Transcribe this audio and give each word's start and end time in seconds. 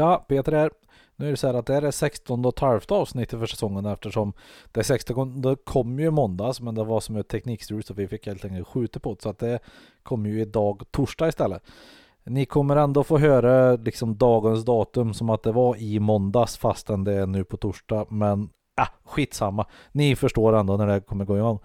Tja, 0.00 0.24
Peter 0.28 0.52
här. 0.52 0.70
Nu 1.16 1.26
är 1.26 1.30
det 1.30 1.36
så 1.36 1.46
här 1.46 1.54
att 1.54 1.66
det 1.66 1.74
här 1.74 1.82
är 1.82 1.90
16 1.90 2.44
och 2.44 2.54
12 2.54 2.80
avsnittet 2.88 3.38
för 3.38 3.46
säsongen 3.46 3.86
eftersom 3.86 4.32
det 4.72 4.84
16 4.84 5.42
det 5.42 5.56
kom 5.64 5.98
ju 5.98 6.06
i 6.06 6.10
måndags 6.10 6.60
men 6.60 6.74
det 6.74 6.84
var 6.84 7.00
som 7.00 7.16
ett 7.16 7.28
teknikstrul 7.28 7.82
så 7.82 7.94
vi 7.94 8.08
fick 8.08 8.26
helt 8.26 8.44
enkelt 8.44 8.68
skjuta 8.68 9.00
på 9.00 9.14
det 9.14 9.22
så 9.22 9.28
att 9.28 9.38
det 9.38 9.58
kommer 10.02 10.30
ju 10.30 10.40
idag 10.40 10.82
torsdag 10.90 11.28
istället. 11.28 11.62
Ni 12.24 12.46
kommer 12.46 12.76
ändå 12.76 13.04
få 13.04 13.18
höra 13.18 13.76
liksom 13.76 14.16
dagens 14.16 14.64
datum 14.64 15.14
som 15.14 15.30
att 15.30 15.42
det 15.42 15.52
var 15.52 15.76
i 15.76 16.00
måndags 16.00 16.56
fastän 16.56 17.04
det 17.04 17.12
är 17.12 17.26
nu 17.26 17.44
på 17.44 17.56
torsdag 17.56 18.06
men 18.08 18.42
äh, 18.80 18.88
skitsamma. 19.04 19.66
Ni 19.92 20.16
förstår 20.16 20.56
ändå 20.56 20.76
när 20.76 20.86
det 20.86 21.00
kommer 21.00 21.24
gå 21.24 21.36
igång. 21.36 21.58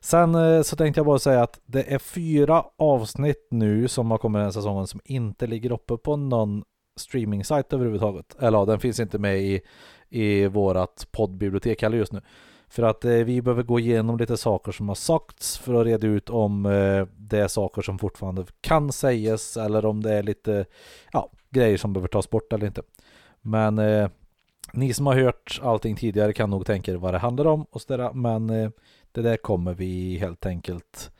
Sen 0.00 0.34
eh, 0.34 0.62
så 0.62 0.76
tänkte 0.76 0.98
jag 0.98 1.06
bara 1.06 1.18
säga 1.18 1.42
att 1.42 1.60
det 1.66 1.92
är 1.94 1.98
fyra 1.98 2.64
avsnitt 2.78 3.48
nu 3.50 3.88
som 3.88 4.10
har 4.10 4.18
kommit 4.18 4.38
den 4.38 4.44
här 4.44 4.50
säsongen 4.50 4.86
som 4.86 5.00
inte 5.04 5.46
ligger 5.46 5.72
uppe 5.72 5.96
på 5.96 6.16
någon 6.16 6.64
streaming-sajt 6.96 7.72
överhuvudtaget. 7.72 8.36
Eller 8.40 8.58
ja, 8.58 8.64
den 8.64 8.80
finns 8.80 9.00
inte 9.00 9.18
med 9.18 9.38
i, 9.38 9.60
i 10.08 10.46
vårat 10.46 11.08
poddbibliotek 11.10 11.82
heller 11.82 11.98
just 11.98 12.12
nu. 12.12 12.20
För 12.68 12.82
att 12.82 13.04
eh, 13.04 13.12
vi 13.12 13.42
behöver 13.42 13.62
gå 13.62 13.80
igenom 13.80 14.18
lite 14.18 14.36
saker 14.36 14.72
som 14.72 14.88
har 14.88 14.94
sagts 14.94 15.58
för 15.58 15.74
att 15.74 15.86
reda 15.86 16.06
ut 16.06 16.30
om 16.30 16.66
eh, 16.66 17.06
det 17.16 17.38
är 17.38 17.48
saker 17.48 17.82
som 17.82 17.98
fortfarande 17.98 18.44
kan 18.60 18.92
sägas 18.92 19.56
eller 19.56 19.86
om 19.86 20.02
det 20.02 20.14
är 20.14 20.22
lite 20.22 20.64
ja, 21.12 21.30
grejer 21.50 21.76
som 21.76 21.92
behöver 21.92 22.08
tas 22.08 22.30
bort 22.30 22.52
eller 22.52 22.66
inte. 22.66 22.82
Men 23.40 23.78
eh, 23.78 24.08
ni 24.72 24.92
som 24.94 25.06
har 25.06 25.14
hört 25.14 25.60
allting 25.62 25.96
tidigare 25.96 26.32
kan 26.32 26.50
nog 26.50 26.66
tänka 26.66 26.92
er 26.92 26.96
vad 26.96 27.14
det 27.14 27.18
handlar 27.18 27.46
om 27.46 27.64
och 27.70 27.80
sådär. 27.80 28.12
Men 28.12 28.50
eh, 28.50 28.70
det 29.12 29.22
där 29.22 29.36
kommer 29.36 29.74
vi 29.74 30.18
helt 30.18 30.46
enkelt 30.46 31.10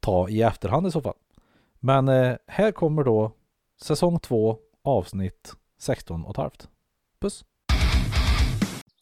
ta 0.00 0.28
i 0.28 0.42
efterhand 0.42 0.86
i 0.86 0.90
så 0.90 1.00
fall. 1.00 1.16
Men 1.80 2.08
eh, 2.08 2.36
här 2.46 2.72
kommer 2.72 3.04
då 3.04 3.32
säsong 3.82 4.18
två 4.18 4.58
avsnitt 4.83 5.53
16 5.79 6.23
och 6.25 6.31
ett 6.31 6.37
halvt. 6.37 6.67
Puss! 7.21 7.43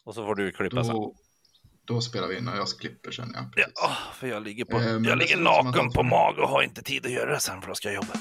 Och 0.05 0.15
så 0.15 0.25
får 0.25 0.35
du 0.35 0.51
klippa 0.51 0.83
sen. 0.83 0.95
Då, 0.95 1.15
då 1.85 2.01
spelar 2.01 2.27
vi 2.27 2.37
in 2.37 2.47
och 2.47 2.57
jag 2.57 2.67
klipper 2.79 3.11
sen. 3.11 3.31
Ja, 3.33 3.39
Ja, 3.55 3.63
precis. 3.65 4.19
för 4.19 4.27
jag 4.27 4.43
ligger, 4.43 4.65
på, 4.65 4.77
Eh, 4.77 4.83
men 4.83 5.03
jag 5.03 5.03
det 5.03 5.15
ligger 5.15 5.27
ser 5.35 5.41
ut 5.41 5.47
som 5.47 5.57
att 5.57 5.65
naken 5.65 5.79
han- 5.81 5.91
på 5.91 6.03
mage 6.03 6.41
och 6.41 6.49
har 6.49 6.61
inte 6.63 6.81
tid 6.83 7.05
att 7.05 7.11
göra 7.11 7.33
det 7.33 7.39
sen 7.39 7.61
för 7.61 7.67
då 7.69 7.75
ska 7.75 7.87
jag 7.87 7.95
jobba. 7.95 8.13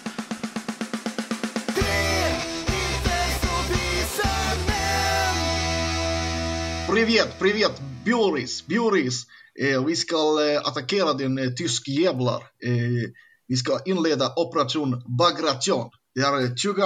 Привет, 6.90 7.28
привет, 7.38 7.80
Bjoris, 8.04 8.66
Bjoris. 8.66 9.26
Eh, 9.60 9.84
vi 9.84 9.96
ska 9.96 10.16
eh, 10.16 10.58
attackera 10.68 11.12
den 11.12 11.38
eh, 11.38 11.50
tysk 11.50 11.88
jävlar. 11.88 12.36
Eh, 12.66 13.10
vi 13.48 13.56
ska 13.56 13.78
inleda 13.86 14.32
operation 14.36 15.02
Bagration. 15.18 15.90
Det 16.17 16.23
är 16.23 16.43
eh, 16.43 16.55
22 16.55 16.81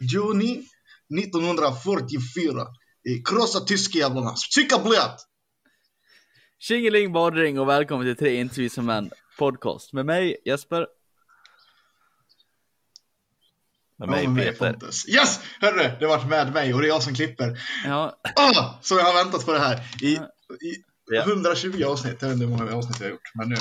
juni 0.00 0.64
1944. 1.20 2.60
Eh, 2.60 2.66
krossa 3.24 3.60
tyskjävlarna. 3.60 4.30
Psyka 4.30 4.78
blöt! 4.78 5.16
Tjingeling 6.58 7.12
badring 7.12 7.60
och 7.60 7.68
välkommen 7.68 8.06
till 8.06 8.16
Tre 8.16 8.34
intervjuer 8.40 8.82
män 8.82 9.10
podcast 9.38 9.92
med 9.92 10.06
mig 10.06 10.36
Jesper. 10.44 10.86
Med 13.98 14.08
mig 14.08 14.24
Ja, 14.24 14.30
med 14.30 14.44
Peter. 14.58 14.72
Pontus. 14.72 15.08
Yes! 15.08 15.40
Hörru, 15.60 15.96
det 16.00 16.06
vart 16.06 16.28
med 16.28 16.52
mig 16.52 16.74
och 16.74 16.80
det 16.80 16.86
är 16.86 16.88
jag 16.88 17.02
som 17.02 17.14
klipper. 17.14 17.58
Ja, 17.84 18.20
Ah, 18.36 18.78
så 18.82 18.94
jag 18.94 19.04
har 19.04 19.24
väntat 19.24 19.46
på 19.46 19.52
det 19.52 19.58
här 19.60 19.80
i, 20.02 20.12
i 20.66 20.84
Ja. 21.10 21.22
120 21.22 21.84
avsnitt. 21.84 22.16
Jag 22.22 22.28
vet 22.28 22.34
inte 22.34 22.46
hur 22.46 22.56
många 22.56 22.76
avsnitt 22.76 22.96
jag 23.00 23.06
har 23.06 23.10
gjort, 23.10 23.30
men 23.34 23.48
nu, 23.48 23.56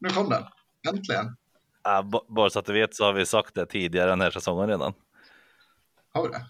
nu 0.00 0.08
kom 0.08 0.28
den. 0.30 0.42
Äntligen. 0.88 1.36
Ja, 1.84 2.02
b- 2.02 2.18
bara 2.28 2.50
så 2.50 2.58
att 2.58 2.66
du 2.66 2.72
vet 2.72 2.94
så 2.96 3.04
har 3.04 3.12
vi 3.12 3.26
sagt 3.26 3.54
det 3.54 3.66
tidigare 3.66 4.10
den 4.10 4.20
här 4.20 4.30
säsongen 4.30 4.68
redan. 4.68 4.92
Har 6.12 6.22
vi 6.22 6.28
det? 6.28 6.46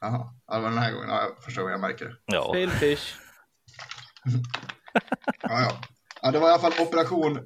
Jaha, 0.00 0.34
ja, 0.46 0.54
det 0.54 0.60
var 0.62 0.68
den 0.70 0.78
här 0.78 0.92
gången. 0.92 1.08
Ja, 1.08 1.22
jag 1.22 1.44
förstår 1.44 1.62
vad 1.62 1.72
jag 1.72 1.80
märker 1.80 2.04
det. 2.04 2.16
Ja, 2.26 2.52
Philfish. 2.52 3.14
Ja, 5.42 5.60
ja. 5.60 5.80
ja, 6.22 6.30
det 6.30 6.38
var 6.38 6.48
i 6.48 6.52
alla 6.52 6.62
fall 6.70 6.86
operation 6.86 7.38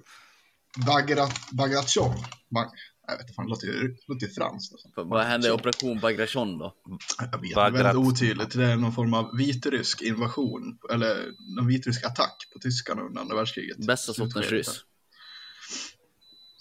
Bagrat, 0.87 1.35
Bagration. 1.53 2.15
Bag, 2.51 2.67
jag 3.07 3.13
vet 3.17 3.21
inte, 3.21 3.33
fan, 3.33 3.45
det 3.47 3.51
låter 3.51 3.67
ju, 3.67 3.97
låter 4.09 4.27
ju 4.27 4.33
franskt. 4.33 4.73
Alltså. 4.73 5.05
Vad 5.05 5.25
hände 5.25 5.49
i 5.49 5.51
operation 5.51 5.99
Bagration 6.01 6.59
då? 6.59 6.75
Jag 7.19 7.25
vet, 7.27 7.41
det 7.43 7.49
är 7.51 7.55
Bagrat. 7.55 7.75
väldigt 7.87 8.07
otydligt. 8.07 8.55
Det 8.55 8.65
är 8.65 8.77
någon 8.77 8.93
form 8.93 9.15
av 9.15 9.37
vitrysk 9.37 10.03
invasion, 10.03 10.79
eller 10.93 11.27
någon 11.57 11.67
vitrysk 11.67 12.05
attack 12.05 12.37
på 12.53 12.59
tyskarna 12.59 13.03
under 13.03 13.21
andra 13.21 13.37
världskriget. 13.37 13.87
Bästa 13.87 14.13
sortens 14.13 14.47
ryss. 14.51 14.85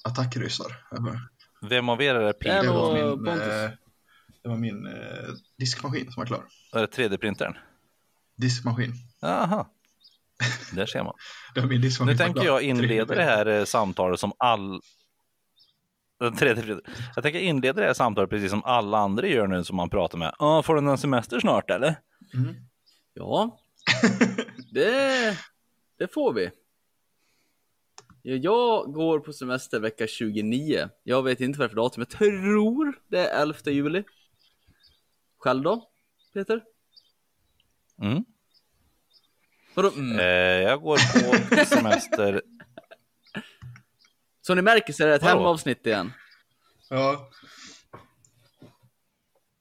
Attackryssar. 0.07 0.71
vem 1.69 1.89
av 1.89 2.01
er 2.01 2.15
är 2.15 2.25
det 2.25 2.33
Peter? 2.33 2.63
Det 2.63 2.69
var 2.69 2.93
min, 2.93 3.25
Pontus. 3.25 3.43
eh, 3.47 3.69
det 4.43 4.49
var 4.49 4.57
min 4.57 4.87
eh, 4.87 4.93
diskmaskin 5.57 6.11
som 6.11 6.21
var 6.21 6.25
klar. 6.25 6.43
Är 6.73 6.79
det 6.81 6.87
3D-printern? 6.87 7.57
Diskmaskin. 8.35 8.93
Jaha, 9.21 9.67
där 10.73 10.85
ser 10.85 11.03
man. 11.03 11.13
Det 11.55 11.61
var 11.61 11.67
min 11.67 11.81
diskmaskin 11.81 12.11
Nu 12.11 12.17
tänker 12.17 12.43
jag 12.45 12.61
inleda 12.61 13.15
det 13.15 13.23
här 13.23 13.45
eh, 13.45 13.65
samtalet 13.65 14.19
som 14.19 14.33
all... 14.37 14.81
Tredje. 16.39 16.79
Jag 17.15 17.23
tänker 17.23 17.39
inleda 17.39 17.81
det 17.81 17.87
här 17.87 17.93
samtalet 17.93 18.29
precis 18.29 18.49
som 18.49 18.63
alla 18.63 18.97
andra 18.97 19.27
gör 19.27 19.47
nu 19.47 19.63
som 19.63 19.75
man 19.75 19.89
pratar 19.89 20.17
med. 20.17 20.35
Ah, 20.39 20.63
får 20.63 20.75
du 20.75 20.81
någon 20.81 20.97
semester 20.97 21.39
snart 21.39 21.69
eller? 21.69 21.95
Mm. 22.33 22.55
Ja, 23.13 23.59
det, 24.73 25.37
det 25.97 26.13
får 26.13 26.33
vi. 26.33 26.49
Ja, 28.29 28.35
Jag 28.35 28.93
går 28.93 29.19
på 29.19 29.33
semester 29.33 29.79
vecka 29.79 30.07
29. 30.07 30.89
Jag 31.03 31.23
vet 31.23 31.41
inte 31.41 31.59
vad 31.59 31.65
det 31.65 31.67
är 31.67 31.69
för 31.69 31.75
datum. 31.75 32.01
Jag 32.01 32.09
tror 32.09 32.99
det 33.07 33.27
är 33.29 33.41
11 33.41 33.57
juli. 33.65 34.03
Själv 35.37 35.63
då, 35.63 35.89
Peter? 36.33 36.63
Mm. 38.01 38.25
Vadå? 39.73 39.91
Mm. 39.91 40.19
Eh, 40.19 40.25
jag 40.69 40.81
går 40.81 40.97
på 41.57 41.65
semester. 41.65 42.41
Som 44.41 44.55
ni 44.55 44.61
märker 44.61 44.93
så 44.93 45.03
är 45.03 45.07
det 45.07 45.15
ett 45.15 45.23
Vadå? 45.23 45.37
hemavsnitt 45.37 45.85
igen. 45.87 46.13
Ja, 46.89 47.29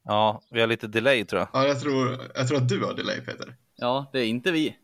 Ja, 0.05 0.43
vi 0.51 0.61
har 0.61 0.67
lite 0.67 0.87
delay 0.87 1.25
tror 1.25 1.41
jag. 1.41 1.49
ja 1.53 1.67
jag, 1.67 1.81
tror, 1.81 2.19
jag 2.35 2.49
tror 2.49 2.59
att 2.59 2.69
du 2.69 2.85
har 2.85 2.95
delay 2.95 3.21
Peter. 3.21 3.57
Ja, 3.77 4.11
det 4.13 4.19
är 4.21 4.27
inte 4.27 4.53
vi. 4.53 4.77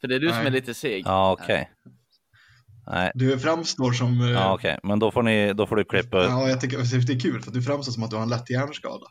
För 0.00 0.08
det 0.08 0.14
är 0.14 0.20
du 0.20 0.28
som 0.28 0.36
Nej. 0.38 0.46
är 0.46 0.50
lite 0.50 0.74
seg. 0.74 1.02
Ja, 1.06 1.32
okej. 1.32 1.70
Nej, 2.86 3.12
Du 3.14 3.38
framstår 3.38 3.92
som... 3.92 4.20
eh, 4.20 4.30
ja, 4.30 4.54
okej, 4.54 4.78
men 4.82 4.98
då 4.98 5.10
får, 5.10 5.22
ni, 5.22 5.52
då 5.52 5.66
får 5.66 5.76
du 5.76 5.84
klippa. 5.84 6.24
Ja, 6.24 6.48
jag 6.48 6.60
tycker 6.60 7.06
det 7.06 7.12
är 7.12 7.20
kul 7.20 7.42
för 7.42 7.50
att 7.50 7.54
du 7.54 7.62
framstår 7.62 7.92
som 7.92 8.02
att 8.02 8.10
du 8.10 8.16
har 8.16 8.22
en 8.22 8.28
lätt 8.28 8.50
hjärnskada. 8.50 9.06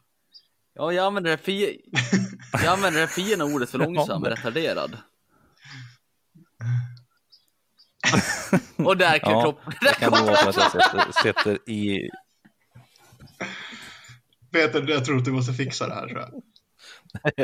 Ja, 0.74 0.94
jag 0.94 1.06
använder 1.06 1.32
det, 1.32 1.38
fi... 1.38 1.82
jag 2.54 2.66
använder 2.66 3.02
det 3.02 3.08
fina 3.08 3.44
ordet 3.44 3.70
för 3.70 3.78
långsam, 3.78 4.24
retarderad. 4.24 4.98
Och 8.78 8.98
där 8.98 9.20
kan 9.20 9.32
Ja, 9.32 9.42
kroppen... 9.42 9.74
Det 9.82 9.94
kan 9.94 10.12
nog 10.12 10.22
vara 10.22 10.50
att 10.50 10.56
jag 10.56 10.72
sätter, 10.72 11.12
sätter 11.24 11.70
i... 11.70 12.10
Peter, 14.52 14.90
jag 14.90 15.06
tror 15.06 15.18
att 15.18 15.26
du 15.26 15.32
måste 15.32 15.54
fixa 15.54 15.88
det 15.88 15.94
här 15.94 16.08
tror 16.08 16.20
jag. 16.20 16.32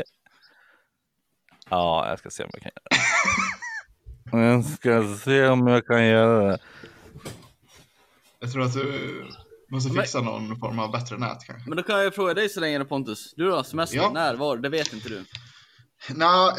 Ja, 1.69 2.09
jag 2.09 2.19
ska 2.19 2.29
se 2.29 2.43
om 2.43 2.49
jag 2.53 2.61
kan 2.61 2.71
göra 2.75 2.87
det. 2.89 2.95
Jag 4.31 4.65
ska 4.65 5.17
se 5.17 5.47
om 5.47 5.67
jag 5.67 5.85
kan 5.85 6.05
göra 6.07 6.51
det. 6.51 6.59
Jag 8.39 8.51
tror 8.51 8.63
att 8.63 8.73
du 8.73 9.25
måste 9.69 9.89
fixa 9.89 10.21
någon 10.21 10.59
form 10.59 10.79
av 10.79 10.91
bättre 10.91 11.17
nät 11.17 11.43
kanske. 11.45 11.69
Men 11.69 11.77
då 11.77 11.83
kan 11.83 12.03
jag 12.03 12.15
fråga 12.15 12.33
dig 12.33 12.49
så 12.49 12.59
länge 12.59 12.85
Pontus. 12.85 13.33
Du 13.37 13.45
då, 13.45 13.63
semester? 13.63 13.97
Ja. 13.97 14.11
När, 14.13 14.35
var? 14.35 14.57
Det 14.57 14.69
vet 14.69 14.93
inte 14.93 15.09
du. 15.09 15.25
Nej, 16.09 16.51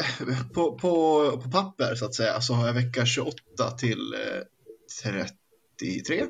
på, 0.53 0.77
på, 0.77 1.31
på 1.43 1.51
papper 1.51 1.95
så 1.95 2.05
att 2.05 2.15
säga 2.15 2.41
så 2.41 2.53
har 2.53 2.67
jag 2.67 2.73
vecka 2.73 3.05
28 3.05 3.35
till 3.77 4.13
eh, 4.13 4.43
33. 5.03 6.25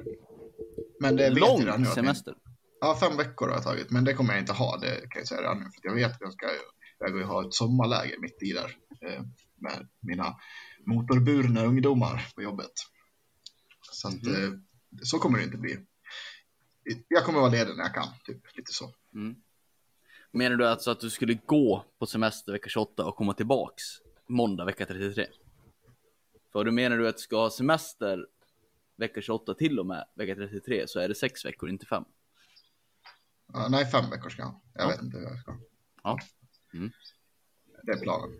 Men 0.99 1.15
det 1.15 1.29
vet 1.29 1.37
jag 1.65 1.79
nu. 1.79 1.85
semester. 1.85 2.33
Ja, 2.79 2.97
fem 2.99 3.17
veckor 3.17 3.47
har 3.47 3.53
jag 3.53 3.63
tagit, 3.63 3.91
men 3.91 4.03
det 4.03 4.13
kommer 4.13 4.33
jag 4.33 4.41
inte 4.41 4.53
ha, 4.53 4.77
det 4.77 4.95
kan 4.95 5.19
jag 5.19 5.27
säga 5.27 5.41
redan 5.41 5.59
nu. 5.59 5.63
För 5.63 5.89
jag 5.89 5.95
vet 5.95 6.11
att 6.11 6.21
jag 6.21 6.33
ska 6.33 6.47
jag 6.99 7.27
ha 7.27 7.47
ett 7.47 7.53
sommarläge 7.53 8.15
mitt 8.19 8.43
i 8.43 8.53
där 8.53 8.75
eh, 9.01 9.21
med 9.55 9.87
mina 9.99 10.35
motorburna 10.87 11.63
ungdomar 11.65 12.27
på 12.35 12.41
jobbet. 12.41 12.71
Så 13.91 14.07
att, 14.07 14.13
eh, 14.27 14.51
så 15.03 15.19
kommer 15.19 15.37
det 15.37 15.43
inte 15.43 15.57
bli. 15.57 15.79
Jag 17.07 17.23
kommer 17.25 17.39
vara 17.39 17.51
ledig 17.51 17.77
när 17.77 17.83
jag 17.83 17.93
kan, 17.93 18.07
typ 18.25 18.57
lite 18.57 18.73
så. 18.73 18.93
Menar 20.31 20.55
du 20.55 20.67
alltså 20.67 20.91
att 20.91 20.99
du 20.99 21.09
skulle 21.09 21.33
gå 21.45 21.85
på 21.99 22.05
semester 22.05 22.51
vecka 22.51 22.69
28 22.69 23.05
och 23.05 23.15
komma 23.15 23.33
tillbaks 23.33 23.83
måndag 24.27 24.65
vecka 24.65 24.85
33? 24.85 25.27
För 26.51 26.63
du 26.63 26.71
menar 26.71 26.97
du 26.97 27.07
att 27.07 27.15
du 27.15 27.21
ska 27.21 27.35
ha 27.35 27.49
semester 27.49 28.27
vecka 28.95 29.21
28 29.21 29.53
till 29.53 29.79
och 29.79 29.85
med 29.85 30.05
vecka 30.15 30.35
33 30.35 30.87
så 30.87 30.99
är 30.99 31.07
det 31.07 31.15
sex 31.15 31.45
veckor, 31.45 31.69
inte 31.69 31.85
fem. 31.85 32.03
Ja, 33.53 33.67
nej, 33.71 33.85
fem 33.85 34.09
veckor 34.09 34.29
ska 34.29 34.41
jag. 34.41 34.59
Jag 34.73 34.83
Ja. 34.83 34.87
vet 34.87 35.01
inte 35.01 35.17
hur 35.17 35.25
jag 35.25 35.39
ska. 35.39 35.57
Ja. 36.03 36.19
Mm. 36.73 36.91
Det 37.83 37.91
är 37.91 37.99
planen. 37.99 38.37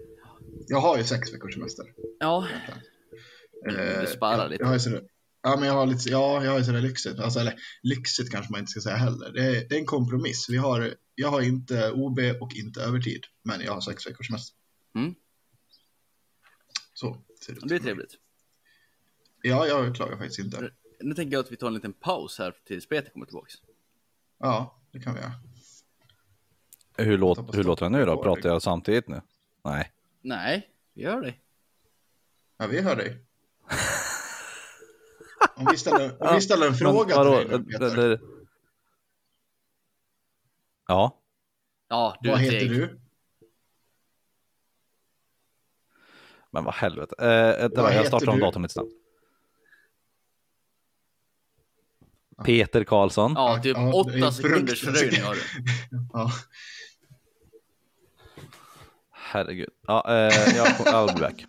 Jag 0.67 0.79
har 0.79 0.97
ju 0.97 1.03
sex 1.03 1.33
veckors 1.33 1.53
semester. 1.53 1.85
Ja. 2.19 2.47
Mm, 3.69 3.79
Eh, 3.79 4.01
du 4.01 4.07
sparar 4.07 4.37
jag, 4.37 4.49
lite. 4.49 4.63
Jag 4.63 4.67
har 4.67 4.73
ju 4.73 4.79
så, 4.79 4.99
Ja, 5.41 5.55
men 5.59 5.67
jag 5.67 5.73
har 5.73 5.85
lite, 5.85 6.09
ja, 6.09 6.43
jag 6.43 6.51
har 6.51 6.59
ju 6.59 6.65
sådär 6.65 6.81
lyxigt. 6.81 7.19
Alltså, 7.19 7.39
eller 7.39 7.55
lyxigt 7.83 8.31
kanske 8.31 8.51
man 8.51 8.59
inte 8.59 8.69
ska 8.71 8.81
säga 8.81 8.95
heller. 8.95 9.31
Det 9.31 9.41
är, 9.41 9.69
det 9.69 9.75
är 9.75 9.79
en 9.79 9.85
kompromiss. 9.85 10.49
Vi 10.49 10.57
har, 10.57 10.93
jag 11.15 11.29
har 11.29 11.41
inte 11.41 11.91
OB 11.91 12.19
och 12.41 12.53
inte 12.55 12.81
övertid, 12.81 13.25
men 13.43 13.61
jag 13.61 13.73
har 13.73 13.81
sex 13.81 14.07
veckors 14.07 14.27
semester. 14.27 14.55
Mm. 14.95 15.15
Så 16.93 17.17
ser 17.45 17.53
det 17.53 17.57
ut. 17.57 17.67
Det 17.67 17.75
är 17.75 17.79
trevligt. 17.79 18.13
Ja, 19.41 19.67
jag 19.67 19.95
klagar 19.95 20.17
faktiskt 20.17 20.39
inte. 20.39 20.71
Nu 20.99 21.13
tänker 21.15 21.33
jag 21.33 21.43
att 21.45 21.51
vi 21.51 21.57
tar 21.57 21.67
en 21.67 21.73
liten 21.73 21.93
paus 21.93 22.39
här 22.39 22.55
tills 22.65 22.89
Peter 22.89 23.11
kommer 23.11 23.25
tillbaks. 23.25 23.53
Ja, 24.39 24.81
det 24.91 24.99
kan 24.99 25.13
vi 25.13 25.19
göra. 25.19 25.33
Hur, 26.97 27.17
låt, 27.17 27.55
hur 27.55 27.63
låter 27.63 27.85
det 27.85 27.89
nu 27.89 28.05
då? 28.05 28.23
Pratar 28.23 28.49
jag 28.49 28.61
samtidigt 28.61 29.07
nu? 29.07 29.21
Nej. 29.63 29.91
Nej, 30.21 30.69
vi 30.93 31.01
gör 31.01 31.21
det. 31.21 31.33
Ja, 32.57 32.67
vi 32.67 32.81
hör 32.81 32.95
dig. 32.95 33.23
Om 35.55 35.67
vi 35.71 35.77
ställer, 35.77 36.23
om 36.29 36.35
vi 36.35 36.41
ställer 36.41 36.65
en 36.65 36.71
Men 36.71 36.79
fråga 36.79 37.15
vadå? 37.15 37.39
till 37.39 37.47
dig 37.49 37.57
nu, 37.59 37.63
Det- 37.63 37.79
Peter. 37.89 38.07
det- 38.09 38.19
Ja, 40.87 41.21
Ja, 41.89 42.17
du 42.21 42.29
Vad 42.29 42.37
är 42.39 42.43
heter 42.43 42.67
du? 42.69 42.99
men 46.51 46.63
vad 46.63 46.73
helvete. 46.73 47.15
Eh, 47.19 47.69
Vad 47.83 47.95
jag 47.95 48.07
startar 48.07 48.29
om 48.29 48.39
datorn 48.39 48.61
lite 48.63 48.73
snabbt. 48.73 48.91
Peter 52.45 52.83
Karlsson. 52.83 53.33
Ja, 53.35 53.59
typ 53.63 53.77
Ja, 53.77 53.83
det 53.83 54.19
är 54.19 54.23
åtta 54.23 54.31
sekunders 54.31 54.81
fruktansvärt. 54.81 54.95
fördröjning 54.95 55.21
har 55.21 55.33
du. 55.35 55.41
Ja. 56.13 56.31
Herregud. 59.31 59.69
Ja, 59.87 60.05
eh, 60.09 60.55
jag, 60.57 60.67
I'll 60.85 61.13
be 61.13 61.19
back. 61.21 61.45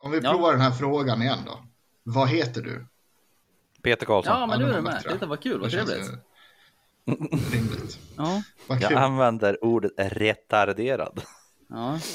Om 0.00 0.10
vi 0.12 0.18
Ja. 0.18 0.30
provar 0.30 0.52
den 0.52 0.60
här 0.60 0.70
frågan 0.70 1.22
igen 1.22 1.38
då. 1.46 1.58
Vad 2.02 2.28
heter 2.28 2.62
du? 2.62 2.86
Peter 3.82 4.06
Karlsson. 4.06 4.40
Ja, 4.40 4.46
men 4.46 4.58
nu 4.58 4.64
det 4.64 4.70
är 4.70 4.74
var 4.74 4.90
du 4.90 4.94
med. 4.94 5.02
Detta 5.08 5.26
var 5.26 5.36
kul, 5.36 5.60
vad 5.60 5.70
trevligt. 5.70 6.10
Rimligt. 7.52 7.98
Ja, 8.16 8.42
Vad 8.66 8.82
Jag 8.82 8.92
använder 8.92 9.64
ordet 9.64 9.92
retarderad. 9.96 11.22
ja. 11.68 11.98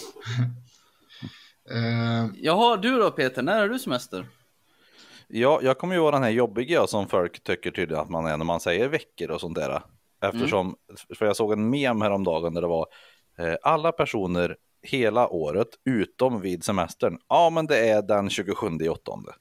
Eh, 1.72 2.28
Jaha, 2.36 2.78
du 2.78 2.98
då 3.00 3.12
Peter, 3.12 3.42
när 3.42 3.60
har 3.60 3.68
du 3.70 3.80
semester? 3.80 4.28
Ja, 5.34 5.60
jag 5.64 5.78
kommer 5.78 5.96
ju 5.96 6.02
vara 6.02 6.12
den 6.12 6.24
här 6.24 6.30
jobbiga 6.30 6.88
som 6.88 7.08
folk 7.08 7.44
tycker 7.44 7.72
tydligen 7.72 8.02
att 8.04 8.10
man 8.10 8.26
är 8.26 8.38
när 8.38 8.46
man 8.46 8.60
säger 8.60 8.88
veckor 8.88 9.32
och 9.32 9.42
sånt 9.42 9.56
där. 9.56 9.82
Eftersom, 10.22 10.76
för 11.18 11.26
jag 11.26 11.36
såg 11.36 11.54
en 11.54 11.70
mem 11.70 12.02
häromdagen 12.02 12.54
där 12.54 12.62
det 12.62 12.68
var 12.68 12.88
eh, 13.38 13.56
alla 13.62 13.92
personer 13.92 14.56
hela 14.82 15.28
året 15.28 15.68
utom 15.86 16.42
vid 16.42 16.64
semestern. 16.64 17.20
Ja, 17.28 17.50
men 17.50 17.68
det 17.68 17.90
är 17.90 18.02
den 18.02 18.30
27 18.30 18.68
i 18.82 18.90
åttonde. 18.90 19.34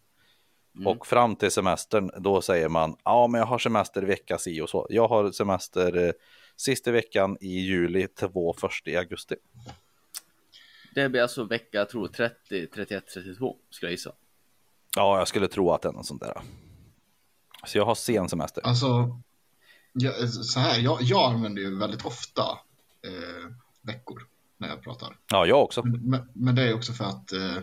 Och 0.85 1.07
fram 1.07 1.37
till 1.37 1.51
semestern, 1.51 2.11
då 2.17 2.41
säger 2.41 2.69
man 2.69 2.97
ja, 3.05 3.27
men 3.27 3.39
jag 3.39 3.47
har 3.47 3.59
semester 3.59 4.03
vecka 4.03 4.39
si 4.39 4.61
och 4.61 4.71
så. 4.71 4.87
Jag 4.91 5.09
har 5.09 5.33
semester 5.33 6.07
eh, 6.07 6.13
sista 6.57 6.91
veckan 6.91 7.37
i 7.41 7.49
juli 7.49 8.09
vår 8.33 8.53
första 8.53 8.91
i 8.91 8.97
augusti. 8.97 9.37
Det 10.95 11.09
blir 11.09 11.23
alltså 11.23 11.45
vecka, 11.45 11.79
jag 11.79 11.89
tror 11.89 12.09
30, 12.09 12.67
31, 12.67 13.07
32 13.15 13.57
skulle 13.71 13.91
jag 13.91 13.93
gissa. 13.93 14.13
Ja, 14.97 15.19
jag 15.19 15.29
skulle 15.29 15.49
tro 15.49 15.73
att 15.73 15.83
det 15.83 15.89
är 15.89 15.93
något 15.93 16.07
sånt 16.07 16.21
där. 16.23 16.41
Så 17.67 17.79
jag 17.79 17.87
har 17.87 17.95
sen 17.95 18.29
semester. 18.29 18.67
alltså, 18.67 19.21
jag, 19.93 20.29
så 20.29 20.61
här, 20.61 20.79
jag, 20.81 21.03
jag 21.03 21.33
använder 21.33 21.63
ju 21.63 21.79
väldigt 21.79 22.05
ofta 22.05 22.43
eh, 23.07 23.51
veckor 23.83 24.27
när 24.59 24.69
jag 24.69 24.83
pratar. 24.83 25.17
Ja, 25.31 25.47
jag 25.47 25.63
också. 25.63 25.83
Men, 25.83 26.31
men 26.35 26.55
det 26.55 26.63
är 26.63 26.75
också 26.75 26.93
för 26.93 27.05
att 27.05 27.33
eh, 27.33 27.57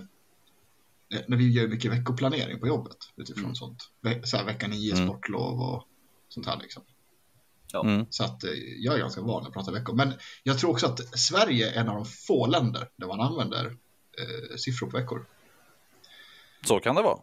när 1.27 1.37
vi 1.37 1.51
gör 1.51 1.67
mycket 1.67 1.91
veckoplanering 1.91 2.59
på 2.59 2.67
jobbet 2.67 2.97
utifrån 3.15 3.43
Mm. 3.43 3.55
sånt. 3.55 3.89
Ve 4.01 4.21
så 4.27 4.37
här, 4.37 4.45
vecka 4.45 4.67
nio, 4.67 4.93
Mm. 4.95 5.07
sportlov 5.07 5.61
och 5.61 5.83
sånt 6.29 6.45
här 6.45 6.59
liksom. 6.61 6.83
Mm. 7.83 8.05
Så 8.09 8.23
att 8.23 8.43
eh, 8.43 8.49
jag 8.77 8.95
är 8.95 8.99
ganska 8.99 9.21
van 9.21 9.45
att 9.47 9.53
prata 9.53 9.71
veckor. 9.71 9.95
Men 9.95 10.13
jag 10.43 10.59
tror 10.59 10.71
också 10.71 10.85
att 10.85 11.19
Sverige 11.19 11.71
är 11.71 11.81
en 11.81 11.89
av 11.89 11.95
de 11.95 12.05
få 12.05 12.47
länder 12.47 12.89
där 12.95 13.07
man 13.07 13.19
använder 13.21 13.65
eh, 14.19 14.55
siffror 14.57 14.89
på 14.89 14.97
veckor. 14.97 15.25
Så 16.67 16.79
kan 16.79 16.95
det 16.95 17.01
vara. 17.01 17.19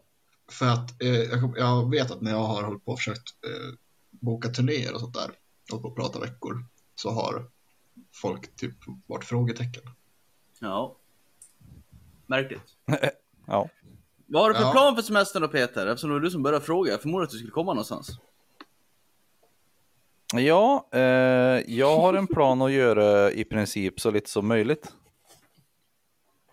För 0.50 0.66
att 0.66 1.02
eh, 1.02 1.14
jag, 1.56 1.90
vet 1.90 2.10
att 2.10 2.20
när 2.20 2.30
jag 2.30 2.38
har 2.44 2.62
hållit 2.62 2.84
på 2.84 2.92
och 2.92 2.98
försökt 2.98 3.28
eh, 3.46 3.74
boka 4.10 4.48
turnéer 4.48 4.94
och 4.94 5.00
sånt 5.00 5.14
där 5.14 5.30
och 5.72 5.82
på 5.82 5.88
att 5.88 5.94
prata 5.94 6.18
veckor 6.18 6.64
så 6.94 7.10
har 7.10 7.50
folk 8.14 8.56
typ 8.56 8.74
varit 9.06 9.24
frågetecken. 9.24 9.82
Ja. 10.60 10.96
Märkligt. 12.26 12.76
Ja. 13.46 13.68
Vad 14.26 14.42
har 14.42 14.48
du 14.48 14.54
för 14.54 14.62
Ja. 14.62 14.72
plan 14.72 14.94
för 14.94 15.02
semestern 15.02 15.42
då 15.42 15.48
Peter? 15.48 15.86
Eftersom 15.86 16.10
det 16.10 16.14
var 16.14 16.20
du 16.20 16.30
som 16.30 16.42
började 16.42 16.64
fråga. 16.64 16.90
Jag 16.90 17.00
förmodar 17.02 17.24
att 17.24 17.30
du 17.30 17.36
skulle 17.36 17.50
komma 17.50 17.72
någonstans. 17.72 18.10
Ja, 20.34 20.88
eh, 20.92 21.00
jag 21.66 21.96
har 21.96 22.14
en 22.14 22.26
plan 22.26 22.62
att 22.62 22.72
göra 22.72 23.32
i 23.32 23.44
princip 23.44 24.00
så 24.00 24.10
lite 24.10 24.30
som 24.30 24.48
möjligt. 24.48 24.92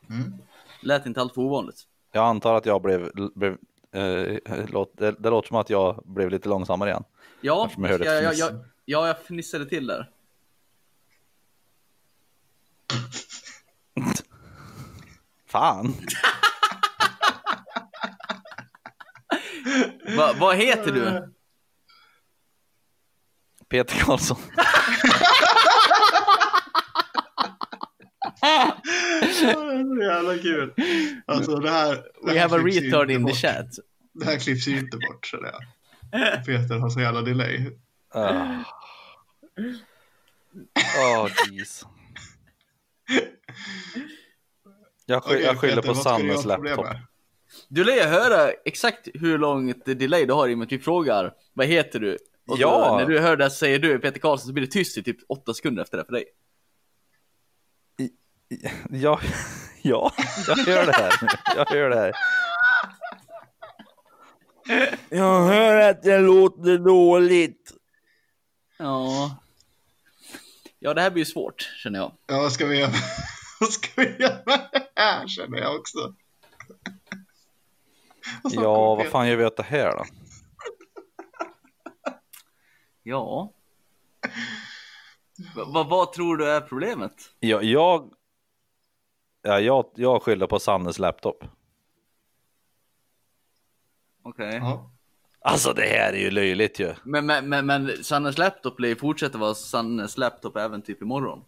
Mm. 0.09 0.33
Lät 0.81 1.05
inte 1.05 1.21
allt 1.21 1.33
för 1.33 1.41
ovanligt. 1.41 1.87
Jag 2.11 2.25
antar 2.25 2.55
att 2.55 2.65
jag 2.65 2.81
blev, 2.81 3.11
blev 3.35 3.57
eh, 3.91 4.37
låt, 4.67 4.97
det, 4.97 5.15
det 5.19 5.29
låter 5.29 5.47
som 5.47 5.57
att 5.57 5.69
jag 5.69 6.03
blev 6.05 6.29
lite 6.29 6.49
långsammare 6.49 6.89
igen. 6.89 7.03
Ja, 7.41 7.69
jag 7.77 7.87
hörde 7.87 8.05
jag, 8.05 8.23
jag, 8.23 8.33
jag, 8.33 8.51
ja, 8.85 9.07
jag 9.07 9.19
fnissade 9.19 9.65
till 9.65 9.87
där. 9.87 10.09
Fan! 15.47 15.93
Va, 20.17 20.33
vad 20.39 20.55
heter 20.55 20.91
du? 20.91 21.33
Peter 23.69 23.95
Karlsson. 23.99 24.37
det 28.41 29.27
är 29.27 29.30
så 29.41 30.01
jävla 30.03 30.37
kul. 30.37 30.73
Alltså 31.25 31.55
det 31.55 31.69
här. 31.69 31.95
det 31.95 32.03
We 32.25 32.31
här 32.39 32.49
have 32.49 32.61
a 32.61 32.63
retard 32.65 33.11
in 33.11 33.17
the 33.17 33.23
bort. 33.23 33.35
chat. 33.35 33.67
Det 34.13 34.25
här 34.25 34.39
klipps 34.39 34.67
ju 34.67 34.79
inte 34.79 34.97
bort 34.97 35.25
känner 35.25 35.51
jag. 35.51 35.61
Peter 36.45 36.79
har 36.79 36.89
så 36.89 36.99
jävla 37.01 37.21
delay. 37.21 37.71
Åh, 40.99 41.25
oh, 41.25 41.29
jeez. 41.51 41.85
Jag, 45.05 45.23
sky, 45.23 45.35
Okej, 45.35 45.45
jag 45.45 45.57
skyller 45.59 45.75
Peter, 45.75 45.87
på 45.87 45.95
Sannes 45.95 46.45
laptop. 46.45 46.85
Du 47.67 47.83
lär 47.83 47.93
ju 47.95 48.01
höra 48.01 48.51
exakt 48.65 49.07
hur 49.13 49.37
långt 49.37 49.85
delay 49.85 50.25
du 50.25 50.33
har 50.33 50.49
i 50.49 50.53
och 50.53 50.57
med 50.57 50.65
att 50.65 50.71
vi 50.71 50.79
frågar 50.79 51.33
vad 51.53 51.67
heter 51.67 51.99
du? 51.99 52.13
Och 52.47 52.55
så, 52.57 52.61
Ja. 52.61 52.95
när 52.99 53.05
du 53.05 53.19
hör 53.19 53.37
det 53.37 53.49
säger 53.51 53.79
du 53.79 53.99
Peter 53.99 54.19
Karlsson 54.19 54.47
så 54.47 54.53
blir 54.53 54.65
det 54.65 54.71
tyst 54.71 54.97
i 54.97 55.03
typ 55.03 55.17
åtta 55.29 55.53
sekunder 55.53 55.81
efter 55.83 55.97
det 55.97 56.05
för 56.05 56.11
dig. 56.13 56.25
Ja, 58.89 59.19
ja, 59.81 60.13
jag 60.47 60.55
hör 60.55 60.85
det 60.85 60.91
här. 60.91 61.13
Jag 61.55 61.65
hör 61.65 61.89
det 61.89 61.95
här. 61.95 62.13
Jag 65.09 65.45
hör 65.45 65.89
att 65.89 66.03
det 66.03 66.19
låter 66.19 66.77
dåligt. 66.77 67.71
Ja. 68.77 69.35
Ja, 70.79 70.93
det 70.93 71.01
här 71.01 71.11
blir 71.11 71.21
ju 71.21 71.25
svårt 71.31 71.61
känner 71.83 71.99
jag. 71.99 72.11
Ja, 72.27 72.37
vad 72.41 72.51
ska 72.51 72.65
vi 72.65 72.79
göra? 72.79 72.91
Vad 73.59 73.69
ska 73.69 73.89
vi 74.01 74.15
göra 74.19 74.61
här 74.95 75.27
känner 75.27 75.57
jag 75.57 75.75
också. 75.75 76.15
Ja, 78.43 78.95
vad 78.95 79.07
fan 79.07 79.27
gör 79.27 79.35
vi 79.35 79.45
åt 79.45 79.57
det 79.57 79.63
här 79.63 79.91
då? 79.91 80.05
Ja. 83.03 83.53
Va, 85.67 85.83
vad 85.83 86.13
tror 86.13 86.37
du 86.37 86.49
är 86.49 86.61
problemet? 86.61 87.13
Jag, 87.39 87.63
jag, 87.63 88.13
ja, 89.41 89.59
jag, 89.59 89.85
jag 89.95 90.21
skyller 90.23 90.47
på 90.47 90.59
Sannes 90.59 90.99
laptop. 90.99 91.43
Okej. 94.23 94.55
Ja. 94.55 94.91
Alltså 95.43 95.73
det 95.73 95.81
här 95.85 96.13
är 96.13 96.17
ju 96.17 96.31
löjligt 96.31 96.79
ju. 96.79 96.93
Men, 97.03 97.25
men, 97.25 97.49
men, 97.49 97.65
men 97.65 98.03
Sannes 98.03 98.37
laptop 98.37 98.79
lär 98.79 98.87
ju 98.89 98.95
fortsätta 98.95 99.37
vara 99.37 99.53
Sannes 99.53 100.17
laptop 100.17 100.57
även 100.57 100.81
typ 100.81 101.01
imorgon. 101.01 101.45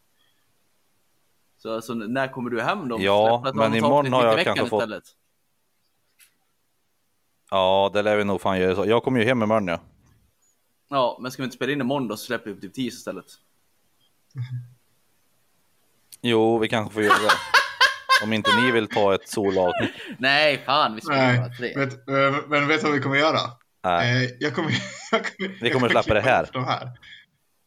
Så 1.57 1.75
alltså, 1.75 1.93
när 1.93 2.27
kommer 2.27 2.50
du 2.50 2.62
hem 2.62 2.88
då? 2.88 3.01
Ja, 3.01 3.51
men 3.55 3.75
imorgon 3.75 4.13
har 4.13 4.25
jag 4.25 4.35
veckan 4.35 4.55
kanske 4.55 4.69
fått- 4.69 4.81
istället. 4.81 5.03
Ja, 7.51 7.91
det 7.93 8.01
lär 8.01 8.17
vi 8.17 8.23
nog 8.23 8.41
fan 8.41 8.59
göra 8.59 8.75
så. 8.75 8.85
Jag 8.85 9.03
kommer 9.03 9.19
ju 9.19 9.25
hem 9.25 9.43
imorgon 9.43 9.67
ja. 9.67 9.79
Ja, 10.89 11.17
men 11.21 11.31
ska 11.31 11.41
vi 11.41 11.45
inte 11.45 11.55
spela 11.55 11.71
in 11.71 11.81
imorgon 11.81 12.07
då 12.07 12.17
så 12.17 12.25
släpper 12.25 12.50
vi 12.50 12.55
på 12.55 12.62
typ 12.62 12.73
10 12.73 12.88
istället. 12.88 13.25
Jo, 16.21 16.57
vi 16.57 16.67
kanske 16.69 16.93
får 16.93 17.03
göra 17.03 17.13
det. 17.13 17.29
Om 18.24 18.34
inte 18.34 18.55
ni 18.55 18.72
vill 18.72 18.88
ta 18.88 19.15
ett 19.15 19.29
solavsnitt. 19.29 19.91
Nej, 20.20 20.63
fan 20.65 20.96
vi 20.96 21.01
bara 21.08 21.17
Nej, 21.17 21.51
tre. 21.58 21.74
vet, 21.75 21.93
eh, 21.93 22.36
men 22.50 22.67
vet 22.67 22.79
du 22.82 22.86
vad 22.88 22.93
vi 22.96 23.00
kommer 23.00 23.15
göra? 23.17 23.39
Nej. 23.84 24.25
Eh, 24.25 24.29
jag 24.39 24.55
kommer, 24.55 24.72
jag 25.12 25.22
kommer, 25.25 25.50
Vi 25.50 25.58
jag 25.62 25.74
kommer 25.74 25.89
släppa 25.89 26.13
det 26.13 26.22
här. 26.22 26.50
De 26.53 26.65
här. 26.65 26.89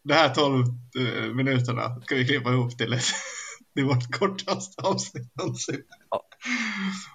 De 0.04 0.14
här 0.14 0.28
12 0.28 0.64
eh, 0.98 1.24
minuterna 1.34 2.00
ska 2.00 2.14
vi 2.14 2.26
klippa 2.26 2.50
ihop 2.50 2.78
till 2.78 2.92
ett, 2.92 3.04
Det 3.74 3.80
är 3.80 3.84
vårt 3.84 4.18
kortaste 4.18 4.82
avsnitt 4.82 5.30
någonsin. 5.38 5.82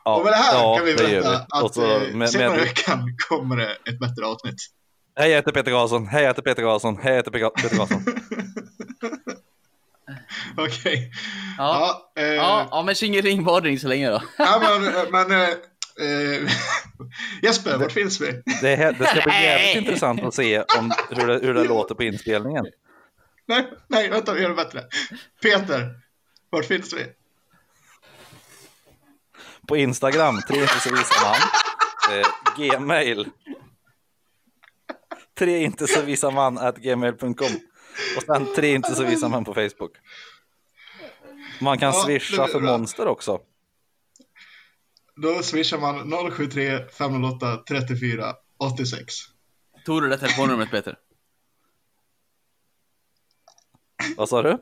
Ja, 0.05 0.15
och 0.17 0.23
med 0.25 0.33
det 0.33 0.37
här 0.37 0.53
ja, 0.53 0.75
kan 0.77 0.85
vi 0.85 0.95
berätta 0.95 1.45
Och 1.61 1.65
att 1.65 1.73
så 1.73 2.01
med- 2.13 2.29
senare 2.29 2.49
med- 2.49 2.59
veckan 2.59 3.17
kommer 3.29 3.57
det 3.57 3.71
ett 3.89 3.99
bättre 3.99 4.25
avsnitt. 4.25 4.55
Hej, 5.19 5.29
jag 5.29 5.35
heter 5.35 5.51
Peter 5.51 5.71
Karlsson. 5.71 6.07
Hej, 6.07 6.21
jag 6.21 6.29
heter 6.29 6.41
Peter 6.41 6.61
Karlsson. 6.63 6.97
Hej, 7.03 7.11
jag 7.11 7.17
heter 7.17 7.31
Peter 7.31 7.49
Peter 7.49 7.77
Karlsson. 7.77 8.03
Okej. 10.57 11.11
Ja. 11.57 12.01
Ja, 12.15 12.21
eh, 12.23 12.27
Ja, 12.33 12.67
ja 12.71 12.83
men 12.83 12.95
tjingeling 12.95 13.43
badring 13.43 13.79
så 13.79 13.87
länge 13.87 14.09
då. 14.09 14.21
ja, 14.37 14.79
men, 14.81 15.11
men 15.11 15.31
eh, 15.41 15.49
eh, 16.07 16.51
Jesper, 17.41 17.77
vart 17.77 17.91
finns 17.91 18.21
vi? 18.21 18.41
Det, 18.61 18.75
här, 18.75 18.91
det 18.99 19.05
ska 19.05 19.21
bli 19.21 19.33
jävligt 19.33 19.83
intressant 19.83 20.23
att 20.23 20.33
se 20.33 20.59
om, 20.61 20.91
hur, 21.09 21.27
det, 21.27 21.39
hur 21.47 21.53
det 21.53 21.63
låter 21.63 21.95
på 21.95 22.03
inspelningen. 22.03 22.65
Nej, 23.47 23.67
nej, 23.87 24.09
vänta, 24.09 24.33
vi 24.33 24.41
gör 24.41 24.49
det 24.49 24.55
bättre. 24.55 24.83
Peter, 25.41 25.89
vart 26.49 26.65
finns 26.65 26.93
vi? 26.93 27.05
På 29.67 29.77
Instagram, 29.77 30.41
tre 30.47 30.61
inte 30.61 30.79
så 30.79 30.89
visa 30.95 31.15
man. 31.23 31.37
Eh, 32.17 32.27
Gmail. 32.57 33.27
Tre 35.39 35.63
inte 35.63 35.87
så 35.87 36.01
visa 36.01 36.29
man 36.31 36.57
at 36.57 36.77
gmail.com. 36.77 37.59
Och 38.17 38.23
sen 38.23 38.47
tre 38.55 38.75
inte 38.75 38.95
så 38.95 39.03
visa 39.03 39.27
man 39.27 39.45
på 39.45 39.53
Facebook. 39.53 39.91
Man 41.59 41.77
kan 41.77 41.93
Ja, 41.93 42.03
swisha 42.05 42.47
för 42.47 42.59
monster 42.59 43.07
också. 43.07 43.39
Då 45.15 45.43
swishar 45.43 45.77
man 45.79 46.11
073 46.31 46.89
508 46.89 47.63
34 47.67 48.33
86. 48.57 49.13
Tog 49.85 50.01
du 50.01 50.09
det 50.09 50.17
telefonnumret 50.17 50.71
Peter? 50.71 50.95
Vad 54.17 54.29
sa 54.29 54.41
du? 54.41 54.57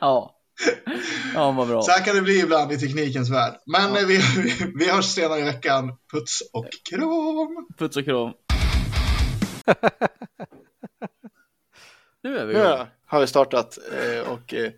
Ja. 0.00 0.30
Ja, 1.34 1.52
vad 1.52 1.68
bra. 1.68 1.82
Så 1.82 1.90
här 1.90 2.04
kan 2.04 2.16
det 2.16 2.22
bli 2.22 2.40
ibland 2.40 2.72
i 2.72 2.78
teknikens 2.78 3.30
värld. 3.30 3.54
Men 3.66 3.96
eh, 3.96 4.06
vi, 4.06 4.16
vi, 4.16 4.72
vi 4.74 4.90
hörs 4.90 5.04
senare 5.04 5.40
i 5.40 5.42
veckan. 5.42 5.92
Puts 6.12 6.40
och 6.52 6.66
kram! 6.90 7.66
Puts 7.78 7.96
och 7.96 8.04
kram. 8.04 8.32
Nu 12.22 12.38
är 12.38 12.46
vi 12.46 12.54
Nu 12.54 12.60
igång. 12.60 12.86
har 13.06 13.20
vi 13.20 13.26
startat 13.26 13.78
eh, 13.92 14.32
och 14.32 14.54
eh, 14.54 14.72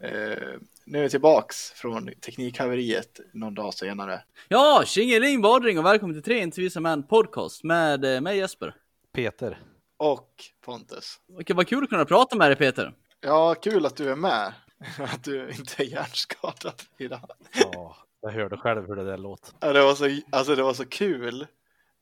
eh, 0.00 0.38
nu 0.84 0.98
är 0.98 1.02
vi 1.02 1.08
tillbaks 1.10 1.70
från 1.70 2.10
teknikhaveriet 2.20 3.20
någon 3.32 3.54
dag 3.54 3.74
senare. 3.74 4.22
Ja, 4.48 4.82
tjingeling 4.86 5.42
badring 5.42 5.78
och 5.78 5.84
välkommen 5.84 6.14
till 6.14 6.22
Tre 6.22 6.38
Intervjuer 6.42 6.80
Män 6.80 7.06
podcast 7.06 7.64
med 7.64 8.22
mig 8.22 8.36
Jesper. 8.38 8.74
Peter. 9.12 9.58
Och 9.96 10.30
Pontus. 10.64 11.20
Okej, 11.40 11.56
vad 11.56 11.68
kul 11.68 11.84
att 11.84 11.90
kunna 11.90 12.04
prata 12.04 12.36
med 12.36 12.48
dig 12.48 12.56
Peter. 12.56 12.92
Ja, 13.20 13.54
kul 13.54 13.86
att 13.86 13.96
du 13.96 14.10
är 14.10 14.16
med. 14.16 14.52
Att 14.98 15.24
du 15.24 15.50
inte 15.50 15.82
är 15.82 15.86
hjärnskadad 15.86 16.82
idag. 16.98 17.30
Ja, 17.72 17.96
jag 18.20 18.30
hörde 18.30 18.56
själv 18.56 18.86
hur 18.86 18.96
det 18.96 19.04
där 19.04 19.18
låt. 19.18 19.54
Ja, 19.60 19.72
det, 19.72 19.82
var 19.82 19.94
så, 19.94 20.20
alltså, 20.32 20.54
det 20.54 20.62
var 20.62 20.74
så 20.74 20.84
kul. 20.86 21.46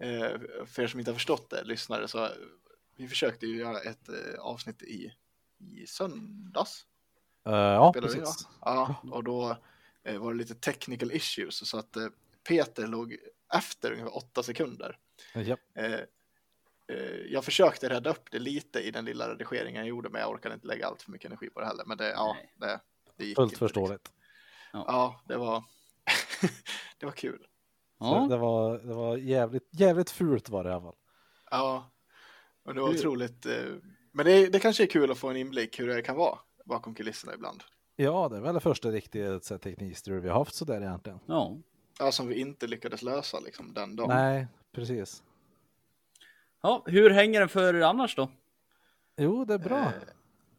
Eh, 0.02 0.40
för 0.66 0.82
er 0.82 0.86
som 0.86 1.00
inte 1.00 1.10
har 1.10 1.16
förstått 1.16 1.50
det, 1.50 1.64
lyssnare, 1.64 2.08
så 2.08 2.28
vi 2.96 3.08
försökte 3.08 3.46
ju 3.46 3.56
göra 3.56 3.80
ett 3.80 4.08
eh, 4.08 4.40
avsnitt 4.40 4.82
i, 4.82 5.12
i 5.58 5.86
söndags. 5.86 6.86
Eh, 7.46 7.52
ja, 7.52 7.92
spelade 7.92 8.14
precis. 8.14 8.48
Ja, 8.60 8.94
och 9.10 9.24
då 9.24 9.56
var 10.18 10.32
det 10.32 10.38
lite 10.38 10.54
technical 10.54 11.12
issues 11.12 11.68
så 11.68 11.78
att 11.78 11.96
Peter 12.48 12.86
låg 12.86 13.16
efter 13.54 13.92
ungefär 13.92 14.16
åtta 14.16 14.42
sekunder. 14.42 14.98
Ja. 15.34 15.56
Eh, 15.74 16.00
jag 17.28 17.44
försökte 17.44 17.88
rädda 17.88 18.10
upp 18.10 18.30
det 18.30 18.38
lite 18.38 18.80
i 18.80 18.90
den 18.90 19.04
lilla 19.04 19.28
redigeringen 19.28 19.80
jag 19.80 19.88
gjorde, 19.88 20.08
men 20.08 20.20
jag 20.20 20.30
orkade 20.30 20.54
inte 20.54 20.66
lägga 20.66 20.86
allt 20.86 21.02
för 21.02 21.10
mycket 21.10 21.26
energi 21.26 21.50
på 21.50 21.60
det 21.60 21.66
heller. 21.66 21.84
Men 21.84 21.98
det, 21.98 22.10
ja, 22.10 22.36
det, 22.56 22.80
det 23.16 23.24
gick 23.24 23.36
Fullt 23.36 23.52
inte, 23.52 23.64
liksom. 23.64 23.68
förståeligt. 23.68 24.12
Ja, 24.72 25.22
det 25.24 25.36
var, 25.36 25.64
det 26.98 27.06
var 27.06 27.12
kul. 27.12 27.46
Så 28.02 28.08
Ja, 28.08 28.26
det, 28.30 28.36
var, 28.36 28.78
det 28.78 28.94
var 28.94 29.16
jävligt, 29.16 29.68
jävligt 29.70 30.10
fult 30.10 30.48
var 30.48 30.64
det 30.64 30.70
i 30.70 30.72
alla 30.72 30.82
fall. 30.82 30.94
Ja, 31.50 31.90
och 32.64 32.74
det 32.74 32.80
var 32.80 32.88
otroligt. 32.90 33.46
Eh, 33.46 33.52
men 34.12 34.26
det, 34.26 34.46
det 34.46 34.58
kanske 34.58 34.82
är 34.82 34.86
kul 34.86 35.10
att 35.10 35.18
få 35.18 35.28
en 35.28 35.36
inblick 35.36 35.80
hur 35.80 35.86
det 35.88 36.02
kan 36.02 36.16
vara 36.16 36.38
bakom 36.64 36.94
kulisserna 36.94 37.34
ibland. 37.34 37.62
Ja, 37.96 38.28
det 38.28 38.36
är 38.36 38.40
väl 38.40 38.54
det 38.54 38.60
första 38.60 38.88
riktiga 38.90 39.40
så 39.40 39.58
teknikstrul 39.58 40.20
vi 40.20 40.28
har 40.28 40.38
haft 40.38 40.54
sådär 40.54 40.80
egentligen. 40.80 41.18
ja. 41.26 41.56
Ja, 41.98 42.12
som 42.12 42.28
vi 42.28 42.34
inte 42.34 42.66
lyckades 42.66 43.02
lösa 43.02 43.40
liksom 43.40 43.74
den 43.74 43.96
dagen. 43.96 44.08
Nej, 44.08 44.46
precis. 44.72 45.22
ja, 46.62 46.82
hur 46.86 47.10
hänger 47.10 47.40
den 47.40 47.48
för 47.48 47.74
er 47.74 47.80
annars 47.80 48.16
då? 48.16 48.28
Jo, 49.16 49.44
det 49.44 49.54
är 49.54 49.58
bra. 49.58 49.78
Eh, 49.78 49.92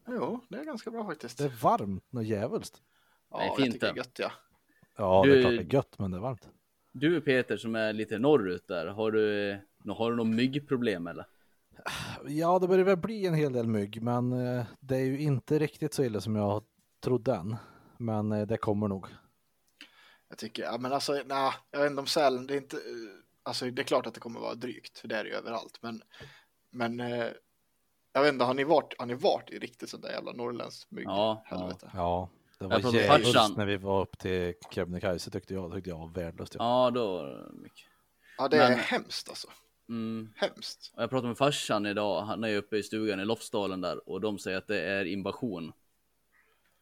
jo, 0.07 0.39
det 0.49 0.57
är 0.57 0.63
ganska 0.63 0.91
bra 0.91 1.05
faktiskt. 1.05 1.37
Det 1.37 1.43
är 1.43 1.61
varmt 1.61 2.03
och 2.13 2.23
djävulskt. 2.23 2.81
Ja, 3.31 3.37
det 3.37 3.43
är 3.43 3.47
jag 3.47 3.55
fint 3.57 3.73
tycker 3.73 3.87
det 3.87 3.93
det. 3.93 3.99
är 3.99 4.03
gött 4.03 4.19
ja. 4.19 4.31
Ja, 4.95 5.21
det 5.25 5.31
Du- 5.31 5.37
är 5.37 5.41
klart 5.41 5.51
det 5.69 5.75
är 5.75 5.75
gött, 5.77 5.99
men 5.99 6.11
det 6.11 6.17
är 6.17 6.21
varmt. 6.21 6.49
Du 6.93 7.21
Peter 7.21 7.57
som 7.57 7.75
är 7.75 7.93
lite 7.93 8.19
norrut 8.19 8.67
där, 8.67 8.87
har 8.87 9.11
du, 9.11 9.57
har 9.87 10.11
du 10.11 10.17
något 10.17 10.27
myggproblem 10.27 11.07
eller? 11.07 11.25
Ja, 12.25 12.59
det 12.59 12.67
börjar 12.67 12.85
väl 12.85 12.97
bli 12.97 13.25
en 13.25 13.33
hel 13.33 13.53
del 13.53 13.67
mygg, 13.67 14.01
men 14.01 14.31
eh, 14.31 14.65
det 14.79 14.95
är 14.95 15.05
ju 15.05 15.19
inte 15.19 15.59
riktigt 15.59 15.93
så 15.93 16.03
illa 16.03 16.21
som 16.21 16.35
jag 16.35 16.63
trodde 17.03 17.35
än. 17.35 17.55
Men 17.97 18.31
eh, 18.31 18.47
det 18.47 18.57
kommer 18.57 18.87
nog. 18.87 19.07
Jag 20.29 20.37
tycker, 20.37 20.63
ja 20.63 20.77
men 20.77 20.93
alltså, 20.93 21.13
nej, 21.25 21.51
jag 21.71 21.79
vet 21.79 21.89
inte 21.89 21.99
om 21.99 22.07
Sälen, 22.07 22.47
det 22.47 22.53
är 22.53 22.57
inte, 22.57 22.77
eh, 22.77 22.81
alltså 23.43 23.65
det 23.65 23.81
är 23.81 23.83
klart 23.83 24.07
att 24.07 24.13
det 24.13 24.19
kommer 24.19 24.39
vara 24.39 24.55
drygt, 24.55 24.99
för 24.99 25.07
det 25.07 25.15
är 25.15 25.23
det 25.23 25.29
ju 25.29 25.35
överallt, 25.35 25.79
men, 25.81 26.01
men 26.71 26.99
jag 28.13 28.21
vet 28.21 28.33
inte, 28.33 28.45
har 28.45 28.53
ni 28.53 28.63
varit, 28.63 28.93
har 28.99 29.05
ni 29.05 29.13
varit 29.13 29.49
i 29.49 29.59
riktigt 29.59 29.89
sånt 29.89 30.03
där 30.03 30.11
jävla 30.11 30.31
norrländskt 30.31 30.91
mygg? 30.91 31.05
Ja, 31.05 31.43
Helvete. 31.45 31.91
Ja, 31.93 32.29
det 32.69 32.79
var 32.83 32.93
djävulskt 32.93 33.33
farsan. 33.33 33.53
när 33.57 33.65
vi 33.65 33.77
var 33.77 34.01
upp 34.01 34.19
till 34.19 34.53
Kebnekaise 34.71 35.31
tyckte 35.31 35.53
jag. 35.53 35.73
tyckte 35.73 35.89
jag 35.89 35.97
var 35.97 36.07
värdelöst. 36.09 36.55
Ja. 36.59 36.91
Då 36.93 37.07
var 37.17 37.25
det 37.27 37.53
mycket. 37.61 37.85
Ja, 38.37 38.47
det 38.47 38.57
är 38.57 38.69
Men- 38.69 38.79
hemskt 38.79 39.29
alltså. 39.29 39.47
Mm. 39.89 40.33
Hemskt. 40.35 40.91
Och 40.95 41.03
Jag 41.03 41.09
pratade 41.09 41.27
med 41.27 41.37
farsan 41.37 41.85
idag, 41.85 42.21
han 42.21 42.43
är 42.43 42.57
uppe 42.57 42.77
i 42.77 42.83
stugan 42.83 43.19
i 43.19 43.25
Lofsdalen 43.25 43.81
där 43.81 44.09
och 44.09 44.21
de 44.21 44.39
säger 44.39 44.57
att 44.57 44.67
det 44.67 44.81
är 44.81 45.05
invasion. 45.05 45.71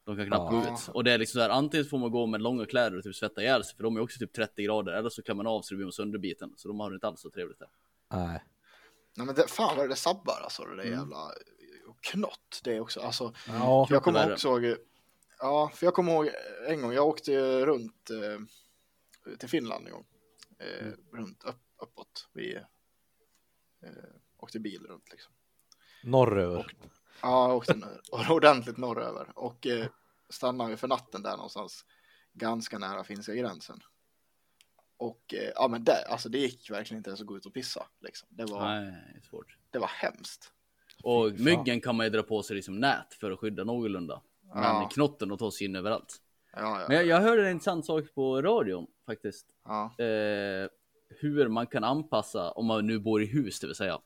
De 0.06 0.16
kan 0.18 0.28
knappt 0.28 0.54
Ja. 0.54 0.60
gå 0.68 0.74
ut. 0.74 0.88
Och 0.96 1.04
det 1.04 1.12
är 1.12 1.18
liksom 1.18 1.38
så 1.38 1.42
här, 1.42 1.50
antingen 1.50 1.86
får 1.86 1.98
man 1.98 2.12
gå 2.12 2.26
med 2.26 2.42
långa 2.42 2.66
kläder 2.66 2.98
och 2.98 3.04
typ 3.04 3.16
svetta 3.16 3.42
ihjäl 3.42 3.64
sig 3.64 3.76
för 3.76 3.84
de 3.84 3.98
är 3.98 4.02
också 4.02 4.20
typ 4.20 4.34
30 4.34 4.64
grader 4.64 4.92
eller 4.94 5.10
så 5.10 5.22
klär 5.24 5.36
man 5.36 5.48
av 5.48 5.62
sig 5.62 5.76
och 5.76 5.78
blir 5.78 5.86
man 5.86 5.92
sönderbiten. 5.94 6.54
Så 6.58 6.68
de 6.68 6.80
har 6.80 6.90
det 6.90 6.96
inte 6.96 7.08
alls 7.08 7.22
så 7.22 7.30
trevligt 7.30 7.60
där. 7.60 7.70
Nej. 8.14 8.44
Nej 9.18 9.26
men 9.26 9.36
det, 9.36 9.48
fan 9.50 9.78
vad 9.78 9.90
det 9.90 9.96
sabbar 9.96 10.40
alltså, 10.44 10.64
det 10.64 10.76
där 10.76 10.84
Mm. 10.84 11.00
jävla 11.00 11.18
och 11.88 12.02
knott 12.02 12.62
det 12.64 12.80
också. 12.80 13.00
Alltså, 13.00 13.34
Ja, 13.48 13.88
jag 13.90 14.04
kommer 14.04 14.46
ihåg, 14.46 14.78
ja, 15.42 15.72
för 15.76 15.86
jag 15.88 15.94
kommer 15.94 16.12
ihåg 16.12 16.30
en 16.68 16.82
gång, 16.82 16.94
jag 16.94 17.08
åkte 17.08 17.66
runt 17.66 18.10
eh, 18.10 19.36
till 19.38 19.50
Finland 19.50 19.88
en 19.88 19.94
gång, 19.94 20.06
eh, 20.60 20.88
Mm. 20.88 21.00
runt 21.14 21.44
upp, 21.44 21.62
uppåt, 21.78 22.30
vi 22.34 22.56
eh, 22.56 23.92
åkte 24.38 24.60
bil 24.60 24.86
runt 24.88 25.12
liksom. 25.12 25.34
norröver. 26.04 26.72
Ja, 27.22 27.48
jag 27.48 27.58
åkte 27.58 27.76
ordentligt 28.30 28.78
norröver 28.78 29.32
och 29.36 29.68
eh, 29.68 29.88
stannade 30.30 30.70
vi 30.70 30.78
för 30.78 30.88
natten 30.88 31.22
där 31.24 31.32
någonstans, 31.36 31.86
ganska 32.34 32.78
nära 32.78 33.04
finska 33.04 33.34
gränsen. 33.36 33.80
Och 34.98 35.34
eh, 35.34 35.52
ja, 35.56 35.68
men 35.68 35.84
det, 35.84 36.06
alltså 36.06 36.30
det 36.30 36.38
gick 36.38 36.70
verkligen 36.72 36.98
inte 37.00 37.10
ens 37.10 37.22
att 37.22 37.28
gå 37.28 37.38
ut 37.38 37.46
och 37.46 37.54
pissa. 37.54 37.88
Liksom. 38.02 38.28
Det, 38.32 38.46
var, 38.46 38.66
Nej, 38.66 38.86
det 39.14 39.18
är 39.18 39.22
svårt. 39.22 39.58
det 39.70 39.80
var 39.80 39.88
hemskt. 39.88 40.54
Och 41.04 41.32
myggen 41.40 41.82
kan 41.82 41.96
man 41.96 42.06
ju 42.06 42.10
dra 42.10 42.24
på 42.24 42.44
sig 42.44 42.56
liksom 42.56 42.80
nät 42.80 43.14
för 43.20 43.32
att 43.32 43.40
skydda 43.40 43.64
någorlunda. 43.64 44.22
Ja. 44.54 44.90
knotten 44.94 45.30
de 45.30 45.38
tar 45.38 45.52
sig 45.52 45.68
in 45.68 45.76
överallt. 45.76 46.22
Ja, 46.54 46.60
ja, 46.82 46.86
Men 46.88 46.98
jag, 46.98 47.06
jag 47.06 47.22
hörde 47.22 47.46
en 47.46 47.52
intressant 47.52 47.86
sak 47.86 48.04
på 48.16 48.42
radion 48.42 48.88
faktiskt. 49.06 49.48
eh, 50.04 50.70
hur 51.20 51.48
man 51.48 51.68
kan 51.68 51.84
anpassa, 51.84 52.52
om 52.52 52.66
man 52.66 52.88
nu 52.88 53.00
bor 53.00 53.22
i 53.22 53.26
hus 53.26 53.60
det 53.60 53.68
vill 53.68 53.76
säga, 53.76 54.00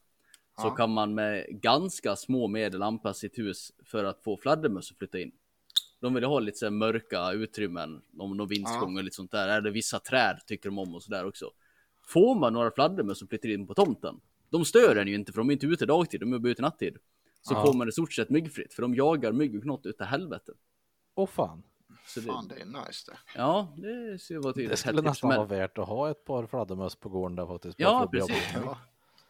så 0.61 0.67
kan 0.75 0.89
man 0.89 1.13
med 1.15 1.45
ganska 1.49 2.15
små 2.15 2.47
medel 2.47 2.83
anpassa 2.83 3.19
sitt 3.19 3.37
hus 3.37 3.71
för 3.83 4.03
att 4.03 4.23
få 4.23 4.37
fladdermöss 4.37 4.91
att 4.91 4.97
flytta 4.97 5.19
in. 5.19 5.31
De 6.01 6.13
vill 6.13 6.23
ha 6.23 6.39
lite 6.39 6.57
så 6.57 6.71
mörka 6.71 7.31
utrymmen, 7.31 8.01
om 8.17 8.37
någon 8.37 8.47
vindsgång 8.47 8.97
och 8.97 9.03
lite 9.03 9.15
sånt 9.15 9.31
där. 9.31 9.47
Eller 9.57 9.71
vissa 9.71 9.99
träd 9.99 10.39
tycker 10.47 10.69
de 10.69 10.79
om 10.79 10.95
och 10.95 11.03
sådär 11.03 11.25
också. 11.25 11.51
Får 12.07 12.35
man 12.35 12.53
några 12.53 12.71
fladdermöss 12.71 13.19
som 13.19 13.27
flyttar 13.27 13.49
in 13.49 13.67
på 13.67 13.73
tomten, 13.73 14.21
de 14.49 14.65
stör 14.65 14.95
en 14.95 15.07
ju 15.07 15.15
inte 15.15 15.31
för 15.31 15.37
de 15.37 15.49
är 15.49 15.53
inte 15.53 15.65
ute 15.65 15.85
dagtid, 15.85 16.19
de 16.19 16.33
är 16.33 16.39
bara 16.39 16.51
ute 16.51 16.61
nattid. 16.61 16.97
Så 17.47 17.53
Ja. 17.53 17.73
man 17.73 17.89
i 17.89 17.91
stort 17.91 18.13
sett 18.13 18.29
myggfritt, 18.29 18.73
för 18.73 18.81
de 18.81 18.95
jagar 18.95 19.31
mygg 19.31 19.55
och 19.55 19.61
knott 19.63 19.85
utav 19.85 20.07
helvete. 20.07 20.51
Åh 21.15 21.27
fan. 21.27 21.63
Så 22.07 22.19
det, 22.19 22.25
Fan, 22.25 22.47
det 22.47 22.55
är 22.61 22.65
nice 22.65 23.11
det. 23.11 23.17
ja, 23.35 23.73
det 23.77 24.19
ser 24.21 24.37
vara 24.37 24.53
till 24.53 24.69
Det 24.69 24.77
skulle 24.77 25.01
nästan 25.01 25.27
Men- 25.27 25.37
vara 25.37 25.47
värt 25.47 25.77
att 25.77 25.87
ha 25.87 26.09
ett 26.11 26.25
par 26.25 26.45
fladdermöss 26.47 26.95
på 26.95 27.09
gården 27.09 27.35
där 27.35 27.47
faktiskt. 27.47 27.79
Ja, 27.79 28.09
precis. 28.11 28.43
Ja. 28.53 28.77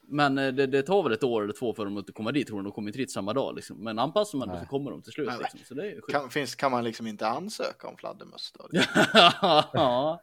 Men 0.08 0.38
eh, 0.38 0.54
det, 0.54 0.68
det 0.68 0.84
tar 0.84 1.04
väl 1.04 1.12
ett 1.12 1.24
år 1.24 1.44
eller 1.44 1.54
två 1.54 1.74
för 1.74 1.86
dem 1.86 1.98
att 1.98 2.14
komma 2.14 2.32
dit, 2.32 2.48
tror. 2.48 2.64
De 2.64 2.72
kommer 2.72 2.90
inte 2.90 2.98
dit 3.00 3.12
samma 3.12 3.34
dag 3.34 3.56
liksom. 3.56 3.78
Men 3.78 4.00
anpassar 4.00 4.38
man 4.38 4.48
det 4.48 4.54
Nej. 4.54 4.64
så 4.64 4.70
kommer 4.70 4.92
de 4.92 5.02
till 5.02 5.12
slut 5.12 5.28
Nej. 5.28 5.38
liksom. 5.40 5.60
Så 5.64 5.74
det 5.74 5.92
är. 5.92 6.02
Kan, 6.02 6.30
finns, 6.30 6.56
kan 6.56 6.72
man 6.72 6.84
liksom 6.84 7.08
inte 7.08 7.28
ansöka 7.28 7.88
om 7.88 7.98
fladdermöss 7.98 8.52
då? 8.52 8.68
ja. 9.74 10.22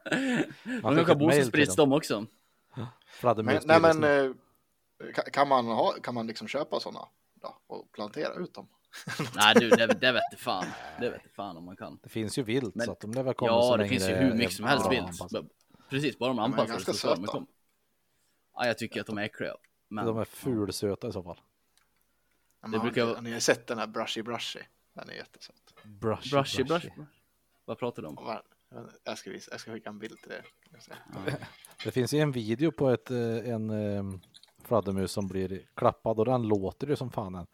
De 0.83 0.97
fick 0.97 1.07
kanske 1.07 1.65
dem. 1.77 1.77
de 1.77 1.93
också. 1.93 2.27
Men, 2.77 2.87
Fladdermöss 3.07 3.67
nej 3.67 3.81
blir 3.81 3.89
det 3.93 3.95
men 4.01 4.27
eh, 4.27 5.13
kan, 5.15 5.25
kan 5.33 5.49
man 5.49 5.67
ha, 5.67 5.93
kan 5.93 6.15
man 6.15 6.27
liksom 6.27 6.49
köpa 6.49 6.81
sådana 6.81 7.01
då 7.43 7.59
och 7.67 7.93
plantera 7.93 8.35
ut 8.35 8.55
dem? 8.55 8.69
Nej 9.37 9.55
du, 9.55 9.71
det, 9.71 9.87
det 9.87 10.13
vet 10.13 10.23
fan. 10.41 10.67
Det 11.01 11.11
vet 11.11 11.35
fan 11.35 11.57
om 11.57 11.65
man 11.65 11.77
kan. 11.77 11.99
Det 12.03 12.09
finns 12.09 12.39
ju 12.39 12.43
vilt 12.43 12.75
Men- 12.75 12.87
så 12.87 12.93
att 12.93 13.01
de 13.01 13.13
lär 13.13 13.23
väl 13.23 13.35
komma 13.35 13.63
så 13.63 13.73
Ja, 13.73 13.77
det 13.77 13.89
finns 13.89 14.09
ju 14.09 14.15
hur 14.15 14.35
mycket 14.35 14.53
som 14.53 14.65
helst 14.65 14.91
vilt. 14.93 15.47
Precis, 15.91 16.19
bara 16.19 16.29
de 16.29 16.39
är 16.39 16.43
anpassar 16.43 16.79
sig 16.79 16.95
så 16.95 17.15
de 17.15 17.25
komma. 17.25 17.47
Ja, 18.55 18.67
jag 18.67 18.79
tycker 18.79 19.01
att 19.01 19.07
de 19.07 19.19
är 19.19 19.23
äckliga. 19.23 19.55
Men 19.89 20.07
De 20.07 20.19
är 20.19 20.25
fulsöta 20.25 21.09
i 21.09 21.13
så 21.13 21.23
fall. 21.23 21.41
Men 22.61 22.71
Det 22.71 22.79
har 22.79 22.85
brukar 22.85 23.07
ni, 23.07 23.15
har 23.15 23.23
ni 23.23 23.41
sett 23.41 23.67
den 23.67 23.79
här 23.79 23.87
Brushy 23.87 24.23
Brushy? 24.23 24.61
Den 24.95 25.09
är 25.11 25.15
jättesöt. 25.15 25.75
Brushy, 25.85 26.31
brushy, 26.31 26.65
brushy. 26.65 26.91
Vad 27.65 27.79
pratar 27.79 28.03
du 28.03 28.09
om? 28.09 28.39
Jag 29.05 29.19
ska, 29.19 29.31
visa, 29.31 29.51
jag 29.51 29.61
ska 29.61 29.73
skicka 29.73 29.89
en 29.89 29.99
bild 29.99 30.19
till 30.23 30.33
er. 30.33 30.47
Säga. 30.81 30.97
Det 31.85 31.91
finns 31.91 32.15
ju 32.15 32.19
en 32.19 32.33
video 32.33 32.73
på 32.73 32.91
ett, 32.91 33.11
eh, 33.11 33.19
en 33.51 33.71
um, 33.71 34.21
fladdermus 34.73 35.12
som 35.12 35.29
blir 35.29 35.62
klappad 35.75 36.19
och 36.19 36.25
den 36.25 36.43
låter 36.43 36.87
ju 36.87 36.97
som 36.97 37.11
fan 37.11 37.33
den. 37.33 37.47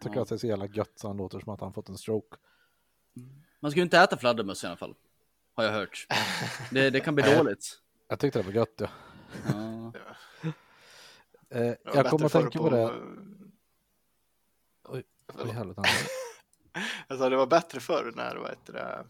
Tycker 0.00 0.20
att 0.20 0.28
det 0.28 0.34
är 0.34 0.36
så 0.36 0.46
jävla 0.46 0.66
gött 0.66 0.92
så 0.94 1.08
han 1.08 1.16
låter 1.16 1.40
som 1.40 1.52
att 1.52 1.60
han 1.60 1.72
fått 1.72 1.88
en 1.88 1.98
stroke. 1.98 2.36
Man 3.60 3.70
ska 3.70 3.80
ju 3.80 3.84
inte 3.84 3.98
äta 3.98 4.16
fladdermöss 4.16 4.64
i 4.64 4.66
alla 4.66 4.76
fall. 4.76 4.94
Har 5.54 5.64
jag 5.64 5.72
hört. 5.72 6.06
Det, 6.70 6.90
det 6.90 7.00
kan 7.00 7.14
bli 7.14 7.24
dåligt. 7.36 7.80
Jag 8.08 8.18
tyckte 8.18 8.38
det 8.38 8.46
var 8.46 8.52
gött 8.52 8.74
ja. 8.76 8.88
Ja. 9.48 9.92
Eh, 11.52 11.62
jag 11.62 11.76
bättre 11.84 12.08
kommer 12.08 12.26
att 12.26 12.32
tänka 12.32 12.58
på 12.58 12.70
det. 12.70 12.92
Oj, 14.84 15.02
Oj, 15.44 15.50
helvete. 15.50 15.82
Alltså 17.06 17.28
det 17.30 17.36
var 17.36 17.46
bättre 17.46 17.80
förr 17.80 18.12
när 18.16 18.36
vad 18.36 18.50
heter 18.50 18.72
det, 18.72 19.04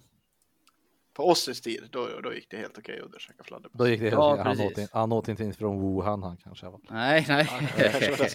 på 1.20 1.28
Ossys 1.28 1.60
tid, 1.60 1.88
då, 1.90 2.08
då 2.22 2.34
gick 2.34 2.50
det 2.50 2.56
helt 2.56 2.78
okej 2.78 3.00
att 3.14 3.20
käka 3.20 3.44
fladdermöss. 3.44 3.72
Då 3.78 3.88
gick 3.88 4.00
det 4.00 4.04
helt 4.04 4.14
Ja, 4.14 4.36
han, 4.36 4.56
precis. 4.56 4.72
åt, 4.72 4.78
in- 4.78 4.88
han 4.92 5.12
åt 5.12 5.28
inte 5.28 5.44
in 5.44 5.54
från 5.54 5.80
Wuhan 5.80 6.22
han 6.22 6.36
kanske. 6.36 6.66
va? 6.68 6.80
Nej, 6.90 7.24
nej. 7.28 7.44
Var 7.78 8.34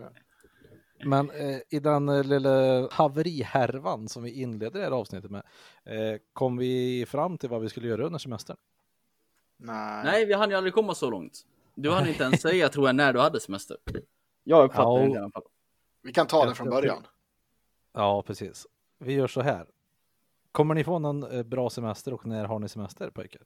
var. 0.00 0.12
Men 1.04 1.30
eh, 1.30 1.58
i 1.70 1.78
den 1.80 2.08
eh, 2.08 2.24
lilla 2.24 2.88
haverihärvan 2.90 4.08
som 4.08 4.22
vi 4.22 4.42
inleder 4.42 4.78
det 4.78 4.84
här 4.84 4.92
avsnittet 4.92 5.30
med. 5.30 5.42
Eh, 5.84 6.18
kom 6.32 6.56
vi 6.56 7.04
fram 7.08 7.38
till 7.38 7.48
vad 7.48 7.60
vi 7.62 7.68
skulle 7.68 7.88
göra 7.88 8.04
under 8.06 8.18
semestern? 8.18 8.56
Nej. 9.56 10.04
nej, 10.04 10.26
vi 10.26 10.32
hann 10.34 10.50
ju 10.50 10.56
aldrig 10.56 10.74
komma 10.74 10.94
så 10.94 11.10
långt. 11.10 11.38
Du 11.74 11.90
hann 11.90 12.08
inte 12.08 12.22
ens 12.24 12.40
säga 12.42 12.68
tror 12.68 12.88
jag 12.88 12.96
när 12.96 13.12
du 13.12 13.20
hade 13.20 13.40
semester. 13.40 13.76
Jag 14.44 14.64
uppfattar 14.64 14.82
Ja. 15.00 15.06
det 15.06 15.10
i 15.14 15.16
alla 15.16 15.30
fall. 15.30 15.42
Vi 16.02 16.12
kan 16.12 16.26
ta 16.26 16.46
det 16.46 16.54
från 16.54 16.70
början. 16.70 17.06
Ja, 17.94 18.22
precis. 18.22 18.66
Vi 18.98 19.12
gör 19.12 19.26
så 19.26 19.40
här. 19.40 19.66
Kommer 20.52 20.74
ni 20.74 20.84
få 20.84 20.98
någon 20.98 21.22
eh, 21.22 21.42
bra 21.42 21.70
semester 21.70 22.14
och 22.14 22.26
när 22.26 22.44
har 22.44 22.58
ni 22.58 22.68
semester 22.68 23.10
pojkar? 23.10 23.42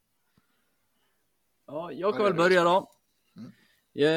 Ja, 1.67 1.93
jag 1.93 2.15
kan 2.15 2.25
väl 2.25 2.35
börja 2.35 2.65
då. 2.65 2.91
Mm. 3.37 3.53
Jag, 3.93 4.11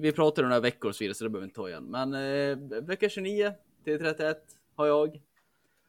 vi 0.00 0.12
pratade 0.12 0.44
om 0.44 0.48
några 0.48 0.60
veckor 0.60 0.88
och 0.88 0.96
så 0.96 1.04
vidare 1.04 1.14
så 1.14 1.24
det 1.24 1.30
behöver 1.30 1.46
vi 1.46 1.48
inte 1.48 1.56
ta 1.56 1.68
igen. 1.68 1.84
Men 1.84 2.14
eh, 2.14 2.82
vecka 2.82 3.08
29 3.08 3.52
till 3.84 3.98
31 3.98 4.38
har 4.74 4.86
jag. 4.86 5.20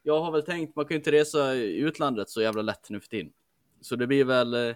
Jag 0.04 0.22
har 0.22 0.32
väl 0.32 0.44
tänkt, 0.44 0.76
man 0.76 0.86
kan 0.86 0.96
ju 0.96 0.98
inte 0.98 1.12
resa 1.12 1.56
i 1.56 1.78
utlandet 1.78 2.30
så 2.30 2.42
jävla 2.42 2.62
lätt 2.62 2.90
nu 2.90 3.00
för 3.00 3.08
tiden. 3.08 3.34
Så 3.82 3.96
det 3.96 4.08
blir 4.08 4.26
väl, 4.26 4.54
eh, 4.54 4.76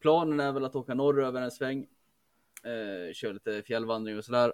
planen 0.00 0.40
är 0.40 0.52
väl 0.52 0.64
att 0.64 0.76
åka 0.76 0.94
norröver 0.94 1.42
en 1.42 1.50
sväng. 1.50 1.86
Eh, 2.64 3.12
köra 3.12 3.32
lite 3.32 3.62
fjällvandring 3.62 4.18
och 4.18 4.24
sådär. 4.24 4.52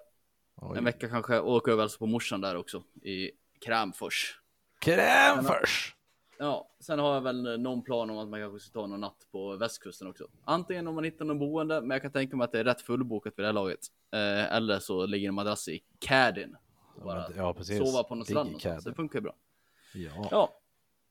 Oj. 0.55 0.77
En 0.77 0.85
vecka 0.85 1.09
kanske, 1.09 1.39
och 1.39 1.53
åka 1.53 1.71
över 1.71 1.83
alltså 1.83 1.99
på 1.99 2.05
morsan 2.05 2.41
där 2.41 2.55
också 2.55 2.83
i 3.01 3.31
Kramfors. 3.65 4.39
Krämfors! 4.79 5.94
Ja, 6.37 6.69
sen 6.79 6.99
har 6.99 7.13
jag 7.13 7.21
väl 7.21 7.59
någon 7.61 7.81
plan 7.83 8.09
om 8.09 8.17
att 8.17 8.27
man 8.27 8.39
kanske 8.39 8.59
ska 8.59 8.79
ta 8.81 8.87
någon 8.87 8.99
natt 9.01 9.27
på 9.31 9.55
västkusten 9.55 10.07
också. 10.07 10.27
Antingen 10.43 10.87
om 10.87 10.95
man 10.95 11.03
hittar 11.03 11.25
någon 11.25 11.39
boende, 11.39 11.81
men 11.81 11.89
jag 11.89 12.01
kan 12.01 12.11
tänka 12.11 12.35
mig 12.37 12.45
att 12.45 12.51
det 12.51 12.59
är 12.59 12.63
rätt 12.63 12.81
fullbokat 12.81 13.33
vid 13.37 13.43
det 13.43 13.47
här 13.47 13.53
laget. 13.53 13.79
Eh, 14.11 14.53
eller 14.55 14.79
så 14.79 15.05
ligger 15.05 15.27
en 15.27 15.33
madrass 15.35 15.67
i 15.67 15.83
Cadin. 15.99 16.55
Bara 17.03 17.25
Ja, 17.35 17.53
precis. 17.53 17.77
sova 17.77 18.03
på 18.03 18.15
någon 18.15 18.25
strand 18.25 18.49
i. 18.49 18.77
Det 18.85 18.93
funkar 18.93 19.19
ju 19.19 19.23
bra. 19.23 19.35
Ja. 19.93 20.27
Ja, 20.31 20.53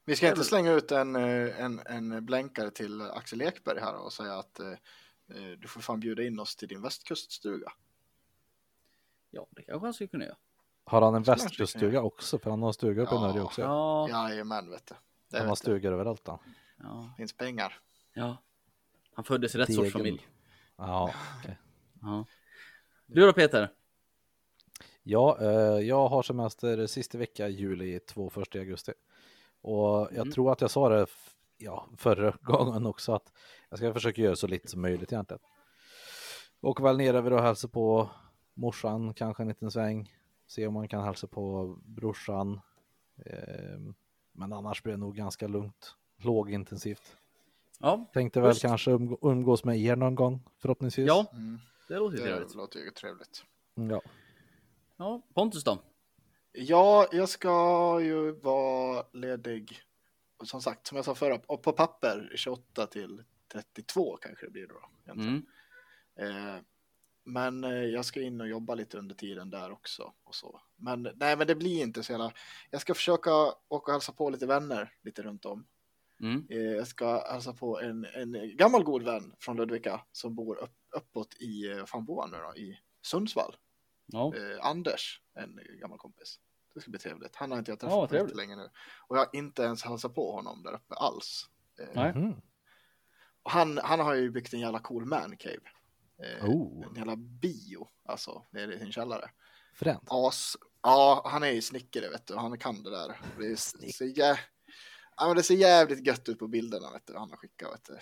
Vi 0.04 0.16
ska 0.16 0.28
inte 0.28 0.44
slänga 0.44 0.72
ut 0.72 0.92
en, 0.92 1.16
eh, 1.16 1.60
en, 1.60 1.80
en 1.86 2.26
blänkare 2.26 2.70
till 2.70 3.02
Axel 3.02 3.42
Ekberg 3.42 3.80
här 3.80 4.04
och 4.04 4.12
säga 4.12 4.34
att 4.38 4.60
eh, 4.60 4.68
eh, 4.70 5.50
du 5.58 5.68
får 5.68 5.80
fan 5.80 6.00
bjuda 6.00 6.22
in 6.22 6.40
oss 6.40 6.56
till 6.56 6.68
din 6.68 6.82
västkuststuga. 6.82 7.72
ja, 9.30 9.46
det 9.50 9.62
kanske 9.62 9.87
han 9.87 9.94
skulle 9.94 10.08
kunna 10.08 10.24
göra. 10.24 10.37
Har 10.87 11.02
han 11.02 11.14
en 11.14 11.22
västkuststuga 11.22 12.02
också? 12.02 12.38
För 12.38 12.50
han 12.50 12.62
har 12.62 12.72
stuga 12.72 13.02
uppe 13.02 13.14
i 13.14 13.18
Ja. 13.18 13.26
Norge 13.26 13.42
också. 13.42 13.60
Ja, 13.60 14.08
Jajamän, 14.08 14.70
vet 14.70 14.87
du. 14.87 14.94
Det 15.35 15.40
Han 15.40 15.49
har 15.49 15.55
stugor 15.55 15.92
överallt 15.92 16.27
han. 16.27 16.38
ja, 16.83 17.14
finns 17.16 17.33
pengar. 17.37 17.79
ja. 18.14 18.37
Han 19.14 19.25
föddes 19.25 19.55
i 19.55 19.59
rätt 19.59 19.75
sorts 19.75 19.92
familj. 19.92 20.29
Ja, 20.77 21.14
okej. 21.40 21.59
Ja. 22.03 22.25
Du 23.07 23.27
då 23.27 23.33
Peter? 23.33 23.73
Ja, 25.03 25.38
eh, 25.40 25.79
jag 25.88 26.09
har 26.09 26.23
semester 26.23 26.87
sista 26.87 27.18
vecka 27.18 27.49
i 27.49 27.53
juli, 27.53 28.01
två 28.01 28.31
första 28.31 28.59
augusti. 28.59 28.92
Och 29.61 29.99
jag 30.01 30.12
Mm. 30.16 30.31
tror 30.31 30.53
att 30.53 30.61
jag 30.61 30.70
sa 30.70 30.88
det 30.88 31.07
ja, 31.57 31.88
förra 31.97 32.31
gången 32.42 32.87
också 32.87 33.12
att 33.12 33.33
jag 33.70 33.79
ska 33.79 33.92
försöka 33.94 34.23
göra 34.23 34.37
så 34.37 34.47
lite 34.47 34.68
som 34.68 34.83
möjligt 34.83 35.12
egentligen. 35.12 35.40
Och 36.61 36.85
väl 36.85 36.97
ner 36.97 37.14
över 37.14 37.33
och 37.33 37.42
hälsa 37.42 37.68
på 37.68 38.11
morsan, 38.55 39.14
kanske 39.14 39.42
en 39.42 39.49
liten 39.49 39.70
sväng. 39.70 40.12
Se 40.47 40.66
om 40.66 40.75
man 40.75 40.88
kan 40.88 41.05
hälsa 41.05 41.27
på 41.27 41.75
brorsan. 41.85 42.61
Ehm, 43.27 43.94
men 44.35 44.53
annars 44.53 44.83
blir 44.83 44.92
det 44.92 44.99
nog 44.99 45.16
ganska 45.16 45.47
lugnt, 45.49 45.94
lågintensivt. 46.16 47.16
Ja, 47.81 48.11
Tänkte 48.12 48.40
väl 48.40 48.51
Just. 48.51 48.62
kanske 48.62 48.90
umg- 48.90 49.18
umgås 49.23 49.64
med 49.64 49.79
er 49.81 49.97
någon 49.97 50.14
gång 50.14 50.40
förhoppningsvis. 50.59 51.07
ja 51.07 51.27
Mm. 51.33 51.59
det 51.88 51.94
låter 51.99 52.16
ju 52.16 52.23
Det 52.25 52.29
trevligt. 52.31 52.55
låter 52.55 52.81
ju 52.81 52.90
trevligt. 52.90 53.44
ja. 53.75 54.01
Ja, 54.97 55.23
Pontus 55.35 55.64
då? 55.64 55.79
Ja, 56.53 57.09
jag 57.12 57.29
ska 57.29 57.99
ju 58.03 58.33
vara 58.33 59.05
ledig. 59.12 59.81
Som 60.44 60.61
sagt, 60.62 60.87
som 60.87 60.97
jag 60.97 61.05
sa 61.05 61.14
förra, 61.14 61.40
och 61.47 61.62
på 61.62 61.73
papper 61.73 62.33
28 62.37 62.87
till 62.87 63.23
32 63.53 64.16
kanske 64.16 64.47
det 64.47 64.51
blir 64.53 64.66
då. 64.66 64.75
egentligen. 65.05 65.47
Mm. 66.16 66.55
Eh, 66.57 66.61
men 67.25 67.64
eh, 67.64 67.70
jag 67.70 68.05
ska 68.05 68.23
in 68.23 68.40
och 68.40 68.49
jobba 68.49 68.75
lite 68.75 68.99
under 68.99 69.14
tiden 69.14 69.51
där 69.51 69.70
också. 69.73 70.12
Och 70.25 70.35
så. 70.35 70.61
Men 70.85 71.03
nej, 71.16 71.37
men 71.37 71.47
det 71.47 71.55
blir 71.55 71.83
inte 71.83 72.03
så 72.03 72.12
jävla. 72.12 72.33
Jag 72.70 72.81
ska 72.81 72.94
försöka 72.94 73.31
åka 73.35 73.55
och 73.68 73.90
hälsa 73.92 74.12
på 74.12 74.31
lite 74.31 74.47
vänner 74.47 74.92
lite 75.03 75.23
runt 75.23 75.44
om. 75.44 75.66
Mm. 76.20 76.47
Eh, 76.51 76.59
jag 76.59 76.87
ska 76.87 77.33
hälsa 77.33 77.53
på 77.53 77.81
en, 77.81 78.05
en 78.05 78.57
gammal 78.57 78.85
god 78.85 79.03
vän 79.03 79.35
från 79.40 79.57
Ludvika 79.57 80.01
som 80.12 80.35
bor 80.35 80.57
upp, 80.59 80.75
uppåt 80.97 81.35
i, 81.35 81.83
fan 81.87 82.05
bor 82.05 82.20
han 82.20 82.31
nu 82.31 82.37
då? 82.37 82.57
I 82.57 82.79
Sundsvall. 83.03 83.57
Ja. 84.07 84.33
Eh, 84.37 84.66
Anders, 84.66 85.20
en 85.35 85.59
gammal 85.81 85.99
kompis. 85.99 86.40
Det 86.75 86.81
ska 86.81 86.90
bli 86.90 87.01
trevligt. 87.01 87.37
Han 87.37 87.51
har 87.51 87.59
inte 87.59 87.70
jag 87.70 87.77
Ja, 87.77 87.79
träffat 87.81 88.01
på 88.01 88.07
trevligt. 88.07 88.37
länge 88.37 88.57
nu. 88.57 88.70
Och 89.07 89.16
jag 89.16 89.20
har 89.20 89.31
inte 89.33 89.62
ens 89.62 89.83
hälsat 89.83 90.14
på 90.14 90.33
honom 90.33 90.62
där 90.62 90.73
uppe 90.75 90.94
alls. 90.94 91.47
Eh, 91.81 91.88
Nej. 91.94 92.35
Och 93.42 93.51
han, 93.51 93.79
han 93.79 94.01
har 94.01 94.14
ju 94.14 94.31
byggt 94.31 94.53
en 94.55 94.61
jävla 94.61 94.79
cool 94.79 95.05
man 95.05 95.37
cave. 95.37 95.61
Eh, 96.18 96.44
Oh. 96.44 96.87
En 96.87 96.94
jävla 96.94 97.16
bio, 97.16 97.88
alltså, 98.05 98.47
nere 98.51 98.75
i 98.75 98.79
sin 98.79 98.92
källare. 98.92 99.31
Fränt. 99.75 100.03
As, 100.07 100.57
ja, 100.85 101.23
han 101.25 101.42
är 101.42 101.51
ju 101.51 101.62
snickare 101.62 102.09
vet 102.11 102.27
du, 102.27 102.35
han 102.37 102.59
kan 102.59 102.83
det 102.83 102.90
där. 102.90 103.16
Det, 103.38 103.47
är, 103.47 103.57
så 103.92 104.05
jä... 104.05 104.38
ja, 105.16 105.27
men 105.27 105.37
det 105.37 105.42
ser 105.42 105.55
jävligt 105.55 106.07
gött 106.07 106.29
ut 106.29 106.38
på 106.38 106.49
bilderna 106.49 106.90
vet 106.92 107.07
du, 107.07 107.16
han 107.16 107.31
har 107.31 107.37
skickat. 107.37 107.73
Vet 107.73 107.85
du. 107.85 107.99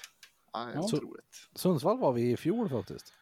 Ja, 0.53 0.65
det 0.65 0.73
är 0.73 0.75
Ja. 0.75 0.81
otroligt. 0.83 1.49
Sundsvall 1.55 1.99
var 1.99 2.13
vi 2.13 2.31
i 2.31 2.37
fjol 2.37 2.69
faktiskt. 2.69 3.13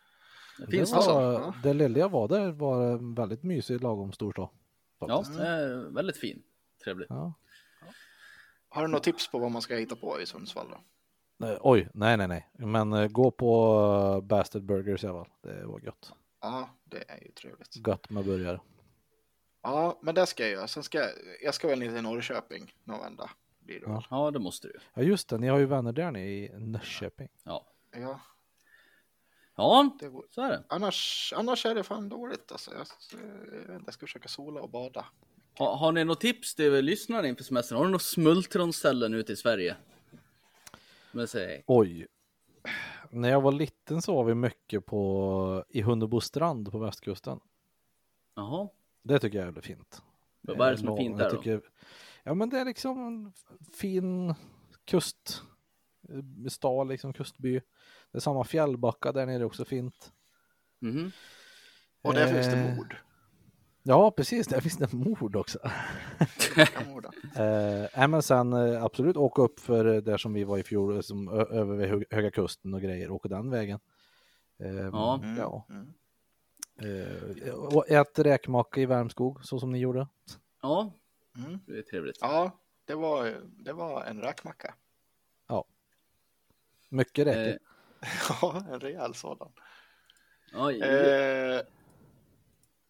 Det 0.58 0.64
Det, 0.66 0.70
finns 0.70 0.92
var. 0.92 1.32
Ja. 1.32 1.54
det 1.62 1.72
lilla 1.74 1.98
jag 1.98 2.08
var 2.08 2.28
där 2.28 2.52
var 2.52 2.92
en 2.92 3.14
väldigt 3.14 3.42
mysig 3.42 3.82
lagom 3.82 4.12
stor 4.12 4.32
stad. 4.32 4.48
Ja, 5.00 5.06
faktiskt. 5.08 5.40
är 5.40 5.94
väldigt 5.94 6.16
fin. 6.16 6.42
Trevligt. 6.84 7.10
Ja. 7.10 7.34
Har 8.68 8.82
du 8.82 8.88
några 8.88 9.02
tips 9.02 9.30
på 9.30 9.38
vad 9.38 9.50
man 9.50 9.62
ska 9.62 9.74
hitta 9.76 9.96
på 9.96 10.20
i 10.20 10.26
Sundsvall 10.26 10.66
då? 10.70 11.46
Eh, 11.46 11.58
oj, 11.60 11.88
nej, 11.94 12.16
nej, 12.16 12.28
nej. 12.28 12.50
Men 12.58 12.92
eh, 12.92 13.08
gå 13.08 13.30
på 13.30 13.74
uh, 14.16 14.26
Bastard 14.26 14.62
Burgers 14.64 15.04
i 15.04 15.06
alla 15.06 15.24
fall. 15.24 15.32
Det 15.42 15.66
var 15.66 15.80
gött. 15.80 16.12
Ja, 16.40 16.68
det 16.84 17.10
är 17.10 17.22
ju 17.24 17.30
trevligt. 17.32 17.86
Gött 17.86 18.10
med 18.10 18.24
burgare. 18.24 18.60
Ja, 19.62 19.98
men 20.02 20.14
det 20.14 20.26
ska 20.26 20.42
jag 20.42 20.52
göra. 20.52 20.68
Sen 20.68 20.82
ska 20.82 20.98
jag, 20.98 21.10
jag 21.42 21.54
ska 21.54 21.68
väl 21.68 21.78
ner 21.78 21.92
till 21.92 22.02
Norrköping 22.02 22.74
någon 22.84 23.00
vända. 23.00 23.30
Blir 23.60 23.80
det 23.80 23.86
Ja. 23.86 23.92
väl. 23.92 24.02
Ja, 24.10 24.30
det 24.30 24.38
måste 24.38 24.68
du. 24.68 24.78
Ja, 24.94 25.02
just 25.02 25.28
det. 25.28 25.38
Ni 25.38 25.48
har 25.48 25.58
ju 25.58 25.66
vänner 25.66 25.92
där 25.92 26.10
nere 26.10 26.22
i 26.28 26.50
Norrköping. 26.58 27.28
Ja. 27.44 27.66
Ja, 27.96 28.20
Ja, 29.56 29.96
det 30.00 30.08
går. 30.08 30.24
så 30.30 30.42
är 30.42 30.48
det. 30.50 30.64
Annars, 30.68 31.32
annars 31.36 31.66
är 31.66 31.74
det 31.74 31.82
fan 31.82 32.08
dåligt 32.08 32.52
alltså. 32.52 32.70
Jag, 32.74 32.80
inte, 32.80 33.82
jag 33.84 33.94
ska 33.94 34.06
försöka 34.06 34.28
sola 34.28 34.60
och 34.60 34.70
bada. 34.70 35.04
Ha, 35.58 35.76
har 35.76 35.92
ni 35.92 36.04
något 36.04 36.20
tips 36.20 36.54
till 36.54 36.72
lyssnarna 36.84 37.28
inför 37.28 37.44
semestern? 37.44 37.78
Har 37.78 37.84
ni 37.84 37.90
några 37.90 37.98
smultronställen 37.98 39.14
ute 39.14 39.32
i 39.32 39.36
Sverige? 39.36 39.76
Men 41.12 41.28
säg. 41.28 41.64
Oj. 41.66 42.06
När 43.10 43.28
jag 43.28 43.40
var 43.40 43.52
liten 43.52 44.02
så 44.02 44.14
var 44.14 44.24
vi 44.24 44.34
mycket 44.34 44.86
på 44.86 45.64
i 45.68 45.82
Hunnebo 45.82 46.20
strand 46.20 46.72
på 46.72 46.78
västkusten. 46.78 47.40
Jaha. 48.34 48.68
Det 49.02 49.18
tycker 49.18 49.38
jag 49.38 49.42
är 49.42 49.46
väldigt 49.46 49.64
fint. 49.66 50.02
Vad 50.40 50.68
är 50.68 50.70
det 50.70 50.78
som 50.78 50.88
är 50.88 50.92
Eh, 50.92 50.96
fint 50.96 51.18
jag 51.20 51.28
där 51.30 51.36
då? 51.36 51.42
tycker- 51.42 51.60
Ja, 52.24 52.34
men 52.34 52.50
det 52.50 52.58
är 52.58 52.64
liksom 52.64 53.06
en 53.06 53.32
fin 53.72 54.34
kust. 54.84 55.42
eh, 56.08 56.48
Stad, 56.48 56.88
liksom 56.88 57.12
kustby. 57.12 57.60
Det 58.12 58.18
är 58.18 58.20
samma 58.20 58.44
fjällbacka 58.44 59.12
där 59.12 59.26
nere 59.26 59.44
också 59.44 59.64
fint. 59.64 60.12
Mhm. 60.80 61.12
Och 62.02 62.14
där 62.14 62.26
finns 62.34 62.46
det 62.46 62.52
Eh, 62.56 62.76
mord. 62.76 62.96
Ja, 63.82 64.10
precis. 64.10 64.46
Där 64.46 64.60
finns 64.60 64.76
det 64.76 64.92
mord 64.92 65.36
också. 65.36 65.58
Eh, 67.36 68.08
men 68.08 68.22
sen 68.22 68.52
eh, 68.52 68.84
absolut 68.84 69.16
åka 69.16 69.42
upp 69.42 69.60
för 69.60 69.84
eh, 69.94 70.00
där 70.02 70.16
som 70.16 70.32
vi 70.32 70.44
var 70.44 70.58
i 70.58 70.62
fjol, 70.62 70.94
eh, 70.94 71.00
som, 71.00 71.28
över 71.28 71.76
vid 71.76 71.88
Hö- 71.88 72.04
Höga 72.10 72.30
Kusten 72.30 72.74
och 72.74 72.80
grejer, 72.80 73.10
åka 73.10 73.28
den 73.28 73.50
vägen. 73.50 73.80
Eh, 74.62 74.70
Ja. 74.76 75.20
Mm, 75.22 75.36
ja. 75.36 75.66
mm. 75.70 75.92
Eh, 76.82 77.54
och 77.54 77.90
ät 77.90 78.18
räkmacka 78.18 78.80
i 78.80 78.86
Värmskog, 78.86 79.44
så 79.44 79.60
som 79.60 79.72
ni 79.72 79.78
gjorde. 79.78 80.08
Ja, 80.62 80.92
Mm. 81.36 81.58
det 81.66 81.78
är 81.78 81.82
trevligt. 81.82 82.18
Ja, 82.20 82.60
det 82.84 82.94
var, 82.94 83.42
det 83.64 83.72
var 83.72 84.04
en 84.04 84.20
räkmacka. 84.20 84.74
Mycket 86.88 87.26
Eh, 87.26 87.30
räkor. 87.32 87.58
Ja, 88.42 88.64
en 88.72 88.80
rejäl 88.80 89.14
sådan. 89.14 89.52
ja, 90.52 90.72
Eh, 90.72 91.62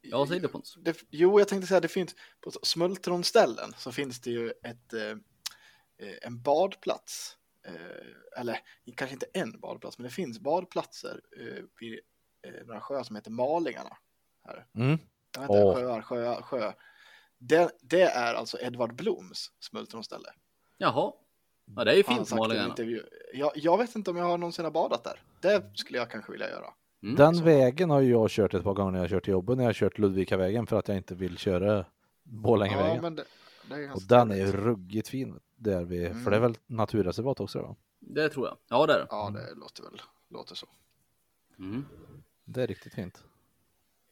ja, 0.01 0.27
säg 0.29 0.41
det 0.41 0.49
Pontus. 0.49 0.75
det, 0.81 0.97
jo, 1.11 1.39
jag 1.39 1.49
tänkte 1.49 1.67
säga 1.69 1.81
det 1.81 1.89
finns 1.89 2.15
på 2.41 2.51
smultronställen 2.63 3.73
så 3.79 3.93
finns 3.93 4.21
det 4.21 4.31
ju 4.31 4.51
ett, 4.51 4.93
eh, 4.93 5.11
eh, 6.09 6.17
en 6.23 6.43
badplats. 6.43 7.37
Eh, 7.67 8.41
eller 8.41 8.59
kanske 8.97 9.15
inte 9.15 9.27
en 9.33 9.61
badplats, 9.61 9.99
men 9.99 10.05
det 10.05 10.11
finns 10.11 10.41
badplatser 10.41 11.21
eh, 11.41 11.65
vid 11.81 11.93
eh, 11.93 11.99
några 12.67 12.81
sjöar 12.81 13.03
som 13.03 13.17
heter 13.17 13.31
Malingarna. 13.31 13.97
Här. 14.47 14.67
Mm. 14.75 14.91
Inte, 14.91 15.47
Åh. 15.49 15.75
sjöar, 15.75 16.03
sjöar, 16.03 16.43
sjö. 16.43 16.73
Det, 17.39 17.71
det 17.83 18.03
är 18.03 18.35
alltså 18.35 18.59
Edvard 18.61 18.95
Bloms 18.95 19.53
smultronställe. 19.61 20.29
Jaha. 20.79 21.13
Ja, 21.77 21.85
det 21.85 21.93
är 21.93 21.97
ju 21.97 22.03
fint 22.03 22.19
sagt 22.19 22.31
i 22.31 22.35
en 22.35 22.39
Malingarna. 22.39 22.69
intervju. 22.69 23.03
Jag, 23.35 23.53
jag 23.55 23.79
vet 23.79 23.95
inte 23.97 24.11
om 24.11 24.17
jag 24.17 24.25
har 24.25 24.39
någonsin 24.39 24.65
har 24.65 24.73
badat 24.73 25.05
där. 25.05 25.23
Det 25.41 25.71
skulle 25.75 25.99
jag 25.99 26.11
kanske 26.11 26.33
vilja 26.33 26.49
göra. 26.51 26.67
Mm. 27.03 27.15
Den 27.17 27.45
vägen 27.45 27.91
har 27.91 28.01
ju 28.01 28.11
jag 28.11 28.31
kört 28.31 28.55
ett 28.55 28.65
par 28.65 28.75
gånger 28.75 28.91
när 28.91 28.99
jag 28.99 29.05
har 29.05 29.09
kört 29.09 29.25
till 29.25 29.33
jobbet, 29.33 29.57
när 29.57 29.65
jag 29.65 29.69
har 29.69 29.75
kört 29.75 29.99
Ludvikavägen 29.99 30.67
för 30.67 30.79
att 30.79 30.89
jag 30.89 30.97
inte 30.97 31.15
vill 31.15 31.39
köra 31.39 31.85
Borlängevägen. 32.23 32.95
Ja, 32.97 33.03
men 33.03 33.15
det, 33.17 33.25
det 33.69 33.75
är 33.75 33.93
och 33.95 34.03
den 34.03 34.31
är 34.31 34.37
ju 34.37 34.53
ruggigt 34.53 35.09
fin 35.09 35.41
där 35.57 35.85
vi, 35.85 36.07
Mm. 36.07 36.25
för 36.25 36.31
det 36.31 36.37
är 36.37 36.41
väl 36.41 36.55
naturreservat 36.67 37.41
också 37.41 37.59
då? 37.59 37.77
Det 38.01 38.29
tror 38.29 38.47
jag. 38.47 38.57
Ja, 38.69 38.87
det 38.87 38.93
är 38.93 38.99
det. 38.99 39.07
Ja, 39.11 39.31
det 39.35 39.55
låter 39.55 39.83
väl 39.83 40.03
låter 40.29 40.55
så. 40.55 40.67
Mm. 41.59 41.85
Det 42.53 42.63
är 42.63 42.67
riktigt 42.67 42.95
fint. 42.95 43.25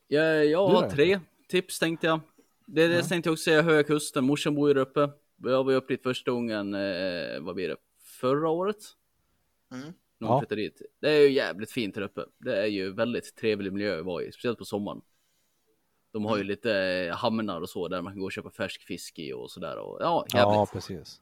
Jag, 0.09 0.46
jag 0.46 0.68
har 0.68 0.90
tre 0.90 1.20
tips 1.48 1.79
tänkte 1.79 2.07
jag. 2.07 2.20
Det, 2.66 2.88
det 2.88 3.03
tänkte 3.03 3.29
jag 3.29 3.33
också 3.33 3.42
säga, 3.42 3.62
Höga 3.62 3.83
Kusten. 3.85 4.24
Morsan 4.24 4.55
bor 4.55 4.68
ju 4.68 4.74
där 4.74 4.81
uppe. 4.81 5.11
Jag 5.37 5.64
var 5.64 5.70
ju 5.70 5.77
upp 5.77 5.88
dit 5.88 6.03
första 6.03 6.31
gången, 6.31 6.74
eh, 6.74 7.40
vad 7.40 7.55
blir 7.55 7.68
det, 7.68 7.77
förra 8.20 8.48
året? 8.51 8.77
Mm. 9.72 9.92
Ja. 10.18 10.44
ja. 10.48 10.57
dit. 10.57 10.83
Det 11.01 11.11
är 11.11 11.20
ju 11.20 11.31
jävligt 11.33 11.70
fint 11.70 11.94
där 11.94 12.03
uppe. 12.03 12.24
Det 12.38 12.62
är 12.62 12.66
ju 12.66 12.92
väldigt 12.92 13.37
trevlig 13.37 13.72
miljö 13.72 13.98
att 13.98 14.05
vara 14.05 14.22
i, 14.22 14.33
speciellt 14.33 14.59
på 14.59 14.64
sommaren. 14.64 15.01
De 16.12 16.24
har 16.24 16.37
ju 16.37 16.40
Mm. 16.40 16.48
lite 16.48 16.72
eh, 16.79 17.14
hamnar 17.16 17.61
och 17.61 17.68
så 17.70 17.88
där 17.88 18.03
man 18.03 18.12
kan 18.12 18.20
gå 18.20 18.24
och 18.27 18.33
köpa 18.33 18.51
färsk 18.51 18.83
fisk 18.83 19.18
i 19.18 19.33
och 19.33 19.51
sådär. 19.51 19.77
Och, 19.79 19.98
ja, 20.01 20.27
jävligt. 20.35 20.55
Ja, 20.55 20.66
precis. 20.72 21.20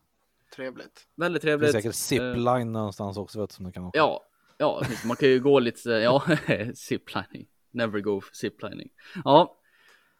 Trevligt. 0.56 1.08
Väldigt 1.14 1.42
Det 1.42 1.48
finns 1.48 1.60
trevligt. 1.60 1.72
säkert 1.72 1.94
zipline 1.94 2.72
någonstans 2.72 3.16
också 3.16 3.40
vet 3.40 3.52
som 3.52 3.66
du 3.66 3.72
kan 3.72 3.84
åka. 3.84 3.98
Ja, 3.98 4.24
ja, 4.58 4.82
man 5.04 5.16
kan 5.16 5.28
ju 5.28 5.40
gå 5.40 5.58
lite, 5.58 5.90
ja, 5.90 6.22
ziplining. 6.74 7.46
Never 7.70 8.00
go 8.00 8.20
ziplining. 8.32 8.88
Ja, 9.24 9.56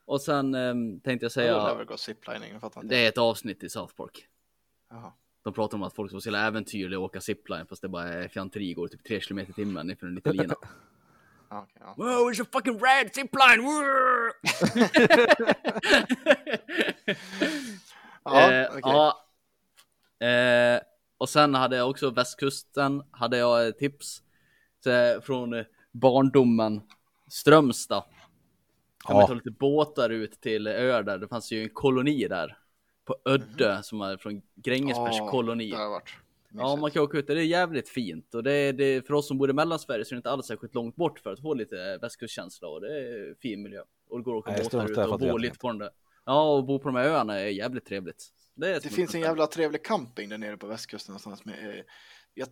och 0.04 0.20
sen 0.20 0.54
ehm, 0.54 1.00
tänkte 1.00 1.24
jag 1.24 1.32
Säga... 1.32 1.64
Never 1.64 1.84
go 1.84 1.96
ziplining, 1.96 2.52
jag 2.52 2.60
fattar 2.60 2.82
inte. 2.82 2.94
det 2.94 3.04
är 3.04 3.08
ett 3.08 3.18
avsnitt 3.18 3.62
i 3.62 3.68
South 3.68 3.94
Park. 3.94 4.26
Jaha. 4.90 5.12
De 5.44 5.52
pratar 5.52 5.76
om 5.78 5.82
att 5.82 5.94
folk 5.94 6.10
som 6.10 6.20
jävla 6.24 6.46
äventyrliga 6.46 6.98
åka 6.98 7.20
zipline 7.20 7.66
fast 7.66 7.82
det 7.82 7.88
bara 7.88 8.08
är 8.08 8.28
fjanteri, 8.28 8.74
går 8.74 8.88
typ 8.88 9.04
3 9.04 9.20
km 9.20 9.38
i 9.38 9.52
timmen 9.52 9.90
ifrån 9.90 10.08
en 10.08 10.14
liten 10.14 10.36
lina. 10.36 10.54
Okej, 11.48 11.76
ja. 11.80 11.94
Wow, 11.96 12.32
it's 12.32 12.42
a 12.42 12.46
fucking 12.52 12.78
rad 12.78 13.14
zipline! 13.14 13.62
Ja, 18.28 18.52
eh, 18.52 18.66
okej. 18.68 18.80
ja. 18.82 19.22
Eh, 20.26 20.80
och 21.18 21.28
sen 21.28 21.54
hade 21.54 21.76
jag 21.76 21.90
också 21.90 22.10
västkusten, 22.10 23.02
hade 23.10 23.36
jag 23.36 23.78
tips 23.78 24.22
från 25.22 25.54
eh, 25.54 25.64
barndomen 25.92 26.80
Strömstad. 27.28 28.04
Ja. 29.08 29.14
man 29.14 29.26
ta 29.26 29.34
lite 29.34 29.50
båtar 29.50 30.10
ut 30.10 30.40
till 30.40 30.66
öar 30.66 31.02
där, 31.02 31.18
det 31.18 31.28
fanns 31.28 31.52
ju 31.52 31.62
en 31.62 31.68
koloni 31.68 32.28
där. 32.28 32.58
På 33.04 33.16
Ödde, 33.24 33.82
som 33.82 34.00
är 34.00 34.16
från 34.16 34.42
Grängesbergs 34.54 35.16
Ja, 35.18 35.30
koloni. 35.30 35.74
Ja, 36.58 36.76
man 36.76 36.90
kan 36.90 37.02
åka 37.02 37.18
ut 37.18 37.26
där. 37.26 37.34
Det 37.34 37.42
är 37.42 37.46
jävligt 37.46 37.88
fint 37.88 38.34
och 38.34 38.42
det 38.42 38.52
är, 38.52 38.72
det 38.72 38.84
är 38.84 39.00
för 39.00 39.14
oss 39.14 39.28
som 39.28 39.38
bor 39.38 39.50
i 39.50 39.52
Mellansverige 39.52 40.04
så 40.04 40.08
är 40.08 40.14
det 40.14 40.18
inte 40.18 40.30
alls 40.30 40.46
särskilt 40.46 40.74
långt 40.74 40.96
bort 40.96 41.18
för 41.18 41.32
att 41.32 41.40
få 41.40 41.54
lite 41.54 41.98
västkustkänsla 42.02 42.68
och 42.68 42.80
det 42.80 42.98
är 42.98 43.34
fin 43.42 43.62
miljö. 43.62 43.80
Och 44.08 44.18
det 44.18 44.24
går 44.24 44.38
att 44.38 44.38
åka 44.38 44.52
Nej, 44.52 44.62
båtar 44.62 44.90
ut 44.90 45.12
och 45.12 45.18
bo 45.18 45.36
lite 45.36 45.58
på 45.58 45.68
den 45.68 45.78
där. 45.78 45.90
Ja, 46.24 46.52
och 46.52 46.64
bo 46.64 46.78
på 46.78 46.88
de 46.88 46.96
här 46.96 47.04
öarna 47.04 47.40
är 47.40 47.46
jävligt 47.46 47.84
trevligt. 47.86 48.24
Det, 48.54 48.82
Det 48.82 48.88
finns 48.88 49.14
en 49.14 49.20
jävla 49.20 49.46
trevlig 49.46 49.84
camping 49.84 50.28
där 50.28 50.38
nere 50.38 50.56
på 50.56 50.66
västkusten 50.66 51.12
någonstans 51.12 51.44
med, 51.44 51.78
eh, 51.78 51.84
jag 52.34 52.48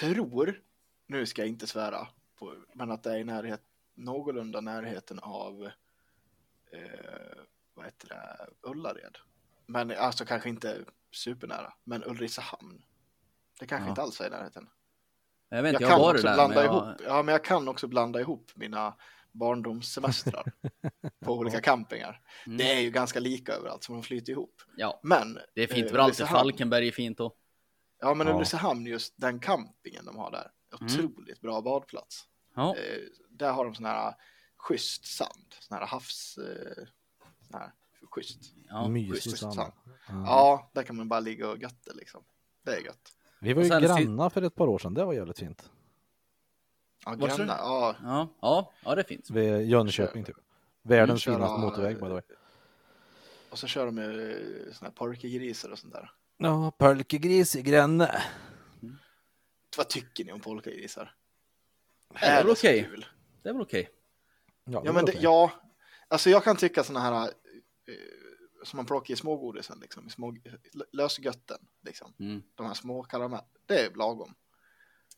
tror, 0.00 0.60
nu 1.06 1.26
ska 1.26 1.42
jag 1.42 1.48
inte 1.48 1.66
svära, 1.66 2.08
på, 2.38 2.54
men 2.74 2.90
att 2.90 3.02
det 3.02 3.10
är 3.12 3.16
i 3.18 3.24
närhet, 3.24 3.60
någorlunda 3.94 4.60
närheten 4.60 5.18
av, 5.18 5.64
eh, 6.72 7.38
vad 7.74 7.84
heter 7.84 8.08
det, 8.08 8.46
Ullared. 8.68 9.18
Men 9.66 9.90
alltså 9.90 10.24
kanske 10.24 10.48
inte 10.48 10.84
supernära, 11.10 11.72
men 11.84 12.04
Ulricehamn. 12.04 12.82
Det 13.60 13.66
kanske 13.66 13.86
Ja. 13.86 13.90
inte 13.90 14.02
alls 14.02 14.20
är 14.20 14.26
i 14.26 14.30
närheten. 14.30 14.68
Jag 15.48 15.62
vet 15.62 15.72
Jag 15.72 15.82
inte, 15.82 15.84
jag, 15.84 15.90
kan 16.00 16.10
också 16.10 16.26
där. 16.26 16.34
blanda 16.34 16.54
Men 16.54 16.64
jag, 16.64 16.74
ihop, 16.88 17.00
ja 17.06 17.22
men 17.22 17.32
jag 17.32 17.44
kan 17.44 17.68
också 17.68 17.86
blanda 17.88 18.20
ihop 18.20 18.50
mina 18.54 18.94
barndomssemestrar 19.32 20.52
på 21.24 21.32
olika 21.32 21.60
campingar. 21.60 22.20
Mm. 22.46 22.58
Det 22.58 22.72
är 22.72 22.80
ju 22.80 22.90
ganska 22.90 23.20
lika 23.20 23.52
överallt, 23.52 23.84
så 23.84 23.92
de 23.92 24.02
flyter 24.02 24.32
ihop. 24.32 24.62
ja, 24.76 25.00
Men 25.02 25.38
det 25.54 25.62
är 25.62 25.66
fint 25.66 25.86
eh, 25.86 25.90
överallt. 25.92 26.14
Ulricehamn- 26.20 26.26
Falkenberg 26.32 26.88
är 26.88 26.92
fint 26.92 27.18
då. 27.18 27.34
Ja, 28.00 28.14
men 28.14 28.26
Ja. 28.26 28.34
Ulricehamn, 28.34 28.86
just 28.86 29.14
den 29.16 29.40
campingen 29.40 30.04
de 30.04 30.16
har 30.16 30.30
där. 30.30 30.50
Otroligt 30.74 31.40
bra 31.40 31.60
badplats. 31.60 32.24
Ja, 32.54 32.76
Eh, 32.76 32.98
där 33.30 33.52
har 33.52 33.64
de 33.64 33.74
sån 33.74 33.84
här 33.84 34.14
schysst 34.56 35.06
sand, 35.06 35.54
sån 35.60 35.78
här 35.78 35.86
havs... 35.86 36.38
Eh, 36.38 36.84
sån 37.50 37.60
här 37.60 37.72
schysst. 38.10 38.40
ja. 38.68 38.90
Schysst 39.12 39.38
sand. 39.38 39.54
sand. 39.54 39.72
Ja. 40.08 40.24
Ja, 40.26 40.70
där 40.74 40.82
kan 40.82 40.96
man 40.96 41.08
bara 41.08 41.20
ligga 41.20 41.48
och 41.50 41.58
götta 41.58 41.92
liksom. 41.92 42.24
Det 42.62 42.76
är 42.76 42.80
gött. 42.80 43.12
Vi 43.38 43.52
var 43.52 43.62
ju 43.62 43.68
grannar 43.68 44.30
för 44.30 44.42
ett 44.42 44.54
par 44.54 44.66
år 44.66 44.78
sedan, 44.78 44.94
det 44.94 45.04
var 45.04 45.12
jävligt 45.12 45.38
fint. 45.38 45.70
Ja, 47.04 47.14
grannar, 47.14 47.58
ja. 47.58 47.96
Ja, 48.02 48.28
ja, 48.40 48.72
ja, 48.84 48.94
det 48.94 49.04
fint. 49.04 49.30
Vid 49.30 49.68
Jönköping 49.68 50.24
typ. 50.24 50.36
Världens 50.82 51.24
finaste 51.24 51.60
motorväg 51.60 51.94
by 51.94 52.00
the 52.00 52.08
way. 52.08 52.22
Och 53.50 53.58
så 53.58 53.66
kör 53.66 53.86
de 53.86 53.94
med 53.94 54.30
eh, 54.30 54.72
såna 54.72 54.88
här 54.88 54.94
polkagrisar 54.94 55.70
och 55.70 55.78
sånt 55.78 55.92
där. 55.92 56.10
Ja, 56.36 56.70
pölkegris 56.70 57.56
i 57.56 57.62
Gränne. 57.62 58.22
Vad 59.76 59.88
tycker 59.88 60.24
ni 60.24 60.32
om 60.32 60.40
polkagrisar? 60.40 61.14
Det 62.20 62.26
är 62.26 62.42
väl 62.42 62.52
okej. 62.52 62.84
kul? 62.90 63.06
Det 63.42 63.48
är 63.48 63.52
väl 63.52 63.62
okej. 63.62 63.88
Ja, 64.64 64.82
Ja, 64.84 64.92
men 64.92 65.04
det, 65.04 65.12
ja, 65.20 65.50
alltså 66.08 66.30
jag 66.30 66.44
kan 66.44 66.56
tycka 66.56 66.84
såna 66.84 67.00
här 67.00 67.22
eh, 67.22 67.28
som 68.64 68.76
man 68.76 68.86
plockar 68.86 69.14
i 69.14 69.16
smågodisen, 69.16 69.78
liksom, 69.80 70.06
i 70.06 70.10
små, 70.10 70.36
lösgötten, 70.92 71.58
liksom. 71.84 72.14
Mm. 72.20 72.42
de 72.54 72.66
här 72.66 72.74
små 72.74 73.02
karameller, 73.02 73.44
det 73.66 73.80
är 73.80 73.90
lagom. 73.94 74.34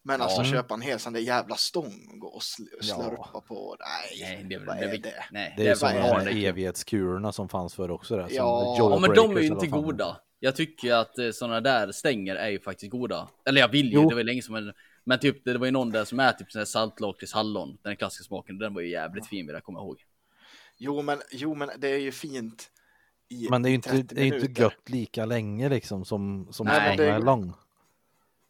Men 0.03 0.21
alltså 0.21 0.45
köpa 0.45 0.75
en 0.75 0.81
hel 0.81 0.99
sån 0.99 1.13
där 1.13 1.21
jävla 1.21 1.57
stång 1.57 2.09
och 2.13 2.19
gå 2.19 2.29
och 2.29 2.41
sl- 2.41 2.69
Ja. 2.81 2.95
slurpa 2.95 3.41
på, 3.49 3.77
nej, 3.81 4.21
Nej, 4.35 4.45
det 4.45 4.59
vad 4.67 4.77
det. 4.77 4.85
är 4.85 4.95
Är 4.95 4.99
det? 4.99 5.25
Nej, 5.31 5.55
Det 5.57 5.63
är 5.63 5.67
ju 5.67 5.71
är 5.71 5.75
som 5.75 5.89
de 5.89 5.99
här 6.01 6.25
det 6.25 6.31
är- 6.33 6.49
evighetskulorna 6.49 7.33
som 7.33 7.49
fanns 7.49 7.75
förr 7.75 7.91
också. 7.91 8.17
Där, 8.17 8.27
som 8.27 8.37
Ja. 8.37 8.75
Ja, 8.79 8.99
men 9.01 9.15
de 9.15 9.37
är 9.37 9.41
ju 9.41 9.47
inte 9.47 9.67
goda. 9.67 10.21
Jag 10.41 10.57
tycker 10.57 10.95
att 10.95 11.19
eh, 11.19 11.31
sådana 11.31 11.61
där 11.61 11.93
stänger 11.93 12.37
är 12.37 12.49
ju 12.49 12.61
faktiskt 12.61 12.93
goda. 12.93 13.29
Eller 13.45 13.61
jag 13.61 13.69
vill 13.69 13.87
ju, 13.87 13.93
Jo. 13.95 14.09
det 14.09 14.15
var 14.15 14.21
ju 14.21 14.27
länge 14.27 14.43
som 14.43 14.55
en... 14.55 14.73
Men 15.05 15.19
typ, 15.19 15.45
det 15.45 15.59
var 15.59 15.67
ju 15.67 15.73
någon 15.73 15.91
där 15.91 16.05
som 16.05 16.21
är 16.21 16.33
typ 16.33 16.53
sån 16.53 16.59
här 16.61 16.67
saltlakrits 16.67 17.33
hallon. 17.33 17.79
Den 17.83 17.97
klassiska 17.97 18.25
smaken, 18.25 18.59
den 18.59 18.75
var 18.75 18.81
ju 18.81 18.91
jävligt 18.91 19.27
fin 19.27 19.47
vill 19.47 19.55
jag 19.55 19.65
komma 19.65 19.79
ihåg. 19.79 20.05
Jo, 20.79 21.03
men, 21.03 21.23
jo, 21.31 21.55
men 21.55 21.71
det 21.79 21.89
är 21.89 21.99
ju 21.99 22.13
fint 22.13 22.71
i 23.29 23.47
Men 23.51 23.63
det 23.63 23.69
är 23.69 23.71
ju 23.71 23.75
inte, 23.75 23.89
30 23.91 24.15
det 24.15 24.21
är 24.23 24.35
inte 24.43 24.63
gött 24.63 24.89
lika 24.89 25.25
länge 25.27 25.69
liksom 25.69 26.05
som, 26.05 26.49
som 26.53 26.67
Nej, 26.67 26.81
Nej, 26.81 26.97
det 26.97 27.05
är- 27.05 27.13
är 27.15 27.19
lång. 27.21 27.53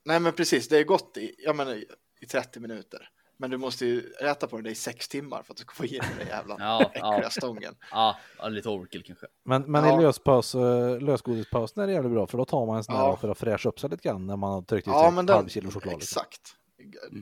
Nej, 0.05 0.21
men 0.21 0.33
precis, 0.33 0.69
det 0.69 0.79
är 0.79 0.85
gott 0.85 1.17
i, 1.17 1.35
jag 1.39 1.57
menar, 1.57 1.75
i 2.21 2.27
30 2.27 2.61
minuter. 2.61 3.09
Men 3.39 3.51
du 3.51 3.57
måste 3.57 3.87
ju 3.87 4.01
äta 4.23 4.47
på 4.47 4.61
det 4.61 4.71
i 4.71 4.75
sex 4.75 5.09
timmar 5.09 5.43
för 5.43 5.53
att 5.53 5.57
du 5.57 5.61
ska 5.63 5.75
få 5.75 5.85
i 5.85 5.89
dig 5.89 6.01
den 6.19 6.29
jävla 6.29 6.57
Ja, 6.61 6.83
äckliga 6.95 7.23
ja. 7.23 7.31
stången. 7.31 7.75
Ja, 7.91 8.17
ja, 8.39 8.49
lite 8.49 8.69
overkill 8.69 9.03
kanske. 9.03 9.27
Men, 9.45 9.63
men 9.63 9.85
Ja. 9.85 10.01
i 10.01 10.03
löspaus, 10.03 10.55
eh, 10.55 11.01
lösgodispausen 11.01 11.83
är 11.83 11.87
det 11.87 11.93
jävligt 11.93 12.13
bra 12.13 12.27
för 12.27 12.39
då 12.39 12.45
tar 12.45 12.67
man 12.67 12.77
en 12.77 12.85
sån 12.85 12.95
här 12.97 13.03
Ja. 13.03 13.17
för 13.17 13.29
att 13.29 13.39
fräscha 13.39 13.69
upp 13.69 13.81
sig 13.81 13.91
lite 13.91 14.09
grann 14.09 14.27
när 14.27 14.37
man 14.37 14.51
har 14.53 14.63
tryckt 14.63 14.89
i 14.89 14.91
Ja, 14.91 15.03
sig 15.03 15.11
men 15.13 15.25
ett 15.25 15.27
den, 15.27 15.37
halv 15.37 15.49
kilo 15.49 15.71
choklad. 15.71 15.95
Liksom. 15.95 16.21
exakt. 16.23 16.57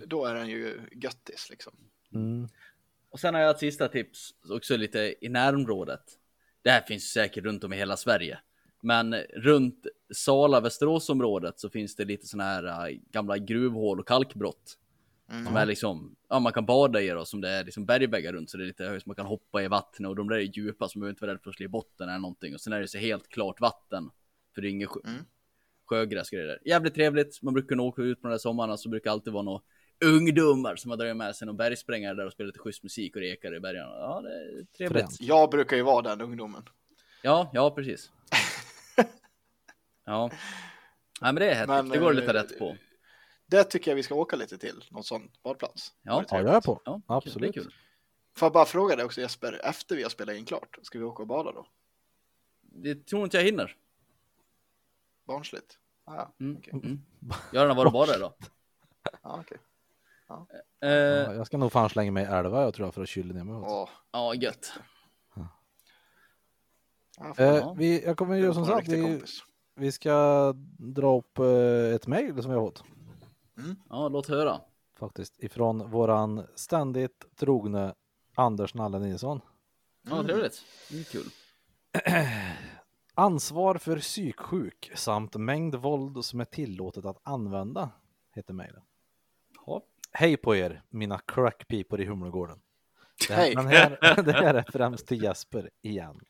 Då 0.06 0.24
är 0.26 0.34
den 0.34 0.48
ju 0.48 0.80
göttis 0.92 1.46
liksom. 1.50 1.72
Mm. 2.14 2.48
Och 3.10 3.20
sen 3.20 3.34
har 3.34 3.40
jag 3.40 3.50
ett 3.50 3.58
sista 3.58 3.88
tips, 3.88 4.30
också 4.50 4.76
lite 4.76 5.14
i 5.20 5.28
närområdet. 5.28 6.00
Det 6.62 6.70
här 6.70 6.80
finns 6.80 7.12
säkert 7.12 7.44
runt 7.44 7.64
om 7.64 7.72
i 7.72 7.76
hela 7.76 7.96
Sverige. 7.96 8.38
Men 8.82 9.14
runt 9.14 9.86
Sala, 10.14 10.60
Västeråsområdet 10.60 11.60
så 11.60 11.70
finns 11.70 11.96
det 11.96 12.04
lite 12.04 12.26
såna 12.26 12.44
här 12.44 12.88
äh, 12.90 12.96
gamla 13.10 13.38
gruvhål 13.38 14.00
och 14.00 14.08
kalkbrott. 14.08 14.78
Mm. 15.30 15.44
Som 15.46 15.56
är 15.56 15.66
liksom, 15.66 16.16
ja, 16.28 16.38
man 16.38 16.52
kan 16.52 16.66
bada 16.66 17.00
i 17.00 17.08
då, 17.08 17.24
som 17.24 17.40
det 17.40 17.48
är 17.48 17.64
liksom 17.64 17.86
bergväggar 17.86 18.32
runt 18.32 18.50
så 18.50 18.56
det 18.56 18.64
är 18.64 18.66
lite 18.66 18.84
högt, 18.84 19.06
man 19.06 19.16
kan 19.16 19.26
hoppa 19.26 19.62
i 19.62 19.68
vattnet 19.68 20.08
och 20.08 20.16
de 20.16 20.28
där 20.28 20.36
är 20.36 20.40
djupa 20.40 20.88
så 20.88 20.98
man 20.98 21.00
behöver 21.00 21.10
inte 21.12 21.24
vara 21.24 21.32
rädd 21.34 21.42
för 21.42 21.50
att 21.50 21.56
slå 21.56 21.64
i 21.64 21.68
botten 21.68 22.08
eller 22.08 22.18
någonting 22.18 22.54
och 22.54 22.60
sen 22.60 22.72
är 22.72 22.80
det 22.80 22.88
så 22.88 22.98
helt 22.98 23.28
klart 23.28 23.60
vatten 23.60 24.10
för 24.54 24.62
det 24.62 24.68
är 24.68 24.70
inget 24.70 24.88
sjö, 24.88 25.00
Mm. 25.04 25.24
sjögräs 25.86 26.30
där. 26.30 26.58
Jävligt 26.64 26.94
trevligt, 26.94 27.42
man 27.42 27.54
brukar 27.54 27.68
kunna 27.68 27.82
åka 27.82 28.02
ut 28.02 28.22
på 28.22 28.28
de 28.28 28.32
där 28.32 28.38
sommarna 28.38 28.76
så 28.76 28.88
brukar 28.88 29.10
det 29.10 29.12
alltid 29.12 29.32
vara 29.32 29.42
några 29.42 29.62
ungdomar 30.04 30.76
som 30.76 30.90
har 30.90 30.98
dragit 30.98 31.16
med 31.16 31.36
sig 31.36 31.46
någon 31.46 31.56
bergsprängare 31.56 32.14
där 32.14 32.26
och 32.26 32.32
spelar 32.32 32.46
lite 32.46 32.58
schysst 32.58 32.82
musik 32.82 33.16
och 33.16 33.22
rekar 33.22 33.54
i 33.54 33.60
bergen. 33.60 33.86
Ja, 33.88 34.20
det 34.24 34.28
är 34.28 34.64
trevligt. 34.76 35.20
Jag 35.20 35.50
brukar 35.50 35.76
ju 35.76 35.82
vara 35.82 36.02
den 36.02 36.20
ungdomen. 36.20 36.62
Ja, 37.22 37.50
ja 37.52 37.70
precis. 37.70 38.10
ja. 40.04 40.30
Nej 41.20 41.32
men 41.32 41.34
det 41.34 41.50
är 41.50 41.54
häftigt, 41.54 41.68
Men, 41.68 41.88
det 41.88 41.98
går 41.98 42.10
eh, 42.10 42.16
lite 42.16 42.32
rätt 42.32 42.58
på. 42.58 42.76
Det 43.46 43.64
tycker 43.64 43.90
jag 43.90 43.96
vi 43.96 44.02
ska 44.02 44.14
åka 44.14 44.36
lite 44.36 44.58
till, 44.58 44.84
någon 44.90 45.04
sån 45.04 45.30
badplats. 45.42 45.92
Ja. 46.02 46.18
Det 46.20 46.26
Ja, 46.30 46.40
jag 46.42 46.54
är 46.54 46.60
på. 46.60 46.80
Ja, 46.84 47.00
Absolut. 47.06 47.54
Det 47.54 47.60
är 47.60 47.62
kul. 47.62 47.74
Får 48.36 48.46
jag 48.46 48.52
bara 48.52 48.64
fråga 48.64 48.96
dig 48.96 49.04
också 49.04 49.20
Jesper, 49.20 49.60
efter 49.64 49.96
vi 49.96 50.02
har 50.02 50.10
spelat 50.10 50.36
in 50.36 50.44
klart, 50.44 50.78
ska 50.82 50.98
vi 50.98 51.04
åka 51.04 51.22
och 51.22 51.28
bada 51.28 51.52
då? 51.52 51.66
Det 52.60 53.06
tror 53.06 53.24
inte 53.24 53.36
jag 53.36 53.44
hinner. 53.44 53.76
Barnsligt? 55.26 55.78
Ah, 56.04 56.14
ja, 56.16 56.34
Mm. 56.40 56.56
okej. 56.58 56.72
Mm. 56.72 57.00
Jag 57.52 57.60
har 57.60 57.64
redan 57.66 57.76
varit 57.76 57.86
och 57.86 57.92
badat 57.92 58.16
idag. 58.16 58.32
Ah. 60.26 60.46
Eh, 60.80 60.88
Ja, 60.90 61.34
jag 61.34 61.46
ska 61.46 61.58
nog 61.58 61.72
fan 61.72 61.90
slänga 61.90 62.12
mig 62.12 62.24
i 62.24 62.26
älva 62.26 62.62
jag 62.62 62.74
tror 62.74 62.86
jag 62.86 62.94
för 62.94 63.02
att 63.02 63.08
kyla 63.08 63.34
ner 63.34 63.44
mig. 63.44 63.62
Ja, 64.12 64.34
gött. 64.34 64.72
ja, 65.34 65.48
fan, 67.34 67.46
Eh, 67.46 67.74
vi, 67.76 68.04
jag 68.04 68.16
kommer 68.16 68.36
är 68.44 68.52
som 68.52 68.66
sagt, 68.66 68.88
vi, 68.88 69.22
vi 69.74 69.92
ska 69.92 70.52
dra 70.78 71.18
upp 71.18 71.38
eh, 71.38 71.94
ett 71.94 72.06
mejl 72.06 72.42
som 72.42 72.50
vi 72.50 72.56
har 72.58 72.66
fått. 72.66 72.84
Ja, 73.88 74.08
låt 74.08 74.26
höra. 74.26 74.60
Faktiskt 74.98 75.42
ifrån 75.42 75.90
våran 75.90 76.46
ständigt 76.54 77.26
trogne 77.36 77.94
Anders 78.34 78.74
Nalle 78.74 78.98
Nilsson. 78.98 79.40
Ja, 80.02 80.22
trevligt. 80.22 80.64
Det 80.90 80.98
är 80.98 81.04
kul. 81.04 81.26
Ansvar 83.14 83.78
för 83.78 83.98
psyksjuk 83.98 84.90
samt 84.94 85.36
mängd 85.36 85.74
våld 85.74 86.24
som 86.24 86.40
är 86.40 86.44
tillåtet 86.44 87.04
att 87.04 87.20
använda, 87.22 87.90
heter 88.34 88.54
mejlen. 88.54 88.82
Ja. 89.66 89.82
Hej 90.12 90.36
på 90.36 90.56
er, 90.56 90.82
mina 90.90 91.18
crackpipor 91.18 92.00
i 92.00 92.04
Humlegården. 92.04 92.60
Det 93.28 93.34
här, 93.34 93.42
Hej. 93.42 93.54
den 93.54 93.66
här, 93.66 94.22
det 94.22 94.32
här 94.32 94.54
är 94.54 94.64
främst 94.72 95.06
till 95.06 95.22
Jesper 95.22 95.70
igen. 95.82 96.20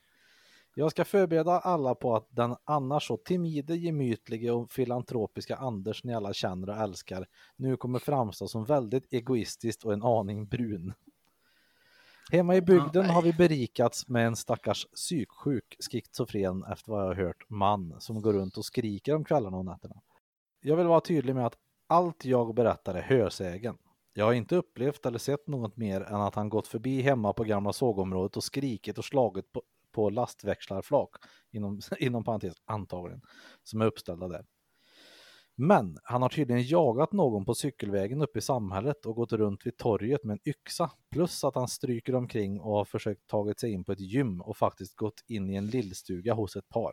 Jag 0.76 0.90
ska 0.90 1.04
förbereda 1.04 1.58
alla 1.58 1.94
på 1.94 2.16
att 2.16 2.28
den 2.30 2.56
annars 2.64 3.06
så 3.06 3.16
timide, 3.16 3.76
gemytlige 3.76 4.50
och 4.50 4.72
filantropiska 4.72 5.56
Anders 5.56 6.04
ni 6.04 6.14
alla 6.14 6.32
känner 6.32 6.70
och 6.70 6.76
älskar 6.76 7.26
nu 7.56 7.76
kommer 7.76 7.98
framstå 7.98 8.48
som 8.48 8.64
väldigt 8.64 9.12
egoistiskt 9.12 9.84
och 9.84 9.92
en 9.92 10.02
aning 10.02 10.46
brun. 10.46 10.92
Hemma 12.32 12.56
i 12.56 12.60
bygden 12.60 13.04
har 13.04 13.22
vi 13.22 13.32
berikats 13.32 14.08
med 14.08 14.26
en 14.26 14.36
stackars 14.36 14.86
psyksjuk 14.94 15.76
schizofren 15.90 16.64
efter 16.72 16.92
vad 16.92 17.02
jag 17.02 17.06
har 17.06 17.14
hört 17.14 17.44
man 17.48 18.00
som 18.00 18.22
går 18.22 18.32
runt 18.32 18.56
och 18.56 18.64
skriker 18.64 19.14
om 19.14 19.24
kvällarna 19.24 19.56
och 19.56 19.64
nätterna. 19.64 20.00
Jag 20.60 20.76
vill 20.76 20.86
vara 20.86 21.00
tydlig 21.00 21.34
med 21.34 21.46
att 21.46 21.56
allt 21.86 22.24
jag 22.24 22.54
berättar 22.54 22.94
är 22.94 23.02
hörsägen. 23.02 23.76
Jag 24.14 24.24
har 24.24 24.32
inte 24.32 24.56
upplevt 24.56 25.06
eller 25.06 25.18
sett 25.18 25.46
något 25.46 25.76
mer 25.76 26.00
än 26.00 26.20
att 26.20 26.34
han 26.34 26.48
gått 26.48 26.68
förbi 26.68 27.02
hemma 27.02 27.32
på 27.32 27.44
gamla 27.44 27.72
sågområdet 27.72 28.36
och 28.36 28.44
skrikit 28.44 28.98
och 28.98 29.04
slagit 29.04 29.52
på, 29.52 29.62
på 29.94 30.10
lastväxlarflak, 30.10 31.10
inom, 31.50 31.80
inom 31.98 32.24
parentes 32.24 32.54
antagligen, 32.64 33.22
som 33.62 33.80
är 33.80 33.86
uppställda 33.86 34.28
där. 34.28 34.46
Men 35.56 35.98
han 36.02 36.22
har 36.22 36.28
tydligen 36.28 36.62
jagat 36.62 37.12
någon 37.12 37.44
på 37.44 37.54
cykelvägen 37.54 38.22
uppe 38.22 38.38
i 38.38 38.42
samhället 38.42 39.06
och 39.06 39.14
gått 39.14 39.32
runt 39.32 39.66
vid 39.66 39.76
torget 39.76 40.24
med 40.24 40.34
en 40.34 40.48
yxa. 40.50 40.90
Plus 41.10 41.44
att 41.44 41.54
han 41.54 41.68
stryker 41.68 42.14
omkring 42.14 42.60
och 42.60 42.76
har 42.76 42.84
försökt 42.84 43.26
tagit 43.26 43.60
sig 43.60 43.72
in 43.72 43.84
på 43.84 43.92
ett 43.92 44.00
gym 44.00 44.40
och 44.40 44.56
faktiskt 44.56 44.96
gått 44.96 45.24
in 45.26 45.50
i 45.50 45.54
en 45.54 45.66
lillstuga 45.66 46.34
hos 46.34 46.56
ett 46.56 46.68
par. 46.68 46.92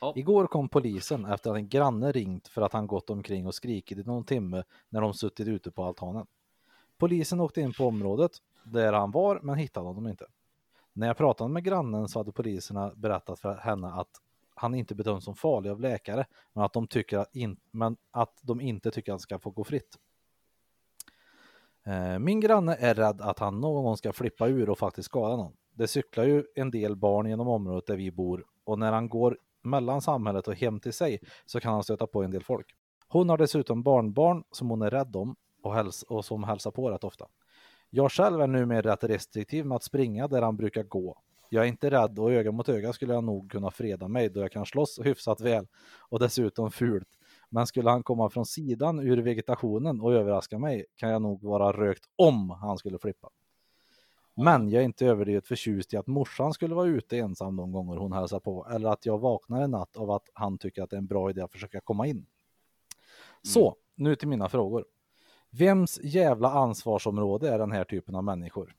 Ja. 0.00 0.12
Igår 0.16 0.46
kom 0.46 0.68
polisen 0.68 1.24
efter 1.24 1.50
att 1.50 1.56
en 1.56 1.68
granne 1.68 2.12
ringt 2.12 2.48
för 2.48 2.62
att 2.62 2.72
han 2.72 2.86
gått 2.86 3.10
omkring 3.10 3.46
och 3.46 3.54
skrikit 3.54 3.98
i 3.98 4.02
någon 4.02 4.24
timme 4.24 4.64
när 4.88 5.00
de 5.00 5.14
suttit 5.14 5.48
ute 5.48 5.70
på 5.70 5.84
altanen. 5.84 6.26
Polisen 6.98 7.40
åkte 7.40 7.60
in 7.60 7.72
på 7.72 7.86
området 7.86 8.32
där 8.64 8.92
han 8.92 9.10
var 9.10 9.40
men 9.42 9.58
hittade 9.58 9.86
honom 9.86 10.06
inte. 10.06 10.26
När 10.96 11.06
jag 11.06 11.16
pratade 11.16 11.50
med 11.50 11.64
grannen 11.64 12.08
så 12.08 12.18
hade 12.18 12.32
poliserna 12.32 12.92
berättat 12.96 13.40
för 13.40 13.54
henne 13.54 13.88
att 13.88 14.08
han 14.54 14.74
inte 14.74 14.94
bedöms 14.94 15.24
som 15.24 15.34
farlig 15.34 15.70
av 15.70 15.80
läkare 15.80 16.26
men 16.52 16.64
att 16.64 16.72
de, 16.72 16.86
tycker 16.86 17.18
att, 17.18 17.36
in, 17.36 17.56
men 17.70 17.96
att 18.10 18.38
de 18.42 18.60
inte 18.60 18.90
tycker 18.90 19.12
att 19.12 19.14
han 19.14 19.20
ska 19.20 19.38
få 19.38 19.50
gå 19.50 19.64
fritt. 19.64 19.98
Eh, 21.86 22.18
min 22.18 22.40
granne 22.40 22.74
är 22.74 22.94
rädd 22.94 23.20
att 23.20 23.38
han 23.38 23.60
någon 23.60 23.84
gång 23.84 23.96
ska 23.96 24.12
flippa 24.12 24.48
ur 24.48 24.70
och 24.70 24.78
faktiskt 24.78 25.06
skada 25.06 25.36
någon. 25.36 25.52
Det 25.72 25.88
cyklar 25.88 26.24
ju 26.24 26.44
en 26.54 26.70
del 26.70 26.96
barn 26.96 27.26
genom 27.26 27.48
området 27.48 27.86
där 27.86 27.96
vi 27.96 28.10
bor 28.10 28.44
och 28.64 28.78
när 28.78 28.92
han 28.92 29.08
går 29.08 29.38
mellan 29.62 30.00
samhället 30.00 30.48
och 30.48 30.54
hem 30.54 30.80
till 30.80 30.92
sig 30.92 31.20
så 31.46 31.60
kan 31.60 31.72
han 31.72 31.82
stöta 31.82 32.06
på 32.06 32.22
en 32.22 32.30
del 32.30 32.42
folk. 32.42 32.74
Hon 33.08 33.28
har 33.28 33.38
dessutom 33.38 33.82
barnbarn 33.82 34.44
som 34.50 34.70
hon 34.70 34.82
är 34.82 34.90
rädd 34.90 35.16
om 35.16 35.36
och, 35.62 35.74
häls 35.74 36.02
och 36.02 36.24
som 36.24 36.44
hälsar 36.44 36.70
på 36.70 36.90
rätt 36.90 37.04
ofta. 37.04 37.26
Jag 37.96 38.12
själv 38.12 38.40
är 38.40 38.46
numera 38.46 38.92
rätt 38.92 39.04
restriktiv 39.04 39.66
med 39.66 39.76
att 39.76 39.82
springa 39.82 40.28
där 40.28 40.42
han 40.42 40.56
brukar 40.56 40.82
gå. 40.82 41.18
Jag 41.48 41.64
är 41.64 41.68
inte 41.68 41.90
rädd 41.90 42.18
och 42.18 42.32
öga 42.32 42.52
mot 42.52 42.68
öga 42.68 42.92
skulle 42.92 43.14
jag 43.14 43.24
nog 43.24 43.50
kunna 43.50 43.70
freda 43.70 44.08
mig 44.08 44.28
då 44.28 44.40
jag 44.40 44.52
kan 44.52 44.66
slåss 44.66 45.00
hyfsat 45.04 45.40
väl 45.40 45.66
och 45.98 46.18
dessutom 46.18 46.70
fult. 46.70 47.08
Men 47.48 47.66
skulle 47.66 47.90
han 47.90 48.02
komma 48.02 48.30
från 48.30 48.46
sidan 48.46 49.00
ur 49.00 49.16
vegetationen 49.16 50.00
och 50.00 50.12
överraska 50.12 50.58
mig 50.58 50.84
kan 50.96 51.10
jag 51.10 51.22
nog 51.22 51.42
vara 51.42 51.72
rökt 51.72 52.04
om 52.16 52.50
han 52.50 52.78
skulle 52.78 52.98
flippa. 52.98 53.30
Men 54.34 54.68
jag 54.68 54.80
är 54.80 54.84
inte 54.84 55.06
överdrivet 55.06 55.46
förtjust 55.46 55.92
i 55.92 55.96
att 55.96 56.06
morsan 56.06 56.52
skulle 56.52 56.74
vara 56.74 56.86
ute 56.86 57.18
ensam 57.18 57.56
de 57.56 57.72
gånger 57.72 57.96
hon 57.96 58.12
hälsar 58.12 58.40
på 58.40 58.66
eller 58.70 58.88
att 58.88 59.06
jag 59.06 59.18
vaknar 59.18 59.62
en 59.62 59.70
natt 59.70 59.96
av 59.96 60.10
att 60.10 60.28
han 60.34 60.58
tycker 60.58 60.82
att 60.82 60.90
det 60.90 60.96
är 60.96 60.98
en 60.98 61.06
bra 61.06 61.30
idé 61.30 61.40
att 61.40 61.52
försöka 61.52 61.80
komma 61.80 62.06
in. 62.06 62.26
Så, 63.42 63.76
nu 63.94 64.16
till 64.16 64.28
mina 64.28 64.48
frågor. 64.48 64.84
Vems 65.58 66.00
jävla 66.02 66.50
ansvarsområde 66.50 67.48
är 67.48 67.58
den 67.58 67.72
här 67.72 67.84
typen 67.84 68.14
av 68.14 68.24
människor? 68.24 68.74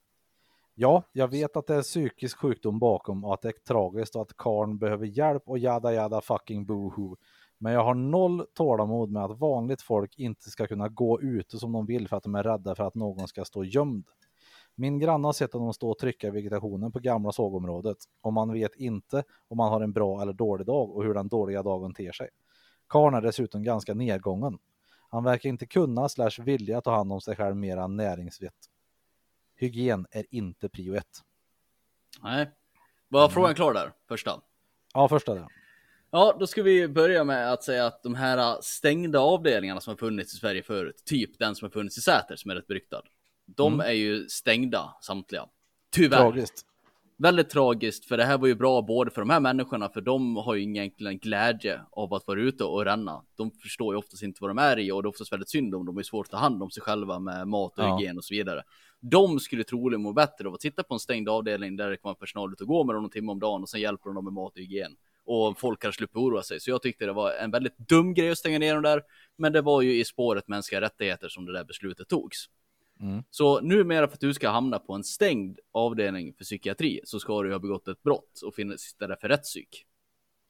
Ja, 0.73 1.03
jag 1.11 1.27
vet 1.27 1.57
att 1.57 1.67
det 1.67 1.75
är 1.75 1.81
psykisk 1.81 2.37
sjukdom 2.37 2.79
bakom 2.79 3.25
och 3.25 3.33
att 3.33 3.41
det 3.41 3.47
är 3.47 3.63
tragiskt 3.67 4.15
och 4.15 4.21
att 4.21 4.37
karn 4.37 4.77
behöver 4.77 5.05
hjälp 5.05 5.43
och 5.45 5.59
jada 5.59 5.93
jada 5.93 6.21
fucking 6.21 6.65
boho. 6.65 7.15
Men 7.57 7.73
jag 7.73 7.83
har 7.83 7.93
noll 7.93 8.45
tålamod 8.53 9.11
med 9.11 9.23
att 9.23 9.39
vanligt 9.39 9.81
folk 9.81 10.17
inte 10.17 10.49
ska 10.49 10.67
kunna 10.67 10.89
gå 10.89 11.21
ute 11.21 11.57
som 11.57 11.71
de 11.71 11.85
vill 11.85 12.07
för 12.07 12.17
att 12.17 12.23
de 12.23 12.35
är 12.35 12.43
rädda 12.43 12.75
för 12.75 12.83
att 12.83 12.95
någon 12.95 13.27
ska 13.27 13.45
stå 13.45 13.63
gömd. 13.63 14.05
Min 14.75 14.99
granne 14.99 15.27
har 15.27 15.33
sett 15.33 15.53
honom 15.53 15.73
stå 15.73 15.89
och 15.91 15.97
trycka 15.97 16.27
i 16.27 16.31
vegetationen 16.31 16.91
på 16.91 16.99
gamla 16.99 17.31
sågområdet 17.31 17.97
och 18.21 18.33
man 18.33 18.53
vet 18.53 18.75
inte 18.75 19.23
om 19.47 19.57
man 19.57 19.71
har 19.71 19.81
en 19.81 19.93
bra 19.93 20.21
eller 20.21 20.33
dålig 20.33 20.67
dag 20.67 20.95
och 20.95 21.03
hur 21.03 21.13
den 21.13 21.27
dåliga 21.27 21.63
dagen 21.63 21.93
ter 21.93 22.11
sig. 22.11 22.29
Karn 22.89 23.13
är 23.13 23.21
dessutom 23.21 23.63
ganska 23.63 23.93
nedgången. 23.93 24.57
Han 25.09 25.23
verkar 25.23 25.49
inte 25.49 25.65
kunna 25.65 26.09
slash 26.09 26.31
vilja 26.45 26.81
ta 26.81 26.95
hand 26.95 27.11
om 27.13 27.21
sig 27.21 27.35
själv 27.35 27.55
mer 27.55 27.77
än 27.77 27.95
näringsvett. 27.97 28.69
Hygien 29.55 30.05
är 30.11 30.25
inte 30.31 30.69
prio 30.69 30.95
ett. 30.95 31.21
Nej. 32.23 32.51
Var 33.07 33.29
frågan 33.29 33.55
klar 33.55 33.73
där? 33.73 33.91
Första. 34.07 34.41
Ja, 34.93 35.07
första 35.07 35.33
det. 35.33 35.47
Ja, 36.11 36.35
då 36.39 36.47
ska 36.47 36.63
vi 36.63 36.87
börja 36.87 37.23
med 37.23 37.51
att 37.53 37.63
säga 37.63 37.85
att 37.85 38.03
de 38.03 38.15
här 38.15 38.61
stängda 38.61 39.19
avdelningarna 39.19 39.81
som 39.81 39.91
har 39.91 39.97
funnits 39.97 40.33
i 40.33 40.37
Sverige 40.37 40.63
förut, 40.63 41.01
typ 41.05 41.39
den 41.39 41.55
som 41.55 41.65
har 41.65 41.69
funnits 41.71 41.97
i 41.97 42.01
Säter 42.01 42.35
som 42.35 42.51
är 42.51 42.55
rätt 42.55 42.67
beryktad. 42.67 43.01
De 43.45 43.73
Mm. 43.73 43.85
är 43.87 43.91
ju 43.93 44.29
stängda 44.29 44.95
samtliga. 45.01 45.45
Tyvärr. 45.89 46.17
Tragiskt. 46.17 46.65
Väldigt 47.17 47.49
tragiskt, 47.49 48.05
för 48.05 48.17
det 48.17 48.23
här 48.25 48.37
var 48.37 48.47
ju 48.47 48.55
bra 48.55 48.81
både 48.81 49.11
för 49.11 49.21
de 49.21 49.29
här 49.29 49.39
människorna, 49.39 49.89
för 49.89 50.01
de 50.01 50.35
har 50.35 50.55
ju 50.55 50.61
egentligen 50.61 51.17
glädje 51.17 51.81
av 51.91 52.13
att 52.13 52.27
vara 52.27 52.39
ute 52.39 52.63
och 52.63 52.85
ränna. 52.85 53.23
De 53.37 53.51
förstår 53.51 53.93
ju 53.93 53.97
oftast 53.97 54.23
inte 54.23 54.37
vad 54.41 54.49
de 54.49 54.57
är 54.57 54.79
i 54.79 54.91
och 54.91 55.03
det 55.03 55.07
är 55.07 55.09
oftast 55.09 55.31
väldigt 55.33 55.49
synd 55.49 55.75
om 55.75 55.85
dem. 55.85 55.95
De 55.95 55.99
är 55.99 56.03
svårt 56.03 56.25
att 56.25 56.31
ta 56.31 56.37
hand 56.37 56.63
om 56.63 56.71
sig 56.71 56.83
själva 56.83 57.19
med 57.19 57.47
mat 57.47 57.77
och 57.77 57.83
Ja. 57.83 57.97
hygien 57.97 58.17
och 58.17 58.23
så 58.23 58.33
vidare. 58.33 58.63
De 58.99 59.39
skulle 59.39 59.63
troligen 59.63 60.01
må 60.01 60.13
bättre 60.13 60.47
av 60.47 60.53
att 60.53 60.61
sitta 60.61 60.83
på 60.83 60.93
en 60.93 60.99
stängd 60.99 61.29
avdelning 61.29 61.75
där 61.75 61.89
det 61.89 61.95
kan 61.97 62.09
vara 62.09 62.15
personal 62.15 62.53
ute 62.53 62.63
och 62.63 62.67
gå 62.67 62.83
med 62.83 62.95
dem 62.95 63.03
någon 63.03 63.11
timme 63.11 63.31
om 63.31 63.39
dagen 63.39 63.61
och 63.61 63.69
sen 63.69 63.81
hjälper 63.81 64.09
de 64.09 64.15
dem 64.15 64.23
med 64.23 64.33
mat 64.33 64.53
och 64.53 64.59
hygien. 64.59 64.91
Och 65.25 65.59
folk 65.59 65.83
har 65.83 65.91
sluppit 65.91 66.17
oroa 66.17 66.41
sig. 66.43 66.59
Så 66.59 66.69
jag 66.69 66.81
tyckte 66.81 67.05
det 67.05 67.13
var 67.13 67.31
en 67.31 67.51
väldigt 67.51 67.77
dum 67.77 68.13
grej 68.13 68.31
att 68.31 68.37
stänga 68.37 68.59
ner 68.59 68.73
dem 68.73 68.83
där. 68.83 69.01
Men 69.37 69.53
det 69.53 69.61
var 69.61 69.81
ju 69.81 69.99
i 69.99 70.05
spåret 70.05 70.47
mänskliga 70.47 70.81
rättigheter 70.81 71.29
som 71.29 71.45
det 71.45 71.53
där 71.53 71.63
beslutet 71.63 72.07
togs. 72.07 72.45
Mm. 72.99 73.23
Så 73.29 73.61
numera 73.61 74.07
för 74.07 74.13
att 74.13 74.19
du 74.19 74.33
ska 74.33 74.49
hamna 74.49 74.79
på 74.79 74.93
en 74.93 75.03
stängd 75.03 75.59
avdelning 75.71 76.33
för 76.33 76.43
psykiatri 76.43 77.01
så 77.03 77.19
ska 77.19 77.43
du 77.43 77.51
ha 77.51 77.59
begått 77.59 77.87
ett 77.87 78.03
brott 78.03 78.41
och 78.45 78.55
finnas 78.55 78.81
sitta 78.81 79.07
där 79.07 79.15
för 79.21 79.29
rättspsyk. 79.29 79.85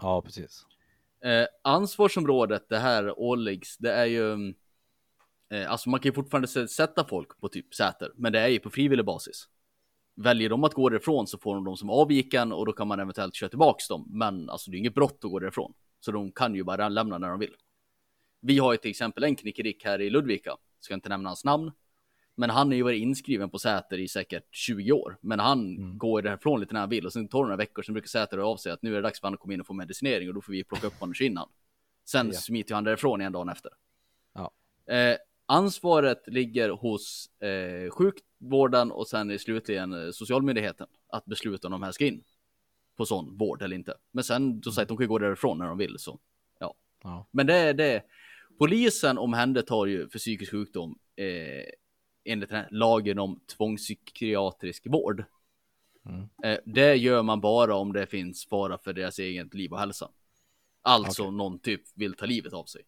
Ja, 0.02 0.22
precis. 0.22 0.66
Eh, 1.24 1.48
ansvarsområdet 1.62 2.70
det 2.70 2.78
här 2.78 3.20
åläggs, 3.20 3.78
det 3.78 3.92
är 3.92 4.06
ju... 4.06 4.54
Eh, 5.50 5.72
alltså 5.72 5.90
man 5.90 6.00
kan 6.00 6.10
ju 6.10 6.14
fortfarande 6.14 6.48
sä- 6.48 6.68
sätta 6.68 7.06
folk 7.06 7.40
på 7.40 7.50
typ 7.50 7.76
Säter, 7.76 8.12
men 8.16 8.34
det 8.34 8.40
är 8.40 8.48
ju 8.48 8.60
på 8.60 8.70
frivillig 8.70 9.06
basis. 9.06 9.50
Väljer 10.16 10.50
de 10.50 10.64
att 10.64 10.74
gå 10.74 10.90
därifrån 10.90 11.28
så 11.28 11.38
får 11.38 11.56
de 11.56 11.64
dem 11.64 11.78
som 11.78 11.90
avviken 11.90 12.52
och 12.52 12.66
då 12.66 12.74
kan 12.74 12.88
man 12.88 13.00
eventuellt 13.00 13.36
köra 13.36 13.50
tillbaks 13.50 13.88
dem. 13.88 14.08
Men 14.10 14.50
alltså 14.50 14.72
det 14.72 14.78
är 14.78 14.80
inget 14.80 14.96
brott 14.96 15.20
att 15.24 15.32
gå 15.32 15.40
därifrån. 15.40 15.74
Så 16.00 16.12
de 16.12 16.32
kan 16.32 16.56
ju 16.56 16.64
bara 16.64 16.90
lämna 16.90 17.18
när 17.18 17.30
de 17.30 17.40
vill. 17.40 17.56
Vi 18.42 18.58
har 18.58 18.72
ju 18.72 18.78
till 18.78 18.92
exempel 18.92 19.24
en 19.24 19.36
knickedick 19.36 19.86
här 19.86 20.02
i 20.02 20.10
Ludvika, 20.10 20.58
ska 20.80 20.94
inte 20.94 21.10
nämna 21.10 21.30
hans 21.30 21.46
namn. 21.46 21.72
Men 22.38 22.50
han 22.50 22.68
har 22.68 22.74
ju 22.76 22.84
varit 22.84 23.02
inskriven 23.02 23.50
på 23.50 23.60
Säter 23.60 23.98
i 23.98 24.08
säkert 24.08 24.44
20 24.56 24.92
år. 24.92 25.18
Men 25.22 25.40
han 25.40 25.78
Mm. 25.78 25.98
går 25.98 26.22
därifrån 26.22 26.60
lite 26.60 26.74
när 26.74 26.80
han 26.80 26.90
vill 26.90 27.06
och 27.06 27.14
sen 27.14 27.28
tar 27.28 27.40
det 27.40 27.44
några 27.48 27.58
veckor, 27.58 27.84
sen 27.84 27.94
brukar 27.94 28.08
Säter 28.08 28.38
av 28.38 28.58
sig 28.58 28.72
att 28.72 28.82
nu 28.82 28.92
är 28.92 28.96
det 28.96 29.02
dags 29.02 29.20
för 29.20 29.28
honom 29.28 29.34
att 29.34 29.40
komma 29.40 29.54
in 29.54 29.62
och 29.62 29.68
få 29.68 29.74
medicinering 29.74 30.28
och 30.30 30.34
då 30.36 30.42
får 30.42 30.52
vi 30.54 30.64
plocka 30.64 30.88
upp 30.88 30.94
ur 31.02 31.22
innan. 31.22 31.50
Sen 32.06 32.28
Ja. 32.28 32.34
smiter 32.34 32.72
ju 32.72 32.76
han 32.76 32.84
därifrån 32.84 33.22
en 33.22 33.32
dagen 33.32 33.50
efter. 33.50 33.72
Ja. 34.34 34.52
Eh, 34.94 35.18
ansvaret 35.46 36.24
ligger 36.28 36.70
hos 36.70 37.30
eh, 37.42 37.90
sjukvården 37.92 38.92
och 38.92 39.08
sen 39.08 39.32
är 39.32 39.38
slutligen 39.38 39.94
eh, 40.06 40.12
socialmyndigheten 40.12 40.88
att 41.08 41.26
besluta 41.26 41.68
om 41.68 41.72
de 41.72 41.84
här 41.84 41.92
ska 41.92 42.06
in 42.06 42.24
på 42.98 43.06
sån 43.06 43.38
vård 43.38 43.62
eller 43.62 43.76
inte. 43.76 43.94
Men 44.12 44.24
sen 44.24 44.64
säger 44.64 44.82
att 44.82 44.88
de 44.88 44.98
kan 44.98 45.08
gå 45.08 45.18
därifrån 45.18 45.58
när 45.58 45.66
de 45.68 45.78
vill 45.78 45.96
så. 46.00 46.20
Ja. 46.60 46.74
Ja. 47.04 47.28
Men 47.32 47.48
det 47.48 47.56
är 47.56 47.74
det. 47.74 48.04
Polisen 48.60 49.18
omhändertar 49.18 49.86
ju 49.86 50.10
för 50.10 50.20
psykisk 50.20 50.52
sjukdom 50.52 51.00
eh, 51.16 51.26
enligt 52.26 52.50
den 52.50 52.58
här 52.60 52.68
lagen 52.72 53.20
om 53.20 53.40
tvångspsykiatrisk 53.58 54.88
vård. 54.88 55.24
Mm. 56.06 56.30
Eh, 56.44 56.60
det 56.66 56.96
gör 56.96 57.24
man 57.24 57.42
bara 57.42 57.76
om 57.76 57.94
det 57.94 58.06
finns 58.08 58.46
fara 58.46 58.78
för 58.78 58.94
deras 58.94 59.20
eget 59.20 59.54
liv 59.54 59.74
och 59.74 59.80
hälsa. 59.80 60.10
Alltså 60.82 61.24
Okej. 61.24 61.32
någon 61.38 61.60
typ 61.60 61.82
vill 61.94 62.14
ta 62.14 62.26
livet 62.26 62.54
av 62.54 62.66
sig. 62.66 62.82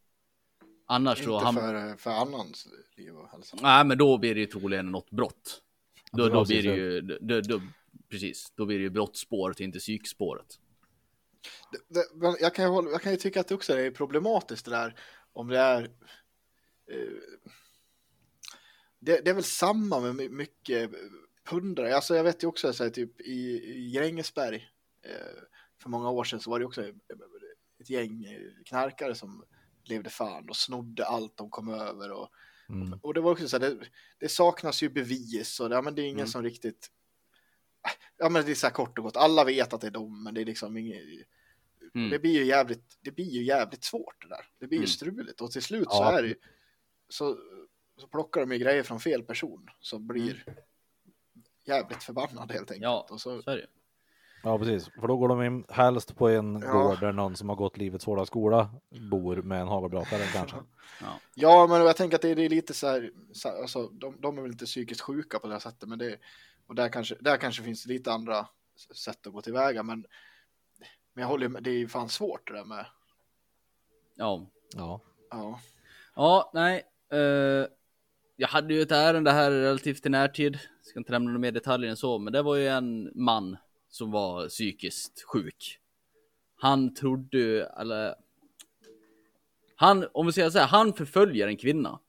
Annars 0.85 1.23
så 1.23 1.33
Inte 1.33 1.45
ham- 1.45 1.53
för, 1.53 1.97
för 1.97 2.11
annans 2.11 2.67
liv 2.95 3.15
och 3.15 3.29
hälsa. 3.29 3.57
Nej, 3.61 3.85
men 3.85 3.97
då 3.97 4.17
blir 4.17 4.35
det 4.35 4.39
ju 4.41 4.45
troligen 4.45 4.91
något 4.91 5.09
brott. 5.11 5.61
Då, 6.11 6.23
Ja, 6.23 6.29
då 6.29 6.45
blir 6.45 6.63
det 6.63 6.75
ju, 6.75 7.01
då, 7.01 7.41
då, 7.41 7.61
precis, 8.09 8.51
då 8.55 8.65
blir 8.65 8.77
det 8.77 8.83
ju 8.83 8.89
brottsspåret, 8.89 9.59
inte 9.59 9.79
psykspåret. 9.79 10.59
Det, 11.71 11.93
det, 11.93 12.05
men 12.15 12.35
jag, 12.39 12.55
kan 12.55 12.65
ju 12.65 12.71
hålla, 12.71 12.91
jag 12.91 13.01
kan 13.01 13.11
ju 13.11 13.17
tycka 13.17 13.39
att 13.39 13.47
det 13.47 13.55
också 13.55 13.73
är 13.73 13.91
problematiskt 13.91 14.65
det 14.65 14.71
där 14.71 14.95
om 15.33 15.47
det 15.47 15.59
är 15.59 15.81
eh, 16.91 16.97
det, 19.07 19.21
det 19.25 19.29
är 19.29 19.33
väl 19.33 19.43
samma 19.43 19.99
med 19.99 20.15
my- 20.15 20.29
mycket 20.29 20.91
pundare. 21.49 21.95
Alltså 21.95 22.15
jag 22.15 22.23
vet 22.23 22.43
ju 22.43 22.47
också 22.47 22.73
så 22.73 22.83
här, 22.83 22.89
typ 22.91 23.21
i, 23.21 23.63
i 23.75 23.91
Grängesberg 23.91 24.69
eh, 25.01 25.41
för 25.81 25.89
många 25.89 26.09
år 26.09 26.23
sedan 26.23 26.39
så 26.39 26.49
var 26.49 26.59
det 26.59 26.65
också 26.65 26.83
ett 27.79 27.89
gäng 27.89 28.23
eh, 28.25 28.41
knarkare 28.65 29.15
som 29.15 29.43
levde 29.83 30.09
fan 30.09 30.49
och 30.49 30.55
snodde 30.55 31.05
allt 31.05 31.37
de 31.37 31.49
kom 31.49 31.69
över 31.73 32.11
och, 32.11 32.29
Mm. 32.69 32.99
och 33.03 33.13
det 33.13 33.21
var 33.21 33.31
också 33.31 33.47
så 33.47 33.59
här, 33.59 33.69
det, 33.69 33.77
det 34.19 34.29
saknas 34.29 34.83
ju 34.83 34.89
bevis 34.89 35.59
och 35.59 35.69
det, 35.69 35.75
ja, 35.75 35.81
men 35.81 35.95
det 35.95 36.01
är 36.01 36.05
ingen 36.05 36.17
Mm. 36.19 36.27
som 36.27 36.43
riktigt 36.43 36.91
Ja 38.17 38.29
men 38.29 38.45
det 38.45 38.51
är 38.51 38.55
så 38.55 38.67
här 38.67 38.73
kort 38.73 38.97
och 38.97 39.03
gott, 39.03 39.17
alla 39.17 39.43
vet 39.43 39.73
att 39.73 39.81
det 39.81 39.87
är 39.87 39.91
de 39.91 40.23
men 40.23 40.33
det 40.33 40.41
är 40.41 40.45
liksom 40.45 40.77
inget 40.77 41.01
Mm. 41.95 42.09
det 42.09 42.19
blir 42.19 42.31
ju 42.31 42.45
jävligt, 42.45 42.97
det 43.01 43.11
blir 43.11 43.25
ju 43.29 43.43
jävligt 43.43 43.83
svårt 43.83 44.21
det 44.21 44.27
där. 44.27 44.45
Det 44.59 44.67
blir 44.67 44.77
ju 44.77 44.83
Mm. 44.83 44.87
struligt 44.87 45.41
och 45.41 45.51
till 45.51 45.61
slut 45.61 45.87
så 45.91 45.97
Ja. 46.03 46.17
är 46.17 46.21
det 46.21 46.27
ju, 46.27 46.35
så, 47.09 47.37
så 47.97 48.07
plockar 48.07 48.41
de 48.41 48.51
ju 48.51 48.57
grejer 48.57 48.83
från 48.83 48.99
fel 48.99 49.23
person 49.23 49.69
som 49.79 50.07
blir 50.07 50.43
jävligt 51.65 52.03
förbannad 52.03 52.51
helt 52.51 52.71
enkelt. 52.71 52.83
Ja, 52.83 53.07
Och 53.09 53.21
så, 53.21 53.41
så 53.41 53.51
är 53.51 53.55
det. 53.55 53.65
Ja 54.43 54.57
precis, 54.59 54.89
för 54.99 55.07
då 55.07 55.17
går 55.17 55.27
de 55.27 55.43
in 55.43 55.65
helst 55.69 56.15
på 56.15 56.29
en 56.29 56.61
Ja. 56.65 56.71
gård 56.83 56.99
där 56.99 57.11
någon 57.11 57.35
som 57.35 57.49
har 57.49 57.55
gått 57.55 57.77
livets 57.77 58.05
hårda 58.05 58.25
skola 58.25 58.69
bor 59.11 59.35
med 59.35 59.61
en 59.61 59.67
hagelbrakare 59.67 60.23
kanske. 60.33 60.57
ja, 61.35 61.67
men 61.69 61.81
jag 61.81 61.97
tänker 61.97 62.15
att 62.15 62.21
det, 62.21 62.29
är 62.29 62.49
lite 62.49 62.73
så 62.73 62.87
här, 62.87 63.11
så 63.33 63.49
här 63.49 63.61
alltså, 63.61 63.87
de, 63.87 64.21
de 64.21 64.37
är 64.37 64.41
väl 64.41 64.51
inte 64.51 64.65
psykiskt 64.65 65.01
sjuka 65.01 65.39
på 65.39 65.47
det 65.47 65.53
här 65.53 65.59
sättet, 65.59 65.89
men 65.89 65.99
det, 65.99 66.17
och 66.67 66.75
där 66.75 66.89
kanske, 66.89 67.15
där 67.19 67.37
kanske 67.37 67.63
finns 67.63 67.85
lite 67.85 68.11
andra 68.11 68.47
sätt 68.95 69.27
att 69.27 69.33
gå 69.33 69.41
tillväga, 69.41 69.83
men, 69.83 70.05
men 71.13 71.21
jag 71.21 71.27
håller 71.29 71.47
med, 71.47 71.63
det 71.63 71.69
är 71.69 71.77
ju 71.77 71.87
fan 71.87 72.09
svårt 72.09 72.47
det 72.47 72.53
där 72.53 72.65
med, 72.65 72.85
Ja. 74.15 74.47
Ja. 74.75 75.01
ja. 75.29 75.59
Ja, 76.15 76.51
nej. 76.53 76.83
eh, 77.11 77.67
jag 78.37 78.47
hade 78.47 78.73
ju 78.73 78.81
ett 78.81 78.91
ärende 78.91 79.31
här 79.31 79.51
relativt 79.51 80.05
i 80.05 80.09
närtid. 80.09 80.59
Ska 80.81 80.99
inte 80.99 81.11
nämna 81.11 81.39
mer 81.39 81.51
detaljer 81.51 81.89
än 81.89 81.97
så, 81.97 82.19
men 82.19 82.33
det 82.33 82.41
var 82.41 82.55
ju 82.55 82.67
en 82.67 83.11
man 83.15 83.57
som 83.89 84.11
var 84.11 84.47
psykiskt 84.47 85.23
sjuk. 85.23 85.79
Han 86.59 86.93
trodde, 86.93 87.65
eller 87.65 88.15
han, 89.75 90.07
om 90.13 90.25
vi 90.25 90.31
säger 90.31 90.49
så 90.49 90.59
här, 90.59 90.67
han 90.67 90.93
förföljer 90.93 91.47
en 91.47 91.57
kvinna. 91.57 91.99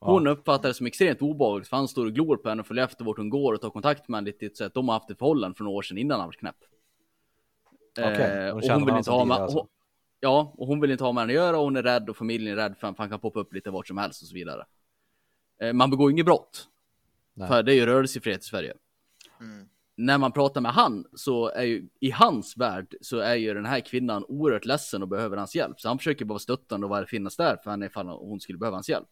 Hon 0.00 0.26
uppfattar 0.26 0.68
det 0.68 0.74
som 0.74 0.86
extremt 0.86 1.22
obehagligt 1.22 1.68
för 1.68 1.76
han 1.76 1.88
står 1.88 2.06
och 2.06 2.12
glor 2.12 2.36
på 2.36 2.48
henne 2.48 2.60
och 2.60 2.66
följer 2.66 2.84
efter 2.84 3.04
vart 3.04 3.16
hon 3.16 3.30
går 3.30 3.52
och 3.52 3.60
tar 3.60 3.70
kontakt 3.70 4.08
med 4.08 4.18
henne 4.18 4.32
lite 4.40 4.56
så 4.56 4.64
att 4.64 4.74
de 4.74 4.88
har 4.88 4.94
haft 4.94 5.10
ett 5.10 5.18
förhållande 5.18 5.56
för 5.56 5.64
några 5.64 5.76
år 5.76 5.82
sedan 5.82 5.98
innan 5.98 6.20
han 6.20 6.28
var 6.28 6.32
knäpp. 6.32 6.56
Eh, 7.98 8.04
hon 8.04 8.56
och 8.56 8.62
känner 8.62 8.74
hon 8.74 8.86
vill 8.86 8.96
inte 8.96 9.10
ha 9.10 9.24
med, 9.24 9.36
alltså. 9.36 9.58
hon, 9.58 9.68
Ja, 10.20 10.54
och 10.56 10.66
hon 10.66 10.80
vill 10.80 10.90
inte 10.90 11.04
ha 11.04 11.12
med 11.12 11.22
henne 11.22 11.32
att 11.32 11.34
göra 11.34 11.58
och 11.58 11.64
hon 11.64 11.76
är 11.76 11.82
rädd 11.82 12.10
och 12.10 12.16
familjen 12.16 12.52
är 12.52 12.62
rädd 12.62 12.76
för 12.76 12.88
att 12.88 12.98
han 12.98 13.08
kan 13.08 13.20
poppa 13.20 13.40
upp 13.40 13.52
lite 13.52 13.70
vart 13.70 13.88
som 13.88 13.98
helst 13.98 14.22
och 14.22 14.28
så 14.28 14.34
vidare. 14.34 14.64
Eh, 15.62 15.72
man 15.72 15.90
begår 15.90 16.10
inget 16.10 16.26
brott. 16.26 16.68
Nej. 17.34 17.48
För 17.48 17.62
det 17.62 17.72
är 17.72 17.74
ju 17.74 17.86
rörelsefrihet 17.86 18.40
i 18.40 18.44
Sverige. 18.44 18.74
Mm. 19.40 19.68
När 19.96 20.18
man 20.18 20.32
pratar 20.32 20.60
med 20.60 20.72
han 20.72 21.06
så 21.14 21.48
är 21.48 21.62
ju 21.62 21.88
i 22.00 22.10
hans 22.10 22.56
värld 22.56 22.94
så 23.00 23.18
är 23.18 23.34
ju 23.34 23.54
den 23.54 23.66
här 23.66 23.80
kvinnan 23.80 24.24
oerhört 24.28 24.64
ledsen 24.64 25.02
och 25.02 25.08
behöver 25.08 25.36
hans 25.36 25.54
hjälp. 25.56 25.80
Så 25.80 25.88
han 25.88 25.98
försöker 25.98 26.24
bara 26.24 26.32
vara 26.32 26.38
stöttande 26.38 26.86
och 26.86 26.90
vara 26.90 27.06
finnas 27.06 27.36
där 27.36 27.56
för 27.64 27.70
henne 27.70 27.86
ifall 27.86 28.08
hon 28.08 28.40
skulle 28.40 28.58
behöva 28.58 28.76
hans 28.76 28.88
hjälp. 28.88 29.08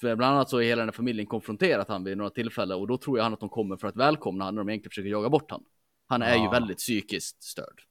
För 0.00 0.16
bland 0.16 0.34
annat 0.34 0.50
så 0.50 0.58
är 0.58 0.62
hela 0.62 0.80
den 0.82 0.88
här 0.88 0.92
familjen 0.92 1.26
konfronterat 1.26 1.88
han 1.88 2.04
vid 2.04 2.16
några 2.18 2.30
tillfällen 2.30 2.78
och 2.78 2.86
då 2.86 2.98
tror 2.98 3.18
jag 3.18 3.24
han 3.24 3.32
att 3.34 3.40
de 3.40 3.48
kommer 3.48 3.76
för 3.76 3.88
att 3.88 3.96
välkomna 3.96 4.44
han 4.44 4.54
när 4.54 4.60
de 4.60 4.68
egentligen 4.68 4.90
försöker 4.90 5.08
jaga 5.10 5.28
bort 5.28 5.50
han. 5.50 5.64
Han 6.06 6.22
är 6.22 6.36
ju 6.36 6.44
Ja. 6.44 6.50
väldigt 6.50 6.78
psykiskt 6.78 7.42
störd. 7.42 7.82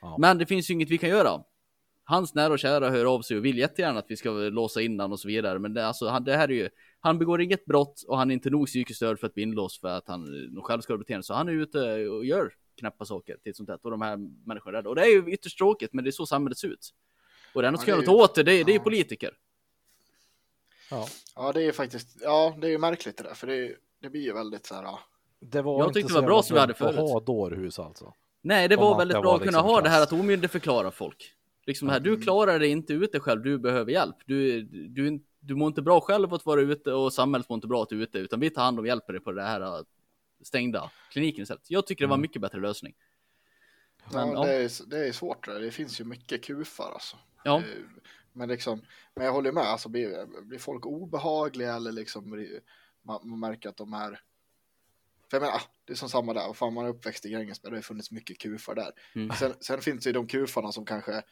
Ja. 0.00 0.16
Men 0.18 0.38
det 0.38 0.46
finns 0.46 0.70
ju 0.70 0.74
inget 0.74 0.90
vi 0.90 0.98
kan 0.98 1.08
göra. 1.10 1.44
Hans 2.06 2.34
nära 2.34 2.52
och 2.52 2.58
kära 2.58 2.90
hör 2.90 3.04
av 3.04 3.22
sig 3.22 3.36
och 3.36 3.44
vill 3.44 3.58
jättegärna 3.58 3.98
att 3.98 4.04
vi 4.08 4.16
ska 4.16 4.30
låsa 4.30 4.82
in 4.82 5.00
han 5.00 5.12
och 5.12 5.20
så 5.20 5.28
vidare. 5.28 5.58
Men 5.58 5.74
det, 5.74 5.86
alltså, 5.86 6.08
han, 6.08 6.24
det 6.24 6.36
här 6.36 6.48
är 6.48 6.52
ju, 6.52 6.68
han 7.00 7.18
begår 7.18 7.40
inget 7.40 7.64
brott 7.64 8.04
och 8.08 8.18
han 8.18 8.30
är 8.30 8.34
inte 8.34 8.50
nog 8.50 8.66
psykiskt 8.66 8.96
störd 8.96 9.18
för 9.20 9.26
att 9.26 9.34
bli 9.34 9.42
inlåst 9.42 9.80
för 9.80 9.88
att 9.88 10.08
han 10.08 10.24
någon 10.24 10.62
självskadebeteende. 10.64 11.22
Så 11.24 11.34
han 11.34 11.48
är 11.48 11.52
ute 11.52 12.08
och 12.08 12.24
gör 12.24 12.52
knäppa 12.78 13.04
saker 13.04 13.36
till 13.42 13.54
sånt 13.54 13.66
där. 13.66 13.78
Och 13.82 13.90
de 13.90 14.00
här 14.02 14.16
människorna 14.46 14.78
är 14.78 14.82
rädda. 14.82 14.88
Och 14.90 14.96
det 14.96 15.02
är 15.02 15.06
ju 15.10 15.32
ytterst 15.32 15.58
tråkigt, 15.58 15.92
men 15.92 16.04
det 16.04 16.10
är 16.10 16.12
så 16.12 16.26
samhället 16.26 16.58
ser 16.58 16.68
ut. 16.68 16.90
Och 17.54 17.62
det 17.62 17.68
enda 17.68 17.78
som 17.78 17.82
Ja, 17.88 17.94
ska 17.94 18.00
det 18.00 18.04
göra 18.06 18.12
är 18.12 18.12
något 18.12 18.20
ju- 18.20 18.24
åt 18.24 18.34
det, 18.34 18.42
det, 18.42 18.52
är- 18.52 18.64
det 18.64 18.70
är 18.70 18.74
ju 18.74 18.78
ja. 18.78 18.82
politiker. 18.84 19.30
Ja. 20.90 21.06
ja, 21.36 21.52
det 21.52 21.62
är 21.62 21.72
faktiskt, 21.72 22.08
ja, 22.22 22.54
det 22.60 22.66
är 22.66 22.70
ju 22.70 22.78
märkligt 22.78 23.16
det 23.16 23.22
där, 23.22 23.34
för 23.34 23.46
det, 23.46 23.56
är- 23.56 23.76
det 24.02 24.10
blir 24.10 24.20
ju 24.22 24.32
väldigt 24.32 24.66
så 24.66 24.74
här, 24.74 24.82
ja. 24.82 24.98
Det 25.40 25.62
var 25.62 25.78
Jag 25.78 25.88
inte 25.88 25.94
tyckte 26.00 26.12
så 26.12 26.18
det 26.18 26.20
var 26.22 26.28
bra 26.28 26.42
som 26.42 26.54
vi 26.54 26.60
hade 26.60 26.72
dumt 26.72 26.88
att 26.88 26.94
förut. 26.94 27.10
ha 27.10 27.20
dårhus 27.20 27.78
alltså. 27.78 28.14
Nej, 28.42 28.68
det 28.68 28.76
Om 28.76 28.82
var 28.82 28.98
väldigt 28.98 29.14
ska 29.14 29.20
bra 29.22 29.30
vara 29.30 29.36
att 29.36 29.42
kunna 29.46 29.58
liksom 29.58 29.70
ha 29.74 29.80
det 29.80 29.88
här 29.88 29.98
klass. 30.06 30.12
att 30.12 30.20
omyndigförklara 30.20 30.90
folk. 30.90 31.32
Liksom 31.66 31.88
här, 31.88 32.00
du 32.00 32.20
klarar 32.20 32.58
dig 32.58 32.68
inte 32.68 32.92
ute 32.92 33.20
själv, 33.20 33.42
du 33.42 33.58
behöver 33.58 33.92
hjälp. 33.92 34.16
Du, 34.26 34.62
du, 34.88 35.20
du 35.40 35.54
mår 35.54 35.68
inte 35.68 35.82
bra 35.82 36.00
själv 36.00 36.34
att 36.34 36.46
vara 36.46 36.60
ute 36.60 36.92
och 36.92 37.12
samhället 37.12 37.48
mår 37.48 37.56
inte 37.56 37.66
bra 37.66 37.82
att 37.82 37.88
du 37.88 37.98
är 37.98 38.02
ute, 38.02 38.18
utan 38.18 38.40
vi 38.40 38.50
tar 38.50 38.62
hand 38.62 38.78
om 38.78 38.82
och 38.82 38.86
hjälper 38.86 39.12
dig 39.12 39.22
på 39.22 39.32
det 39.32 39.42
här 39.42 39.60
äh, 39.60 39.84
stängda 40.42 40.90
kliniken 41.10 41.42
istället. 41.42 41.70
Jag 41.70 41.86
tycker 41.86 42.04
det 42.04 42.08
var 42.08 42.16
en 42.16 42.20
mycket 42.20 42.42
bättre 42.42 42.60
lösning. 42.60 42.94
Men, 44.12 44.28
ja, 44.28 44.34
ja. 44.34 44.44
Det, 44.44 44.54
är, 44.54 44.86
det 44.86 45.08
är 45.08 45.12
svårt 45.12 45.46
det 45.46 45.70
finns 45.70 46.00
ju 46.00 46.04
mycket 46.04 46.44
kufar 46.44 46.92
alltså. 46.92 47.16
Ja. 47.44 47.56
Eh, 47.56 47.64
Men 48.32 48.48
liksom, 48.48 48.80
men 49.14 49.24
jag 49.24 49.32
håller 49.32 49.52
med, 49.52 49.64
alltså 49.64 49.88
blir, 49.88 50.42
blir 50.42 50.58
folk 50.58 50.86
obehagliga 50.86 51.74
eller 51.74 51.92
liksom 51.92 52.46
man, 53.02 53.28
man 53.28 53.40
märker 53.40 53.68
att 53.68 53.76
de 53.76 53.92
är 53.92 54.20
för 55.30 55.36
jag 55.36 55.42
menar, 55.42 55.56
ah, 55.56 55.62
det 55.84 55.92
är 55.92 55.96
som 55.96 56.08
samma 56.08 56.34
där, 56.34 56.52
fan 56.52 56.74
man 56.74 56.84
är 56.84 56.88
uppväxt 56.88 57.26
i 57.26 57.30
Grängesberg, 57.30 57.70
det 57.70 57.76
har 57.76 57.82
funnits 57.82 58.10
mycket 58.10 58.38
kufar 58.38 58.74
där. 58.74 58.92
Mm. 59.14 59.36
Sen, 59.36 59.54
sen 59.60 59.80
finns 59.80 60.04
det 60.04 60.08
ju 60.08 60.12
de 60.12 60.26
kufarna 60.26 60.72
som 60.72 60.84
kanske, 60.84 61.22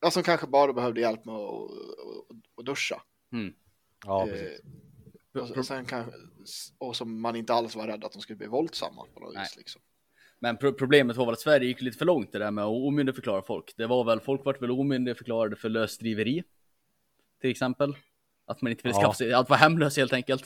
ja, 0.00 0.10
som 0.10 0.22
kanske 0.22 0.46
bara 0.46 0.72
behövde 0.72 1.00
hjälp 1.00 1.24
med 1.24 1.34
att 1.34 1.40
och, 1.40 1.70
och, 1.70 2.36
och 2.54 2.64
duscha. 2.64 3.02
Mm. 3.32 3.54
Ja, 4.06 4.28
Eh, 4.28 4.32
precis. 5.32 5.50
och, 5.50 5.58
och, 5.58 5.66
sen 5.66 5.84
kanske, 5.84 6.12
och 6.78 6.96
som 6.96 7.20
man 7.20 7.36
inte 7.36 7.54
alls 7.54 7.76
var 7.76 7.86
rädd 7.86 8.04
att 8.04 8.12
de 8.12 8.22
skulle 8.22 8.36
bli 8.36 8.46
våldsamma 8.46 9.06
på 9.14 9.20
något 9.20 9.34
Nej. 9.34 9.42
vis. 9.42 9.56
Liksom. 9.56 9.82
Men 10.38 10.56
pro 10.56 10.72
problemet 10.72 11.16
var 11.16 11.26
väl 11.26 11.32
att 11.32 11.40
Sverige 11.40 11.66
gick 11.68 11.80
lite 11.80 11.98
för 11.98 12.04
långt 12.04 12.32
det 12.32 12.38
där 12.38 12.50
med 12.50 12.64
att 12.64 12.70
omyndigförklara 12.70 13.42
folk. 13.42 13.74
Det 13.76 13.86
var 13.86 14.04
väl, 14.04 14.20
folk 14.20 14.44
vart 14.44 14.62
väl 14.62 14.70
omyndigförklarade 14.70 15.56
för 15.56 15.68
lösdriveri. 15.68 16.44
Till 17.40 17.50
exempel. 17.50 17.96
Att 18.46 18.62
man 18.62 18.72
inte 18.72 18.82
ville 18.82 18.94
skaffa 18.94 19.14
sig, 19.14 19.32
att 19.32 19.48
vara 19.48 19.58
hemlös 19.58 19.96
helt 19.96 20.12
enkelt. 20.12 20.44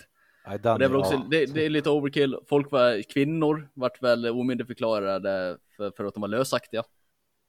Det 0.62 0.68
är 0.68 0.96
också, 0.96 1.26
det, 1.30 1.46
det 1.46 1.66
är 1.66 1.70
lite 1.70 1.90
overkill. 1.90 2.36
Folk 2.46 2.70
var, 2.70 3.02
kvinnor 3.02 3.68
vart 3.74 4.02
väl 4.02 4.26
omyndigförklarade 4.26 5.58
för, 5.76 5.90
för 5.90 6.04
att 6.04 6.14
de 6.14 6.20
var 6.20 6.28
lösaktiga. 6.28 6.84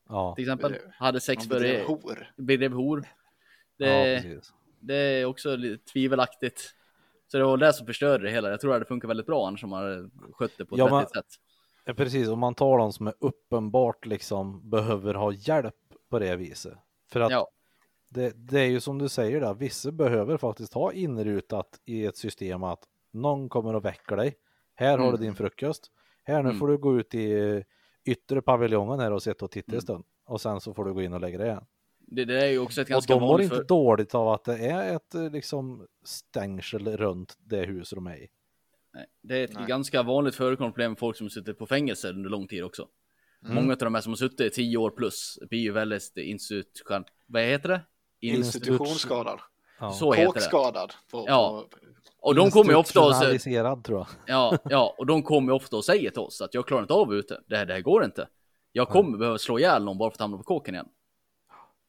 Ja, 0.09 0.35
Till 0.35 0.43
exempel. 0.43 0.75
Hade 0.97 1.19
sex 1.19 1.43
De 1.43 1.47
för 1.49 1.55
bedrev 1.55 1.79
det, 1.79 1.85
hor. 1.85 2.31
bedrev 2.37 2.71
hor. 2.73 3.03
ja, 3.77 3.87
Det, 3.87 4.21
precis. 4.21 4.53
det 4.79 4.95
är 4.95 5.25
också 5.25 5.55
lite 5.55 5.91
tvivelaktigt. 5.91 6.75
Så 7.27 7.37
det 7.37 7.43
var 7.43 7.57
det 7.57 7.73
som 7.73 7.85
förstörde 7.87 8.23
det 8.23 8.31
hela. 8.31 8.49
Jag 8.49 8.61
tror 8.61 8.73
att 8.73 8.81
det 8.81 8.85
funkar 8.85 9.07
väldigt 9.07 9.25
bra 9.25 9.47
annars 9.47 9.63
om 9.63 9.69
man 9.69 10.11
skött 10.33 10.51
det 10.57 10.65
på 10.65 10.75
ett 10.75 10.79
Ja, 10.79 10.85
men- 10.85 10.93
vettigt 10.99 11.13
sätt. 11.15 11.25
Ja, 11.85 11.93
precis, 11.93 12.27
om 12.27 12.39
man 12.39 12.55
tar 12.55 12.77
de 12.77 12.93
som 12.93 13.07
är 13.07 13.13
uppenbart 13.19 14.05
liksom 14.05 14.69
behöver 14.69 15.13
ha 15.13 15.31
hjälp 15.33 15.75
på 16.09 16.19
det 16.19 16.35
viset. 16.35 16.73
För 17.11 17.19
att 17.19 17.31
Ja. 17.31 17.49
det, 18.09 18.33
det 18.35 18.59
är 18.59 18.65
ju 18.65 18.79
som 18.79 18.97
du 18.97 19.09
säger 19.09 19.41
där, 19.41 19.53
vissa 19.53 19.91
behöver 19.91 20.37
faktiskt 20.37 20.73
ha 20.73 20.93
inrutat 20.93 21.79
i 21.85 22.05
ett 22.05 22.17
system 22.17 22.63
att 22.63 22.83
någon 23.11 23.49
kommer 23.49 23.75
och 23.75 23.85
väcker 23.85 24.15
dig. 24.15 24.35
Här 24.75 24.91
har 24.97 25.05
du 25.05 25.09
Mm. 25.09 25.21
din 25.21 25.35
frukost. 25.35 25.91
Här 26.23 26.43
nu 26.43 26.49
Mm. 26.49 26.59
får 26.59 26.67
du 26.67 26.77
gå 26.77 26.99
ut 26.99 27.15
i 27.15 27.63
yttre 28.11 28.41
paviljongen 28.41 28.99
här 28.99 29.11
och 29.11 29.23
sitta 29.23 29.45
och 29.45 29.51
titta 29.51 29.71
en 29.71 29.73
Mm. 29.73 29.81
stund. 29.81 30.03
Och 30.25 30.41
sen 30.41 30.61
så 30.61 30.73
får 30.73 30.85
du 30.85 30.93
gå 30.93 31.01
in 31.01 31.13
och 31.13 31.19
lägga 31.21 31.37
dig 31.37 31.47
igen. 31.47 31.65
Det, 32.11 32.25
det 32.25 32.41
är 32.45 32.47
ju 32.51 32.59
också 32.59 32.81
ett 32.81 32.87
Och 32.87 32.91
ganska 32.91 33.13
de 33.13 33.21
mår 33.21 33.41
inte 33.41 33.55
för... 33.55 33.63
dåligt 33.63 34.15
av 34.15 34.27
att 34.29 34.43
det 34.43 34.57
är 34.57 34.95
ett 34.95 35.15
eh, 35.15 35.29
liksom 35.31 35.87
stängsel 36.03 36.97
runt 36.97 37.35
det 37.39 37.65
hus 37.65 37.89
de 37.89 38.07
är 38.07 38.15
i. 38.17 38.27
Nej, 38.93 39.05
det 39.21 39.37
är 39.37 39.43
ett 39.43 39.53
Nej. 39.53 39.65
ganska 39.67 40.03
vanligt 40.03 40.35
förekommande 40.35 40.73
problem 40.73 40.91
med 40.91 40.99
folk 40.99 41.17
som 41.17 41.29
sitter 41.29 41.53
på 41.53 41.65
fängelse 41.65 42.09
under 42.09 42.29
lång 42.29 42.47
tid 42.47 42.63
också. 42.63 42.87
Mm. 43.43 43.55
Många 43.55 43.71
av 43.73 43.77
de 43.77 43.95
här 43.95 44.01
som 44.01 44.11
har 44.11 44.17
suttit 44.17 44.41
i 44.41 44.49
tio 44.49 44.77
år 44.77 44.89
plus 44.89 45.39
blir 45.49 45.59
ju 45.59 45.71
väldigt 45.71 46.17
institution... 46.17 47.03
Vad 47.25 47.43
heter 47.43 47.69
det? 47.69 47.81
In... 48.19 48.35
Institutionsskadad. 48.35 49.39
Ja. 49.79 49.91
Så 49.91 50.13
heter 50.13 50.25
det. 50.25 50.31
Kåkskadad. 50.33 50.93
På, 51.11 51.25
Ja. 51.27 51.67
på, 51.71 51.77
Och 52.21 52.35
de 52.35 52.51
kommer 52.51 52.75
ofta 52.75 53.01
och 53.01 53.15
säger... 53.15 53.81
Tror 53.81 53.97
jag. 53.97 54.07
Ja, 54.25 54.57
ja, 54.63 54.95
och 54.97 55.05
de 55.05 55.23
kommer 55.23 55.51
ju 55.51 55.55
ofta 55.55 55.75
och 55.75 55.85
säger 55.85 56.09
till 56.09 56.19
oss 56.19 56.41
att 56.41 56.53
jag 56.53 56.67
klarar 56.67 56.81
inte 56.81 56.93
av 56.93 57.13
ute. 57.13 57.41
Det 57.47 57.57
här, 57.57 57.65
det 57.65 57.73
här 57.73 57.81
går 57.81 58.03
inte. 58.03 58.27
Jag 58.71 58.89
kommer 58.89 59.17
behöva 59.17 59.37
slå 59.37 59.59
ihjäl 59.59 59.83
någon 59.83 59.97
bara 59.97 60.09
för 60.09 60.15
att 60.15 60.21
hamna 60.21 60.37
på 60.37 60.43
kåken 60.43 60.75
igen. 60.75 60.87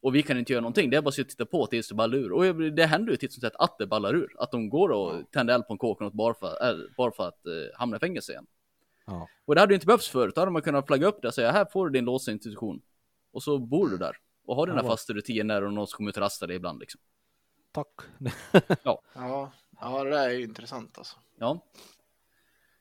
Och 0.01 0.15
vi 0.15 0.23
kan 0.23 0.39
inte 0.39 0.53
göra 0.53 0.61
någonting. 0.61 0.89
Det 0.89 0.97
är 0.97 1.01
bara 1.01 1.07
att 1.07 1.13
sitta 1.13 1.25
och 1.25 1.29
titta 1.29 1.45
på 1.45 1.65
tills 1.67 1.89
det 1.89 1.95
ballar 1.95 2.17
ur. 2.17 2.31
Och 2.31 2.55
det 2.55 2.85
händer 2.85 3.11
ju 3.11 3.17
titt 3.17 3.33
som 3.33 3.41
tätt 3.41 3.55
att 3.55 3.77
det 3.77 3.87
ballar 3.87 4.15
ur. 4.15 4.35
Att 4.37 4.51
de 4.51 4.69
går 4.69 4.89
och 4.89 5.31
tänder 5.31 5.53
eld 5.53 5.67
på 5.67 5.73
en 5.73 5.77
kåk 5.77 6.01
och 6.01 6.11
bara 6.11 6.33
för, 6.33 6.69
äh, 6.69 6.77
bara 6.97 7.11
för 7.11 7.27
att 7.27 7.45
äh, 7.45 7.79
hamna 7.79 7.97
i 7.97 7.99
fängelse 7.99 8.31
igen. 8.31 8.45
Ja. 9.05 9.27
Och 9.45 9.55
det 9.55 9.61
hade 9.61 9.73
ju 9.73 9.75
inte 9.75 9.85
behövts 9.85 10.09
förut. 10.09 10.35
Då 10.35 10.41
hade 10.41 10.51
man 10.51 10.61
kunnat 10.61 10.87
flagga 10.87 11.07
upp 11.07 11.21
det 11.21 11.27
och 11.27 11.33
säga 11.33 11.51
här 11.51 11.65
får 11.65 11.85
du 11.85 11.91
din 11.91 12.05
låsta 12.05 12.31
institution. 12.31 12.81
Och 13.33 13.43
så 13.43 13.59
bor 13.59 13.89
du 13.89 13.97
där. 13.97 14.17
Och 14.45 14.55
har 14.55 14.67
dina 14.67 14.81
Ja, 14.83 14.87
fasta 14.87 15.13
rutiner 15.13 15.63
och 15.63 15.73
någon 15.73 15.87
som 15.87 15.97
kommer 15.97 16.09
ut 16.09 16.17
och 16.17 16.23
rastar 16.23 16.47
dig 16.47 16.55
ibland 16.55 16.79
liksom. 16.79 17.01
Tack. 17.71 17.87
ja, 18.83 19.01
ja, 19.13 19.51
det 19.81 20.09
där 20.09 20.29
är 20.29 20.33
ju 20.33 20.43
intressant 20.43 20.97
alltså. 20.97 21.17
Ja. 21.39 21.59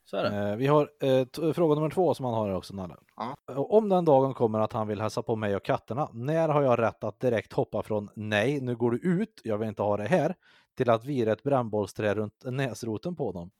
Så 0.05 0.16
är 0.16 0.22
det. 0.30 0.51
Eh, 0.51 0.57
Vi 0.57 0.66
har 0.66 0.90
eh, 1.03 1.53
fråga 1.53 1.74
nummer 1.74 1.90
två 1.90 2.14
som 2.14 2.24
han 2.24 2.34
har 2.34 2.48
här 2.48 2.57
också, 2.57 2.74
Nalle. 2.74 2.96
Ja. 3.16 3.36
Eh, 3.51 3.59
Om 3.59 3.88
den 3.88 4.05
dagen 4.05 4.34
kommer 4.34 4.61
att 4.61 4.72
han 4.72 4.88
vill 4.88 5.01
hälsa 5.01 5.22
på 5.22 5.36
mig 5.36 5.57
och 5.57 5.64
katterna, 5.64 6.09
när 6.12 6.48
har 6.48 6.62
jag 6.62 6.78
rätt 6.78 7.05
att 7.05 7.20
direkt 7.20 7.53
hoppa 7.53 7.82
från 7.82 8.11
nej, 8.14 8.61
nu 8.61 8.76
går 8.76 8.90
du 8.90 8.98
ut, 8.98 9.40
jag 9.44 9.59
vill 9.59 9.68
inte 9.68 9.82
ha 9.82 9.96
det 9.96 10.05
här, 10.09 10.34
till 10.76 10.90
att 10.90 11.05
vira 11.05 11.32
ett 11.32 11.42
brännbollsträ 11.42 12.14
runt 12.14 12.42
näsroten 12.44 13.16
på 13.16 13.32
dem? 13.32 13.51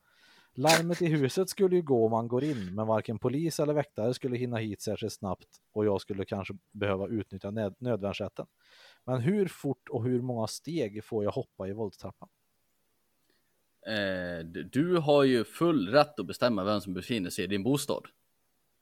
Larmet 0.55 1.03
i 1.03 1.07
huset 1.07 1.49
skulle 1.49 1.77
ju 1.77 1.83
gå 1.83 2.05
om 2.05 2.11
man 2.11 2.29
går 2.29 2.45
in, 2.45 2.75
men 2.75 2.87
varken 2.87 3.19
polis 3.19 3.61
eller 3.61 3.75
väktare 3.75 4.15
skulle 4.15 4.37
hinna 4.37 4.57
hit 4.57 4.83
särskilt 4.83 5.13
snabbt 5.13 5.47
och 5.73 5.85
jag 5.87 6.01
skulle 6.01 6.25
kanske 6.25 6.55
behöva 6.73 7.07
utnyttja 7.07 7.51
nöd- 7.51 7.75
nödvärnsrätten. 7.79 8.47
Men 9.05 9.21
hur 9.21 9.49
fort 9.49 9.89
och 9.91 10.05
hur 10.05 10.23
många 10.23 10.47
steg 10.47 11.05
får 11.05 11.25
jag 11.25 11.31
hoppa 11.33 11.69
i 11.69 11.73
våldstrappan? 11.73 12.29
Eh, 13.87 14.45
du 14.45 14.97
har 14.97 15.25
ju 15.25 15.45
full 15.45 15.89
rätt 15.89 16.21
att 16.21 16.27
bestämma 16.27 16.65
vem 16.65 16.81
som 16.81 16.95
befinner 16.95 17.31
sig 17.31 17.45
i 17.45 17.47
din 17.47 17.63
bostad. 17.63 18.07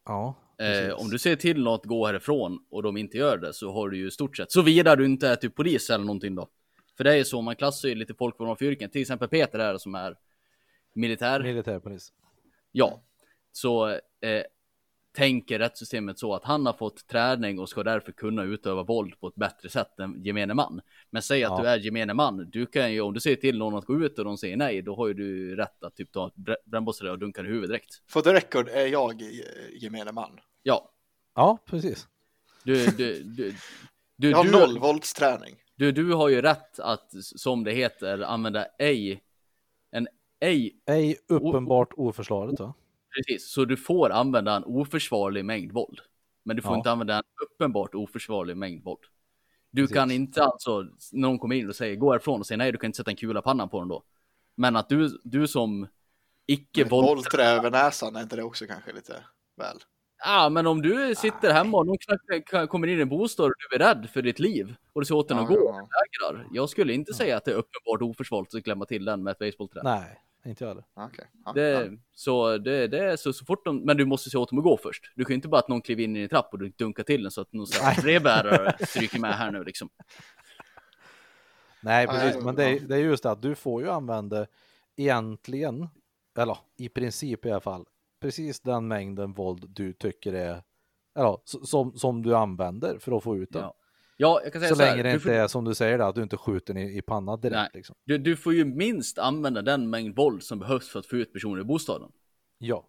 Ja, 0.04 0.34
Eh, 0.60 0.94
om 0.94 1.10
du 1.10 1.18
ser 1.18 1.36
till 1.36 1.62
något 1.62 1.86
gå 1.86 2.06
härifrån 2.06 2.58
och 2.70 2.82
de 2.82 2.96
inte 2.96 3.18
gör 3.18 3.38
det 3.38 3.52
så 3.52 3.72
har 3.72 3.88
du 3.88 3.98
ju 3.98 4.10
stort 4.10 4.36
sett, 4.36 4.52
såvida 4.52 4.96
du 4.96 5.04
inte 5.04 5.28
är 5.28 5.36
typ 5.36 5.54
polis 5.54 5.90
eller 5.90 6.04
någonting 6.04 6.34
då. 6.34 6.48
För 6.96 7.04
det 7.04 7.12
är 7.12 7.16
ju 7.16 7.24
så, 7.24 7.42
man 7.42 7.56
klassar 7.56 7.88
ju 7.88 7.94
lite 7.94 8.14
folk 8.14 8.34
vad 8.38 8.58
de 8.58 8.64
yrken. 8.64 8.90
Till 8.90 9.00
exempel 9.00 9.28
Peter 9.28 9.58
är 9.58 9.78
som 9.78 9.94
är 9.94 10.16
militär. 10.94 11.42
Militärpolis. 11.42 12.12
Ja, 12.72 13.02
så 13.52 13.88
eh, 13.88 14.42
tänker 15.18 15.58
rättssystemet 15.58 16.18
så 16.18 16.34
att 16.34 16.44
han 16.44 16.66
har 16.66 16.72
fått 16.72 17.06
träning 17.06 17.58
och 17.58 17.68
ska 17.68 17.82
därför 17.82 18.12
kunna 18.12 18.42
utöva 18.42 18.82
våld 18.82 19.20
på 19.20 19.28
ett 19.28 19.34
bättre 19.34 19.68
sätt 19.68 19.98
än 19.98 20.24
gemene 20.24 20.54
man. 20.54 20.80
Men 21.10 21.22
säg 21.22 21.44
att 21.44 21.52
Ja. 21.58 21.62
du 21.62 21.68
är 21.68 21.78
gemene 21.78 22.14
man, 22.14 22.50
du 22.50 22.66
kan 22.66 22.92
ju 22.92 23.00
om 23.00 23.14
du 23.14 23.20
säger 23.20 23.36
till 23.36 23.58
någon 23.58 23.74
att 23.74 23.84
gå 23.84 24.04
ut 24.04 24.18
och 24.18 24.24
de 24.24 24.38
säger 24.38 24.56
nej, 24.56 24.82
då 24.82 24.96
har 24.96 25.08
ju 25.08 25.14
du 25.14 25.56
rätt 25.56 25.84
att 25.84 25.96
typ 25.96 26.12
ta 26.12 26.26
ett 26.26 26.34
brä- 26.34 26.56
brännbollsträ 26.64 27.10
och 27.10 27.18
dunka 27.18 27.40
i 27.40 27.44
huvudet 27.44 27.68
direkt. 27.70 28.02
For 28.08 28.20
the 28.20 28.32
record 28.34 28.68
är 28.68 28.86
jag 28.86 29.22
gemene 29.80 30.12
man. 30.12 30.40
Ja, 30.62 30.90
Ja, 31.34 31.58
precis. 31.66 32.08
du, 32.64 32.86
du, 32.86 33.22
du, 33.22 33.54
du, 34.16 34.30
Jag 34.30 34.36
har 34.36 34.44
du, 34.44 34.50
noll 34.50 34.78
våldsträning. 34.78 35.54
du, 35.76 35.92
du 35.92 36.12
har 36.14 36.28
ju 36.28 36.42
rätt 36.42 36.78
att, 36.80 37.10
som 37.22 37.64
det 37.64 37.72
heter, 37.72 38.18
använda 38.18 38.66
ej, 38.78 39.22
en 39.90 40.08
ej 40.40 40.80
Ej 40.86 41.16
uppenbart 41.28 41.88
oförsvarligt 41.96 42.60
va? 42.60 42.74
Precis, 43.26 43.50
så 43.50 43.64
du 43.64 43.76
får 43.76 44.10
använda 44.10 44.52
en 44.56 44.64
oförsvarlig 44.64 45.44
mängd 45.44 45.72
våld. 45.72 46.00
Men 46.44 46.56
du 46.56 46.62
får 46.62 46.72
Ja. 46.72 46.76
inte 46.76 46.90
använda 46.90 47.14
en 47.16 47.22
uppenbart 47.46 47.94
oförsvarlig 47.94 48.56
mängd 48.56 48.84
våld. 48.84 49.00
Du 49.70 49.82
Precis. 49.82 49.94
kan 49.96 50.10
inte 50.10 50.42
alltså, 50.44 50.84
någon 51.12 51.38
kommer 51.38 51.54
in 51.56 51.68
och 51.68 51.76
säger 51.76 51.96
gå 51.96 52.12
härifrån 52.12 52.40
och 52.40 52.46
säger 52.46 52.56
nej, 52.58 52.72
du 52.72 52.78
kan 52.78 52.88
inte 52.88 52.96
sätta 52.96 53.10
en 53.10 53.16
kula 53.16 53.42
pannan 53.42 53.68
på 53.68 53.78
den 53.80 53.88
då. 53.88 54.02
Men 54.56 54.76
att 54.76 54.88
du, 54.88 55.20
du 55.24 55.48
som 55.48 55.88
icke 56.46 56.84
våld... 56.84 57.06
bollträ 57.06 57.44
över 57.44 57.70
näsan, 57.70 58.16
är 58.16 58.22
inte 58.22 58.36
det 58.36 58.42
också 58.42 58.66
kanske 58.66 58.92
lite 58.92 59.12
väl? 59.56 59.76
Ja, 60.24 60.48
men 60.48 60.66
om 60.66 60.82
du 60.82 61.14
sitter 61.14 61.52
hemma 61.52 61.78
och 61.78 61.86
någon 61.86 61.98
knackar, 61.98 62.66
kommer 62.66 62.86
in 62.86 62.98
i 62.98 63.02
en 63.02 63.08
bostad 63.08 63.46
och 63.46 63.52
du 63.70 63.76
är 63.76 63.78
rädd 63.78 64.10
för 64.12 64.22
ditt 64.22 64.38
liv 64.38 64.74
och 64.92 65.00
du 65.00 65.04
ser 65.04 65.14
åt 65.14 65.28
den 65.28 65.38
att 65.38 65.50
Ja, 65.50 65.56
gå 65.56 65.68
och 65.68 65.74
ja. 65.76 65.88
vägrar. 66.32 66.46
Jag 66.52 66.68
skulle 66.68 66.92
inte 66.92 67.14
säga 67.14 67.36
att 67.36 67.44
det 67.44 67.50
är 67.50 67.54
uppenbart 67.56 68.02
oförsvarligt 68.02 68.54
att 68.54 68.64
klämma 68.64 68.84
till 68.84 69.04
den 69.04 69.22
med 69.22 69.30
ett 69.30 69.38
basebollträ. 69.38 69.80
Nej, 69.84 70.20
inte 70.44 70.64
jag 70.64 70.68
heller. 70.68 70.84
Ja, 70.94 71.06
Okej. 71.06 71.24
Ja, 71.32 71.40
ja. 71.44 71.52
Det, 71.52 71.98
så 72.14 72.58
det, 72.58 72.88
det 72.88 73.04
är 73.04 73.16
så, 73.16 73.32
så 73.32 73.44
fort 73.44 73.64
de, 73.64 73.84
men 73.84 73.96
du 73.96 74.04
måste 74.04 74.30
se 74.30 74.38
åt 74.38 74.50
dem 74.50 74.58
att 74.58 74.64
gå 74.64 74.76
först. 74.76 75.12
Du 75.16 75.24
kan 75.24 75.32
ju 75.32 75.34
inte 75.34 75.48
bara 75.48 75.58
att 75.58 75.68
någon 75.68 75.82
kliver 75.82 76.04
in 76.04 76.16
i 76.16 76.22
en 76.22 76.28
trapp 76.28 76.48
och 76.52 76.58
du 76.58 76.68
dunkar 76.68 77.02
till 77.02 77.22
den 77.22 77.30
så 77.30 77.40
att 77.40 77.52
någon 77.52 77.66
sån 77.66 77.84
här 77.84 78.02
brevbärare 78.02 78.76
stryker 78.86 79.18
med 79.18 79.34
här 79.34 79.50
nu 79.50 79.64
liksom. 79.64 79.90
Nej, 81.80 82.06
precis. 82.06 82.44
Men 82.44 82.54
det 82.54 82.64
är, 82.64 82.72
ja. 82.72 82.80
det 82.88 82.94
är 82.94 83.00
just 83.00 83.22
det 83.22 83.30
att 83.30 83.42
du 83.42 83.54
får 83.54 83.82
ju 83.82 83.90
använda 83.90 84.46
egentligen, 84.96 85.88
eller 86.38 86.58
i 86.76 86.88
princip 86.88 87.46
i 87.46 87.50
alla 87.50 87.60
fall, 87.60 87.86
precis 88.20 88.60
den 88.60 88.88
mängden 88.88 89.32
våld 89.32 89.64
du 89.68 89.92
tycker 89.92 90.32
är, 90.32 90.62
eller 91.18 91.38
som, 91.44 91.98
som 91.98 92.22
du 92.22 92.36
använder 92.36 92.98
för 92.98 93.16
att 93.16 93.22
få 93.22 93.36
ut 93.36 93.52
den. 93.52 93.62
Ja. 93.62 93.74
Ja, 94.20 94.40
jag 94.44 94.52
kan 94.52 94.60
säga 94.60 94.68
Så 94.68 94.76
så, 94.76 94.82
här, 94.82 94.90
länge 94.90 95.02
det 95.02 95.08
du, 95.08 95.14
inte 95.14 95.24
får, 95.24 95.32
är 95.32 95.46
som 95.46 95.64
du 95.64 95.74
säger, 95.74 95.98
att 95.98 96.14
du 96.14 96.22
inte 96.22 96.36
skjuter 96.36 96.76
i, 96.76 96.98
i 96.98 97.02
pannan 97.02 97.40
direkt. 97.40 97.56
Nej. 97.56 97.68
Liksom. 97.74 97.96
du, 98.04 98.18
du 98.18 98.36
får 98.36 98.54
ju 98.54 98.64
minst 98.64 99.18
använda 99.18 99.62
den 99.62 99.90
mängd 99.90 100.16
våld 100.16 100.42
som 100.42 100.58
behövs 100.58 100.88
för 100.88 100.98
att 100.98 101.06
få 101.06 101.16
ut 101.16 101.32
personer 101.32 101.60
i 101.60 101.64
bostaden. 101.64 102.08
Ja, 102.58 102.88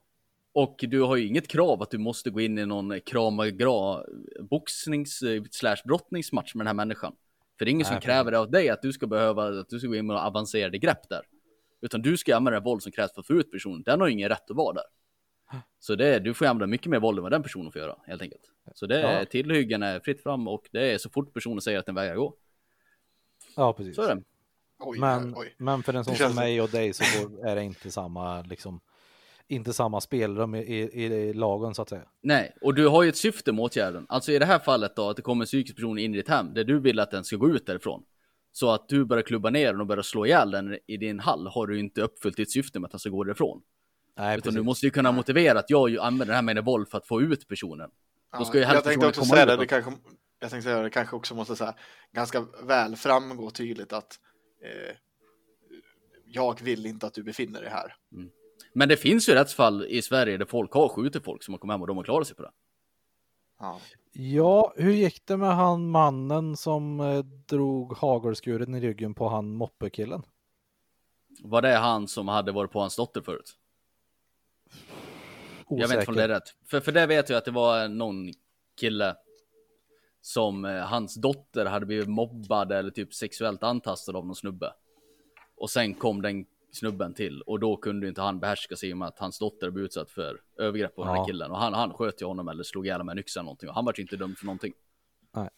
Och 0.53 0.77
du 0.81 1.01
har 1.01 1.15
ju 1.15 1.27
inget 1.27 1.47
krav 1.47 1.81
att 1.81 1.91
du 1.91 1.97
måste 1.97 2.29
gå 2.29 2.41
in 2.41 2.57
i 2.57 2.65
någon 2.65 3.01
kramagra 3.01 4.03
boxnings 4.49 5.23
slash 5.51 5.77
brottningsmatch 5.85 6.55
med 6.55 6.61
den 6.61 6.67
här 6.67 6.73
människan. 6.73 7.13
För 7.57 7.65
det 7.65 7.69
är 7.69 7.73
ingen 7.73 7.85
som 7.85 7.93
Nej, 7.93 8.01
kräver 8.01 8.31
det 8.31 8.39
av 8.39 8.51
dig 8.51 8.69
att 8.69 8.81
du 8.81 8.93
ska 8.93 9.07
behöva, 9.07 9.59
att 9.59 9.69
du 9.69 9.79
ska 9.79 9.87
gå 9.87 9.95
in 9.95 10.07
med 10.07 10.17
avancerade 10.17 10.77
grepp 10.77 11.09
där. 11.09 11.21
Utan 11.81 12.01
du 12.01 12.17
ska 12.17 12.35
använda 12.35 12.59
den 12.59 12.63
våld 12.63 12.83
som 12.83 12.91
krävs 12.91 13.13
för 13.13 13.21
att 13.21 13.27
få 13.27 13.33
ut 13.33 13.51
personen. 13.51 13.83
Den 13.83 13.99
har 13.99 14.07
ju 14.07 14.13
ingen 14.13 14.29
rätt 14.29 14.51
att 14.51 14.57
vara 14.57 14.73
där. 14.73 14.83
Så 15.79 15.95
det 15.95 16.19
du 16.19 16.33
får 16.33 16.45
använda 16.45 16.67
mycket 16.67 16.87
mer 16.87 16.99
våld 16.99 17.17
än 17.17 17.23
vad 17.23 17.31
den 17.31 17.43
personen 17.43 17.71
får 17.71 17.81
göra, 17.81 17.95
helt 18.07 18.21
enkelt. 18.21 18.41
Så 18.73 18.85
det 18.85 19.01
är 19.01 19.19
Ja. 19.19 19.25
tillhyggen 19.25 19.83
är 19.83 19.99
fritt 19.99 20.23
fram 20.23 20.47
och 20.47 20.67
det 20.71 20.91
är 20.93 20.97
så 20.97 21.09
fort 21.09 21.33
personen 21.33 21.61
säger 21.61 21.79
att 21.79 21.85
den 21.85 21.95
vägrar 21.95 22.15
gå. 22.15 22.35
ja 23.55 23.73
precis. 23.73 23.95
Så 23.95 24.01
är 24.01 24.15
det. 24.15 24.23
Oj, 24.79 24.99
Men, 24.99 25.33
oj. 25.37 25.55
men 25.57 25.83
för 25.83 25.93
en 25.93 26.05
sån 26.05 26.15
som 26.15 26.35
mig 26.35 26.61
och 26.61 26.69
dig 26.69 26.93
så 26.93 27.03
får, 27.03 27.47
är 27.47 27.55
det 27.55 27.63
inte 27.63 27.91
samma, 27.91 28.41
liksom, 28.41 28.79
inte 29.47 29.73
samma 29.73 30.01
spelrum 30.01 30.55
i, 30.55 30.59
i, 30.61 31.05
i 31.05 31.33
lagen 31.33 31.75
så 31.75 31.81
att 31.81 31.89
säga. 31.89 32.03
Nej, 32.21 32.55
och 32.61 32.75
du 32.75 32.87
har 32.87 33.03
ju 33.03 33.09
ett 33.09 33.17
syfte 33.17 33.51
med 33.51 33.63
åtgärden. 33.63 34.05
Alltså 34.09 34.31
i 34.31 34.39
det 34.39 34.45
här 34.45 34.59
fallet 34.59 34.95
då, 34.95 35.09
att 35.09 35.15
det 35.15 35.21
kommer 35.21 35.43
en 35.43 35.47
psykisk 35.47 35.75
person 35.75 35.99
in 35.99 36.13
i 36.13 36.17
ditt 36.17 36.29
hem, 36.29 36.53
där 36.53 36.63
du 36.63 36.79
vill 36.79 36.99
att 36.99 37.11
den 37.11 37.23
ska 37.23 37.35
gå 37.35 37.49
ut 37.49 37.65
därifrån. 37.65 38.03
Så 38.51 38.71
att 38.71 38.89
du 38.89 39.05
börjar 39.05 39.23
klubba 39.23 39.49
ner 39.49 39.71
den 39.71 39.81
och 39.81 39.87
börjar 39.87 40.03
slå 40.03 40.25
ihjäl 40.25 40.51
den 40.51 40.77
i 40.87 40.97
din 40.97 41.19
hall 41.19 41.47
har 41.47 41.67
du 41.67 41.79
inte 41.79 42.01
uppfyllt 42.01 42.37
ditt 42.37 42.51
syfte 42.51 42.79
med 42.79 42.85
att 42.87 42.91
den 42.91 42.99
ska 42.99 43.09
gå 43.09 43.23
därifrån. 43.23 43.61
Nej, 44.19 44.37
Utan 44.37 44.41
precis. 44.41 44.55
du 44.55 44.63
måste 44.63 44.85
ju 44.85 44.91
kunna 44.91 45.11
motivera 45.11 45.59
att 45.59 45.69
jag 45.69 45.97
använder 45.97 46.25
det 46.25 46.33
här 46.33 46.41
med 46.41 46.65
våld 46.65 46.89
för 46.89 46.97
att 46.97 47.07
få 47.07 47.21
ut 47.21 47.47
personen. 47.47 47.91
Då 48.37 48.45
ska 48.45 48.57
ju 48.57 48.63
jag 48.63 48.83
tänkte 48.83 49.07
också 49.07 49.21
komma 49.21 49.33
säga 49.33 49.45
det, 49.45 49.57
det 49.57 49.65
kanske, 49.65 49.91
jag 50.39 50.49
tänkte 50.49 50.69
säga 50.69 50.81
det 50.81 50.89
kanske 50.89 51.15
också 51.15 51.35
måste 51.35 51.55
säga 51.55 51.73
ganska 52.11 52.45
väl 52.63 52.95
framgå 52.95 53.51
tydligt 53.51 53.93
att 53.93 54.19
eh, 54.63 54.95
jag 56.25 56.61
vill 56.61 56.85
inte 56.85 57.07
att 57.07 57.13
du 57.13 57.23
befinner 57.23 57.61
dig 57.61 57.69
här. 57.69 57.95
Men 58.73 58.89
det 58.89 58.97
finns 58.97 59.29
ju 59.29 59.33
rättsfall 59.33 59.85
i 59.85 60.01
Sverige 60.01 60.37
där 60.37 60.45
folk 60.45 60.73
har 60.73 60.89
skjutit 60.89 61.23
folk 61.23 61.43
som 61.43 61.53
har 61.53 61.59
kommit 61.59 61.73
hem 61.73 61.81
och 61.81 61.87
de 61.87 61.97
har 61.97 62.03
klarat 62.03 62.27
sig 62.27 62.35
på 62.35 62.43
det. 62.43 62.51
Ja. 63.59 63.79
Ja, 64.11 64.73
hur 64.77 64.93
gick 64.93 65.25
det 65.25 65.37
med 65.37 65.55
han 65.55 65.89
mannen 65.89 66.57
som 66.57 66.99
eh, 66.99 67.19
drog 67.47 67.97
hagelskuren 67.97 68.75
i 68.75 68.79
ryggen 68.79 69.13
på 69.13 69.29
han 69.29 69.53
moppekillen? 69.53 70.23
Var 71.43 71.61
det 71.61 71.75
han 71.75 72.07
som 72.07 72.27
hade 72.27 72.51
varit 72.51 72.71
på 72.71 72.79
hans 72.79 72.95
dotter 72.95 73.21
förut? 73.21 73.55
Jag 75.69 75.87
vet 75.87 75.99
inte 75.99 76.11
om 76.11 76.17
det 76.17 76.23
är 76.23 76.27
rätt. 76.27 76.55
För, 76.65 76.79
för 76.79 76.91
det 76.91 77.05
vet 77.05 77.29
jag 77.29 77.37
att 77.37 77.45
det 77.45 77.51
var 77.51 77.87
någon 77.87 78.29
kille 78.79 79.15
som 80.21 80.65
eh, 80.65 80.79
hans 80.85 81.15
dotter 81.15 81.65
hade 81.65 81.85
blivit 81.85 82.07
mobbad 82.07 82.71
eller 82.71 82.91
typ 82.91 83.13
sexuellt 83.13 83.63
antastad 83.63 84.17
av 84.17 84.25
någon 84.25 84.35
snubbe. 84.35 84.73
Och 85.55 85.69
sen 85.69 85.93
kom 85.93 86.21
den 86.21 86.45
snubben 86.71 87.13
till 87.13 87.41
och 87.41 87.59
då 87.59 87.77
kunde 87.77 88.07
inte 88.07 88.21
han 88.21 88.39
behärska 88.39 88.75
sig 88.75 88.89
i 88.89 88.93
och 88.93 88.97
med 88.97 89.07
att 89.07 89.19
hans 89.19 89.39
dotter 89.39 89.69
blev 89.69 89.85
utsatt 89.85 90.11
för 90.11 90.41
övergrepp 90.57 90.95
på 90.95 91.03
den 91.03 91.13
Ja. 91.13 91.19
här 91.19 91.27
killen. 91.27 91.51
Och 91.51 91.57
han, 91.57 91.73
han 91.73 91.93
sköt 91.93 92.21
ju 92.21 92.25
honom 92.25 92.47
eller 92.47 92.63
slog 92.63 92.85
ihjäl 92.85 93.03
med 93.03 93.13
en 93.13 93.19
yxa 93.19 93.39
eller 93.39 93.45
någonting 93.45 93.69
och 93.69 93.75
han 93.75 93.85
var 93.85 93.93
ju 93.97 94.01
inte 94.03 94.17
dömd 94.17 94.37
för 94.37 94.45
någonting. 94.45 94.73
Nej. 95.31 95.49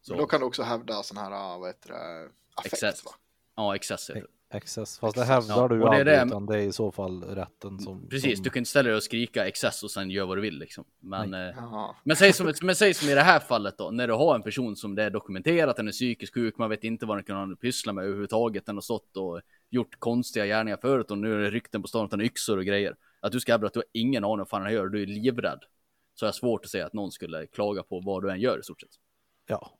Så, 0.00 0.12
Men 0.12 0.18
då 0.20 0.26
kan 0.26 0.40
du 0.40 0.46
också 0.46 0.62
hävda 0.62 1.02
sån 1.02 1.16
här, 1.16 1.30
ah, 1.32 1.58
vad 1.58 1.68
heter 1.68 1.88
det, 1.88 2.30
affekt 2.54 2.74
Excess. 2.74 3.04
va? 3.04 3.10
ja, 3.56 3.74
excess 3.76 4.10
heter 4.10 4.20
det. 4.20 4.26
Excess, 4.52 4.98
fast 4.98 5.16
det 5.16 5.24
hävdar 5.24 5.56
Ja, 5.56 5.68
du 5.68 5.82
är 5.82 5.86
aldrig, 5.86 6.06
det- 6.06 6.24
utan 6.26 6.46
det 6.46 6.56
är 6.56 6.62
i 6.62 6.72
så 6.72 6.90
fall 6.92 7.24
rätten 7.24 7.78
som... 7.78 8.08
Precis, 8.08 8.36
som... 8.36 8.42
du 8.42 8.50
kan 8.50 8.60
inte 8.60 8.70
ställa 8.70 8.88
dig 8.88 8.96
och 8.96 9.02
skrika 9.02 9.46
excess 9.46 9.82
och 9.82 9.90
sen 9.90 10.10
gör 10.10 10.26
vad 10.26 10.36
du 10.36 10.40
vill 10.40 10.58
liksom. 10.58 10.84
Men, 11.00 11.34
eh, 11.34 11.92
men, 12.04 12.16
säg 12.16 12.32
som, 12.32 12.52
men 12.62 12.74
säg 12.76 12.94
som 12.94 13.08
i 13.08 13.14
det 13.14 13.20
här 13.20 13.40
fallet 13.40 13.78
då, 13.78 13.90
när 13.90 14.08
du 14.08 14.14
har 14.14 14.34
en 14.34 14.42
person 14.42 14.76
som 14.76 14.94
det 14.94 15.02
är 15.02 15.10
dokumenterat, 15.10 15.76
den 15.76 15.88
är 15.88 15.92
psykiskt 15.92 16.34
sjuk, 16.34 16.58
man 16.58 16.70
vet 16.70 16.84
inte 16.84 17.06
vad 17.06 17.16
den 17.16 17.24
kan 17.24 17.56
pyssla 17.56 17.92
med 17.92 18.04
överhuvudtaget, 18.04 18.66
den 18.66 18.76
har 18.76 18.80
stått 18.82 19.16
och 19.16 19.40
gjort 19.70 19.98
konstiga 19.98 20.46
gärningar 20.46 20.76
förut 20.76 21.10
och 21.10 21.18
nu 21.18 21.34
är 21.34 21.38
det 21.38 21.50
rykten 21.50 21.82
på 21.82 21.88
stan 21.88 22.04
att 22.04 22.10
den 22.10 22.20
har 22.20 22.26
yxor 22.26 22.58
och 22.58 22.64
grejer. 22.64 22.96
Att 23.20 23.32
du 23.32 23.40
ska 23.40 23.52
hävda 23.52 23.66
att 23.66 23.72
du 23.72 23.78
har 23.78 23.86
ingen 23.92 24.24
aning 24.24 24.32
om 24.32 24.38
vad 24.38 24.48
fan 24.48 24.62
han 24.62 24.72
gör, 24.72 24.86
du 24.86 25.02
är 25.02 25.06
livrädd. 25.06 25.60
Så 26.14 26.26
är 26.26 26.28
det 26.28 26.32
svårt 26.32 26.64
att 26.64 26.70
säga 26.70 26.86
att 26.86 26.92
någon 26.92 27.12
skulle 27.12 27.46
klaga 27.46 27.82
på 27.82 28.00
vad 28.00 28.22
du 28.22 28.30
än 28.30 28.40
gör 28.40 28.58
i 28.58 28.62
stort 28.62 28.80
sett. 28.80 28.90
Ja. 29.46 29.70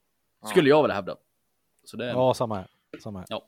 Skulle 0.46 0.68
jag 0.68 0.82
vilja 0.82 0.94
hävda. 0.94 1.16
Så 1.84 1.96
det, 1.96 2.06
ja. 2.06 2.12
ja, 2.12 2.34
samma 2.34 2.56
här. 2.56 2.66
Samma 3.02 3.18
här. 3.18 3.26
ja. 3.30 3.46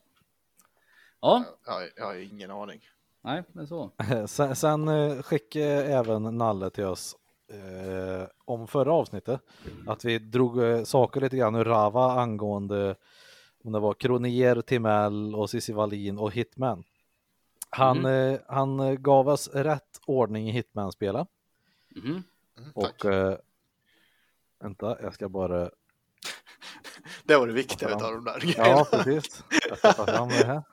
Jag, 1.23 1.89
jag 1.95 2.05
har 2.05 2.15
ingen 2.15 2.51
aning. 2.51 2.81
Nej, 3.21 3.43
men 3.51 3.67
så. 3.67 3.91
Sen, 4.27 4.55
sen 4.55 4.87
eh, 4.87 5.21
skickade 5.21 5.65
även 5.85 6.37
Nalle 6.37 6.69
till 6.69 6.85
oss 6.85 7.15
eh, 7.49 8.27
om 8.45 8.67
förra 8.67 8.93
avsnittet 8.93 9.41
att 9.87 10.05
vi 10.05 10.19
drog 10.19 10.63
eh, 10.63 10.83
saker 10.83 11.21
lite 11.21 11.37
grann 11.37 11.55
ur 11.55 11.63
Rava 11.65 12.11
angående 12.11 12.95
om 13.63 13.71
det 13.71 13.79
var 13.79 13.93
Kronier, 13.93 14.61
Timell 14.61 15.35
och 15.35 15.49
Cissi 15.49 15.73
Wallin 15.73 16.17
och 16.17 16.31
Hitman. 16.31 16.83
Han, 17.69 17.97
Mhm. 17.97 18.05
eh, 18.05 18.39
han 18.47 19.03
gav 19.03 19.29
oss 19.29 19.47
rätt 19.53 19.99
ordning 20.05 20.49
i 20.49 20.51
Hitman-spela 20.51 21.27
Mhm. 21.95 22.23
Mm, 22.57 22.71
tack. 22.75 23.05
och 23.05 23.11
eh, 23.11 23.37
vänta, 24.59 24.97
jag 25.01 25.13
ska 25.13 25.29
bara 25.29 25.69
Det 27.23 27.35
var 27.37 27.47
det 27.47 27.53
viktiga 27.53 27.89
Ja. 27.89 27.95
utav 27.97 28.11
de 28.11 28.23
där 28.25 28.53
Ja, 28.57 28.87
precis. 28.91 29.43
Jag 29.69 29.77
ska 29.77 29.93
ta 29.93 30.05
fram 30.05 30.29
det 30.29 30.45
här. 30.45 30.63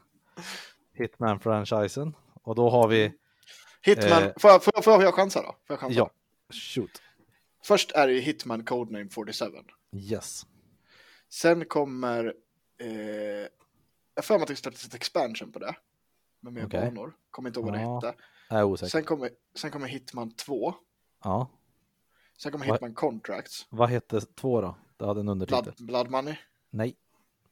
Hitman-franchisen. 0.95 2.14
Och 2.43 2.55
då 2.55 2.70
har 2.70 2.89
vi, 2.89 3.12
Hitman, 3.83 4.22
Eh. 4.22 4.33
får, 4.39 4.51
jag, 4.51 4.64
får, 4.64 4.72
jag, 4.76 4.85
får 4.85 5.03
jag 5.03 5.14
chansa 5.14 5.43
då? 5.43 5.47
Får 5.47 5.57
jag 5.66 5.78
chansa? 5.81 5.99
ja, 5.99 6.11
shoot. 6.51 7.03
Först 7.64 7.93
är 7.93 8.07
det 8.07 8.12
ju 8.12 8.20
Hitman 8.20 8.64
Codename 8.64 9.09
47. 9.09 9.45
Yes. 9.93 10.47
Sen 11.28 11.64
kommer, 11.64 12.35
eh, 12.81 12.89
jag 14.14 14.24
för 14.24 14.35
mig 14.35 14.43
att 14.43 14.49
det 14.49 14.57
släpptes 14.57 14.87
ett 14.87 14.95
expansion 14.95 15.53
på 15.53 15.59
det. 15.59 15.74
Med 16.41 16.53
mer 16.53 16.66
Okej. 16.66 16.81
banor. 16.81 17.12
Kommer 17.31 17.49
inte 17.49 17.61
ihåg 17.61 17.66
vad 17.70 17.78
det 17.78 17.81
Ja, 17.83 17.95
hette. 18.05 18.18
Är 18.51 18.64
osäker. 18.64 18.91
Sen 18.91 19.05
kommer, 19.05 19.31
sen 19.55 19.70
kommer 19.70 19.87
Hitman 19.89 20.31
2. 20.35 20.74
Ja. 21.24 21.51
Sen 22.39 22.53
kommer 22.53 22.64
Hitman 22.66 22.95
Contracts. 22.95 23.66
Vad 23.70 23.89
hette 23.91 24.20
två 24.20 24.61
då? 24.61 24.76
Det 24.97 25.07
hade 25.07 25.20
en 25.20 25.28
undertitel. 25.28 25.62
Blood, 25.62 25.87
Blood 25.87 26.11
Money. 26.11 26.37
Nej. 26.70 26.97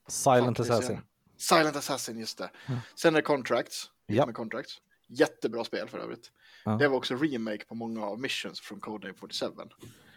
Silent 0.07 0.57
Fan, 0.57 0.67
Assassin. 0.71 0.99
Silent 1.39 1.77
Assassin, 1.77 2.19
just 2.19 2.39
det. 2.39 2.51
Sen 2.95 3.15
är 3.15 3.19
det 3.19 3.23
Contracts. 3.23 3.91
Ja. 4.07 4.15
Hitman 4.15 4.35
Contracts. 4.35 4.83
Jättebra 5.07 5.65
spel 5.65 5.89
för 5.89 5.99
övrigt. 5.99 6.33
Ja. 6.65 6.71
Det 6.77 6.89
var 6.89 6.97
också 6.97 7.15
remake 7.15 7.65
på 7.65 7.75
många 7.75 8.07
av 8.07 8.21
missions 8.21 8.61
från 8.61 8.81
Codename 8.81 9.15
47. 9.19 9.47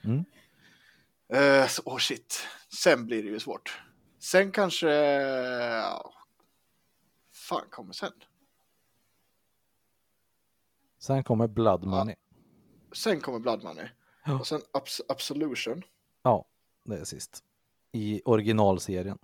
Mm. 0.04 0.26
Så, 1.70 1.82
oh 1.86 1.98
shit. 1.98 2.48
Sen 2.82 3.06
blir 3.06 3.24
det 3.24 3.30
ju 3.30 3.40
svårt. 3.40 3.82
Sen 4.20 4.52
kanske... 4.52 4.88
ja. 4.88 6.14
fan 7.32 7.66
kommer 7.70 7.94
sen? 7.94 8.12
Sen 11.00 11.24
kommer 11.24 11.48
Blood 11.48 11.84
Money. 11.84 12.16
Sen 12.92 13.22
kommer 13.22 13.40
Blood 13.40 13.64
Money. 13.64 13.88
Ja. 14.26 14.40
Och 14.40 14.48
sen 14.48 14.62
Abs- 14.74 15.02
Absolution. 15.10 15.84
Ja, 16.24 16.46
det 16.84 16.98
är 16.98 17.04
sist. 17.04 17.44
I 17.92 18.22
originalserien. 18.26 19.18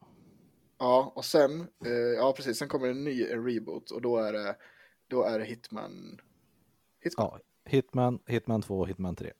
Ja, 0.79 1.11
och 1.15 1.25
sen, 1.25 1.61
eh, 1.85 1.91
ja 1.91 2.33
precis, 2.37 2.57
sen 2.57 2.67
kommer 2.67 2.87
en 2.87 3.03
ny 3.03 3.25
en 3.27 3.45
reboot 3.45 3.91
och 3.91 4.01
då 4.01 4.17
är 4.17 4.33
det, 4.33 4.55
då 5.07 5.23
är 5.23 5.39
det 5.39 5.45
Hitman. 5.45 6.19
Hitman? 7.03 7.29
Ja, 7.31 7.39
Hitman, 7.65 8.19
Hitman 8.25 8.61
2, 8.61 8.85
Hitman 8.85 9.15
3. 9.15 9.33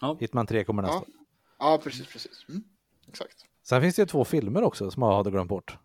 Ja. 0.00 0.16
Hitman 0.20 0.46
3 0.46 0.64
kommer 0.64 0.82
nästa. 0.82 1.04
Ja, 1.58 1.72
ja 1.72 1.80
precis, 1.84 2.06
precis. 2.06 2.46
Mm, 2.48 2.64
exakt. 3.08 3.46
Sen 3.62 3.80
finns 3.82 3.96
det 3.96 4.02
ju 4.02 4.06
två 4.06 4.24
filmer 4.24 4.62
också 4.62 4.90
som 4.90 5.02
jag 5.02 5.16
hade 5.16 5.30
glömt 5.30 5.48
bort. 5.48 5.78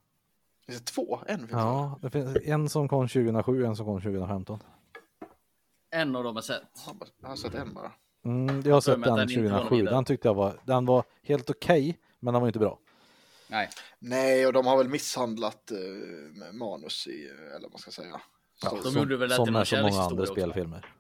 Finns 0.66 0.80
det 0.80 0.86
två? 0.86 1.20
En 1.28 1.40
finns. 1.40 1.52
Ja, 1.52 2.00
det 2.02 2.10
finns 2.10 2.38
en 2.44 2.70
som 2.70 2.88
kom 2.88 3.08
2007 3.08 3.66
en 3.66 3.76
som 3.76 3.86
kom 3.86 4.02
2015. 4.02 4.60
En 5.92 6.16
av 6.16 6.24
dem 6.24 6.36
har 6.36 6.42
sett. 6.42 6.64
Jag 7.22 7.30
har 7.30 7.36
sett 7.36 7.54
en 7.56 7.74
bara. 7.74 7.92
Mm, 8.26 8.62
jag 8.62 8.74
har 8.74 8.82
sett 8.82 9.04
den 9.04 9.16
den 9.16 9.30
inte 9.30 9.42
var 9.42 9.50
2007. 9.50 9.76
vidare. 9.76 9.96
Den 9.96 10.06
tyckte 10.06 10.28
jag 10.28 10.36
var, 10.36 10.60
den 10.66 10.86
var 10.86 11.04
helt 11.24 11.50
okej, 11.50 12.00
men 12.20 12.34
den 12.34 12.42
var 12.42 12.48
inte 12.48 12.60
bra. 12.60 12.80
Nej. 13.50 13.70
Nej, 14.00 14.48
och 14.48 14.54
de 14.54 14.66
har 14.66 14.78
väl 14.78 14.90
misshandlat 14.90 15.72
eh, 15.72 15.78
manus 16.54 17.08
i, 17.08 17.26
eller 17.28 17.62
vad 17.62 17.72
man 17.72 17.80
ska 17.80 17.92
säga. 17.92 18.22
Ja, 18.62 18.70
Så- 18.70 18.76
De 18.76 18.84
som, 18.84 18.94
gjorde 19.02 19.18
väl 19.18 19.32
som 19.32 19.54
någon 19.54 19.66
så 19.66 19.76
många 19.82 20.02
andra 20.02 20.26
spelfilmer. 20.26 20.94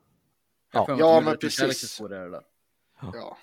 Ja. 0.71 0.85
Ja, 0.99 1.21
men 1.21 1.37
precis. 1.37 1.99
Ja. 2.01 2.43
Ja. 3.11 3.37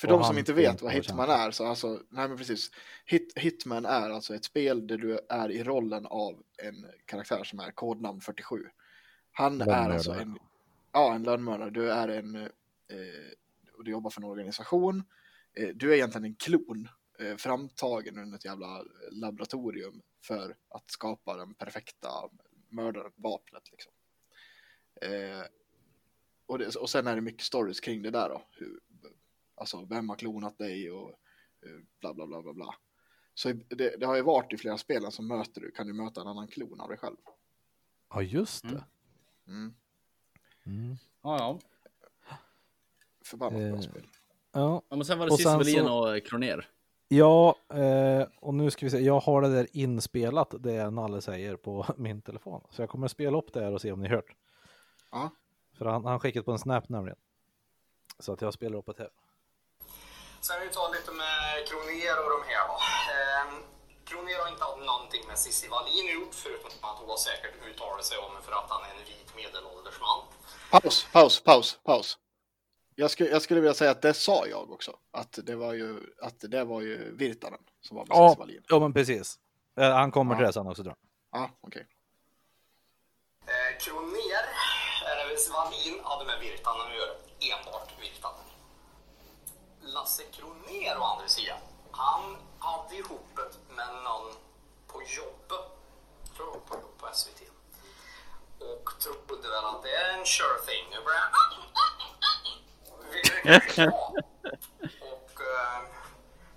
För 0.00 0.08
Och 0.08 0.18
de 0.18 0.24
som 0.24 0.38
inte 0.38 0.52
vet 0.52 0.82
vad 0.82 0.92
Hitman 0.92 1.30
är, 1.30 1.50
så 1.50 1.66
alltså, 1.66 1.88
nej 2.08 2.28
men 2.28 2.36
precis. 2.38 2.70
Hit, 3.04 3.32
Hitman 3.36 3.86
är 3.86 4.10
alltså 4.10 4.34
ett 4.34 4.44
spel 4.44 4.86
där 4.86 4.98
du 4.98 5.20
är 5.28 5.50
i 5.50 5.64
rollen 5.64 6.06
av 6.06 6.42
en 6.62 6.86
karaktär 7.04 7.44
som 7.44 7.60
är 7.60 7.70
kodnamn 7.70 8.20
47. 8.20 8.66
Han 9.32 9.60
är 9.60 9.66
alltså 9.94 10.12
en, 10.12 10.38
ja, 10.92 11.14
en 11.14 11.22
lönnmördare. 11.22 11.70
Du 11.70 11.92
är 11.92 12.08
en, 12.08 12.34
eh, 12.36 12.48
och 13.76 13.84
du 13.84 13.90
jobbar 13.90 14.10
för 14.10 14.20
en 14.20 14.24
organisation. 14.28 15.04
Eh, 15.54 15.68
du 15.74 15.90
är 15.90 15.94
egentligen 15.94 16.24
en 16.24 16.34
klon, 16.34 16.88
framtagen 17.38 18.18
under 18.18 18.38
ett 18.38 18.44
jävla 18.44 18.84
laboratorium 19.10 20.02
för 20.22 20.56
att 20.68 20.90
skapa 20.90 21.36
den 21.36 21.54
perfekta 21.54 22.08
mördaren, 22.68 23.12
vapnet 23.16 23.70
liksom. 23.70 23.92
Eh, 25.00 25.42
och, 26.46 26.58
det, 26.58 26.76
och 26.76 26.90
sen 26.90 27.06
är 27.06 27.14
det 27.14 27.20
mycket 27.20 27.42
stories 27.42 27.80
kring 27.80 28.02
det 28.02 28.10
där 28.10 28.28
då. 28.28 28.42
Hur, 28.50 28.80
alltså 29.54 29.84
vem 29.84 30.08
har 30.08 30.16
klonat 30.16 30.58
dig 30.58 30.90
och 30.90 31.10
eh, 31.62 31.80
bla 32.00 32.14
bla 32.14 32.26
bla 32.26 32.42
bla 32.42 32.52
bla. 32.52 32.74
Så 33.34 33.52
det, 33.52 33.96
det 34.00 34.06
har 34.06 34.16
ju 34.16 34.22
varit 34.22 34.52
i 34.52 34.56
flera 34.56 34.78
spelen 34.78 35.12
som 35.12 35.28
möter 35.28 35.60
du, 35.60 35.70
kan 35.70 35.86
du 35.86 35.92
möta 35.92 36.20
en 36.20 36.26
annan 36.26 36.48
klon 36.48 36.80
av 36.80 36.88
dig 36.88 36.98
själv. 36.98 37.16
Ja, 38.10 38.22
just 38.22 38.62
det. 38.62 38.68
Mm. 38.68 38.84
Mm. 39.46 39.74
Mm. 40.66 40.96
Ja, 41.22 41.38
ja. 41.38 41.58
Förbannat 43.24 43.52
bra 43.58 43.68
Eh, 43.76 43.80
spel. 43.80 44.06
Ja, 44.52 44.82
ja 44.88 44.96
men 44.96 45.04
sen 45.04 45.18
var 45.18 45.26
det 45.38 45.44
Wallin 45.44 45.74
så- 45.84 46.14
och 46.16 46.24
Kroner. 46.26 46.68
Ja, 47.08 47.56
eh, 47.74 48.26
och 48.40 48.54
nu 48.54 48.70
ska 48.70 48.86
vi 48.86 48.90
se. 48.90 48.98
Jag 48.98 49.20
har 49.20 49.42
det 49.42 49.48
där 49.48 49.66
inspelat, 49.72 50.54
det 50.58 50.90
Nalle 50.90 51.20
säger 51.22 51.56
på 51.56 51.86
min 51.96 52.22
telefon. 52.22 52.60
Så 52.70 52.82
jag 52.82 52.88
kommer 52.88 53.08
spela 53.08 53.38
upp 53.38 53.52
det 53.52 53.60
här 53.60 53.72
och 53.72 53.80
se 53.80 53.92
om 53.92 54.00
ni 54.00 54.08
hört. 54.08 54.34
Ja. 55.10 55.30
För 55.78 55.84
han, 55.84 56.04
han 56.04 56.20
skickat 56.20 56.44
på 56.44 56.52
en 56.52 56.58
snap 56.58 56.88
nämligen. 56.88 57.18
Så 58.18 58.32
att 58.32 58.40
jag 58.40 58.54
spelar 58.54 58.78
upp 58.78 58.86
det 58.86 59.02
här. 59.02 59.10
Sen 60.40 60.56
vi 60.60 60.68
tar 60.68 60.88
lite 60.96 61.12
med 61.12 61.66
Kroner 61.68 62.16
och 62.24 62.30
de 62.36 62.40
här 62.50 62.64
då. 62.70 62.76
Ehm, 63.16 63.62
Kroner 64.04 64.38
har 64.42 64.48
inte 64.52 64.64
haft 64.64 64.86
någonting 64.92 65.22
med 65.28 65.38
Cissi 65.38 65.68
Wallin 65.68 66.06
gjort 66.14 66.34
förutom 66.34 66.70
att 66.80 66.98
hon 67.00 67.08
har 67.08 67.16
säkert 67.16 67.54
uttalat 67.68 68.04
sig 68.04 68.18
om 68.18 68.32
för 68.42 68.52
att 68.52 68.70
han 68.70 68.82
är 68.88 68.92
en 68.98 69.04
vit 69.10 69.30
medelålders 69.36 70.00
man. 70.00 70.20
Paus, 70.70 71.06
paus, 71.12 71.40
paus, 71.40 71.78
paus. 71.84 72.18
Jag 73.00 73.10
skulle, 73.10 73.30
jag 73.30 73.42
skulle 73.42 73.60
vilja 73.60 73.74
säga 73.74 73.90
att 73.90 74.02
det 74.02 74.14
sa 74.14 74.46
jag 74.46 74.70
också. 74.70 74.96
Att 75.12 75.38
det 75.42 75.54
var 75.56 75.72
ju, 75.74 76.00
att 76.22 76.34
det 76.40 76.64
var 76.64 76.80
ju 76.80 77.16
Virtanen 77.16 77.60
som 77.80 77.96
var 77.96 78.06
med 78.06 78.16
Ja, 78.16 78.34
Wallin. 78.38 78.62
ja 78.68 78.78
men 78.78 78.92
precis. 78.92 79.38
Eh, 79.76 79.90
han 79.92 80.10
kommer 80.10 80.34
till 80.34 80.42
Ja. 80.42 80.46
det 80.46 80.52
sen 80.52 80.66
också 80.66 80.82
tror 80.82 80.94
jag. 81.30 81.40
Ja, 81.40 81.50
okej. 81.60 81.86
Eh, 83.46 83.78
Kroner, 83.80 84.44
eller 85.10 85.52
Wallin, 85.52 86.00
hade 86.04 86.24
med 86.24 86.40
Virtanen 86.40 86.86
att 86.86 86.96
göra. 86.96 87.14
Enbart 87.58 87.90
Virtanen. 88.02 88.44
Lasse 89.80 90.22
Kroner 90.22 90.98
å 91.00 91.02
andra 91.04 91.28
sidan, 91.28 91.58
han 91.90 92.36
hade 92.58 92.96
ihop 92.96 93.28
det 93.36 93.74
med 93.76 93.88
någon 94.04 94.32
på 94.86 95.02
jobbet. 95.18 95.66
Jag 96.24 96.36
tror 96.36 96.46
var 96.46 96.60
på 96.60 96.74
jobb 96.74 96.98
på 96.98 97.06
SVT. 97.14 97.40
Och 98.58 98.90
trodde 99.00 99.48
väl 99.48 99.64
att 99.64 99.82
det 99.82 99.90
är 99.90 100.18
en 100.18 100.26
sure 100.26 100.58
thing. 100.66 100.84
Nu 100.90 100.96
börjar 103.08 103.62
han... 103.76 103.76
Ja. 103.76 104.14
Och 105.00 105.40
eh, 105.40 105.80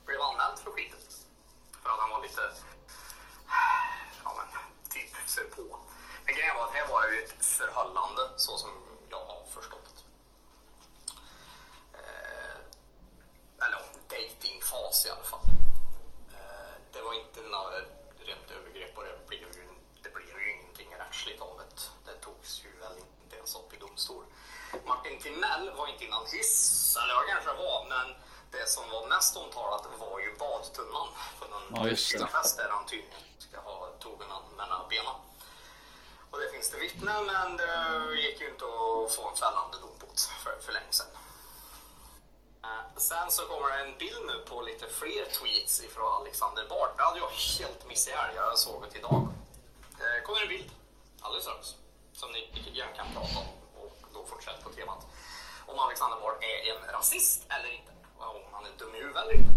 blev 0.06 0.22
anmäld 0.22 0.60
för 0.64 0.72
skiten. 0.72 1.00
För 1.84 1.90
att 1.90 2.00
han 2.00 2.10
var 2.10 2.22
lite 2.22 2.42
ja 4.24 4.34
men, 4.38 4.48
typ 4.90 5.16
för 5.16 5.44
på. 5.44 5.78
Men 6.26 6.36
grejen 6.36 6.56
var 6.56 6.66
att 6.66 6.74
det 6.74 6.80
här 6.80 6.88
var 6.88 7.08
ju 7.12 7.24
ett 7.24 7.46
förhållande 7.46 8.22
så 8.38 8.58
som 8.58 8.70
jag 9.10 9.26
har 9.26 9.46
förstått. 9.46 10.06
Eh, 11.94 12.56
eller 13.66 13.78
ja, 13.78 14.00
dejtingfas 14.10 15.06
i 15.06 15.10
alla 15.10 15.24
fall. 15.24 15.46
Eh, 16.34 16.74
det 16.94 17.02
var 17.02 17.14
inte 17.14 17.42
några 17.42 17.78
rent 18.28 18.52
övergrepp 18.58 18.98
och 18.98 19.04
det 19.04 19.28
blev 19.28 19.40
ju, 19.40 19.68
det 20.04 20.14
blev 20.14 20.40
ju 20.40 20.52
ingenting 20.54 20.96
rättsligt 20.96 21.42
av 21.42 21.58
det. 21.58 21.82
Det 22.06 22.18
togs 22.22 22.66
ju 22.66 22.80
väl 22.80 22.98
inte 23.24 23.36
ens 23.36 23.56
upp 23.56 23.74
i 23.74 23.78
domstol. 23.78 24.24
Martin 24.92 25.20
Timell 25.20 25.72
var 25.78 25.88
inte 25.88 26.06
innan 26.06 26.26
hiss, 26.26 26.98
eller 27.04 27.14
jag 27.14 27.28
kanske 27.28 27.54
var, 27.64 27.86
men 27.90 28.08
det 28.52 28.70
som 28.70 28.90
var 28.90 29.08
mest 29.08 29.38
omtalat 29.38 29.88
var 30.00 30.20
ju 30.20 30.36
badtunnan. 30.38 31.08
För 31.40 31.48
någon 31.50 31.90
Ja, 32.20 32.28
fest 32.28 32.58
där 32.58 32.70
han 32.70 32.86
tydligen 32.86 33.22
ska 33.40 33.60
ha 33.60 33.88
tog 34.00 34.22
en 34.22 34.56
mellan 34.58 34.90
benen. 34.90 35.16
Och 36.32 36.40
det 36.40 36.50
finns 36.54 36.70
det 36.70 36.78
vittnen, 36.80 37.26
men 37.26 37.58
det 37.58 38.16
gick 38.16 38.42
ju 38.42 38.50
inte 38.50 38.66
att 38.66 39.16
få 39.16 39.30
en 39.30 39.36
fällande 39.36 39.78
dom 39.82 39.96
på 40.00 40.06
för, 40.44 40.60
för 40.66 40.72
länge 40.74 40.92
sedan. 40.92 41.08
Eh, 42.64 42.84
Sen 42.98 43.32
så 43.32 43.42
kommer 43.46 43.68
det 43.70 43.84
en 43.86 43.98
bild 43.98 44.26
nu 44.28 44.46
på 44.50 44.62
lite 44.62 44.86
fler 44.90 45.26
tweets 45.40 45.84
ifrån 45.84 46.22
Alexander 46.22 46.68
Bard. 46.70 46.90
Det 46.98 47.04
hade 47.04 47.20
jag 47.20 47.30
helt 47.30 47.88
missat 47.88 48.14
här, 48.14 48.34
jag 48.36 48.58
såg 48.60 48.84
det 48.92 48.98
idag. 49.00 49.28
Det 49.98 50.22
kommer 50.26 50.42
en 50.42 50.48
bild 50.48 50.72
alldeles 51.22 51.44
strax 51.46 51.76
som 52.14 52.32
ni 52.32 52.42
gärna 52.74 52.92
kan 52.92 53.08
prata 53.14 53.40
om 53.40 53.61
då 54.22 54.28
fortsätta 54.28 54.62
på 54.64 54.70
temat. 54.70 55.08
Om 55.66 55.80
Alexander 55.80 56.18
Bard 56.22 56.36
är 56.52 56.58
en 56.72 56.94
rasist 56.98 57.46
eller 57.56 57.70
inte. 57.80 57.92
Om 58.18 58.42
han 58.52 58.64
är 58.66 58.70
dum 58.80 58.96
i 58.96 59.00
huvudet 59.00 59.24
eller 59.24 59.34
inte. 59.34 59.50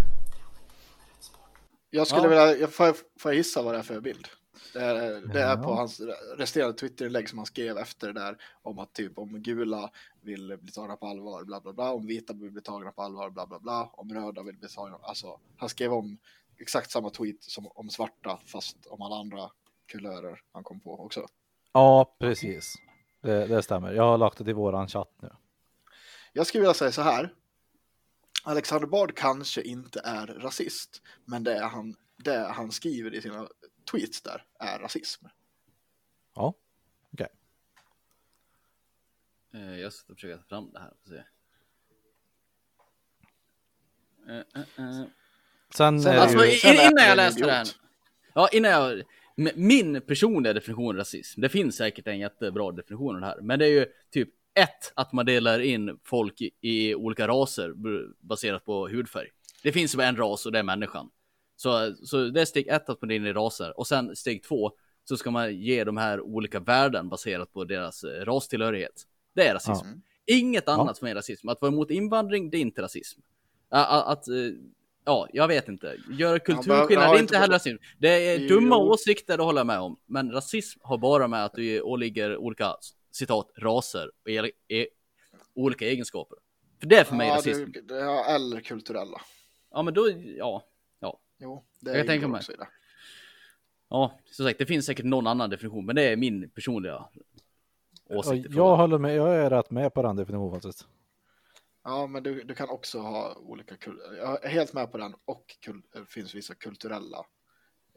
Jag 1.90 2.06
skulle 2.06 2.22
Ja. 2.22 2.28
vilja, 2.28 2.56
jag 2.56 2.72
får, 2.72 2.92
får 2.92 3.30
jag 3.30 3.34
gissa 3.34 3.62
vad 3.62 3.74
det 3.74 3.78
är 3.78 3.82
för 3.82 4.00
bild? 4.00 4.28
Det 4.72 4.80
är, 4.80 5.20
det 5.20 5.40
är 5.42 5.56
på 5.56 5.74
hans 5.74 6.00
resterande 6.36 6.78
Twitterinlägg 6.78 7.28
som 7.28 7.38
han 7.38 7.46
skrev 7.46 7.78
efter 7.78 8.06
det 8.12 8.20
där 8.20 8.36
om 8.62 8.78
att 8.78 8.92
typ 8.92 9.18
om 9.18 9.42
gula 9.42 9.90
vill 10.20 10.58
bli 10.60 10.72
tagna 10.72 10.96
på 10.96 11.06
allvar, 11.06 11.44
bla 11.44 11.60
bla 11.60 11.72
bla, 11.72 11.92
om 11.92 12.06
vita 12.06 12.32
vill 12.32 12.50
bli 12.50 12.62
tagna 12.62 12.92
på 12.92 13.02
allvar, 13.02 13.30
bla 13.30 13.46
bla 13.46 13.58
bla, 13.58 13.90
om 13.92 14.14
röda 14.14 14.42
vill 14.42 14.56
bli 14.56 14.68
tagna, 14.68 14.98
alltså 15.02 15.38
han 15.56 15.68
skrev 15.68 15.92
om 15.92 16.18
exakt 16.58 16.90
samma 16.90 17.10
tweet 17.10 17.42
som 17.44 17.66
om 17.74 17.90
svarta 17.90 18.38
fast 18.46 18.86
om 18.86 19.02
alla 19.02 19.16
andra 19.16 19.50
kulörer 19.86 20.42
han 20.52 20.64
kom 20.64 20.80
på 20.80 21.04
också. 21.04 21.26
Ja, 21.72 22.14
precis. 22.18 22.74
Det, 23.25 23.47
det 23.47 23.62
stämmer. 23.62 23.93
Jag 23.93 24.03
har 24.03 24.18
lagt 24.18 24.45
det 24.45 24.51
i 24.51 24.55
våran 24.55 24.89
chatt 24.89 25.11
nu. 25.22 25.31
Jag 26.33 26.47
skulle 26.47 26.61
vilja 26.61 26.75
säga 26.75 26.93
så 26.93 27.03
här. 27.03 27.35
Alexander 28.43 28.87
Bard 28.89 29.16
kanske 29.16 29.62
inte 29.62 30.01
är 30.05 30.27
rasist, 30.27 31.03
men 31.25 31.45
det 31.45 31.64
han, 31.64 31.97
det 32.16 32.39
han 32.39 32.72
skriver 32.72 33.14
i 33.14 33.22
sina 33.22 33.49
tweets 33.91 34.22
där 34.22 34.45
är 34.59 34.79
rasism. 34.79 35.27
Ja, 36.35 36.55
okej. 37.12 37.29
Eh, 39.55 39.77
Jag 39.81 39.93
ska 39.93 40.14
försöka 40.14 40.37
ta 40.43 40.49
fram 40.49 40.70
det 40.72 40.81
här. 40.81 40.93
Se. 41.09 41.25
Eh, 44.33 44.39
eh. 44.87 45.05
Sen, 45.75 46.03
Sen 46.03 46.12
är 46.12 46.14
det 46.16 46.22
Alltså, 46.22 46.39
är 46.45 46.91
innan 46.93 47.05
jag 47.05 47.16
läste 47.16 47.45
det 47.45 47.53
här. 47.53 47.62
idiot. 47.62 47.79
Ja, 48.35 48.49
innan 48.53 48.70
jag... 48.70 49.03
Min 49.55 50.01
personliga 50.01 50.53
definition 50.53 50.89
av 50.89 50.97
rasism, 50.97 51.41
det 51.41 51.49
finns 51.49 51.76
säkert 51.76 52.07
en 52.07 52.18
jättebra 52.18 52.72
definition 52.72 53.14
av 53.14 53.20
det 53.20 53.26
här, 53.26 53.41
men 53.41 53.59
det 53.59 53.64
är 53.66 53.70
ju 53.70 53.87
typ 54.11 54.28
ett, 54.55 54.93
att 54.97 55.12
man 55.12 55.26
delar 55.26 55.61
in 55.61 55.99
folk 56.05 56.41
i, 56.41 56.51
i 56.61 56.95
olika 56.95 57.28
raser 57.28 57.74
baserat 58.20 58.64
på 58.64 58.89
hudfärg. 58.89 59.28
Det 59.62 59.72
finns 59.72 59.97
bara 59.97 60.07
en 60.07 60.16
ras 60.16 60.47
och 60.47 60.53
det 60.53 60.59
är 60.59 60.62
människan. 60.62 61.11
Så, 61.57 61.95
så 61.95 62.28
det 62.28 62.41
är 62.41 62.45
steg 62.45 62.68
ett 62.68 62.89
att 62.89 63.03
man 63.03 63.09
delar 63.09 63.20
in 63.20 63.26
i 63.26 63.32
raser 63.32 63.78
och 63.78 63.87
sen 63.87 64.16
steg 64.16 64.43
två 64.43 64.72
så 65.05 65.16
ska 65.16 65.30
man 65.30 65.57
ge 65.61 65.85
de 65.85 65.97
här 65.97 66.20
olika 66.20 66.61
värden 66.61 67.09
baserat 67.09 67.53
på 67.53 67.64
deras 67.64 68.05
eh, 68.05 68.24
rastillhörighet. 68.24 69.03
Det 69.35 69.47
är 69.49 69.55
rasism. 69.55 69.87
Inget 70.26 70.68
annat 70.68 70.97
som 70.97 71.09
är 71.09 71.14
rasism. 71.14 71.49
Att 71.49 71.61
vara 71.61 71.72
emot 71.72 71.91
invandring, 71.91 72.51
det 72.51 72.57
är 72.57 72.61
inte 72.61 72.82
rasism. 72.82 73.20
Ä- 73.74 73.76
Att, 73.87 74.28
eh, 74.28 74.35
ja, 75.05 75.28
jag 75.32 75.48
vet 75.48 75.68
inte. 75.68 75.86
Göra 75.86 75.98
behöver- 76.16 76.38
kulturskillnad, 76.38 77.05
jag 77.05 77.14
det 77.14 77.18
är 77.18 77.22
inte 77.22 77.38
heller 77.38 77.55
rasism. 77.55 77.76
Det 77.98 78.09
är 78.09 78.38
Jo. 78.38 78.48
dumma 78.48 78.76
åsikter, 78.76 79.36
det 79.36 79.42
håller 79.42 79.61
jag 79.61 79.66
med 79.66 79.78
om. 79.80 80.00
Men 80.07 80.32
rasism 80.32 80.80
har 80.82 80.98
bara 80.98 81.28
med 81.28 81.44
att 81.44 81.52
du 81.55 81.80
åligger 81.80 82.36
olika, 82.36 82.74
citat, 83.11 83.50
raser 83.59 84.11
och 84.24 84.30
e 84.30 84.50
e 84.68 84.86
olika 85.55 85.86
egenskaper. 85.86 86.38
För 86.80 86.86
det 86.86 86.96
är 86.98 87.05
för 87.05 87.14
mig 87.16 87.28
ja, 87.28 87.34
rasism. 87.36 87.72
det, 87.72 87.80
det, 87.80 87.98
ja, 87.98 88.24
eller 88.34 88.61
kulturella. 88.61 89.20
Ja, 89.70 89.82
men 89.82 89.94
då, 89.94 90.11
ja. 90.38 90.62
Ja, 91.00 91.18
Jo, 91.38 91.64
det 91.80 91.90
Jag 91.90 91.98
kan 91.98 92.07
tänka 92.07 92.28
mig. 92.28 92.42
det. 92.48 92.68
ja, 93.90 94.18
som 94.30 94.46
sagt, 94.46 94.59
det 94.59 94.66
finns 94.66 94.86
säkert 94.86 95.05
någon 95.05 95.26
annan 95.26 95.50
definition, 95.50 95.86
men 95.86 95.96
det 95.96 96.02
är 96.02 96.16
min 96.16 96.50
personliga 96.50 97.05
åsikt. 98.11 98.46
jag 98.50 98.76
håller 98.76 98.98
med, 98.98 99.16
jag 99.16 99.36
är 99.36 99.50
rätt 99.50 99.70
med 99.70 99.94
på 99.94 100.02
den 100.02 100.16
definitionen 100.16 100.52
faktiskt. 100.52 100.86
Ja, 101.85 102.07
men 102.07 102.22
du, 102.22 102.43
du 102.43 102.55
kan 102.55 102.68
också 102.68 102.99
ha 102.99 103.35
olika 103.35 103.76
kul. 103.76 104.01
Jag 104.18 104.45
är 104.45 104.49
helt 104.49 104.72
med 104.72 104.93
på 104.93 104.99
den 104.99 105.14
och 105.24 105.57
kul, 105.61 105.82
det 105.93 106.05
finns 106.07 106.35
vissa 106.35 106.55
kulturella 106.55 107.18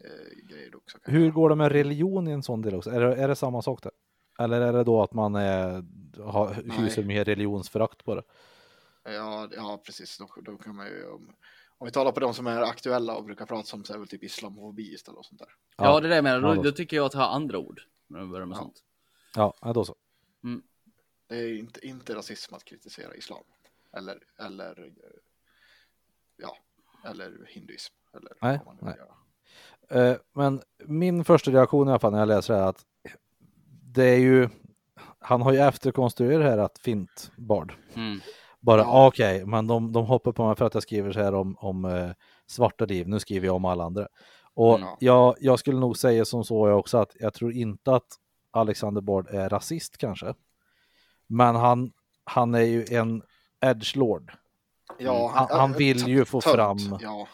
eh, 0.03 0.45
grejer 0.49 0.75
också. 0.75 0.97
Hur 1.03 1.31
går 1.31 1.49
det 1.49 1.55
med 1.55 1.71
religion 1.71 2.27
i 2.27 2.31
en 2.31 2.43
sån 2.43 2.61
del 2.61 2.75
också? 2.75 2.89
Är 2.89 2.99
det, 2.99 3.15
är 3.15 3.27
det 3.27 3.35
samma 3.35 3.61
sak 3.61 3.83
där? 3.83 3.91
Eller 4.39 4.61
är 4.61 4.73
det 4.73 4.83
då 4.83 5.01
att 5.03 5.13
man 5.13 5.35
är, 5.35 5.83
har, 6.23 6.53
hyser 6.53 7.03
mer 7.03 7.25
religionsförakt 7.25 8.03
på 8.05 8.15
det? 8.15 8.23
Ja, 9.03 9.49
ja 9.55 9.81
precis. 9.85 10.17
Då, 10.17 10.27
då 10.41 10.57
kan 10.57 10.75
man 10.75 10.87
ju, 10.87 11.07
om, 11.09 11.35
om 11.77 11.85
vi 11.85 11.91
talar 11.91 12.11
på 12.11 12.19
de 12.19 12.33
som 12.33 12.47
är 12.47 12.61
aktuella 12.61 13.15
och 13.15 13.23
brukar 13.25 13.45
prata 13.45 13.75
om 13.75 13.83
så 13.83 13.93
är 13.93 13.97
väl 13.97 14.07
typ 14.07 14.23
islamofobi 14.23 14.93
istället 14.93 15.17
och 15.17 15.25
sånt 15.25 15.39
där. 15.39 15.49
Ja, 15.77 15.99
det 15.99 16.07
är 16.07 16.09
det 16.09 16.15
jag 16.15 16.23
menar. 16.23 16.49
Ja, 16.49 16.55
Då, 16.55 16.61
då- 16.61 16.71
tycker 16.71 16.97
jag 16.97 17.05
att 17.05 17.13
ha 17.13 17.27
andra 17.27 17.57
ord. 17.57 17.81
När 18.07 18.21
vi 18.21 18.27
börjar 18.27 18.45
med 18.45 18.55
Ja. 18.55 18.61
sånt. 18.61 18.83
Ja, 19.35 19.53
ja, 19.61 19.73
då 19.73 19.85
så. 19.85 19.95
Det 21.29 21.35
är 21.35 21.57
inte, 21.57 21.87
inte 21.87 22.15
rasism 22.15 22.55
att 22.55 22.63
kritisera 22.63 23.15
islam. 23.15 23.43
Eller, 23.97 24.17
eller, 24.39 24.91
ja, 26.37 26.57
eller 27.09 27.45
hinduism. 27.49 27.93
Eller 28.13 28.31
Nej, 28.41 28.59
vad 28.65 28.65
man 28.65 28.75
nu 28.75 28.81
nej. 28.85 28.95
göra. 28.97 30.09
Eh, 30.11 30.17
Men 30.33 30.61
min 30.85 31.23
första 31.25 31.51
reaktion 31.51 31.87
i 31.87 31.91
alla 31.91 31.99
fall 31.99 32.11
när 32.11 32.19
jag 32.19 32.27
läser 32.27 32.53
det 32.53 32.59
här 32.59 32.65
är 32.65 32.69
att 32.69 32.85
det 33.93 34.03
är 34.05 34.17
ju, 34.19 34.49
han 35.19 35.41
har 35.41 35.51
ju 35.53 35.59
efterkonstruerat 35.59 36.77
fint 36.79 37.31
Bard. 37.37 37.73
Mm. 37.95 38.19
Bara 38.59 38.81
Ja. 38.81 39.07
okej, 39.07 39.45
men 39.45 39.67
de, 39.67 39.91
de 39.93 40.05
hoppar 40.05 40.31
på 40.31 40.47
mig 40.47 40.55
för 40.55 40.65
att 40.65 40.73
jag 40.73 40.83
skriver 40.83 41.11
så 41.11 41.19
här 41.19 41.33
om, 41.33 41.57
om 41.59 41.85
eh, 41.85 42.09
svarta 42.47 42.85
liv, 42.85 43.07
nu 43.07 43.19
skriver 43.19 43.45
jag 43.47 43.55
om 43.55 43.65
alla 43.65 43.83
andra. 43.83 44.07
Och 44.53 44.79
Ja. 44.79 44.97
jag, 44.99 45.35
jag 45.39 45.59
skulle 45.59 45.79
nog 45.79 45.97
säga 45.97 46.25
som 46.25 46.43
så 46.43 46.67
jag 46.67 46.79
också 46.79 46.97
att 46.97 47.15
jag 47.19 47.33
tror 47.33 47.53
inte 47.53 47.95
att 47.95 48.07
Alexander 48.51 49.01
Bard 49.01 49.27
är 49.27 49.49
rasist 49.49 49.97
kanske. 49.97 50.33
Men 51.27 51.55
han, 51.55 51.91
han 52.23 52.55
är 52.55 52.61
ju 52.61 52.85
en 52.91 53.23
edgelord. 53.61 54.31
Ja, 54.97 55.31
Han- 55.35 55.59
han 55.59 55.73
vill 55.73 56.07
ju 56.07 56.25
få 56.25 56.41
tönt, 56.41 56.55
fram- 56.55 56.97
Ja, 57.01 57.27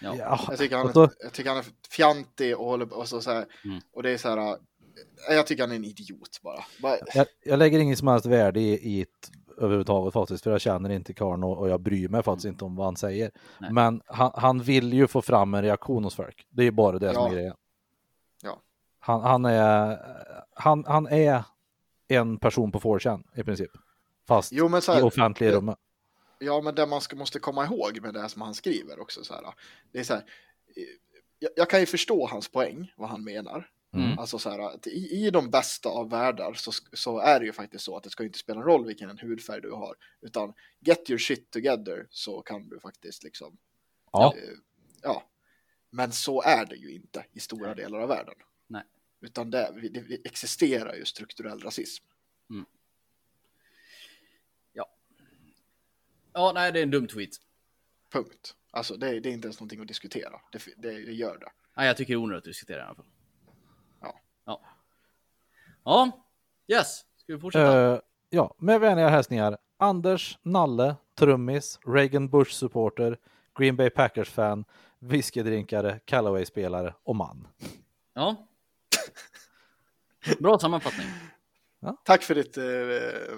Ja. 0.00 0.40
jag 0.48 0.58
tycker 0.58 0.76
han, 0.76 0.86
och 0.86 0.92
så- 0.92 1.10
jag 1.18 1.32
tycker 1.32 1.50
han 1.50 1.58
är 1.58 1.64
fjantig 1.90 2.58
och 2.58 2.64
håller 2.66 2.92
och 2.98 3.08
så, 3.08 3.20
så 3.20 3.30
här, 3.30 3.46
Mm. 3.64 3.80
och 3.92 4.02
det 4.02 4.10
är 4.10 4.18
så 4.18 4.28
här. 4.28 4.36
eh, 5.30 5.34
Jag 5.36 5.46
tycker 5.46 5.62
han 5.62 5.72
är 5.72 5.76
en 5.76 5.84
idiot 5.84 6.40
bara. 6.42 6.64
bara 6.82 6.96
Jag, 7.14 7.26
jag 7.44 7.58
lägger 7.58 7.78
ingen 7.78 7.96
som 7.96 8.08
helst 8.08 8.26
värde 8.26 8.60
i, 8.60 8.72
i 8.72 9.00
ett 9.02 9.30
överhuvudtaget 9.58 10.12
faktiskt, 10.14 10.44
för 10.44 10.50
jag 10.50 10.60
känner 10.60 10.90
inte 10.90 11.14
karln 11.14 11.44
och, 11.44 11.58
och 11.58 11.68
jag 11.68 11.80
bryr 11.80 12.08
mig 12.08 12.22
faktiskt 12.22 12.46
inte 12.46 12.64
om 12.64 12.76
vad 12.76 12.86
han 12.86 12.96
säger. 12.96 13.30
Nej. 13.60 13.72
Men 13.72 14.00
han, 14.06 14.30
han 14.34 14.60
vill 14.62 14.92
ju 14.92 15.06
få 15.06 15.22
fram 15.22 15.54
en 15.54 15.62
reaktion 15.62 16.04
hos 16.04 16.14
folk. 16.14 16.46
Det 16.50 16.62
är 16.62 16.64
ju 16.64 16.70
bara 16.70 16.98
det 16.98 17.14
som 17.14 17.22
Ja. 17.22 17.28
är 17.28 17.32
grejen. 17.34 17.54
Ja. 18.42 18.60
Han, 18.98 19.22
han, 19.22 19.44
är, 19.44 19.98
han, 20.54 20.84
han 20.86 21.06
är 21.06 21.42
en 22.08 22.38
person 22.38 22.72
på 22.72 22.80
4chan 22.80 23.22
i 23.36 23.42
princip. 23.44 23.70
Fast 24.28 24.52
Jo, 24.52 24.68
men 24.68 24.82
så 24.82 24.92
i 24.92 24.94
här, 24.94 25.04
offentliga 25.04 25.50
det- 25.50 25.56
rummet. 25.56 25.78
Ja, 26.40 26.60
men 26.60 26.74
det 26.74 26.86
man 26.86 27.00
ska, 27.00 27.16
måste 27.16 27.38
komma 27.38 27.64
ihåg 27.64 28.00
med 28.02 28.14
det 28.14 28.28
som 28.28 28.42
han 28.42 28.54
skriver 28.54 29.00
också 29.00 29.24
så 29.24 29.34
här. 29.34 29.54
Det 29.92 29.98
är 29.98 30.04
så 30.04 30.14
här. 30.14 30.20
eh, 30.76 30.82
Jag, 31.38 31.50
jag 31.56 31.70
kan 31.70 31.80
ju 31.80 31.86
förstå 31.86 32.26
hans 32.26 32.48
poäng, 32.48 32.92
vad 32.96 33.08
han 33.08 33.24
menar. 33.24 33.70
Mm. 33.94 34.18
Alltså 34.18 34.38
så 34.38 34.50
här, 34.50 34.58
att 34.58 34.86
i, 34.86 35.26
i 35.26 35.30
de 35.30 35.50
bästa 35.50 35.88
av 35.88 36.10
världar 36.10 36.54
så, 36.54 36.72
så 36.92 37.18
är 37.18 37.40
det 37.40 37.46
ju 37.46 37.52
faktiskt 37.52 37.84
så 37.84 37.96
att 37.96 38.02
det 38.02 38.10
ska 38.10 38.24
inte 38.24 38.38
spela 38.38 38.60
roll 38.60 38.86
vilken 38.86 39.18
hudfärg 39.18 39.60
du 39.60 39.70
har, 39.72 39.94
utan 40.20 40.52
get 40.80 41.10
your 41.10 41.18
shit 41.18 41.50
together 41.50 42.06
så 42.10 42.42
kan 42.42 42.68
du 42.68 42.80
faktiskt 42.80 43.22
liksom, 43.24 43.56
Ja. 44.12 44.34
eh, 44.36 44.42
ja. 45.02 45.22
Men 45.90 46.12
så 46.12 46.42
är 46.42 46.66
det 46.66 46.76
ju 46.76 46.90
inte 46.94 47.24
i 47.32 47.40
stora 47.40 47.74
delar 47.74 47.98
av 47.98 48.08
världen. 48.08 48.34
Nej. 48.66 48.82
Utan 49.20 49.50
det, 49.50 49.72
det, 49.82 50.00
det 50.00 50.26
existerar 50.26 50.94
ju 50.94 51.04
strukturell 51.04 51.60
rasism. 51.60 52.04
Ja, 56.38 56.52
nej, 56.54 56.72
det 56.72 56.78
är 56.78 56.82
en 56.82 56.90
dum 56.90 57.06
tweet. 57.06 57.30
Punkt. 58.12 58.54
Alltså 58.70 58.96
det, 58.96 59.20
det 59.20 59.28
är 59.28 59.32
inte 59.32 59.46
ens 59.46 59.60
någonting 59.60 59.80
att 59.80 59.88
diskutera. 59.88 60.40
Det, 60.52 60.58
det, 60.76 60.90
det 60.90 61.12
gör 61.12 61.38
det. 61.38 61.50
Nej, 61.76 61.86
jag 61.86 61.96
tycker 61.96 62.12
det 62.12 62.16
är 62.16 62.22
onödigt 62.22 62.42
att 62.42 62.44
diskutera 62.44 62.78
i 62.78 62.82
alla 62.82 62.94
fall. 62.94 63.04
Ja. 64.00 64.20
Ja. 64.44 64.60
Ja, 65.84 66.26
yes. 66.68 67.04
Ska 67.16 67.32
vi 67.32 67.40
fortsätta? 67.40 67.92
Eh, 67.92 68.00
ja, 68.30 68.54
med 68.58 68.80
vänliga 68.80 69.08
hälsningar. 69.08 69.58
Anders, 69.76 70.38
Nalle, 70.42 70.96
trummis, 71.14 71.78
Reagan 71.86 72.28
Bush-supporter, 72.28 73.18
Green 73.58 73.76
Bay 73.76 73.90
Packers-fan, 73.90 74.64
whiskydrinkare, 74.98 76.00
Callaway-spelare 76.04 76.94
och 77.02 77.16
man. 77.16 77.48
Ja. 78.14 78.48
Bra 80.38 80.58
sammanfattning. 80.58 81.06
Tack 82.04 82.22
för 82.22 82.34
ditt 82.34 82.56
eh, 82.56 82.64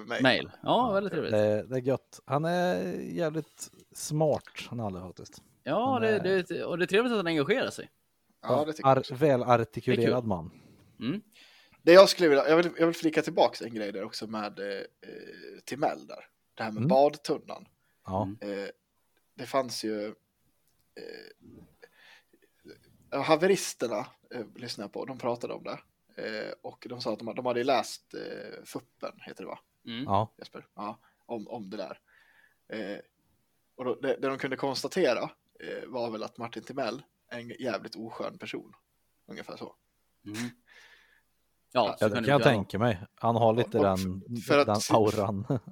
mejl. 0.07 0.23
Mail. 0.23 0.51
Ja, 0.63 0.91
väldigt 0.91 1.13
trevligt. 1.13 1.31
Det, 1.31 1.63
det 1.63 1.75
är 1.75 1.81
gött. 1.81 2.19
Han 2.25 2.45
är 2.45 2.83
jävligt 3.01 3.71
smart, 3.95 4.43
Nalle 4.71 5.01
faktiskt. 5.01 5.41
Ja, 5.63 5.99
det, 6.01 6.19
det, 6.19 6.63
och 6.63 6.77
det 6.77 6.85
är 6.85 6.87
trevligt 6.87 7.11
att 7.11 7.17
han 7.17 7.27
engagerar 7.27 7.69
sig. 7.69 7.89
Ja, 8.41 8.65
det 8.65 8.73
tycker 8.73 8.89
jag 8.89 8.97
Ar, 8.97 9.15
välartikulerad 9.15 10.25
man. 10.25 10.51
Mm. 10.99 11.21
Det 11.81 11.93
jag 11.93 12.09
skulle 12.09 12.29
vilja, 12.29 12.49
jag 12.49 12.57
vill, 12.57 12.69
jag 12.77 12.85
vill 12.85 12.95
flika 12.95 13.21
tillbaka 13.21 13.65
en 13.65 13.73
grej 13.73 13.91
där 13.91 14.03
också 14.03 14.27
med 14.27 14.59
eh, 14.59 14.65
eh, 14.67 14.81
Timell 15.65 16.07
där. 16.07 16.25
Det 16.53 16.63
här 16.63 16.71
med 16.71 16.77
Mm. 16.77 16.87
badtunnan. 16.87 17.65
Ja. 18.05 18.23
Mm. 18.41 18.59
Eh, 18.59 18.69
det 19.37 19.45
fanns 19.45 19.83
ju... 19.83 20.05
Eh, 20.05 21.47
ja, 23.11 23.21
haveristerna 23.21 24.05
eh, 24.35 24.45
lyssnade 24.55 24.85
jag 24.85 24.93
på, 24.93 25.05
de 25.05 25.17
pratade 25.17 25.53
om 25.53 25.63
det. 25.63 25.79
Eh, 26.17 26.51
och 26.61 26.85
de 26.89 27.01
sa 27.01 27.13
att 27.13 27.19
de, 27.19 27.35
de 27.35 27.45
hade 27.45 27.63
läst 27.63 28.13
eh, 28.13 28.63
Fuppen, 28.65 29.11
heter 29.21 29.43
det 29.43 29.47
va? 29.49 29.59
Mm. 29.85 30.03
Ja. 30.03 30.33
Jesper? 30.37 30.67
Ja, 30.75 30.99
om, 31.25 31.47
om 31.47 31.69
det 31.69 31.77
där. 31.77 31.99
Eh, 32.69 32.97
och 33.75 33.85
då, 33.85 33.95
det, 33.95 34.07
det 34.15 34.27
de 34.27 34.37
kunde 34.37 34.55
konstatera 34.57 35.23
eh, 35.59 35.87
var 35.87 36.09
väl 36.11 36.23
att 36.23 36.37
Martin 36.37 36.63
Timell 36.63 37.01
är 37.29 37.39
en 37.39 37.49
jävligt 37.49 37.95
oskön 37.95 38.37
person. 38.37 38.73
Ungefär 39.27 39.57
så. 39.57 39.75
Mm. 40.25 40.37
Ja, 41.71 41.95
så 41.99 42.05
Ja, 42.05 42.09
det 42.09 42.15
kan 42.15 42.25
jag 42.25 42.43
tänka 42.43 42.79
mig. 42.79 43.01
Han 43.15 43.35
har 43.35 43.53
lite 43.53 43.77
Och- 43.77 43.83
den, 43.83 44.21
för 44.47 44.57
att- 44.57 44.67
den 44.67 44.95
auran. 44.97 45.59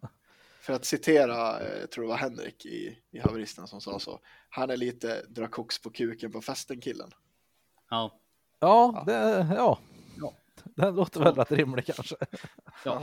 För 0.61 0.73
att 0.73 0.85
citera, 0.85 1.59
eh, 1.59 1.85
tror 1.85 2.03
det 2.03 2.09
var 2.09 2.17
Henrik 2.17 2.65
i, 2.65 2.99
i 3.11 3.19
haveristerna 3.19 3.67
som 3.67 3.81
sa 3.81 3.99
så. 3.99 4.19
Han 4.49 4.69
är 4.69 4.77
lite 4.77 5.25
dra 5.27 5.47
koks 5.47 5.81
på 5.81 5.89
kuken 5.89 6.31
på 6.31 6.41
festen 6.41 6.81
killen. 6.81 7.11
Ja. 7.89 8.19
Ja, 8.59 9.03
det, 9.07 9.47
ja. 9.57 9.79
Ja. 10.63 10.71
Den 10.85 10.95
låter 10.95 11.19
väl 11.23 11.35
rätt 11.35 11.51
rimlig 11.51 11.85
kanske. 11.85 12.15
Ja. 12.85 13.01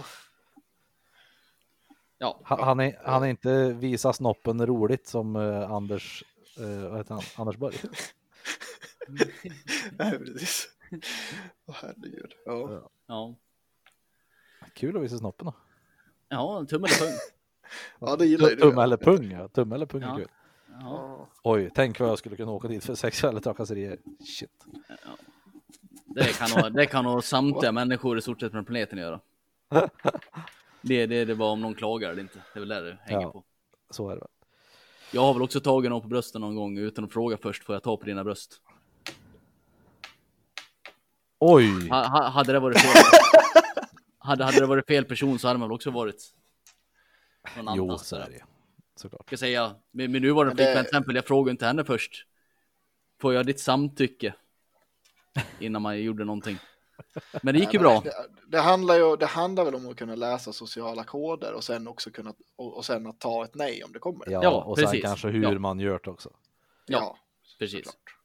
Ja. 2.19 2.41
Han, 2.45 2.81
är, 2.81 3.01
han 3.05 3.23
är 3.23 3.27
inte 3.27 3.73
visa 3.73 4.13
snoppen 4.13 4.67
roligt 4.67 5.07
som 5.07 5.37
eh, 5.37 5.71
Anders, 5.71 6.25
eh, 6.59 6.89
vad 6.91 6.99
heter 6.99 7.15
han? 7.15 7.23
Anders 7.37 7.57
Borg. 7.57 7.77
Nej, 9.99 10.19
precis. 10.19 10.69
Åh 11.67 11.75
herregud. 11.83 12.33
Ja. 12.45 12.91
Ja. 13.07 13.35
Kul 14.75 14.97
att 14.97 15.03
visa 15.03 15.19
snoppen 15.19 15.47
då. 15.47 15.55
Ja, 16.29 16.65
tumme 16.69 16.87
eller 16.89 16.99
pung. 17.07 17.19
ja, 18.09 18.17
det 18.17 18.27
gillar 18.27 18.51
ju. 18.51 18.57
Tumme 18.57 18.83
eller 18.83 18.97
pung, 18.97 19.31
ja. 19.31 19.49
Tumme 19.49 19.75
eller 19.75 19.87
pung 19.87 20.03
är 20.03 20.07
Ja. 20.07 20.17
kul. 20.17 20.29
Ja. 20.69 20.77
Ja. 20.81 21.29
Oj, 21.43 21.71
tänk 21.75 22.01
vad 22.01 22.09
jag 22.09 22.19
skulle 22.19 22.37
kunna 22.37 22.53
åka 22.53 22.69
dit 22.69 22.85
för 22.85 22.95
sexuella 22.95 23.41
trakasserier. 23.41 23.99
Shit. 24.39 24.65
Det 26.73 26.87
kan 26.87 27.05
det 27.05 27.11
nog 27.11 27.25
samtliga 27.25 27.73
människor 27.73 28.19
i 28.19 28.23
stort 28.23 28.41
sett 28.41 28.51
på 28.53 28.57
den 28.57 28.65
planeten 28.65 28.99
göra. 28.99 29.21
Det, 30.83 31.07
det, 31.07 31.25
det 31.25 31.35
bara 31.35 31.49
om 31.51 31.61
någon 31.61 31.75
klagar 31.75 32.11
eller 32.11 32.23
inte. 32.23 32.39
Det 32.53 32.59
är 32.59 32.61
väl 32.61 32.69
där 32.69 32.83
det 32.83 32.99
hänger 33.03 33.23
Ja. 33.23 33.31
på. 33.33 33.45
Så 33.91 34.11
är 34.11 34.17
det. 34.17 34.27
Jag 35.13 35.21
har 35.23 35.33
väl 35.35 35.43
också 35.43 35.61
tagit 35.61 35.91
någon 35.91 36.03
på 36.03 36.09
brösten 36.09 36.41
någon 36.41 36.55
gång 36.57 36.79
utan 36.79 37.05
att 37.05 37.13
fråga 37.13 37.37
först. 37.43 37.65
Får 37.65 37.75
jag 37.75 37.83
ta 37.83 37.97
på 37.97 38.05
dina 38.05 38.25
bröst? 38.25 38.61
Oj! 41.39 41.89
Ha, 41.89 42.07
ha, 42.07 42.29
hade 42.29 42.53
det 42.53 42.61
varit 42.61 42.79
fel. 42.81 43.03
hade, 44.19 44.45
hade 44.45 44.61
det 44.61 44.67
varit 44.67 44.87
fel 44.87 45.05
person 45.05 45.39
så 45.39 45.47
hade 45.49 45.59
man 45.59 45.69
väl 45.69 45.75
också 45.75 45.91
varit. 45.91 46.25
Någon 47.57 47.69
annan. 47.69 47.77
Jo, 47.89 47.99
så 47.99 48.17
är 48.17 48.31
det 48.31 48.43
Såklart. 48.97 49.27
Ska 49.27 49.37
säga, 49.37 49.75
min, 49.91 50.13
min 50.13 50.23
nuvarande 50.23 50.55
det- 50.55 50.57
flickvän 50.65 50.85
till 50.85 50.89
exempel, 50.89 51.15
jag 51.15 51.25
frågade 51.27 51.51
inte 51.51 51.67
henne 51.67 51.85
först. 51.85 52.27
Får 53.21 53.35
jag 53.35 53.47
ditt 53.47 53.61
samtycke? 53.61 54.35
Innan 55.59 55.83
man 55.83 56.01
gjorde 56.03 56.25
någonting. 56.25 56.59
Men 57.43 57.55
det 57.55 57.61
gick 57.61 57.73
ju 57.75 57.79
bra. 57.81 58.01
Det, 58.05 58.13
det, 58.47 58.59
handlar 58.61 58.95
ju, 58.95 59.17
det 59.17 59.27
handlar 59.27 59.65
väl 59.65 59.75
om 59.75 59.89
att 59.91 59.97
kunna 59.97 60.15
läsa 60.15 60.53
sociala 60.53 61.05
koder 61.05 61.53
och 61.53 61.65
sen 61.65 61.89
också 61.89 62.11
kunna 62.11 62.35
och, 62.57 62.77
och 62.77 62.85
sen 62.85 63.07
att 63.07 63.21
ta 63.21 63.45
ett 63.45 63.55
nej 63.55 63.85
om 63.85 63.93
det 63.93 63.99
kommer. 63.99 64.31
Ja, 64.31 64.43
Ja, 64.43 64.63
och 64.63 64.77
sen 64.79 64.85
precis. 64.87 65.03
kanske 65.03 65.29
hur 65.29 65.43
Ja. 65.53 65.59
man 65.59 65.81
gör 65.81 66.01
det 66.05 66.11
också. 66.11 66.31
Ja, 66.87 67.19
precis. 67.59 67.79
såklart. 67.87 68.17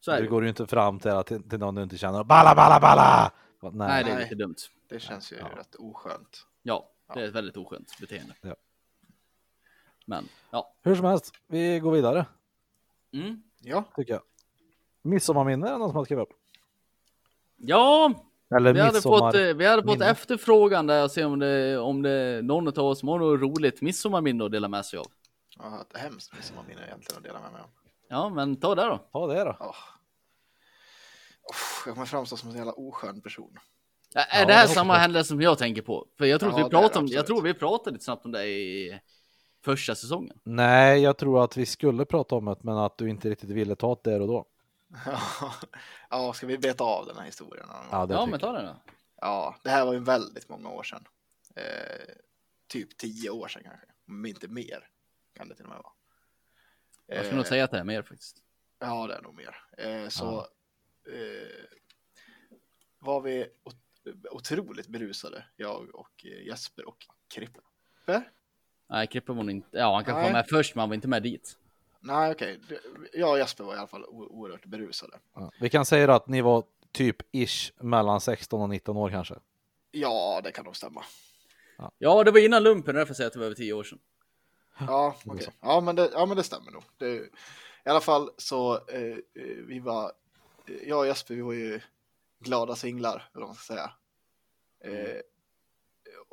Så 0.00 0.10
är 0.10 0.16
Du 0.16 0.22
det. 0.22 0.28
går 0.28 0.42
ju 0.42 0.48
inte 0.48 0.66
fram 0.66 0.98
till, 1.00 1.22
till, 1.26 1.48
till 1.48 1.58
någon 1.58 1.74
du 1.74 1.82
inte 1.82 1.98
känner. 1.98 2.24
Balla, 2.24 2.54
balla, 2.54 2.80
balla! 2.80 3.32
Nej, 3.62 3.72
Nej, 3.72 4.04
det 4.04 4.10
är 4.10 4.18
lite 4.20 4.34
dumt. 4.34 4.56
Det 4.88 5.00
känns 5.00 5.32
ju 5.32 5.36
Ja. 5.36 5.50
rätt 5.58 5.74
oskönt. 5.74 6.46
Ja, 6.62 6.88
det 7.14 7.20
är 7.20 7.24
ett 7.28 7.34
väldigt 7.34 7.56
oskönt 7.56 7.98
beteende. 8.00 8.34
Ja. 8.40 8.54
Men, 10.06 10.28
ja. 10.50 10.74
Hur 10.82 10.96
som 10.96 11.04
helst, 11.04 11.34
vi 11.46 11.78
går 11.80 11.92
vidare 11.92 12.26
Mm. 13.12 13.42
Ja, 13.60 13.84
tycker 13.96 14.12
jag. 14.12 14.22
Midsommarminne 15.02 15.68
är 15.68 15.72
det 15.72 15.78
någon 15.78 15.88
som 15.88 15.96
har 15.96 16.04
skrivit 16.04 16.22
upp? 16.22 16.36
Ja, 17.56 18.12
Eller 18.56 18.72
vi 18.72 18.80
hade 18.80 19.00
fått, 19.02 19.34
eh, 19.34 19.40
vi 19.40 19.66
hade 19.66 19.82
fått 19.82 19.92
minne. 19.98 20.10
efterfrågan 20.10 20.86
där 20.86 21.04
och 21.04 21.10
se 21.10 21.24
om 21.24 21.38
det, 21.38 21.78
om 21.78 22.02
det 22.02 22.40
någon 22.42 22.68
av 22.68 22.78
oss 22.78 22.98
som 22.98 23.08
har 23.08 23.18
något 23.18 23.40
roligt 23.40 23.82
midsommarminne 23.82 24.44
att 24.44 24.52
dela 24.52 24.68
med 24.68 24.86
sig 24.86 24.98
av. 24.98 25.06
jag 25.58 25.70
har 25.70 25.80
ett 25.80 25.96
hemskt 25.96 26.32
midsommarminne 26.34 26.80
egentligen 26.86 27.18
att 27.18 27.24
dela 27.24 27.40
med 27.40 27.52
mig 27.52 27.60
om. 27.62 27.68
Ja, 28.08 28.28
men 28.28 28.56
ta 28.56 28.74
det 28.74 28.82
då. 28.84 28.98
Ta 29.12 29.26
det 29.26 29.44
då. 29.44 29.56
Åh. 29.60 29.74
Uff, 31.50 31.82
jag 31.86 31.94
kommer 31.94 32.06
framstå 32.06 32.36
som 32.36 32.50
en 32.50 32.56
jävla 32.56 32.72
oskön 32.72 33.20
person. 33.20 33.58
Är 34.14 34.20
Ja, 34.20 34.24
är 34.30 34.40
det 34.40 34.46
det 34.46 34.52
här 34.54 34.62
hoppas 34.62 34.74
samma 34.74 34.94
händelse 34.96 35.28
som 35.28 35.40
jag 35.40 35.58
tänker 35.58 35.82
på? 35.82 36.06
För 36.18 36.24
jag 36.24 36.40
tror 36.40 36.52
Ja, 36.52 36.56
vi 36.56 36.62
det 36.62 36.68
det 36.68 36.70
pratade 36.70 36.98
om, 36.98 37.06
jag 37.06 37.26
tror 37.26 37.42
vi 37.42 37.54
pratade 37.54 37.90
lite 37.90 38.04
snabbt 38.04 38.24
om 38.24 38.32
det 38.32 38.44
i 38.46 39.00
första 39.64 39.94
säsongen. 39.94 40.38
Nej, 40.44 41.00
jag 41.00 41.16
tror 41.18 41.44
att 41.44 41.56
vi 41.56 41.66
skulle 41.66 42.04
prata 42.04 42.34
om 42.34 42.44
det, 42.44 42.56
men 42.60 42.76
att 42.78 42.98
du 42.98 43.10
inte 43.10 43.30
riktigt 43.30 43.50
ville 43.50 43.74
ta 43.76 43.98
det 44.04 44.10
där 44.10 44.20
och 44.20 44.28
då. 44.28 44.46
Ja, 46.10 46.32
ska 46.34 46.46
vi 46.46 46.58
beta 46.58 46.84
av 46.84 47.06
den 47.06 47.16
här 47.16 47.24
historien? 47.24 47.66
någon 47.66 47.76
gång? 47.76 47.88
Ja, 47.90 48.06
det 48.06 48.14
Ja, 48.14 48.26
men 48.26 48.40
ta 48.40 48.52
det 48.52 48.62
då. 48.62 48.76
Ja, 49.20 49.56
det 49.62 49.70
här 49.70 49.84
var 49.84 49.92
ju 49.92 49.98
väldigt 49.98 50.48
många 50.48 50.68
år 50.68 50.82
sedan. 50.82 51.04
Eh, 51.56 52.14
typ 52.68 52.96
tio 52.96 53.30
år 53.30 53.48
sedan 53.48 53.62
kanske, 53.64 53.86
om 54.08 54.26
inte 54.26 54.48
mer. 54.48 54.88
Kan 55.34 55.48
det 55.48 55.54
till 55.54 55.64
och 55.64 55.70
med 55.70 55.78
vara. 55.82 55.92
Jag 57.06 57.18
skulle 57.18 57.36
nog 57.36 57.44
Eh, 57.44 57.48
säga 57.48 57.64
att 57.64 57.70
det 57.70 57.78
är 57.78 57.84
mer 57.84 58.02
faktiskt. 58.02 58.36
Ja, 58.78 59.06
det 59.06 59.14
är 59.14 59.22
nog 59.22 59.34
mer. 59.34 59.56
Eh, 59.78 60.08
så 60.08 60.38
eh, 61.08 61.64
var 62.98 63.20
vi 63.20 63.46
ot- 63.64 64.28
otroligt 64.30 64.86
berusade, 64.88 65.44
jag 65.56 65.94
och 65.94 66.24
eh, 66.26 66.46
Jesper 66.46 66.88
och 66.88 67.06
Krippe. 67.34 67.60
Nej, 68.88 69.06
Krippe 69.06 69.32
var 69.32 69.42
nog 69.42 69.50
inte, 69.50 69.78
ja 69.78 69.94
han 69.94 70.04
kanske 70.04 70.22
var 70.22 70.32
med 70.32 70.46
först, 70.48 70.74
men 70.74 70.80
han 70.80 70.88
var 70.88 70.94
inte 70.94 71.08
med 71.08 71.22
dit. 71.22 71.58
Nej, 72.04 72.32
okej. 72.32 72.60
Det- 72.68 72.80
Jag 73.18 73.30
och 73.30 73.38
Jesper 73.38 73.64
var 73.64 73.74
i 73.74 73.78
alla 73.78 73.86
fall 73.86 74.04
oerhört 74.08 74.64
berusade. 74.66 75.18
Ja. 75.34 75.52
Vi 75.60 75.70
kan 75.70 75.84
säga 75.86 76.14
att 76.14 76.28
ni 76.28 76.40
var 76.40 76.64
typ 76.92 77.16
ish 77.32 77.72
mellan 77.80 78.20
16 78.20 78.60
och 78.62 78.68
19 78.68 78.96
år 78.96 79.10
kanske. 79.10 79.34
Ja, 79.90 80.40
det 80.44 80.52
kan 80.52 80.64
nog 80.64 80.76
stämma. 80.76 81.04
Ja, 81.98 82.24
det 82.24 82.30
var 82.30 82.38
innan 82.44 82.62
lumpen, 82.62 82.94
därför 82.94 83.14
säger 83.14 83.24
jag 83.24 83.28
att 83.28 83.32
det 83.32 83.38
var 83.38 83.46
över 83.46 83.54
tio 83.56 83.72
år 83.72 83.84
sedan. 83.84 83.98
Ja, 84.78 85.16
okej. 85.26 85.46
Ja, 85.60 85.80
men 85.80 85.96
det, 85.96 86.10
ja, 86.12 86.26
men 86.26 86.36
det 86.36 86.42
stämmer 86.42 86.70
nog. 86.70 86.82
Det, 86.98 87.06
I 87.84 87.88
alla 87.88 88.00
fall 88.00 88.30
så 88.36 88.74
eh, 88.88 89.02
eh, 89.02 89.16
vi 89.66 89.78
var, 89.78 90.12
eh, 90.68 90.88
jag 90.88 90.98
och 90.98 91.06
Jesper, 91.06 91.34
vi 91.34 91.40
var 91.42 91.52
ju 91.52 91.80
glada 92.40 92.76
singlar, 92.76 93.28
eller 93.32 93.40
vad 93.40 93.48
man 93.48 93.54
ska 93.54 93.74
säga. 93.74 93.90
Eh, 94.84 95.20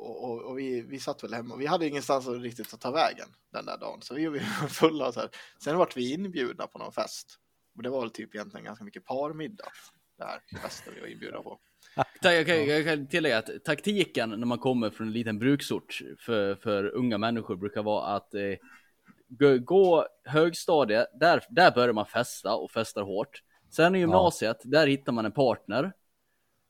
och 0.00 0.24
och, 0.24 0.42
och 0.42 0.58
vi, 0.58 0.80
vi 0.80 0.98
satt 1.00 1.24
väl 1.24 1.34
hemma, 1.34 1.56
vi 1.56 1.66
hade 1.66 1.86
ingenstans 1.86 2.28
att 2.28 2.42
riktigt 2.42 2.74
att 2.74 2.80
ta 2.80 2.90
vägen 2.90 3.28
den 3.52 3.66
där 3.66 3.78
dagen, 3.78 4.02
så 4.02 4.14
vi 4.14 4.26
var 4.26 4.38
fulla 4.68 5.08
och 5.08 5.14
så 5.14 5.20
här. 5.20 5.30
Sen 5.64 5.78
vart 5.78 5.96
vi 5.96 6.12
inbjudna 6.12 6.66
på 6.66 6.78
någon 6.78 6.92
fest. 6.92 7.38
Och 7.76 7.82
det 7.82 7.90
var 7.90 8.00
väl 8.00 8.10
typ 8.10 8.34
egentligen 8.34 8.64
ganska 8.64 8.84
mycket 8.84 9.04
parmiddag, 9.04 9.72
det 10.18 10.24
här 10.24 10.40
festen 10.62 10.94
vi 10.94 11.00
var 11.00 11.08
inbjudna 11.08 11.42
på. 11.42 11.58
Jag 12.22 12.46
kan, 12.46 12.66
jag 12.66 12.84
kan 12.84 13.08
tillägga 13.08 13.38
att 13.38 13.64
taktiken 13.64 14.30
när 14.30 14.46
man 14.46 14.58
kommer 14.58 14.90
från 14.90 15.06
en 15.06 15.12
liten 15.12 15.38
bruksort 15.38 16.02
för, 16.18 16.54
för 16.54 16.94
unga 16.94 17.18
människor 17.18 17.56
brukar 17.56 17.82
vara 17.82 18.06
att 18.16 18.34
eh, 18.34 18.40
gå, 19.28 19.58
gå 19.58 20.06
högstadiet, 20.24 21.08
där, 21.20 21.44
där 21.50 21.70
börjar 21.70 21.92
man 21.92 22.06
festa 22.06 22.54
och 22.54 22.70
festar 22.70 23.02
hårt. 23.02 23.42
Sen 23.70 23.94
i 23.94 23.98
gymnasiet, 23.98 24.60
där 24.64 24.86
hittar 24.86 25.12
man 25.12 25.24
en 25.24 25.32
partner. 25.32 25.92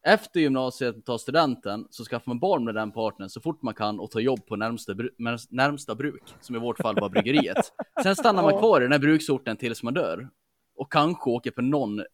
Efter 0.07 0.41
gymnasiet 0.41 1.05
tar 1.07 1.19
studenten 1.19 1.87
så 1.91 2.05
skaffar 2.05 2.31
man 2.31 2.39
barn 2.39 2.65
med 2.65 2.75
den 2.75 2.93
partnern 2.93 3.29
så 3.29 3.41
fort 3.41 3.63
man 3.63 3.75
kan 3.75 4.01
och 4.01 4.11
tar 4.11 4.21
jobb 4.21 4.47
på 4.47 4.57
närmsta, 4.57 4.93
bru- 4.93 5.15
närmsta- 5.51 5.95
bruk, 5.95 6.23
som 6.41 6.57
i 6.57 6.59
vårt 6.59 6.79
fall 6.79 7.01
var 7.01 7.09
bryggeriet. 7.09 7.73
Sen 8.03 8.17
stannar 8.17 8.43
man 8.43 8.59
kvar 8.59 8.81
i 8.81 8.83
den 8.83 8.93
här 8.93 8.99
bruksorten 8.99 9.57
tills 9.57 9.83
man 9.83 9.95
dör. 9.95 10.29
Och 10.77 10.93
kanske 10.93 11.31
åker 11.31 11.51
på 11.51 11.63
någon 11.63 11.99
eh, 12.01 12.07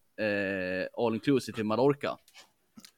all 1.07 1.15
inclusive 1.15 1.57
till 1.57 1.65
Mallorca. 1.65 2.17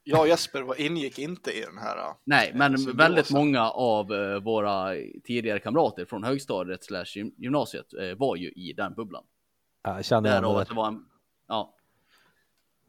Jag 0.05 0.21
och 0.21 0.29
Jesper 0.29 0.63
var, 0.63 0.81
ingick 0.81 1.19
inte 1.19 1.51
i 1.51 1.61
den 1.61 1.79
här. 1.79 1.97
äh, 1.99 2.15
Nej, 2.25 2.53
men 2.55 2.79
symbiosen. 2.79 2.97
väldigt 2.97 3.31
många 3.31 3.71
av 3.71 4.13
eh, 4.13 4.41
våra 4.41 4.95
tidigare 5.25 5.59
kamrater 5.59 6.05
från 6.05 6.25
högstadiet 6.25 6.85
slash 6.85 7.05
gym- 7.05 7.35
gymnasiet 7.39 7.95
eh, 7.95 8.15
var 8.19 8.37
ju 8.37 8.49
i 8.51 8.73
den 8.77 8.95
bubblan. 8.95 9.25
Jag 9.83 10.05
känner 10.05 10.31
Därav 10.31 10.57
att 10.57 10.69
det 10.69 10.75
var 10.75 10.87
en... 10.89 11.05
Ja. 11.49 11.75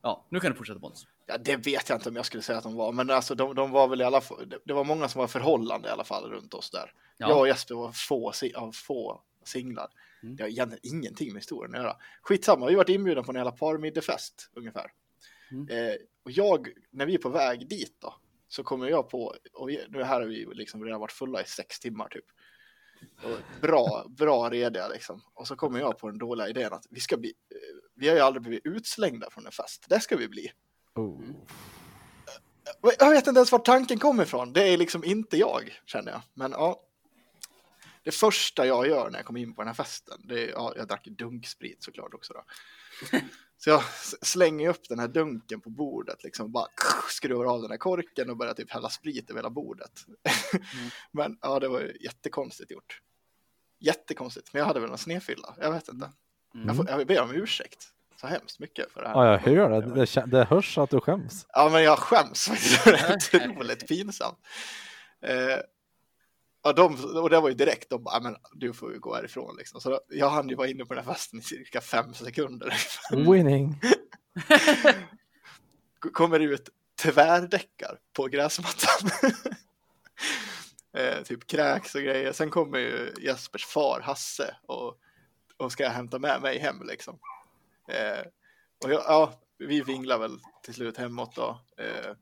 Ja, 0.01 0.25
nu 0.29 0.39
kan 0.39 0.51
du 0.51 0.57
fortsätta 0.57 0.79
Pontus. 0.79 1.07
Ja, 1.25 1.37
det 1.37 1.55
vet 1.55 1.89
jag 1.89 1.97
inte 1.97 2.09
om 2.09 2.15
jag 2.15 2.25
skulle 2.25 2.43
säga 2.43 2.57
att 2.57 2.63
de 2.63 2.75
var, 2.75 2.91
men 2.91 3.09
alltså 3.09 3.35
de, 3.35 3.55
de 3.55 3.71
var 3.71 3.87
väl 3.87 4.01
i 4.01 4.03
alla 4.03 4.21
fall, 4.21 4.53
det, 4.65 4.73
var 4.73 4.83
många 4.83 5.07
som 5.07 5.19
var 5.19 5.27
förhållande 5.27 5.89
i 5.89 5.91
alla 5.91 6.03
fall 6.03 6.29
runt 6.29 6.53
oss 6.53 6.71
där. 6.71 6.93
Ja. 7.17 7.29
Jag 7.29 7.39
och 7.39 7.47
Jesper 7.47 7.75
var 7.75 7.91
få, 7.91 8.31
av 8.55 8.71
få 8.71 9.21
singlar. 9.43 9.87
Mm. 10.23 10.35
Det 10.35 10.43
har 10.43 10.49
egentligen 10.49 10.95
ingenting 10.95 11.33
med 11.33 11.41
historien 11.41 11.75
att 11.75 11.81
göra. 11.81 11.95
Skitsamma, 12.21 12.65
vi 12.65 12.73
har 12.73 12.77
varit 12.77 12.89
inbjudna 12.89 13.23
på 13.23 13.31
en 13.31 13.35
jävla 13.35 13.51
parmiddefest 13.51 14.49
ungefär. 14.53 14.91
Mm. 15.51 15.67
Eh, 15.69 15.95
och 16.23 16.31
jag, 16.31 16.67
när 16.91 17.05
vi 17.05 17.13
är 17.13 17.17
på 17.17 17.29
väg 17.29 17.67
dit 17.67 17.95
då, 17.99 18.15
så 18.47 18.63
kommer 18.63 18.89
jag 18.89 19.09
på, 19.09 19.35
och 19.53 19.69
nu 19.89 20.03
här 20.03 20.21
har 20.21 20.27
vi 20.27 20.45
liksom 20.53 20.85
redan 20.85 20.99
varit 20.99 21.11
fulla 21.11 21.41
i 21.41 21.45
sex 21.45 21.79
timmar 21.79 22.07
typ. 22.07 22.25
Bra, 23.61 24.05
bra 24.09 24.49
rediga 24.49 24.87
liksom. 24.87 25.21
Och 25.33 25.47
så 25.47 25.55
kommer 25.55 25.79
jag 25.79 25.97
på 25.97 26.07
den 26.07 26.17
dåliga 26.17 26.47
idén 26.47 26.73
att 26.73 26.85
vi 26.89 26.99
ska 26.99 27.17
bli, 27.17 27.29
eh, 27.29 27.89
vi 27.95 28.07
har 28.07 28.15
ju 28.15 28.21
aldrig 28.21 28.41
blivit 28.41 28.65
utslängda 28.65 29.29
från 29.29 29.45
en 29.45 29.51
fest, 29.51 29.85
det 29.89 29.99
ska 29.99 30.17
vi 30.17 30.27
bli. 30.27 30.51
Oh. 30.95 31.21
Jag 32.99 33.09
vet 33.09 33.27
inte 33.27 33.39
ens 33.39 33.51
var 33.51 33.59
tanken 33.59 33.99
kommer 33.99 34.23
ifrån. 34.23 34.53
Det 34.53 34.63
är 34.63 34.77
liksom 34.77 35.03
inte 35.03 35.37
jag, 35.37 35.79
känner 35.85 36.11
jag. 36.11 36.21
Men 36.33 36.51
ja. 36.51 36.83
Det 38.03 38.11
första 38.11 38.65
jag 38.65 38.87
gör 38.87 39.09
när 39.09 39.19
jag 39.19 39.25
kommer 39.25 39.39
in 39.39 39.55
på 39.55 39.61
den 39.61 39.67
här 39.67 39.73
festen, 39.73 40.21
det 40.23 40.43
är, 40.43 40.47
ja, 40.47 40.73
jag 40.75 40.87
drack 40.87 41.07
dunksprit 41.07 41.83
såklart 41.83 42.13
också 42.13 42.33
då. 42.33 42.43
Så 43.63 43.69
jag 43.69 43.83
slänger 44.21 44.69
upp 44.69 44.89
den 44.89 44.99
här 44.99 45.07
dunken 45.07 45.61
på 45.61 45.69
bordet, 45.69 46.23
liksom 46.23 46.51
bara 46.51 46.67
skruvar 47.09 47.45
av 47.45 47.61
den 47.61 47.71
här 47.71 47.77
korken 47.77 48.29
och 48.29 48.37
börjar 48.37 48.53
typ 48.53 48.71
hälla 48.71 48.89
sprit 48.89 49.29
över 49.29 49.39
hela 49.39 49.49
bordet. 49.49 49.91
Men 51.11 51.37
ja, 51.41 51.59
det 51.59 51.67
var 51.67 51.79
ju 51.79 51.97
jättekonstigt 52.01 52.71
gjort. 52.71 53.01
Jättekonstigt, 53.81 54.53
men 54.53 54.59
jag 54.59 54.67
hade 54.67 54.79
väl 54.79 54.91
en 54.91 54.97
snedfylla, 54.97 55.55
jag 55.59 55.71
vet 55.71 55.87
inte. 55.87 56.11
Jag, 56.65 56.75
får, 56.75 56.89
jag 56.89 57.07
ber 57.07 57.21
om 57.21 57.31
ursäkt 57.31 57.87
så 58.21 58.27
hemskt 58.27 58.59
mycket 58.59 58.91
för 58.91 59.01
det 59.01 59.07
här. 59.07 59.15
Ja, 59.15 59.31
jag 59.31 59.39
hör 59.39 59.81
det. 59.81 60.05
Det, 60.05 60.25
det 60.25 60.43
hörs 60.43 60.77
att 60.77 60.89
du 60.89 60.99
skäms. 60.99 61.45
Ja, 61.49 61.69
men 61.71 61.83
jag 61.83 61.99
skäms 61.99 62.47
faktiskt. 62.47 62.83
Det 62.83 62.91
är 62.91 63.15
otroligt 63.49 63.87
pinsamt. 63.87 64.37
Eh, 65.21 65.57
ja, 66.63 66.73
de, 66.73 67.15
och 67.15 67.29
det 67.29 67.39
var 67.39 67.49
ju 67.49 67.55
direkt, 67.55 67.89
de 67.89 68.03
bara, 68.03 68.15
"Ja, 68.15 68.19
men 68.19 68.35
du 68.53 68.73
får 68.73 68.93
ju 68.93 68.99
gå 68.99 69.15
härifrån 69.15 69.55
liksom. 69.57 69.81
Så 69.81 69.89
då, 69.89 69.99
jag 70.09 70.29
hann 70.29 70.49
ju 70.49 70.55
vara 70.55 70.67
inne 70.67 70.85
på 70.85 70.93
den 70.93 71.05
här 71.05 71.13
festen 71.13 71.39
i 71.39 71.41
cirka 71.43 71.81
fem 71.81 72.13
sekunder. 72.13 72.73
Winning. 73.31 73.81
Kommer 76.13 76.39
ut 76.39 76.69
tvärdäckar 77.01 77.99
på 78.13 78.27
gräsmattan. 78.27 79.09
eh, 80.93 81.23
typ 81.23 81.47
kräks 81.47 81.95
och 81.95 82.01
grejer. 82.01 82.31
Sen 82.31 82.49
kommer 82.49 82.79
ju 82.79 83.13
Jespers 83.19 83.65
far, 83.65 84.01
Hasse, 84.01 84.55
och, 84.67 84.97
och 85.57 85.71
ska 85.71 85.89
hämta 85.89 86.19
med 86.19 86.41
mig 86.41 86.59
hem 86.59 86.83
liksom. 86.87 87.19
Eh, 87.87 88.25
och 88.83 88.91
jag, 88.91 89.03
ja, 89.07 89.33
vi 89.57 89.81
vinglar 89.81 90.17
väl 90.17 90.39
till 90.63 90.73
slut 90.73 90.97
hemåt 90.97 91.35
då. 91.35 91.61
Eh, 91.77 92.15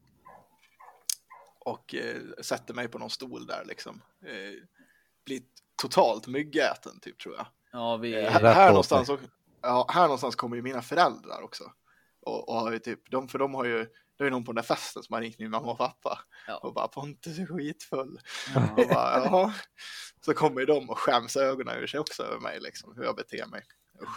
och 1.67 1.95
eh, 1.95 2.21
sätter 2.41 2.73
mig 2.73 2.87
på 2.87 2.99
någon 2.99 3.09
stol 3.09 3.45
där 3.45 3.65
liksom. 3.65 4.01
Eh, 4.25 4.63
blir 5.25 5.41
totalt 5.81 6.27
myggäten 6.27 6.99
typ 6.99 7.19
tror 7.19 7.35
jag. 7.35 7.47
Ja, 7.71 7.97
vi... 7.97 8.13
Eh, 8.13 8.31
här, 8.31 8.69
någonstans, 8.69 9.09
och, 9.09 9.19
ja, 9.61 9.89
här 9.93 10.03
någonstans 10.03 10.35
kommer 10.35 10.55
ju 10.55 10.61
mina 10.61 10.81
föräldrar 10.81 11.41
också. 11.41 11.63
Och, 12.21 12.49
och 12.49 12.55
har 12.55 12.71
ju 12.71 12.79
typ, 12.79 13.11
de, 13.11 13.27
för 13.27 13.39
de 13.39 13.53
har 13.53 13.65
ju, 13.65 13.77
det 14.17 14.23
är 14.23 14.25
ju 14.25 14.29
någon 14.29 14.43
på 14.43 14.51
den 14.51 14.55
där 14.55 14.75
festen 14.75 15.03
som 15.03 15.13
har 15.13 15.21
ringt 15.21 15.39
min 15.39 15.51
mamma 15.51 15.71
och 15.71 15.77
pappa. 15.77 16.19
Ja. 16.47 16.57
Och 16.57 16.73
bara 16.73 16.87
Pontus 16.87 17.39
är 17.39 17.45
skitfull. 17.45 18.19
Ja. 18.55 18.61
Och 18.71 18.87
bara, 18.89 19.25
Jaha. 19.25 19.53
Så 20.21 20.33
kommer 20.33 20.59
ju 20.59 20.65
de 20.65 20.89
och 20.89 20.99
skäms 20.99 21.37
ögonen 21.37 21.77
ur 21.77 21.87
sig 21.87 21.99
också 21.99 22.23
över 22.23 22.39
mig 22.39 22.59
liksom, 22.59 22.93
hur 22.95 23.03
jag 23.03 23.15
beter 23.15 23.45
mig. 23.45 23.63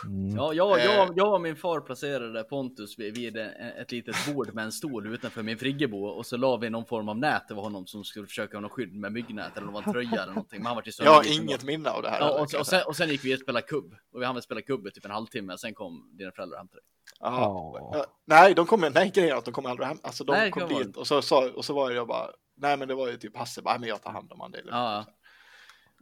Mm. 0.06 0.36
Ja, 0.36 0.52
jag, 0.52 0.78
jag, 0.80 1.08
Eh. 1.08 1.12
jag 1.16 1.34
och 1.34 1.40
min 1.40 1.56
far 1.56 1.80
placerade 1.80 2.44
Pontus 2.44 2.98
vid, 2.98 3.14
vid 3.16 3.36
ett 3.36 3.92
litet 3.92 4.16
bord 4.34 4.54
med 4.54 4.64
en 4.64 4.72
stol 4.72 5.14
utanför 5.14 5.42
min 5.42 5.58
friggebo 5.58 6.04
och 6.04 6.26
så 6.26 6.36
la 6.36 6.56
vi 6.56 6.70
någon 6.70 6.84
form 6.86 7.08
av 7.08 7.18
nät 7.18 7.50
över 7.50 7.62
honom 7.62 7.86
som 7.86 8.04
skulle 8.04 8.26
försöka 8.26 8.56
ha 8.56 8.60
något 8.62 8.72
skydd 8.72 8.94
med 8.94 9.12
myggnät 9.12 9.56
eller 9.56 9.66
någon 9.66 9.92
tröja 9.92 10.22
eller 10.22 10.32
någonting. 10.32 10.58
Men 10.58 10.66
han 10.66 10.76
var 10.76 10.82
ju 10.86 10.92
Jag 11.04 11.12
har 11.12 11.42
inget 11.42 11.64
minne 11.64 11.90
av 11.90 12.02
det 12.02 12.10
här. 12.10 12.20
Ja, 12.20 12.30
och, 12.34 12.54
och, 12.60 12.66
sen, 12.66 12.82
och 12.86 12.96
sen 12.96 13.08
gick 13.08 13.24
vi 13.24 13.34
och 13.34 13.38
spelade 13.40 13.66
kubb 13.66 13.94
och 14.14 14.20
vi 14.20 14.26
hann 14.26 14.42
spela 14.42 14.62
kubb 14.62 14.86
i 14.86 14.90
typ 14.90 15.04
en 15.04 15.10
halvtimme. 15.10 15.58
Sen 15.58 15.74
kom 15.74 16.16
dina 16.18 16.32
föräldrar 16.32 16.56
och 16.56 16.60
hämtade 16.60 16.80
dig. 16.80 16.86
Nej, 18.26 18.54
de 18.54 18.66
kommer, 18.66 18.90
nej 18.90 19.10
grejen 19.14 19.32
är 19.34 19.38
att 19.38 19.44
de 19.44 19.54
kommer 19.54 19.70
aldrig 19.70 19.88
hem. 19.88 19.98
Alltså 20.02 20.24
de 20.24 20.32
Nej, 20.32 20.50
kom 20.50 20.68
dit 20.68 20.96
och 20.96 21.06
så, 21.06 21.22
sa- 21.22 21.50
och 21.56 21.64
så 21.64 21.74
var 21.74 21.90
jag 21.90 22.06
bara, 22.08 22.26
nej 22.56 22.76
men 22.76 22.88
det 22.88 22.94
var 22.94 23.08
ju 23.08 23.16
typ 23.16 23.36
Hasse, 23.36 23.62
bara, 23.62 23.70
"Nej, 23.72 23.80
men 23.80 23.88
jag 23.88 24.02
tar 24.02 24.12
hand 24.12 24.32
om 24.32 24.38
lugnt." 24.52 24.66
Ja, 24.70 25.04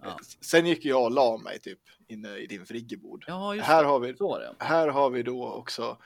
ja. 0.03 0.19
Sen 0.41 0.67
gick 0.67 0.85
jag 0.85 1.03
och 1.03 1.11
la 1.11 1.37
mig 1.37 1.59
typ 1.59 1.79
inne 2.09 2.37
i 2.37 2.47
din 2.47 2.67
friggebod. 2.67 3.25
Ja, 3.27 3.53
Här 3.53 3.83
det. 3.83 3.89
har 3.89 4.01
vi 4.01 4.15
här 4.59 4.89
har 4.89 5.11
vi 5.11 5.23
då 5.23 5.53
också, 5.53 5.99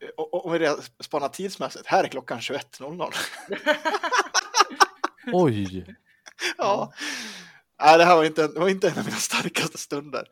eh, 0.00 0.08
om 0.16 0.52
vi 0.52 0.76
spanar 1.00 1.28
tidsmässigt, 1.28 1.86
här 1.86 2.04
är 2.04 2.08
klockan 2.08 2.40
21.00. 2.40 3.12
Oj. 5.32 5.96
ja. 6.58 6.92
Nej, 7.80 7.98
det 7.98 8.04
här 8.04 8.16
var 8.16 8.24
inte, 8.24 8.46
var 8.46 8.68
inte 8.68 8.88
en 8.88 8.98
av 8.98 9.04
mina 9.04 9.16
starkaste 9.16 9.78
stunder. 9.78 10.28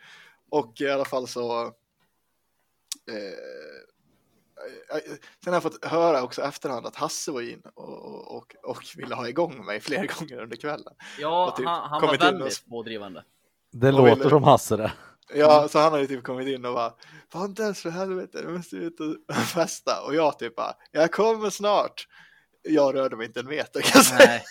Och 0.51 0.81
i 0.81 0.91
alla 0.91 1.05
fall 1.05 1.29
så... 1.29 1.63
Eh, 3.11 3.35
sen 5.45 5.53
har 5.53 5.53
jag 5.53 5.63
fått 5.63 5.85
höra 5.85 6.23
också 6.23 6.43
efterhand 6.43 6.87
att 6.87 6.97
Hasse 6.97 7.31
var 7.33 7.41
in 7.41 7.63
och, 7.75 8.37
och, 8.37 8.55
och, 8.63 8.83
ville 8.97 9.15
ha 9.15 9.29
igång 9.29 9.65
mig 9.67 9.81
flera 9.81 10.07
gånger 10.19 10.43
under 10.43 10.57
kvällen. 10.57 10.95
Ja, 11.19 11.55
typ 11.57 11.67
han, 11.67 11.91
han 11.91 12.01
var 12.03 12.09
kommit 12.09 12.21
in 12.23 12.27
och- 12.29 12.33
väldigt 12.41 12.67
pådrivande. 12.69 13.25
Det 13.73 13.93
låter 13.93 14.15
vill 14.15 14.19
du? 14.25 14.29
som 14.29 14.45
Hasse 14.45 14.77
det. 14.77 14.93
Ja, 15.35 15.69
så 15.69 15.79
han 15.79 15.93
har 15.93 15.99
ju 15.99 16.07
typ 16.07 16.25
kommit 16.25 16.49
in 16.49 16.65
och 16.65 16.75
bara 16.75 16.93
Pontus 17.31 17.83
för 17.83 17.91
helvete, 17.91 18.43
du 18.43 18.49
måste 18.49 18.77
ut 18.77 19.01
och 19.01 19.35
festa. 19.55 20.03
Och 20.07 20.15
jag 20.15 20.39
typ 20.39 20.57
bara, 20.57 20.75
jag 20.93 21.13
kommer 21.13 21.51
snart. 21.51 22.09
Jag 22.63 22.95
rörde 22.95 23.17
mig 23.17 23.27
inte 23.27 23.41
en 23.41 23.47
meter 23.47 23.81
kan 23.81 23.91
jag 23.95 24.05
säga. 24.05 24.27
Nej, 24.29 24.45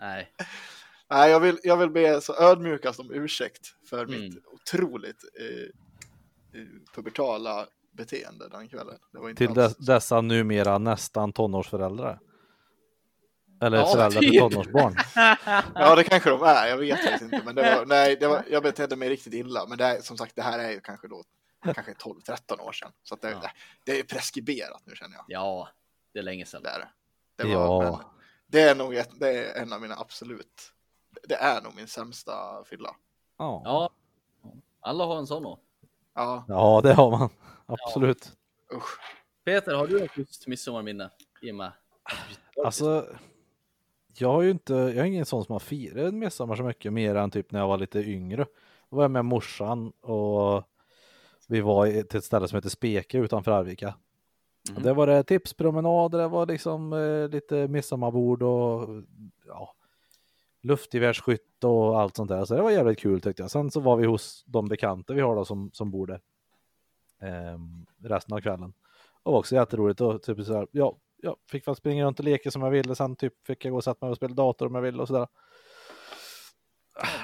nej. 0.00 0.32
Nej, 1.12 1.30
jag 1.30 1.40
vill, 1.40 1.58
jag 1.62 1.76
vill 1.76 1.90
be 1.90 2.20
så 2.20 2.34
ödmjukast 2.36 3.00
om 3.00 3.10
ursäkt 3.12 3.66
för 3.90 4.04
Mm. 4.04 4.20
mitt 4.20 4.44
otroligt 4.46 5.24
eh, 5.40 6.60
eh, 6.60 6.66
pubertala 6.94 7.66
beteende 8.04 8.48
den 8.48 8.68
kvällen. 8.68 8.98
Det 9.12 9.18
var 9.18 9.28
inte 9.30 9.46
Till 9.46 9.58
alls... 9.60 9.76
des, 9.76 9.86
dessa 9.86 10.20
numera 10.20 10.78
nästan 10.78 11.32
tonårsföräldrar. 11.32 12.20
Eller 13.62 13.78
Ja, 13.78 13.86
föräldrar 13.86 14.20
till 14.20 14.30
typ. 14.30 14.40
tonårsbarn. 14.40 14.96
Ja, 15.74 15.94
det 15.94 16.04
kanske 16.04 16.30
de 16.30 16.42
är. 16.42 16.66
Jag 16.66 16.76
vet 16.76 17.00
faktiskt 17.00 17.22
inte. 17.22 17.42
Men 17.44 17.54
det 17.54 17.76
var, 17.76 17.86
nej, 17.86 18.16
det 18.20 18.28
var, 18.28 18.44
jag 18.50 18.62
betedde 18.62 18.96
mig 18.96 19.08
riktigt 19.08 19.34
illa. 19.34 19.66
Men 19.66 19.78
det 19.78 19.84
är, 19.84 20.00
som 20.00 20.16
sagt, 20.16 20.36
det 20.36 20.42
här 20.42 20.58
är 20.58 20.70
ju 20.70 20.80
kanske 20.80 21.08
då 21.08 21.24
kanske 21.74 21.92
12-13 21.92 22.60
år 22.60 22.72
sedan. 22.72 22.92
Så 23.02 23.14
att 23.14 23.20
det, 23.22 23.30
Ja. 23.30 23.50
det 23.84 23.98
är 23.98 24.02
preskriberat 24.02 24.82
nu 24.84 24.94
känner 24.96 25.16
jag. 25.16 25.24
Ja, 25.28 25.68
det 26.12 26.18
är 26.18 26.22
länge 26.22 26.46
sedan. 26.46 26.62
Det 26.62 26.68
är 26.68 26.78
det. 26.78 26.88
det, 27.36 27.54
var, 27.54 27.84
Ja. 27.84 27.90
men 27.96 28.04
det 28.46 28.60
är 28.62 28.74
nog 28.74 28.94
ett, 28.94 29.10
det 29.20 29.28
är 29.28 29.62
en 29.62 29.72
av 29.72 29.80
mina 29.80 29.94
absolut, 29.96 30.72
det 31.28 31.34
är 31.34 31.60
nog 31.62 31.74
min 31.76 31.86
sämsta 31.88 32.64
fylla. 32.64 32.96
Ja. 33.38 33.62
Ja, 33.64 33.90
alla 34.80 35.04
har 35.04 35.18
en 35.18 35.26
sån 35.26 35.42
då. 35.42 35.58
Ja, 36.20 36.44
ja, 36.48 36.80
det 36.82 36.92
har 36.94 37.10
man. 37.10 37.28
Absolut. 37.66 38.32
usch. 38.74 38.98
Peter, 39.44 39.74
har 39.74 39.86
du 39.86 40.08
just 40.14 40.46
midsommarminne? 40.46 41.10
Med. 41.54 41.72
Alltså, 42.64 43.06
jag 44.18 44.32
har 44.32 44.42
ju 44.42 44.50
inte, 44.50 44.74
jag 44.74 44.96
är 44.96 45.04
ingen 45.04 45.26
sån 45.26 45.44
som 45.44 45.52
har 45.52 45.60
firat 45.60 46.14
midsommar 46.14 46.56
så 46.56 46.62
mycket 46.62 46.92
mer 46.92 47.14
än 47.14 47.30
typ 47.30 47.52
när 47.52 47.60
jag 47.60 47.68
var 47.68 47.78
lite 47.78 47.98
yngre. 47.98 48.46
Då 48.90 48.96
var 48.96 49.04
jag 49.04 49.10
med 49.10 49.24
morsan 49.24 49.90
och 50.00 50.62
vi 51.48 51.60
var 51.60 51.86
i- 51.86 52.04
till 52.04 52.18
ett 52.18 52.24
ställe 52.24 52.48
som 52.48 52.56
heter 52.56 52.68
Speke 52.68 53.18
utanför 53.18 53.50
Arvika. 53.52 53.94
Och 54.76 54.82
det 54.82 54.92
var 54.92 55.06
det 55.06 55.22
tipspromenader, 55.22 56.18
det 56.18 56.28
var 56.28 56.46
liksom 56.46 56.92
eh, 56.92 57.28
lite 57.28 57.68
midsommarbord 57.68 58.42
och 58.42 58.88
ja, 59.46 59.74
luftgevärsskytt 60.62 61.64
och 61.64 62.00
allt 62.00 62.16
sånt 62.16 62.28
där. 62.30 62.44
Så 62.44 62.54
det 62.54 62.62
var 62.62 62.70
jävligt 62.70 62.98
kul 62.98 63.20
tyckte 63.20 63.42
jag. 63.42 63.50
Sen 63.50 63.70
så 63.70 63.80
var 63.80 63.96
vi 63.96 64.06
hos 64.06 64.44
de 64.46 64.68
bekanta 64.68 65.14
vi 65.14 65.20
har 65.20 65.36
då 65.36 65.44
som, 65.44 65.70
som 65.72 65.90
bor 65.90 66.06
där. 66.06 66.20
ehm, 67.22 67.86
resten 68.04 68.34
av 68.36 68.40
kvällen. 68.40 68.72
Och 69.22 69.36
också 69.36 69.54
jätteroligt 69.54 70.00
och 70.00 70.22
typ 70.22 70.44
så 70.46 70.54
här, 70.54 70.66
ja, 70.70 70.96
jag 71.22 71.36
fick 71.50 71.68
väl 71.68 71.76
springa 71.76 72.04
runt 72.04 72.18
och 72.18 72.24
leka 72.24 72.50
som 72.50 72.62
jag 72.62 72.70
ville. 72.70 72.94
Sen 72.94 73.16
typ 73.16 73.46
fick 73.46 73.64
jag 73.64 73.70
gå 73.70 73.76
och 73.76 73.84
sätta 73.84 74.06
mig 74.06 74.10
och 74.10 74.16
spela 74.16 74.34
dator 74.34 74.66
om 74.66 74.74
jag 74.74 74.82
ville 74.82 75.02
och 75.02 75.08
sådär. 75.08 75.26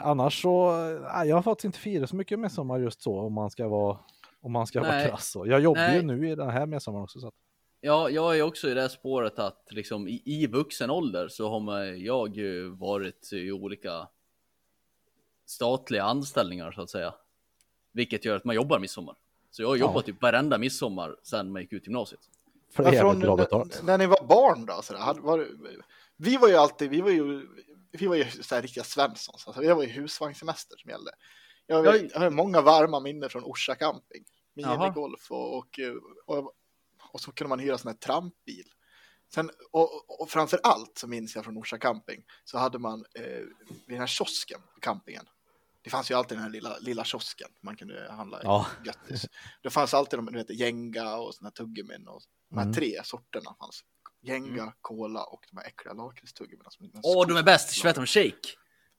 Annars 0.02 0.42
så, 0.42 0.72
nej, 1.14 1.28
jag 1.28 1.36
har 1.36 1.42
faktiskt 1.42 1.64
inte 1.64 1.78
firat 1.78 2.10
så 2.10 2.16
mycket 2.16 2.38
midsommar 2.38 2.78
just 2.78 3.02
så 3.02 3.20
om 3.20 3.32
man 3.32 3.50
ska 3.50 3.68
vara, 3.68 3.98
om 4.40 4.52
man 4.52 4.66
ska 4.66 4.80
vara 4.80 5.04
krass. 5.04 5.30
så. 5.30 5.46
Jag 5.46 5.60
jobbar 5.60 5.88
ju 5.88 6.02
Nej. 6.02 6.16
nu 6.18 6.28
i 6.28 6.34
den 6.34 6.50
här 6.50 6.66
midsommaren 6.66 7.04
också. 7.04 7.20
Så 7.20 7.28
att, 7.28 7.34
Ja, 7.86 8.10
jag 8.10 8.38
är 8.38 8.42
också 8.42 8.68
i 8.68 8.74
det 8.74 8.80
här 8.80 8.88
spåret 8.88 9.38
att 9.38 9.66
liksom 9.70 10.08
i, 10.08 10.22
i 10.24 10.46
vuxen 10.46 10.90
ålder 10.90 11.28
så 11.28 11.48
har 11.48 11.60
man, 11.60 12.00
jag 12.04 12.36
ju 12.36 12.68
varit 12.68 13.32
i 13.32 13.52
olika 13.52 14.08
statliga 15.46 16.04
anställningar 16.04 16.72
så 16.72 16.82
att 16.82 16.90
säga. 16.90 17.14
Vilket 17.92 18.24
gör 18.24 18.36
att 18.36 18.44
man 18.44 18.56
jobbar 18.56 18.78
midsommar. 18.78 19.16
Så 19.50 19.62
jag 19.62 19.68
har 19.68 19.76
jobbat 19.76 20.06
typ 20.06 20.22
varenda 20.22 20.58
midsommar 20.58 21.16
sedan 21.22 21.52
man 21.52 21.62
gick 21.62 21.72
ut 21.72 21.86
gymnasiet. 21.86 22.20
för 22.70 22.82
det 22.84 22.96
är 22.96 23.00
från, 23.00 23.20
bra 23.20 23.36
när, 23.36 23.44
betalt. 23.44 23.82
när 23.84 23.98
ni 23.98 24.06
var 24.06 24.26
barn 24.26 24.66
då? 24.66 24.82
Så 24.82 24.92
där, 24.92 25.00
hade, 25.00 25.20
var, 25.20 25.48
vi 26.16 26.36
var 26.36 26.48
ju 26.48 26.54
alltid, 26.54 26.90
vi 26.90 27.00
var 27.00 27.10
ju, 27.10 27.46
vi 27.92 28.06
var 28.06 28.16
ju 28.16 28.24
så 28.30 28.54
här 28.54 28.62
riktiga 28.62 28.84
Svenssons. 28.84 29.46
Alltså, 29.46 29.62
det 29.62 29.74
var 29.74 29.82
ju 29.82 29.88
husvagnssemester 29.88 30.76
som 30.76 30.90
gällde. 30.90 31.10
Jag, 31.66 31.86
Jag- 31.86 32.10
jag 32.12 32.20
har 32.20 32.30
många 32.30 32.60
varma 32.60 33.00
minnen 33.00 33.30
från 33.30 33.44
Orsa 33.44 33.74
camping. 33.74 34.24
Minigolf 34.54 35.30
och, 35.30 35.56
och, 35.58 35.78
och, 36.26 36.52
och 37.16 37.20
så 37.20 37.32
kunde 37.32 37.48
man 37.48 37.58
hyra 37.58 37.78
sån 37.78 37.88
här 37.88 37.96
trampbil. 37.98 38.64
Sen, 39.34 39.50
och, 39.72 40.20
och 40.20 40.30
framför 40.30 40.60
allt 40.62 40.98
så 40.98 41.08
minns 41.08 41.34
jag 41.36 41.44
från 41.44 41.58
Orsa 41.58 41.78
camping 41.78 42.24
så 42.44 42.58
hade 42.58 42.78
man 42.78 43.04
eh, 43.14 43.22
vid 43.68 43.84
den 43.86 43.98
här 43.98 44.06
kiosken 44.06 44.60
på 44.74 44.80
campingen. 44.80 45.24
Det 45.82 45.90
fanns 45.90 46.10
ju 46.10 46.14
alltid 46.14 46.36
den 46.38 46.42
här 46.42 46.50
lilla, 46.50 46.78
lilla 46.78 47.04
kiosken 47.04 47.48
man 47.62 47.76
kunde 47.76 48.12
handla 48.12 48.40
Ja. 48.42 48.66
göttis. 48.84 49.26
Det 49.62 49.70
fanns 49.70 49.94
alltid 49.94 50.18
de, 50.18 50.26
du 50.26 50.32
vet, 50.38 50.50
Jenga 50.50 51.16
och 51.16 51.34
såna 51.34 51.46
här 51.48 51.52
tuggummin 51.52 52.08
och 52.08 52.22
de 52.50 52.56
här 52.56 52.62
Mm. 52.64 52.74
tre 52.74 53.00
sorterna 53.04 53.54
fanns. 53.60 53.84
Jenga, 54.22 54.72
cola 54.80 55.24
och 55.24 55.40
de 55.50 55.56
här 55.56 55.66
äckliga 55.66 55.94
lakritstuggummin. 55.94 56.66
Åh, 57.02 57.26
de 57.26 57.36
är 57.36 57.42
bäst! 57.42 57.82
De? 57.84 58.06
Shake? 58.06 58.48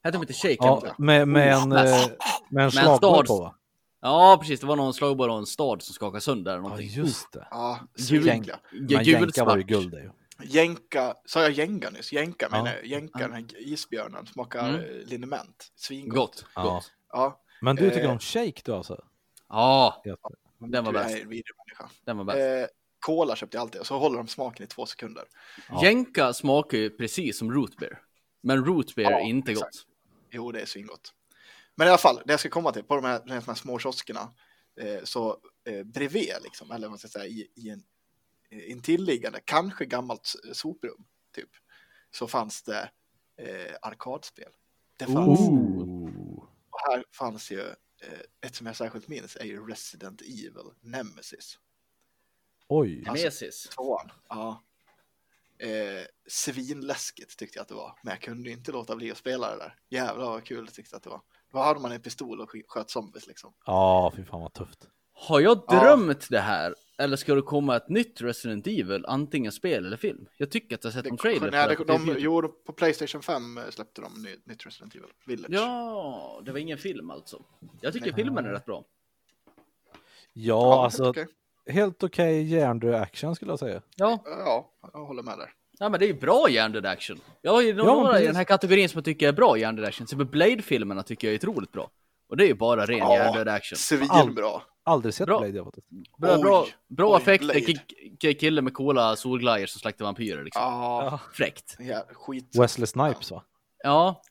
Hette 0.02 0.16
de 0.18 0.22
inte 0.22 0.32
Shake? 0.34 0.56
Ja, 0.58 0.94
med, 0.98 1.28
med 1.28 1.54
en, 1.54 1.62
eh, 1.62 1.68
med 1.68 1.74
en 1.74 2.10
Med 2.50 2.64
en 2.64 2.70
stad. 2.72 3.00
på 3.26 3.38
va? 3.40 3.54
Ja, 4.00 4.38
precis. 4.40 4.60
Det 4.60 4.66
var 4.66 4.76
någon 4.76 4.94
slagborr 4.94 5.28
och 5.28 5.38
en 5.38 5.46
stad 5.46 5.82
som 5.82 5.94
skakade 5.94 6.20
sönder. 6.20 6.58
eller 6.58 6.68
Ja, 6.68 6.80
just 6.80 7.32
det. 7.32 7.48
Ja. 7.50 7.80
Men 8.10 9.04
jänka 9.04 9.44
var 9.44 9.56
ju 9.56 9.62
guld 9.62 9.90
det 9.90 10.00
ju. 10.02 10.10
Jänka, 10.44 11.14
sa 11.24 11.42
jag 11.42 11.50
Jenga 11.52 11.90
nyss? 11.90 12.12
Jänka 12.12 12.48
Ja. 12.50 12.56
menar 12.56 12.74
jag. 12.76 12.86
Jänka, 12.86 13.18
den 13.18 13.32
här 13.32 13.44
isbjörnen, 13.58 14.26
smakar 14.26 14.68
Mm. 14.68 14.80
mm. 14.80 15.06
liniment. 15.06 15.72
Svingott. 15.76 16.14
Gott, 16.14 16.44
Ja. 16.54 16.62
gott. 16.62 16.92
Ja, 17.12 17.40
Men 17.60 17.76
du 17.76 17.90
tycker 17.90 18.04
Eh. 18.04 18.10
om 18.10 18.18
shake 18.18 18.60
du 18.64 18.72
alltså? 18.74 19.04
Ja, 19.48 20.02
den 20.58 20.84
var 20.84 20.92
bäst. 20.92 21.16
Den 22.04 22.16
var 22.16 22.24
bäst. 22.24 22.38
Eh, 22.38 22.74
Cola 23.00 23.36
köpte 23.36 23.56
jag 23.56 23.62
alltid 23.62 23.80
och 23.80 23.86
så 23.86 23.98
håller 23.98 24.16
de 24.16 24.28
smaken 24.28 24.64
i 24.64 24.66
två 24.66 24.86
sekunder. 24.86 25.24
Ja. 25.68 25.84
Jänka 25.84 26.32
smakar 26.32 26.78
ju 26.78 26.90
precis 26.90 27.38
som 27.38 27.52
root 27.52 27.76
beer. 27.76 27.98
Men 28.42 28.64
root 28.64 28.94
beer 28.94 29.10
Ja, 29.10 29.18
är 29.20 29.24
inte 29.24 29.52
exakt. 29.52 29.76
gott. 29.76 29.86
Jo, 30.30 30.52
det 30.52 30.60
är 30.60 30.66
svingott. 30.66 31.12
Men 31.78 31.86
i 31.86 31.90
alla 31.90 31.98
fall, 31.98 32.22
det 32.24 32.32
jag 32.32 32.40
ska 32.40 32.48
komma 32.48 32.72
till, 32.72 32.84
på 32.84 32.94
de 32.94 33.04
här, 33.04 33.22
de 33.26 33.30
här, 33.30 33.54
små 33.54 33.78
kioskerna, 33.78 34.34
eh, 34.80 35.04
så 35.04 35.38
eh, 35.64 35.84
bredvid, 35.84 36.32
liksom, 36.42 36.70
eller 36.70 36.86
vad 36.86 36.90
man 36.90 36.98
ska 36.98 37.08
säga, 37.08 37.26
i, 37.26 37.50
i 37.54 37.70
en 37.70 37.82
eh, 38.50 38.70
intilliggande, 38.70 39.40
kanske 39.44 39.84
gammalt 39.84 40.34
soprum, 40.52 41.04
typ, 41.34 41.50
så 42.10 42.26
fanns 42.26 42.62
det 42.62 42.90
eh, 43.36 43.76
arkadspel. 43.82 44.52
Det 44.96 45.04
fanns, 45.06 45.40
Ooh. 45.40 46.38
och 46.70 46.80
här 46.90 47.04
fanns 47.12 47.50
ju, 47.50 47.60
eh, 48.00 48.20
ett 48.40 48.54
som 48.54 48.66
jag 48.66 48.76
särskilt 48.76 49.08
minns 49.08 49.36
är 49.36 49.44
ju 49.44 49.66
Resident 49.66 50.20
Evil 50.20 50.72
Nemesis. 50.80 51.58
Oj. 52.68 53.04
Alltså- 53.08 53.12
Nemesis. 53.12 53.62
Tvåan, 53.62 54.10
ja. 54.28 54.62
Eh, 55.58 56.04
svinläskigt 56.26 57.38
tyckte 57.38 57.58
jag 57.58 57.62
att 57.62 57.68
det 57.68 57.74
var, 57.74 57.98
men 58.02 58.10
jag 58.10 58.20
kunde 58.20 58.50
inte 58.50 58.72
låta 58.72 58.96
bli 58.96 59.10
att 59.10 59.18
spela 59.18 59.50
det 59.50 59.56
där. 59.56 59.78
Jävlar 59.88 60.26
vad 60.26 60.44
kul 60.44 60.68
tyckte 60.68 60.94
jag 60.94 60.96
att 60.96 61.02
det 61.02 61.10
var. 61.10 61.22
Då 61.52 61.58
hade 61.58 61.80
man 61.80 61.92
en 61.92 62.00
pistol 62.00 62.40
och 62.40 62.50
sk- 62.50 62.62
sköt 62.68 62.90
zombies 62.90 63.26
liksom. 63.26 63.52
Ja, 63.66 64.12
fy 64.16 64.24
fan 64.24 64.40
vad 64.40 64.52
tufft. 64.52 64.88
Har 65.12 65.40
jag 65.40 65.62
Ja. 65.68 65.80
drömt 65.80 66.26
det 66.30 66.40
här? 66.40 66.74
Eller 66.98 67.16
ska 67.16 67.34
det 67.34 67.42
komma 67.42 67.76
ett 67.76 67.88
nytt 67.88 68.20
Resident 68.20 68.66
Evil, 68.66 69.04
antingen 69.08 69.52
spel 69.52 69.86
eller 69.86 69.96
film? 69.96 70.26
Jag 70.36 70.50
tycker 70.50 70.74
att 70.74 70.84
jag 70.84 70.92
sett 70.92 71.04
Det, 71.04 71.10
en 71.10 71.16
trailer 71.16 71.50
nej, 71.50 71.76
för 71.76 71.84
det, 71.84 71.92
de, 71.92 72.06
TV. 72.06 72.20
jo, 72.20 72.48
på 72.66 72.72
Playstation 72.72 73.22
5 73.22 73.60
släppte 73.70 74.00
de 74.00 74.22
ny, 74.22 74.36
nytt 74.44 74.66
Resident 74.66 74.94
Evil 74.94 75.08
Village. 75.26 75.50
Ja, 75.54 76.40
det 76.44 76.52
var 76.52 76.58
ingen 76.58 76.78
film 76.78 77.10
alltså. 77.10 77.42
Jag 77.80 77.92
tycker 77.92 78.06
Nej. 78.06 78.14
filmen 78.14 78.44
är 78.46 78.50
rätt 78.50 78.64
bra. 78.64 78.84
Ja, 80.32 80.84
alltså 80.84 81.08
okej. 81.10 81.26
helt 81.66 82.02
okej 82.02 82.42
hjärndöd 82.42 82.94
action 82.94 83.36
skulle 83.36 83.52
jag 83.52 83.58
säga. 83.58 83.82
Ja, 83.96 84.22
ja, 84.24 84.70
jag 84.92 85.04
håller 85.06 85.22
med 85.22 85.38
där. 85.38 85.50
Ja 85.80 85.88
men 85.88 86.00
det 86.00 86.06
är 86.06 86.08
ju 86.08 86.14
bra 86.20 86.48
hjärndöd 86.50 86.86
action. 86.86 87.20
Jag 87.42 87.52
har 87.52 87.62
ju 87.62 87.74
några 87.74 88.08
i 88.10 88.12
precis. 88.12 88.26
den 88.26 88.36
här 88.36 88.44
kategorin 88.44 88.88
som 88.88 88.98
jag 88.98 89.04
tycker 89.04 89.28
är 89.28 89.32
bra 89.32 89.58
hjärndöd 89.58 89.84
action. 89.84 90.06
Till 90.06 90.14
exempel 90.16 90.26
Blade-filmerna 90.38 91.02
tycker 91.02 91.28
jag 91.28 91.34
är 91.34 91.38
otroligt 91.38 91.72
bra. 91.72 91.90
Och 92.28 92.36
det 92.36 92.44
är 92.44 92.48
ju 92.48 92.54
bara 92.54 92.86
ren 92.86 92.98
Ja. 92.98 93.14
hjärndöd 93.14 93.48
action. 93.48 93.76
Svinbra. 93.78 94.60
Aldrig 94.84 95.14
sett 95.14 95.26
Bra. 95.26 95.38
Blade 95.38 95.56
jag 95.56 95.64
faktiskt. 95.64 95.86
Bra, 96.18 96.34
Oj, 96.36 96.42
bra, 96.42 96.66
bra 96.88 97.10
oj, 97.16 97.22
effekter, 97.22 98.32
kille 98.32 98.62
med 98.62 98.74
coola 98.74 99.16
solglajjor 99.16 99.66
som 99.66 99.80
slaktar 99.80 100.04
vampyrer 100.04 100.44
liksom. 100.44 100.62
Ja, 100.62 101.20
Fräckt. 101.32 101.76
ja 101.78 102.04
skit. 102.12 102.56
Wesley 102.58 102.86
Snipes 102.86 103.30
va? 103.30 103.42
Ja, 103.84 104.22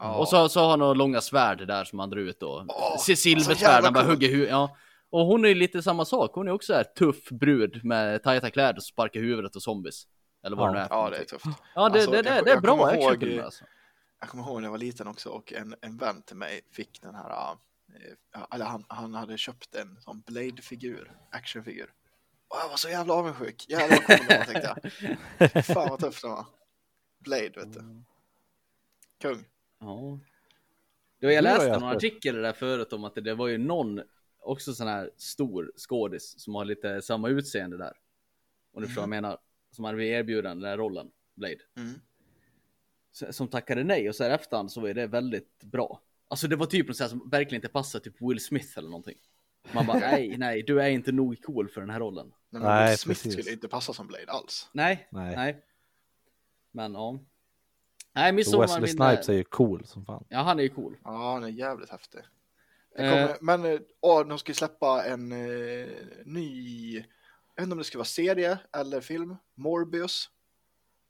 Ja. 0.00 0.14
och 0.14 0.28
så, 0.28 0.48
så 0.48 0.60
har 0.60 0.70
han 0.70 0.78
några 0.78 0.92
långa 0.94 1.20
svärd 1.20 1.66
där 1.66 1.84
som 1.84 1.98
han 1.98 2.10
drar 2.10 2.18
ut 2.18 2.40
då. 2.40 2.66
Så 2.98 3.16
Silversvärd, 3.16 3.84
han 3.84 3.92
bara 3.92 4.04
cool. 4.04 4.10
hugger 4.12 4.28
huvudet. 4.28 4.50
Ja. 4.50 4.76
Och 5.10 5.26
hon 5.26 5.44
är 5.44 5.48
ju 5.48 5.54
lite 5.54 5.82
samma 5.82 6.04
sak. 6.04 6.30
Hon 6.34 6.48
är 6.48 6.52
också 6.52 6.74
här 6.74 6.84
tuff 6.84 7.28
brud 7.30 7.84
med 7.84 8.22
tajta 8.22 8.50
kläder 8.50 8.74
som 8.80 8.82
sparkar 8.82 9.20
huvudet 9.20 9.56
och 9.56 9.62
zombies. 9.62 10.02
Eller 10.46 10.56
vad 10.56 10.68
Ja. 10.68 10.72
det 10.72 10.78
nu 10.78 10.84
är. 10.84 10.88
Ja, 10.90 11.10
det 11.10 11.16
är 11.16 11.24
tufft. 11.24 11.44
Ja, 11.74 11.88
det, 11.88 11.94
Alltså, 11.94 12.10
det, 12.10 12.22
det, 12.22 12.28
jag- 12.36 12.44
det 12.44 12.50
är 12.50 12.54
jag 12.54 12.62
bra 12.62 12.76
kommer 12.78 12.94
ihåg- 12.94 13.38
alltså. 13.44 13.64
Jag 14.20 14.28
kommer 14.28 14.44
ihåg 14.44 14.56
när 14.60 14.66
jag 14.66 14.70
var 14.70 14.78
liten 14.78 15.06
också 15.06 15.28
och 15.28 15.52
en, 15.52 15.74
en 15.80 15.96
vän 15.96 16.22
till 16.22 16.36
mig 16.36 16.60
fick 16.70 17.02
den 17.02 17.14
här, 17.14 17.30
eh, 18.34 18.42
eller 18.54 18.64
han, 18.64 18.84
han 18.88 19.14
hade 19.14 19.38
köpt 19.38 19.74
en 19.74 20.00
sån 20.00 20.20
Blade-figur, 20.26 21.12
actionfigur. 21.30 21.92
Och 22.48 22.56
jag 22.62 22.68
var 22.68 22.76
så 22.76 22.88
jävla 22.88 23.14
avundsjuk. 23.14 23.66
Jävlar 23.68 23.98
vad 24.08 24.18
cool 24.18 24.26
tänkte 24.26 24.76
jag. 25.38 25.64
Fan 25.64 25.88
vad 25.88 26.00
tufft 26.00 26.22
den 26.22 26.30
var. 26.30 26.46
Blade 27.18 27.48
vet 27.56 27.72
du. 27.72 28.02
Kung. 29.20 29.44
Ja. 29.80 30.18
Då 31.20 31.30
jag 31.30 31.44
läste 31.44 31.68
någon 31.68 31.80
för. 31.80 31.96
artikel 31.96 32.42
där 32.42 32.52
förut 32.52 32.92
om 32.92 33.04
att 33.04 33.14
det, 33.14 33.20
det 33.20 33.34
var 33.34 33.46
ju 33.46 33.58
någon, 33.58 34.02
också 34.40 34.74
sån 34.74 34.86
här 34.86 35.10
stor 35.16 35.72
skådis 35.76 36.40
som 36.40 36.54
har 36.54 36.64
lite 36.64 37.02
samma 37.02 37.28
utseende 37.28 37.76
där. 37.76 37.92
Om 38.72 38.80
du 38.82 38.86
förstår 38.88 39.02
vad 39.02 39.16
jag 39.16 39.22
menar. 39.22 39.38
Som 39.76 39.84
hade 39.84 39.96
blivit 39.96 40.14
erbjuden 40.14 40.60
den 40.60 40.70
här 40.70 40.76
rollen, 40.76 41.10
Blade. 41.34 41.58
Mm. 41.76 42.00
Som 43.32 43.48
tackade 43.48 43.84
nej 43.84 44.08
och 44.08 44.14
så 44.14 44.24
här 44.24 44.30
efterhand 44.30 44.72
så 44.72 44.80
var 44.80 44.88
det 44.88 45.06
väldigt 45.06 45.64
bra. 45.64 46.00
Alltså 46.28 46.48
det 46.48 46.56
var 46.56 46.66
typ 46.66 46.88
något 46.88 46.96
som 46.96 47.28
verkligen 47.30 47.58
inte 47.58 47.68
passar 47.68 48.00
typ 48.00 48.14
Will 48.20 48.40
Smith 48.40 48.78
eller 48.78 48.88
någonting. 48.88 49.18
Man 49.72 49.86
bara 49.86 49.98
nej, 50.10 50.36
nej, 50.38 50.62
du 50.62 50.82
är 50.82 50.88
inte 50.88 51.12
nog 51.12 51.42
cool 51.42 51.68
för 51.68 51.80
den 51.80 51.90
här 51.90 52.00
rollen. 52.00 52.32
Men 52.50 52.62
Nej, 52.62 52.88
Will 52.88 52.98
Smith 52.98 53.22
precis. 53.22 53.32
skulle 53.32 53.54
inte 53.54 53.68
passa 53.68 53.92
som 53.92 54.06
Blade 54.06 54.32
alls. 54.32 54.70
Nej, 54.72 55.08
Nej. 55.10 55.36
nej. 55.36 55.64
Men 56.72 56.94
ja. 56.94 57.18
Nej, 58.14 58.32
midsommar 58.32 58.66
Wesley. 58.66 58.88
Snipes 58.88 59.28
är 59.28 59.32
ju 59.32 59.44
cool 59.44 59.86
som 59.86 60.04
fan. 60.04 60.24
Ja, 60.28 60.38
han 60.42 60.58
är 60.58 60.62
ju 60.62 60.68
cool. 60.68 60.96
Ja, 61.04 61.32
han 61.32 61.44
är 61.44 61.48
jävligt 61.48 61.90
häftig. 61.90 62.20
Eh. 62.98 63.10
kommer, 63.10 63.36
men 63.40 63.64
eh, 63.64 63.80
åh, 64.00 64.28
de 64.28 64.38
ska 64.38 64.54
släppa 64.54 65.04
en 65.04 65.32
eh, 65.32 65.88
ny, 66.24 67.04
jag 67.56 67.62
vet 67.62 67.66
inte 67.66 67.72
om 67.72 67.78
det 67.78 67.84
ska 67.84 67.98
vara 67.98 68.04
serie 68.04 68.58
eller 68.72 69.00
film, 69.00 69.36
Morbius. 69.54 70.30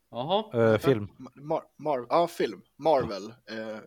Jaha. 0.09 0.71
Uh, 0.73 0.77
film. 0.77 1.07
Mar, 1.35 1.63
Mar, 1.75 2.05
ja, 2.09 2.27
film. 2.27 2.61
Marvel 2.75 3.33
eh, 3.45 3.79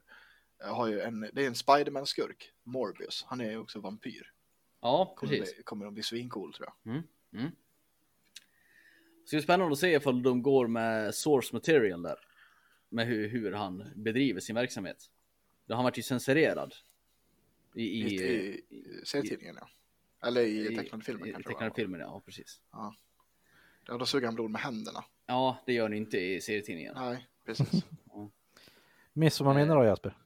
har 0.72 0.86
ju 0.86 1.00
en, 1.00 1.20
det 1.32 1.42
är 1.42 1.46
en 1.46 1.54
Spiderman-skurk, 1.54 2.52
Morbius. 2.62 3.24
Han 3.28 3.40
är 3.40 3.50
ju 3.50 3.58
också 3.58 3.80
vampyr. 3.80 4.32
Ja, 4.80 5.14
Kommer, 5.16 5.32
precis. 5.32 5.54
bli, 5.54 5.62
kommer 5.62 5.86
att 5.86 5.92
bli 5.92 6.02
svincool 6.02 6.52
tror 6.52 6.68
jag. 6.84 6.92
Mm. 7.32 7.50
Så 9.24 9.36
det 9.36 9.40
är 9.40 9.42
spännande 9.42 9.72
att 9.72 9.78
se 9.78 9.94
ifall 9.94 10.22
de 10.22 10.42
går 10.42 10.66
med 10.66 11.14
source 11.14 11.54
material 11.54 12.02
där. 12.02 12.18
Med 12.88 13.06
hur, 13.06 13.28
hur 13.28 13.52
han 13.52 13.84
bedriver 13.96 14.40
sin 14.40 14.54
verksamhet. 14.54 15.10
Då 15.66 15.72
har 15.74 15.76
han 15.76 15.84
varit 15.84 15.98
ju 15.98 16.02
censurerad. 16.02 16.74
I, 17.74 17.82
I, 17.82 18.00
i, 18.00 18.14
i, 18.14 18.64
i 18.70 19.04
serietidningen 19.04 19.56
ja. 19.60 19.68
Eller 20.26 20.40
i, 20.40 20.76
tecknade 20.76 21.04
filmen 21.04 21.28
i, 21.28 21.32
kanske. 21.32 21.48
tecknade 21.50 21.70
var. 21.70 21.76
filmen, 21.76 22.00
ja 22.00 22.22
precis. 22.24 22.60
Ja, 22.72 22.94
då 23.86 24.06
suger 24.06 24.26
han 24.26 24.34
blod 24.34 24.50
med 24.50 24.60
händerna. 24.60 25.04
Ja, 25.26 25.56
det 25.66 25.72
gör 25.72 25.88
ni 25.88 25.96
inte 25.96 26.18
i 26.18 26.40
serietidningen. 26.40 26.94
Nej, 26.96 27.28
precis. 27.46 27.70
Midsommarminne 29.12 29.74
då 29.74 29.84
Jasper? 29.84 30.16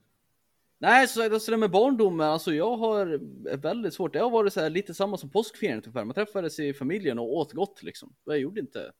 Nej, 0.78 1.08
så 1.08 1.28
det 1.28 1.56
med 1.56 1.70
barndomen, 1.70 2.26
alltså 2.26 2.54
jag 2.54 2.76
har 2.76 3.20
väldigt 3.56 3.94
svårt. 3.94 4.12
Det 4.12 4.18
har 4.18 4.30
varit 4.30 4.52
så 4.52 4.60
här 4.60 4.70
lite 4.70 4.94
samma 4.94 5.16
som 5.16 5.30
påskfirandet 5.30 5.86
ungefär. 5.86 6.04
Man 6.04 6.14
träffades 6.14 6.58
i 6.58 6.72
familjen 6.72 7.18
och 7.18 7.36
åt 7.36 7.52
gott 7.52 7.82
liksom. 7.82 8.14
Jag 8.24 8.38
gjorde 8.38 8.60
inte 8.60 8.92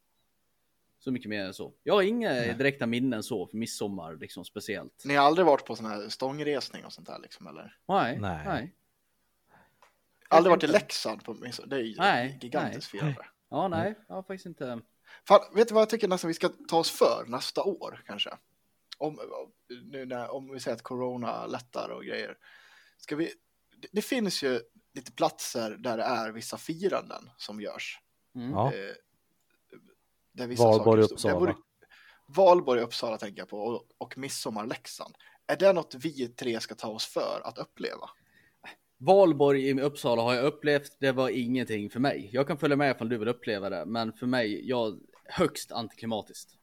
så 0.98 1.12
mycket 1.12 1.28
mer 1.28 1.44
än 1.44 1.54
så. 1.54 1.72
Jag 1.82 1.94
har 1.94 2.02
inga 2.02 2.32
direkta 2.32 2.86
minnen 2.86 3.22
så 3.22 3.46
för 3.46 3.56
midsommar 3.56 4.16
liksom 4.16 4.44
speciellt. 4.44 5.02
Ni 5.04 5.14
har 5.14 5.26
aldrig 5.26 5.46
varit 5.46 5.64
på 5.64 5.76
sån 5.76 5.86
här 5.86 6.08
stångresning 6.08 6.84
och 6.84 6.92
sånt 6.92 7.06
där 7.06 7.18
liksom 7.18 7.46
eller? 7.46 7.76
Nej, 7.88 8.18
Nej. 8.20 8.42
nej. 8.46 8.74
Aldrig 10.36 10.50
varit 10.50 10.64
i 10.64 10.66
Leksand 10.66 11.24
på? 11.24 11.32
Det 11.66 11.76
är 11.76 11.80
ju 11.80 11.94
Nej, 11.96 12.38
gigantiskt 12.42 12.90
firande. 12.90 13.26
Ja, 13.50 13.68
nej, 13.68 13.94
jag 14.08 14.14
har 14.14 14.22
faktiskt 14.22 14.46
inte. 14.46 14.80
Fan, 15.28 15.40
vet 15.54 15.68
du 15.68 15.74
vad 15.74 15.80
jag 15.80 15.90
tycker 15.90 16.08
nästan 16.08 16.28
vi 16.28 16.34
ska 16.34 16.48
ta 16.68 16.78
oss 16.78 16.90
för 16.90 17.24
nästa 17.28 17.62
år 17.62 18.02
kanske? 18.06 18.30
Om, 18.98 19.18
nu 19.84 20.06
när, 20.06 20.30
om 20.34 20.52
vi 20.52 20.60
säger 20.60 20.74
att 20.74 20.82
corona 20.82 21.46
lättar 21.46 21.88
och 21.88 22.04
grejer. 22.04 22.36
Ska 22.98 23.16
vi, 23.16 23.32
det, 23.76 23.88
det 23.92 24.02
finns 24.02 24.42
ju 24.42 24.60
lite 24.94 25.12
platser 25.12 25.70
där 25.70 25.96
det 25.96 26.02
är 26.02 26.32
vissa 26.32 26.56
firanden 26.58 27.30
som 27.36 27.60
görs. 27.60 27.98
Mm. 28.34 28.50
Ja. 28.50 28.72
Eh, 28.74 28.94
där 30.32 30.46
vissa 30.46 30.62
Valborg, 30.62 31.02
saker 31.02 31.16
står- 31.16 31.30
Uppsala. 31.30 31.38
vore- 31.38 31.56
Valborg, 32.26 32.80
Uppsala 32.80 33.18
tänker 33.18 33.40
jag 33.40 33.48
på 33.48 33.58
och, 33.58 33.84
och 33.98 34.18
midsommar, 34.18 34.66
Leksand. 34.66 35.14
Är 35.46 35.56
det 35.56 35.72
något 35.72 35.94
vi 35.94 36.28
tre 36.28 36.60
ska 36.60 36.74
ta 36.74 36.88
oss 36.88 37.06
för 37.06 37.40
att 37.44 37.58
uppleva? 37.58 38.10
Valborg 39.04 39.68
i 39.68 39.80
Uppsala 39.80 40.22
har 40.22 40.34
jag 40.34 40.44
upplevt. 40.44 40.96
Det 40.98 41.12
var 41.12 41.28
ingenting 41.28 41.90
för 41.90 42.00
mig. 42.00 42.30
Jag 42.32 42.46
kan 42.46 42.58
följa 42.58 42.76
med 42.76 42.90
ifall 42.90 43.08
du 43.08 43.18
vill 43.18 43.28
uppleva 43.28 43.70
det, 43.70 43.84
men 43.86 44.12
för 44.12 44.26
mig, 44.26 44.68
jag 44.68 44.98
högst 45.24 45.72
antiklimatiskt. 45.72 46.58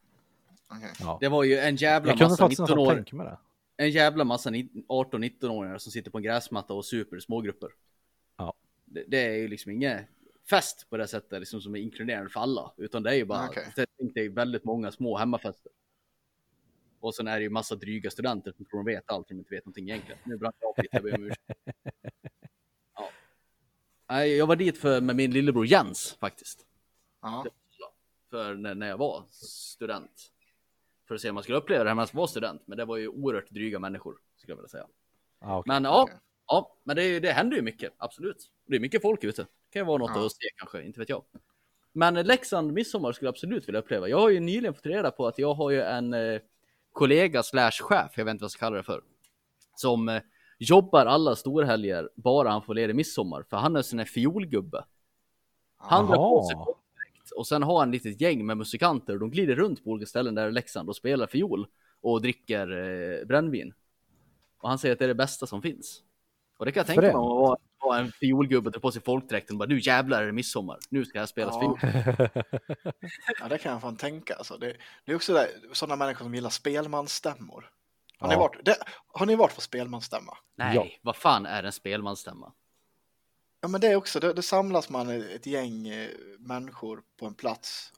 Okej. 0.69 0.89
Ja. 0.99 1.17
Det 1.21 1.27
var 1.27 1.43
ju 1.43 1.57
en 1.57 1.75
jävla 1.75 2.15
massa 2.15 2.37
faktiskt 2.37 2.61
19 2.61 2.77
nästan 2.77 3.27
år. 3.27 3.37
en 3.77 3.89
jävla 3.89 4.23
massa 4.23 4.49
18-19-åringar 4.49 5.77
som 5.77 5.91
sitter 5.91 6.11
på 6.11 6.17
en 6.17 6.23
gräsmatta 6.23 6.73
och 6.73 6.85
super 6.85 7.17
i 7.17 7.21
smågrupper. 7.21 7.69
Ja. 8.37 8.53
Det, 8.85 9.03
det 9.07 9.25
är 9.25 9.37
ju 9.37 9.47
liksom 9.47 9.71
inget 9.71 10.07
fest 10.49 10.87
på 10.89 10.97
det 10.97 11.07
sättet 11.07 11.39
liksom, 11.39 11.61
som 11.61 11.75
är 11.75 11.79
inkluderande 11.79 12.29
för 12.29 12.39
alla, 12.39 12.73
utan 12.77 13.03
det 13.03 13.09
är 13.09 13.15
ju 13.15 13.25
bara, 13.25 13.47
Okej. 13.47 13.87
det 13.97 14.21
är 14.21 14.29
väldigt 14.29 14.63
många 14.63 14.91
små 14.91 15.17
hemmafester. 15.17 15.71
Och 17.01 17.15
sen 17.15 17.27
är 17.27 17.37
det 17.37 17.43
ju 17.43 17.49
massa 17.49 17.75
dryga 17.75 18.11
studenter 18.11 18.51
som 18.51 18.65
tror 18.65 18.79
de 18.79 18.85
vet 18.85 19.11
allt, 19.11 19.27
som 19.27 19.37
inte 19.39 19.55
vet 19.55 19.65
någonting 19.65 19.89
egentligen. 19.89 20.19
Nu 20.23 20.37
brann 20.37 20.53
jag 20.59 20.69
av 20.69 20.75
lite, 20.77 20.95
jag 20.95 21.03
ber 21.03 21.15
om 21.15 21.23
ursäkt. 21.23 21.41
Ja. 24.07 24.25
Jag 24.25 24.47
var 24.47 24.55
dit 24.55 24.77
för, 24.77 25.01
med 25.01 25.15
min 25.15 25.31
lillebror 25.31 25.65
Jens 25.65 26.17
faktiskt. 26.19 26.65
Ja. 27.21 27.45
För 28.29 28.55
när, 28.55 28.75
när 28.75 28.87
jag 28.87 28.97
var 28.97 29.23
student. 29.31 30.31
För 31.07 31.15
att 31.15 31.21
se 31.21 31.29
om 31.29 31.35
man 31.35 31.43
skulle 31.43 31.57
uppleva 31.57 31.83
det 31.83 31.89
här 31.89 31.95
medan 31.95 32.07
man 32.13 32.19
var 32.21 32.27
student. 32.27 32.61
Men 32.65 32.77
det 32.77 32.85
var 32.85 32.97
ju 32.97 33.07
oerhört 33.07 33.49
dryga 33.49 33.79
människor, 33.79 34.17
skulle 34.37 34.51
jag 34.51 34.57
vilja 34.57 34.69
säga. 34.69 34.87
Ja, 35.39 35.57
okej. 35.59 35.73
Men 35.73 35.83
ja, 35.83 36.09
ja 36.47 36.75
men 36.83 36.95
det, 36.95 37.19
det 37.19 37.31
händer 37.31 37.57
ju 37.57 37.63
mycket, 37.63 37.93
absolut. 37.97 38.51
Det 38.65 38.75
är 38.75 38.79
mycket 38.79 39.01
folk 39.01 39.23
ute. 39.23 39.41
Det 39.41 39.47
kan 39.73 39.79
ju 39.79 39.85
vara 39.85 39.97
något 39.97 40.11
Ja. 40.15 40.25
att 40.25 40.31
se 40.31 40.49
kanske, 40.55 40.83
inte 40.83 40.99
vet 40.99 41.09
jag. 41.09 41.23
Men 41.93 42.13
Leksand 42.13 42.73
midsommar 42.73 43.11
skulle 43.11 43.27
jag 43.27 43.33
absolut 43.33 43.67
vilja 43.67 43.79
uppleva. 43.79 44.07
Jag 44.07 44.19
har 44.19 44.29
ju 44.29 44.39
nyligen 44.39 44.73
fått 44.73 44.85
reda 44.85 45.11
på 45.11 45.27
att 45.27 45.37
jag 45.37 45.53
har 45.53 45.69
ju 45.71 45.81
en 45.81 46.13
eh, 46.13 46.41
kollega 46.91 47.43
slash 47.43 47.71
chef, 47.71 48.11
jag 48.17 48.25
vet 48.25 48.31
inte 48.31 48.41
vad 48.41 48.45
jag 48.45 48.51
ska 48.51 48.59
kalla 48.59 48.77
det 48.77 48.83
för. 48.83 49.01
Som 49.75 50.09
eh, 50.09 50.21
jobbar 50.59 51.05
alla 51.05 51.35
storhelger 51.35 52.09
bara 52.15 52.49
han 52.49 52.63
får 52.63 52.73
ledig 52.73 52.95
midsommar. 52.95 53.45
För 53.49 53.57
han 53.57 53.75
är 53.75 53.79
en 53.79 53.83
sån 53.83 53.99
här 53.99 54.05
fiolgubbe. 54.05 54.85
Han 55.77 56.07
drar 56.07 56.15
på 56.15 56.43
sig 56.43 56.55
distrikt 56.55 57.31
och 57.31 57.47
sen 57.47 57.63
har 57.63 57.79
han 57.79 57.89
ett 57.93 58.03
litet 58.03 58.21
gäng 58.21 58.45
med 58.45 58.57
musikanter. 58.57 59.17
De 59.17 59.31
glider 59.31 59.55
runt 59.55 59.83
på 59.83 59.89
olika 59.89 60.05
ställen 60.05 60.35
där 60.35 60.47
i 60.47 60.51
Leksand 60.51 60.89
och 60.89 60.95
spelar 60.95 61.27
fiol 61.27 61.67
och 62.01 62.21
dricker 62.21 62.71
eh, 62.71 63.25
brännvin. 63.25 63.73
Och 64.57 64.69
han 64.69 64.79
säger 64.79 64.93
att 64.93 64.99
det 64.99 65.05
är 65.05 65.07
det 65.07 65.15
bästa 65.15 65.47
som 65.47 65.61
finns. 65.61 66.03
Och 66.57 66.65
det 66.65 66.71
kan 66.71 66.79
jag 66.79 66.87
tänka 66.87 67.01
mig 67.01 67.13
om 67.13 67.31
att 67.31 67.41
vara, 67.41 67.57
vara 67.81 67.99
en 67.99 68.11
fiolgubbe 68.11 68.67
och 68.67 68.71
dra 68.73 68.79
på 68.79 68.91
sig 68.91 69.01
folkdräkten 69.01 69.55
och 69.55 69.59
bara 69.59 69.69
nu 69.69 69.79
jävlar 69.79 70.21
är 70.21 70.25
det 70.25 70.31
midsommar. 70.31 70.79
Nu 70.89 71.05
ska 71.05 71.19
här 71.19 71.25
spelas 71.25 71.55
Ja. 71.61 71.77
fiol. 71.77 71.79
Ja, 73.39 73.47
det 73.47 73.57
kan 73.57 73.71
jag 73.71 73.81
fan 73.81 73.95
tänka. 73.97 74.35
Alltså. 74.35 74.57
Det, 74.57 74.75
det 75.05 75.11
är 75.11 75.15
också 75.15 75.33
där, 75.33 75.47
sådana 75.73 75.95
människor 75.95 76.25
som 76.25 76.35
gillar 76.35 76.49
spelmansstämmor. 76.49 77.69
Har, 78.19 78.27
ni 78.27 78.33
Ja. 78.33 78.39
varit, 78.39 78.65
det, 78.65 78.75
har 79.07 79.25
ni 79.25 79.35
varit 79.35 79.55
på 79.55 79.61
spelmansstämma? 79.61 80.37
Nej, 80.55 80.75
Ja. 80.75 80.87
vad 81.01 81.15
fan 81.15 81.45
är 81.45 81.63
en 81.63 81.71
spelmansstämma? 81.71 82.51
Ja, 83.61 83.67
men 83.67 83.81
det 83.81 83.87
är 83.87 83.95
också, 83.95 84.19
det, 84.19 84.33
det 84.33 84.41
samlas 84.41 84.89
man 84.89 85.09
ett 85.09 85.45
gäng 85.45 85.87
eh, 85.87 86.09
människor 86.39 87.01
på 87.19 87.25
en 87.25 87.33
plats 87.33 87.93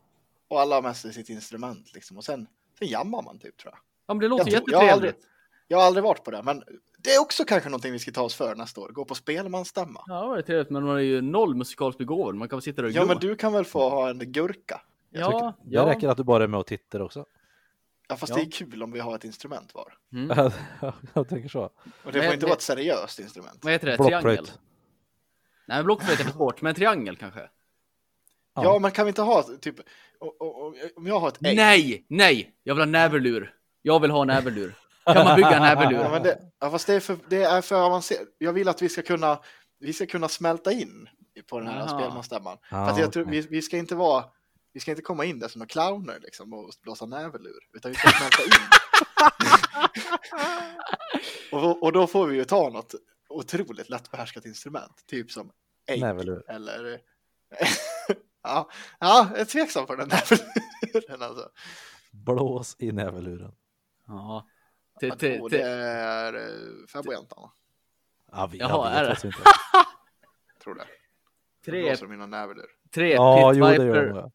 och 0.47 0.61
alla 0.61 0.75
har 0.75 0.81
med 0.81 0.97
sig 0.97 1.13
sitt 1.13 1.29
instrument 1.29 1.93
liksom 1.93 2.17
och 2.17 2.23
sen, 2.25 2.47
sen 2.79 2.87
jammar 2.87 3.21
man 3.21 3.39
typ 3.39 3.57
tror 3.57 3.73
jag. 3.73 3.79
Ja, 4.07 4.13
men 4.13 4.19
det 4.19 4.27
låter 4.27 4.51
Jag 4.51 4.57
tror- 4.57 4.71
jag 4.71 4.77
har 4.77 4.83
jättetrevligt. 4.85 5.15
aldrig- 5.15 5.29
Jag 5.67 5.77
har 5.77 5.85
aldrig 5.85 6.03
varit 6.03 6.23
på 6.23 6.31
det, 6.31 6.43
men 6.43 6.63
det 7.03 7.13
är 7.13 7.21
också 7.21 7.45
kanske 7.45 7.69
någonting 7.69 7.91
vi 7.91 7.99
ska 7.99 8.11
ta 8.11 8.21
oss 8.21 8.35
för 8.35 8.55
nästa 8.55 8.81
år. 8.81 8.89
Gå 8.89 9.05
på 9.05 9.15
spelmansstämma. 9.15 10.03
Ja, 10.07 10.33
det 10.33 10.37
är 10.39 10.41
trevligt, 10.41 10.69
men 10.69 10.83
man 10.83 10.95
är 10.95 10.99
ju 11.01 11.21
noll 11.21 11.55
musikaliskt 11.55 11.97
begåvad. 11.97 12.35
Man 12.35 12.49
kan 12.49 12.57
väl 12.57 12.63
sitta 12.63 12.81
där 12.81 12.89
och 12.89 12.91
Ja, 12.95 13.01
glo. 13.01 13.07
men 13.07 13.17
du 13.17 13.35
kan 13.35 13.53
väl 13.53 13.65
få 13.65 13.89
ha 13.89 14.09
en 14.09 14.19
gurka? 14.31 14.81
Ja, 15.09 15.53
Det 15.63 15.75
ja. 15.75 15.85
räcker 15.85 16.07
att 16.09 16.17
du 16.17 16.23
bara 16.23 16.43
är 16.43 16.47
med 16.47 16.59
och 16.59 16.67
tittar 16.67 16.99
också. 16.99 17.25
Ja, 18.07 18.15
fast 18.15 18.29
Ja. 18.29 18.35
det 18.35 18.41
är 18.41 18.51
kul 18.51 18.83
om 18.83 18.91
vi 18.91 18.99
har 18.99 19.15
ett 19.15 19.23
instrument 19.23 19.73
var. 19.73 19.93
Mm. 20.13 20.51
jag 21.13 21.29
tänker 21.29 21.49
så. 21.49 21.61
Och 21.63 21.71
det 21.83 22.11
Men- 22.13 22.13
får 22.13 22.23
inte 22.23 22.37
men- 22.37 22.39
vara 22.41 22.53
ett 22.53 22.61
seriöst 22.61 23.19
instrument. 23.19 23.59
Vad 23.61 23.73
heter 23.73 23.87
det? 23.87 23.97
Blockflöjt. 23.97 24.21
Triangel? 24.23 24.47
Nej, 25.67 25.83
blockflöjt 25.83 26.19
är 26.19 26.23
för 26.23 26.31
svårt, 26.31 26.61
men 26.61 26.75
triangel 26.75 27.15
kanske? 27.17 27.39
Ja. 28.55 28.63
Ja, 28.63 28.79
men 28.79 28.91
kan 28.91 29.05
vi 29.05 29.09
inte 29.09 29.21
ha 29.21 29.43
typ, 29.61 29.75
och, 30.19 30.41
och, 30.41 30.61
och, 30.67 30.75
om 30.95 31.07
jag 31.07 31.19
har 31.19 31.27
ett 31.27 31.37
ägg. 31.45 31.55
Nej, 31.57 32.05
nej! 32.07 32.55
Jag 32.63 32.75
vill 32.75 32.81
ha 32.81 32.85
näverlur. 32.85 33.53
Jag 33.81 33.99
vill 33.99 34.11
ha 34.11 34.23
näverlur. 34.23 34.75
Kan 35.05 35.25
man 35.25 35.35
bygga 35.35 35.49
en 35.49 35.53
Ja, 35.63 35.75
näverlur? 35.75 36.09
men 36.09 36.23
det, 36.23 36.39
ja, 36.59 36.71
fast 36.71 36.87
det 36.87 36.93
är 36.93 36.99
för, 36.99 37.17
det 37.29 37.43
är 37.43 37.61
för 37.61 37.85
avancerat. 37.85 38.27
Jag 38.37 38.53
vill 38.53 38.67
att 38.69 38.81
vi 38.81 38.89
ska 38.89 39.01
kunna, 39.01 39.39
vi 39.79 39.93
ska 39.93 40.05
kunna 40.05 40.27
smälta 40.29 40.71
in 40.71 41.09
på 41.49 41.59
den 41.59 41.67
här 41.67 41.79
Jaha. 41.79 41.87
spelmansstämman. 41.99 42.57
För 42.69 42.77
Ja, 42.77 42.99
jag 42.99 43.13
tror, 43.13 43.25
vi, 43.25 43.41
vi 43.41 43.61
ska 43.61 43.77
inte 43.77 43.95
vara, 43.95 44.25
vi 44.73 44.79
ska 44.79 44.91
inte 44.91 45.03
komma 45.03 45.25
in 45.25 45.39
där 45.39 45.47
som 45.47 45.59
några 45.59 45.67
clowner 45.69 46.19
liksom 46.21 46.53
och 46.53 46.71
blåsa 46.81 47.05
näverlur, 47.05 47.59
utan 47.73 47.91
vi 47.91 47.97
ska 47.97 48.09
smälta 48.09 48.43
in. 48.43 48.51
och, 51.51 51.61
då- 51.61 51.71
och 51.81 51.91
då 51.91 52.07
får 52.07 52.27
vi 52.27 52.35
ju 52.37 52.45
ta 52.45 52.69
något 52.69 52.95
otroligt 53.29 53.89
lättbehärskat 53.89 54.45
instrument, 54.45 55.03
typ 55.07 55.31
som 55.31 55.51
ägg 55.87 56.01
Näverlur. 56.01 56.51
eller 56.51 56.83
ja, 58.43 58.69
ja, 58.99 59.27
jag 59.31 59.39
är 59.39 59.45
tveksam 59.45 59.85
på 59.85 59.95
den 59.95 60.07
näverluren 60.09 61.21
alltså. 61.21 61.49
Blås 62.11 62.75
i 62.79 62.91
näverluren. 62.91 63.51
Ja. 64.07 64.47
Till, 64.99 65.09
Jag 65.09 65.19
tror 65.19 65.49
till, 65.49 65.59
det 65.59 65.63
är 65.65 66.33
eh, 66.33 66.85
färgbojantarna, 66.93 67.51
Ja, 68.31 68.49
vi, 68.51 68.57
Jaha, 68.57 68.69
jag 68.69 68.99
är 68.99 69.03
vet 69.09 69.09
det? 69.09 69.15
faktiskt 69.15 69.25
inte. 69.39 69.49
tror 70.63 70.75
det. 70.75 70.85
tre, 71.65 71.81
Blåser 71.89 72.13
i 72.13 72.17
någon 72.17 72.29
näverlur. 72.29 72.65
tre, 72.93 73.13
Ja, 73.13 73.51
pit 73.51 73.57
jo 73.59 73.65
det 73.65 73.71
viper, 73.71 74.31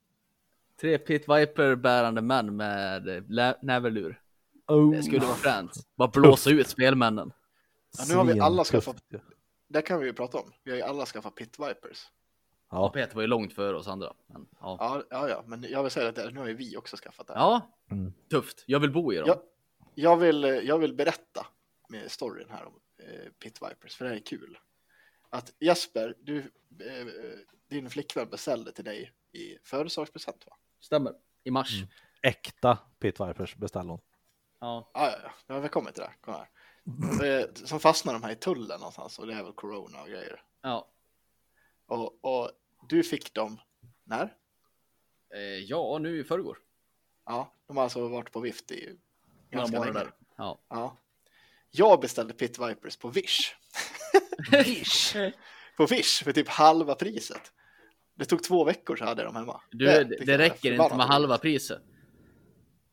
tre 0.80 0.98
pit 0.98 1.22
viper 1.28 1.74
bärande 1.74 2.22
män 2.22 2.56
med 2.56 3.08
eh, 3.08 3.54
näverlur. 3.62 4.20
Oh, 4.66 4.90
Det 4.96 5.02
skulle 5.02 5.20
vara 5.26 5.34
fränt. 5.34 5.72
Bara 5.96 6.08
blåsa 6.08 6.50
ut 6.50 6.68
spelmännen. 6.68 7.32
Ja, 7.98 8.04
nu 8.08 8.14
har 8.14 8.24
vi 8.24 8.40
alla 8.40 8.64
skaffat-. 8.64 9.02
Det 9.68 9.82
kan 9.82 10.00
vi 10.00 10.06
ju 10.06 10.12
prata 10.12 10.38
om. 10.38 10.52
Vi 10.64 10.70
har 10.70 10.76
ju 10.76 10.82
alla 10.82 11.06
skaffat 11.06 11.34
pit 11.34 11.58
vipers. 11.58 12.06
Ja, 12.70 12.88
Peter 12.88 13.14
var 13.14 13.22
ju 13.22 13.28
långt 13.28 13.52
före 13.52 13.76
oss 13.76 13.88
andra. 13.88 14.12
Men, 14.26 14.46
ja. 14.60 14.76
Ja, 14.80 15.02
ja, 15.10 15.28
ja, 15.28 15.42
men 15.46 15.62
jag 15.68 15.82
vill 15.82 15.90
säga 15.92 16.08
att 16.08 16.14
det- 16.14 16.30
nu 16.30 16.40
har 16.40 16.46
ju 16.46 16.54
vi 16.54 16.76
också 16.76 16.96
skaffat 16.96 17.26
det. 17.26 17.32
här. 17.32 17.40
ja, 17.40 17.70
Mm. 17.90 18.12
tufft. 18.30 18.64
Jag 18.66 18.80
vill 18.80 18.92
bo 18.92 19.12
i 19.12 19.16
dem. 19.16 19.24
Jag, 19.28 19.38
jag, 20.00 20.16
vill, 20.16 20.44
eh, 20.44 20.50
jag 20.50 20.78
vill 20.78 20.94
berätta 20.94 21.46
med 21.88 22.10
storyn 22.10 22.50
här 22.50 22.66
om 22.66 22.80
eh, 22.98 23.32
pit 23.32 23.62
vipers, 23.62 23.96
för 23.96 24.04
det 24.04 24.10
här 24.10 24.16
är 24.16 24.20
kul. 24.20 24.58
Att 25.30 25.52
Jesper, 25.60 26.14
du, 26.20 26.38
eh, 26.38 27.06
din 27.68 27.90
flickvän 27.90 28.30
beställde 28.30 28.72
till 28.72 28.84
dig 28.84 29.12
i 29.32 29.58
födelsedagspresent 29.64 30.46
va? 30.46 30.56
Stämmer. 30.80 31.14
I 31.44 31.50
mars. 31.50 31.78
Mm. 31.78 31.88
äkta 32.22 32.78
Pit 32.98 33.20
Vipers 33.20 33.56
beställde 33.56 33.92
hon. 33.92 34.00
Ja. 34.60 34.90
Ja, 34.94 35.10
ja, 35.10 35.18
ja, 35.22 35.54
nu 35.54 35.60
har 35.60 35.68
kommit 35.68 35.94
till 35.94 36.02
det. 36.02 36.14
Kom 36.20 36.34
här. 36.34 37.66
Som 37.66 37.80
fastnar 37.80 38.12
de 38.12 38.22
här 38.22 38.32
i 38.32 38.36
tullen 38.36 38.80
någonstans 38.80 39.18
och 39.18 39.26
det 39.26 39.34
är 39.34 39.42
väl 39.42 39.52
corona 39.52 40.02
och 40.02 40.08
grejer. 40.08 40.42
Ja. 40.62 40.88
Och, 41.86 42.24
och 42.24 42.50
du 42.88 43.02
fick 43.02 43.34
dem 43.34 43.60
när? 44.04 44.36
Eh, 45.34 45.40
ja, 45.40 45.98
nu 45.98 46.20
i 46.20 46.24
förrgår. 46.24 46.58
Ja, 47.24 47.54
de 47.66 47.76
har 47.76 47.84
alltså 47.84 48.08
varit 48.08 48.32
på 48.32 48.40
vift 48.40 48.70
i 48.70 48.98
ganska 49.50 49.78
månader. 49.78 50.00
länge. 50.00 50.12
Ja. 50.36 50.58
Ja. 50.68 50.96
Jag 51.70 52.00
beställde 52.00 52.34
Pit 52.34 52.58
Vipers 52.58 52.96
på 52.96 53.08
Wish. 53.08 53.54
På 55.76 55.86
Wish 55.86 56.24
för 56.24 56.32
typ 56.32 56.48
halva 56.48 56.94
priset. 56.94 57.52
Det 58.14 58.24
tog 58.24 58.42
två 58.42 58.64
veckor 58.64 58.96
så 58.96 59.04
hade 59.04 59.22
jag 59.22 59.28
dem 59.28 59.36
hemma. 59.36 59.60
Du, 59.70 59.84
Det 59.86 60.04
det, 60.04 60.16
det 60.24 60.32
jag 60.32 60.38
räcker 60.38 60.72
inte 60.72 60.96
med 60.96 61.06
halva 61.06 61.38
priset. 61.38 61.82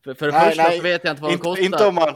För, 0.04 0.14
för 0.14 0.26
det 0.26 0.32
Nej, 0.32 0.48
första 0.48 0.64
nej, 0.64 0.78
så 0.78 0.84
vet 0.84 1.04
jag 1.04 1.12
inte 1.14 1.22
vad 1.22 1.32
de 1.32 1.38
kostar. 1.38 1.66
inte, 1.66 1.86
om 1.88 1.96
man, 1.96 2.16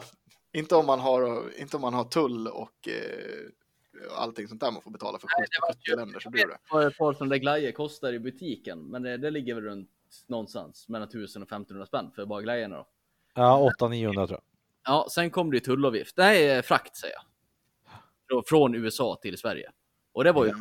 inte, 0.54 0.76
om 0.76 0.86
man 0.86 1.00
har, 1.00 1.44
inte 1.60 1.76
om 1.76 1.82
man 1.82 1.94
har 1.94 2.04
tull 2.04 2.48
och 2.48 2.88
eh, 2.88 4.18
allting 4.18 4.48
sånt 4.48 4.62
där 4.62 4.72
man 4.72 4.82
får 4.82 4.92
betala 4.92 5.20
för 5.20 5.28
70 5.74 5.96
länder 5.96 6.20
så 6.20 6.30
blir 6.30 6.48
det. 6.48 6.58
Vad 6.72 6.88
ett 6.88 6.98
par 6.98 7.26
där 7.26 7.38
glajjor 7.38 7.72
kostar 7.72 8.14
i 8.14 8.20
butiken. 8.20 8.80
Men 8.80 9.04
det, 9.04 9.18
det 9.18 9.32
ligger 9.32 9.56
väl 9.56 9.64
runt 9.64 9.90
någonstans 10.28 10.90
mellan 10.90 11.08
1000 11.08 11.42
och 11.42 11.48
1500 11.48 11.86
spänn 11.86 12.12
för 12.16 12.26
bara 12.26 12.42
glajjorna 12.42 12.76
då. 12.78 12.88
Ja, 13.40 13.70
800-900 13.80 14.14
tror 14.14 14.30
jag. 14.30 14.42
Ja, 14.84 15.08
sen 15.12 15.32
kom 15.32 15.52
det 15.52 15.58
ju 15.58 15.62
tullavgift. 15.62 16.18
Nej, 16.18 16.62
frakt 16.62 16.96
säger 16.98 17.14
jag. 17.14 17.24
Frå- 18.38 18.44
Från 18.46 18.76
USA 18.76 19.20
till 19.22 19.38
Sverige. 19.38 19.72
Och 20.12 20.24
det 20.24 20.32
var 20.32 20.46
ju... 20.46 20.54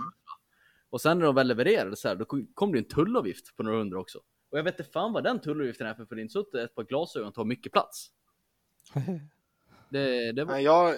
Och 0.91 1.01
sen 1.01 1.18
när 1.18 1.26
de 1.26 1.35
väl 1.35 1.47
levererade 1.49 1.97
så 1.97 2.09
här, 2.09 2.14
då 2.16 2.24
kom 2.55 2.72
det 2.72 2.79
en 2.79 2.85
tullavgift 2.85 3.57
på 3.57 3.62
några 3.62 3.79
hundra 3.79 4.01
också. 4.01 4.18
Och 4.51 4.59
jag 4.59 4.62
vet 4.64 4.81
inte 4.81 4.93
fan 4.93 5.12
vad 5.12 5.24
den 5.24 5.41
tullavgiften 5.41 5.87
är 5.87 5.95
för, 5.95 6.05
för 6.05 6.14
det 6.14 6.20
är 6.20 6.22
inte 6.22 6.33
så 6.33 6.41
att 6.41 6.55
ett 6.55 6.74
par 6.74 6.85
glasögon 6.85 7.33
tar 7.33 7.45
mycket 7.45 7.72
plats. 7.72 8.11
Det, 9.91 10.33
det 10.33 10.45
var... 10.45 10.59
Jag, 10.59 10.95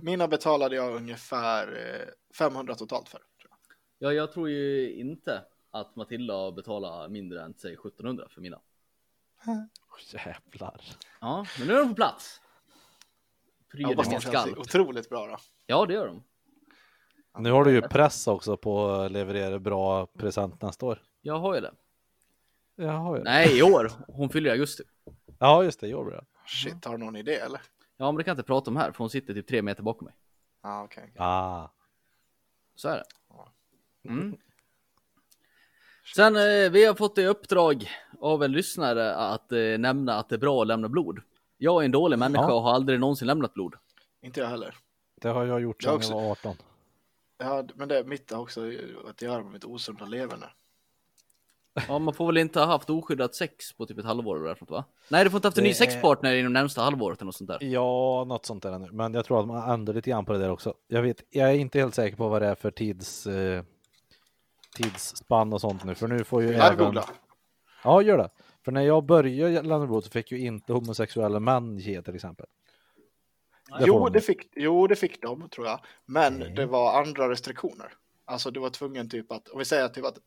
mina 0.00 0.28
betalade 0.28 0.76
jag 0.76 0.94
ungefär 0.96 1.66
eh, 1.66 2.08
500 2.38 2.74
totalt 2.74 3.08
för. 3.08 3.18
Tror 3.18 3.50
jag. 3.50 3.58
Ja, 3.98 4.12
jag 4.12 4.32
tror 4.32 4.50
ju 4.50 4.92
inte 4.92 5.44
att 5.70 5.96
Matilda 5.96 6.52
betalar 6.52 7.08
mindre 7.08 7.42
än 7.42 7.54
säg 7.54 7.72
1700 7.72 8.28
för 8.30 8.40
mina. 8.40 8.60
Jävlar. 10.12 10.80
Ja, 11.20 11.46
men 11.58 11.68
nu 11.68 11.74
är 11.74 11.78
de 11.78 11.88
på 11.88 11.94
plats. 11.94 12.40
De 13.72 14.04
känns 14.04 14.24
skall. 14.24 14.58
otroligt 14.58 15.08
bra 15.08 15.26
då. 15.26 15.36
Ja, 15.66 15.86
det 15.86 15.94
gör 15.94 16.06
de. 16.06 16.22
Nu 17.38 17.50
har 17.50 17.64
du 17.64 17.70
ju 17.72 17.82
press 17.82 18.26
också 18.26 18.56
på 18.56 18.90
att 18.90 19.12
leverera 19.12 19.58
bra 19.58 20.06
present 20.06 20.62
nästa 20.62 20.86
år. 20.86 21.02
Jag 21.20 21.38
har 21.38 21.54
ju 21.54 21.60
det. 21.60 21.72
Jag 22.74 22.92
har 22.92 23.16
ju 23.16 23.22
det. 23.22 23.30
Nej, 23.30 23.58
i 23.58 23.62
år. 23.62 23.90
Hon 24.08 24.28
fyller 24.28 24.50
i 24.50 24.52
augusti. 24.52 24.82
Ja, 25.38 25.64
just 25.64 25.80
det, 25.80 25.88
gjorde 25.88 26.10
det. 26.10 26.24
Shit, 26.46 26.84
har 26.84 26.92
du 26.92 27.04
någon 27.04 27.16
idé 27.16 27.34
eller? 27.34 27.60
Ja, 27.96 28.12
men 28.12 28.16
det 28.16 28.24
kan 28.24 28.30
jag 28.30 28.34
inte 28.34 28.46
prata 28.46 28.70
om 28.70 28.76
här, 28.76 28.92
för 28.92 28.98
hon 28.98 29.10
sitter 29.10 29.34
typ 29.34 29.46
tre 29.48 29.62
meter 29.62 29.82
bakom 29.82 30.04
mig. 30.04 30.14
Ja, 30.62 30.82
okej. 30.82 31.12
Ah. 31.16 31.68
Så 32.74 32.88
är 32.88 32.96
det. 32.96 33.04
Mm. 34.08 34.36
Sen, 36.14 36.36
eh, 36.36 36.70
vi 36.70 36.84
har 36.84 36.94
fått 36.94 37.18
i 37.18 37.26
uppdrag 37.26 37.90
av 38.22 38.42
en 38.42 38.52
lyssnare 38.52 39.14
att 39.14 39.52
eh, 39.52 39.58
nämna 39.78 40.14
att 40.18 40.28
det 40.28 40.34
är 40.34 40.38
bra 40.38 40.62
att 40.62 40.66
lämna 40.68 40.88
blod. 40.88 41.18
Jag 41.58 41.80
är 41.80 41.84
en 41.84 41.90
dålig 41.92 42.18
människa 42.18 42.44
Ja. 42.48 42.52
och 42.54 42.62
har 42.62 42.72
aldrig 42.72 43.00
någonsin 43.00 43.26
lämnat 43.26 43.54
blod. 43.54 43.74
Inte 44.22 44.40
jag 44.40 44.46
heller. 44.48 44.74
Det 45.20 45.28
har 45.28 45.44
jag 45.44 45.60
gjort 45.60 45.84
Jag 45.84 46.04
sedan 46.04 46.16
jag, 46.18 46.30
också. 46.30 46.46
var 46.48 46.52
18. 46.52 46.56
Ja, 47.38 47.64
men 47.74 47.88
det 47.88 48.04
mitt 48.04 48.30
har 48.32 48.40
också 48.40 48.60
att 49.08 49.22
göra 49.22 49.42
med 49.42 49.52
mitt 49.52 49.64
osunda 49.64 50.04
leverne. 50.04 50.46
Ja, 51.88 51.98
man 51.98 52.14
får 52.14 52.26
väl 52.26 52.36
inte 52.36 52.58
ha 52.60 52.66
haft 52.66 52.90
oskyddat 52.90 53.34
sex 53.34 53.72
på 53.72 53.86
typ 53.86 53.98
ett 53.98 54.04
halvår 54.04 54.36
eller 54.44 54.54
sånt 54.54 54.70
va? 54.70 54.84
Nej, 55.08 55.24
du 55.24 55.30
får 55.30 55.38
inte 55.38 55.48
haft 55.48 55.58
en 55.58 55.64
Det 55.64 55.68
ny 55.68 55.70
är- 55.70 55.74
sexpartner 55.74 56.34
inom 56.34 56.52
närmsta 56.52 56.82
halvåret 56.82 57.18
eller 57.18 57.26
något 57.26 57.34
sånt 57.34 57.48
där. 57.50 57.58
Ja, 57.60 58.24
något 58.28 58.46
sånt 58.46 58.62
där 58.62 58.78
nu. 58.78 58.88
Men 58.92 59.14
jag 59.14 59.24
tror 59.24 59.40
att 59.40 59.46
man 59.46 59.70
ändrar 59.70 59.94
lite 59.94 60.10
grann 60.10 60.24
på 60.24 60.32
det 60.32 60.38
där 60.38 60.50
också. 60.50 60.74
Jag 60.88 61.02
vet, 61.02 61.22
jag 61.30 61.50
är 61.50 61.54
inte 61.54 61.78
helt 61.78 61.94
säker 61.94 62.16
på 62.16 62.28
vad 62.28 62.42
det 62.42 62.48
är 62.48 62.54
för 62.54 62.70
tids, 62.70 63.26
eh, 63.26 63.62
tidsspann 64.76 65.52
och 65.52 65.60
sånt 65.60 65.84
nu. 65.84 65.94
För 65.94 66.08
nu 66.08 66.24
får 66.24 66.42
ju 66.42 66.52
Jag 66.52 66.66
även... 66.66 66.78
googla. 66.84 67.04
Ja, 67.84 68.02
gör 68.02 68.18
det. 68.18 68.30
För 68.64 68.72
när 68.72 68.82
jag 68.82 69.04
började 69.04 69.62
lämna 69.62 69.86
blod 69.86 70.04
så 70.04 70.10
fick 70.10 70.32
ju 70.32 70.38
inte 70.38 70.72
homosexuella 70.72 71.40
män 71.40 71.78
ge 71.78 72.02
till 72.02 72.14
exempel. 72.14 72.46
Det 73.78 73.84
Jo 73.86 73.98
de. 74.04 74.12
det, 74.12 74.20
fick, 74.20 74.48
jo, 74.56 74.86
det 74.86 74.96
fick 74.96 75.22
de 75.22 75.48
tror 75.48 75.66
jag. 75.66 75.80
Men 76.04 76.42
Mm. 76.42 76.54
det 76.54 76.66
var 76.66 77.00
andra 77.02 77.30
restriktioner. 77.30 77.92
Alltså 78.24 78.50
du 78.50 78.60
var 78.60 78.70
tvungen 78.70 79.08
typ 79.08 79.32
att, 79.32 79.48
om 79.48 79.58
vi 79.58 79.64
säger 79.64 79.88
typ 79.88 80.04
att 80.04 80.18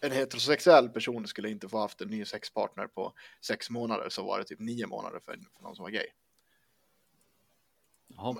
en 0.00 0.12
heterosexuell 0.12 0.88
person 0.88 1.26
skulle 1.26 1.50
inte 1.50 1.68
få 1.68 1.78
haft 1.78 2.00
en 2.00 2.08
ny 2.08 2.24
sexpartner 2.24 2.86
på 2.86 3.12
sex 3.40 3.70
månader 3.70 4.08
så 4.08 4.24
var 4.24 4.38
det 4.38 4.44
typ 4.44 4.60
nio 4.60 4.86
månader 4.86 5.20
för, 5.24 5.32
för 5.56 5.62
någon 5.62 5.76
som 5.76 5.82
var 5.82 5.90
gay. 5.90 6.06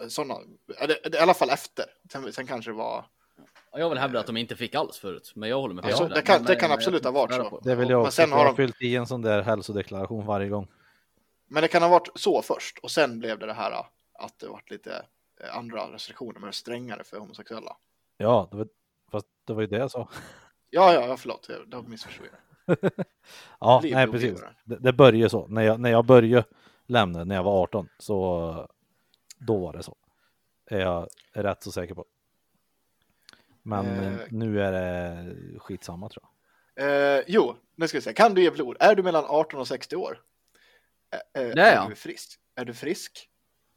Sådana, 0.09 0.41
i 1.15 1.17
alla 1.19 1.35
fall 1.35 1.51
efter. 1.51 1.85
Sen, 2.13 2.33
sen 2.33 2.47
kanske 2.47 2.71
det 2.71 2.75
var 2.77 3.05
jag 3.73 3.89
vill 3.89 3.99
hävda 3.99 4.21
att 4.21 4.27
de 4.27 4.37
inte 4.37 4.57
fick 4.57 4.75
alls 4.75 4.99
förut, 4.99 5.33
men 5.35 5.49
jag 5.49 5.61
håller 5.61 5.75
med 5.75 5.85
Alltså, 5.85 6.09
det 6.09 6.23
kan- 6.23 6.45
det 6.45 6.57
kan 6.57 6.69
men- 6.69 6.79
absolut 6.79 7.05
ha 7.05 7.11
varit 7.11 7.35
så. 7.35 7.61
Det 7.65 7.75
vill 7.75 7.91
jag 7.91 8.01
också. 8.01 8.13
sen 8.13 8.29
Sen 8.29 8.39
har 8.39 8.45
de- 8.45 8.57
fyllt 8.57 8.83
i 8.83 8.97
en 8.97 9.07
sån 9.07 9.23
där 9.23 9.43
hälsodeklaration 9.43 10.27
varje 10.27 10.49
gång. 10.49 10.67
Men 11.49 11.63
det 11.63 11.69
kan 11.69 11.83
ha 11.83 11.89
varit 11.89 12.09
så 12.15 12.43
först 12.43 12.79
och 12.79 12.91
sen 12.91 13.19
blev 13.19 13.39
det 13.39 13.47
det 13.47 13.53
här 13.53 13.73
att 14.19 14.39
det 14.39 14.47
varit 14.49 14.71
lite 14.71 15.07
eh, 15.41 15.57
andra 15.59 15.93
restriktioner, 15.93 16.41
men 16.41 16.53
strängare 16.53 17.05
för 17.05 17.17
homosexuella. 17.19 17.77
Ja, 18.17 18.49
det 18.51 18.57
var, 18.57 18.69
fast 19.13 19.27
det 19.47 19.53
var 19.53 19.61
ju 19.61 19.67
det 19.67 19.77
jag 19.77 19.91
sa. 19.91 20.09
Ja, 20.71 20.93
ja, 20.95 21.07
ja 21.07 21.17
förlåt, 21.17 21.47
jag- 21.49 21.69
då 21.69 21.83
missförstod 21.83 22.27
jag. 22.27 22.77
Ja, 23.61 23.79
Blir 23.83 23.95
nej 23.95 24.07
precis. 24.11 24.41
Det, 24.65 24.77
det 24.77 24.93
började 24.93 25.31
så. 25.31 25.47
När 25.47 25.63
jag, 25.63 25.81
när 25.81 25.91
jag 25.91 26.05
började 26.05 26.45
lämna 26.87 27.25
när 27.25 27.35
jag 27.35 27.43
var 27.43 27.63
18 27.63 27.89
så 27.99 28.69
då 29.39 29.59
var 29.59 29.73
det 29.73 29.83
så. 29.83 29.97
Är 30.71 30.81
jag 30.81 31.09
rätt 31.33 31.63
så 31.63 31.73
säker 31.73 31.95
på. 31.95 32.05
Men 33.67 33.87
Eh. 33.87 34.13
nu 34.31 34.61
är 34.63 34.73
det 34.73 35.35
skitsamma 35.59 36.09
tror 36.09 36.25
jag. 36.25 36.31
Eh, 37.19 37.23
jo, 37.27 37.55
nu 37.77 37.89
ska 37.89 37.99
vi 37.99 38.03
se. 38.03 38.13
Kan 38.13 38.35
du 38.35 38.43
ge 38.43 38.51
blod? 38.51 38.77
Är 38.81 38.95
du 38.95 39.03
mellan 39.03 39.25
18 39.29 39.61
och 39.61 39.69
60 39.69 39.97
år? 39.97 40.21
Eh, 41.13 41.19
eh, 41.43 41.49
Det 41.55 41.61
är 41.63 41.71
är 41.73 41.75
jag. 41.75 41.91
du 41.91 41.95
frisk? 41.95 42.39
Är 42.55 42.65
du 42.65 42.75
frisk? 42.75 43.29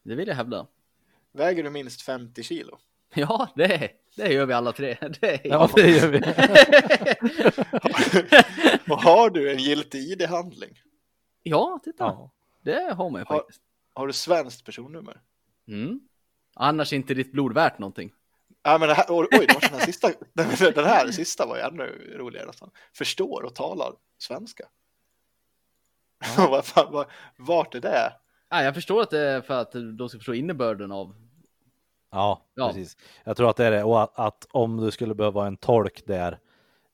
Det 0.03 0.15
vill 0.15 0.27
jag 0.27 0.35
hävda. 0.35 0.68
Väger 1.31 1.64
du 1.64 1.69
minst 1.69 2.01
50 2.01 2.43
kilo? 2.43 2.77
Ja, 3.14 3.47
det, 3.55 3.91
det 4.15 4.34
gör 4.34 4.45
vi 4.45 4.53
alla 4.53 4.72
tre. 4.72 4.97
Det 5.22 5.45
är 5.45 5.49
Ja, 5.49 5.69
det 5.76 5.89
gör 5.89 6.07
vi. 6.07 6.18
och 8.93 9.01
har 9.01 9.30
du 9.30 9.51
en 9.51 9.57
giltig 9.59 9.99
ID-handling? 9.99 10.80
ja, 11.43 11.80
titta. 11.84 12.03
Ja. 12.03 12.31
Det 12.61 12.93
har 12.93 13.09
man 13.09 13.22
ju 13.22 13.26
Har- 13.26 13.38
faktiskt. 13.38 13.61
Har 13.93 14.07
du 14.07 14.14
svenskt 14.14 14.65
personnummer? 14.65 15.22
Mm. 15.68 15.99
Annars 16.55 16.93
är 16.93 16.97
inte 16.97 17.14
ditt 17.14 17.31
blod 17.31 17.53
värt 17.53 17.80
någonting. 17.80 18.14
Ja, 18.68 18.77
men 18.77 18.88
det 18.88 18.94
här, 18.94 19.06
oj, 19.10 19.27
den 19.31 19.48
här 19.72 19.80
sista, 19.85 20.11
den 20.34 20.85
här 20.85 21.11
sista 21.11 21.45
var 21.45 21.56
ju 21.56 21.61
ännu 21.61 22.14
roligare 22.18 22.45
nästan. 22.48 22.69
Förstår 22.94 23.44
och 23.44 23.56
talar 23.56 23.94
svenska. 24.18 24.64
vad, 26.91 27.06
vart 27.38 27.76
är 27.76 27.80
det? 27.81 28.14
Ja, 28.49 28.64
jag 28.64 28.73
förstår 28.76 29.02
att 29.02 29.10
det 29.10 29.19
är 29.19 29.41
för 29.41 29.53
att 29.61 29.72
de 29.98 30.10
ska 30.10 30.18
förstå 30.19 30.34
innebörden 30.34 30.91
av. 30.91 31.15
Ja, 32.11 32.41
Ja. 32.53 32.68
precis. 32.68 32.98
Jag 33.23 33.38
tror 33.38 33.49
att 33.49 33.56
det 33.57 33.65
är 33.65 33.72
det. 33.72 33.84
Och 33.84 34.02
att, 34.03 34.19
att 34.19 34.48
om 34.52 34.77
du 34.77 34.91
skulle 34.91 35.15
behöva 35.15 35.48
en 35.48 35.57
tolk 35.57 36.03
där, 36.06 36.39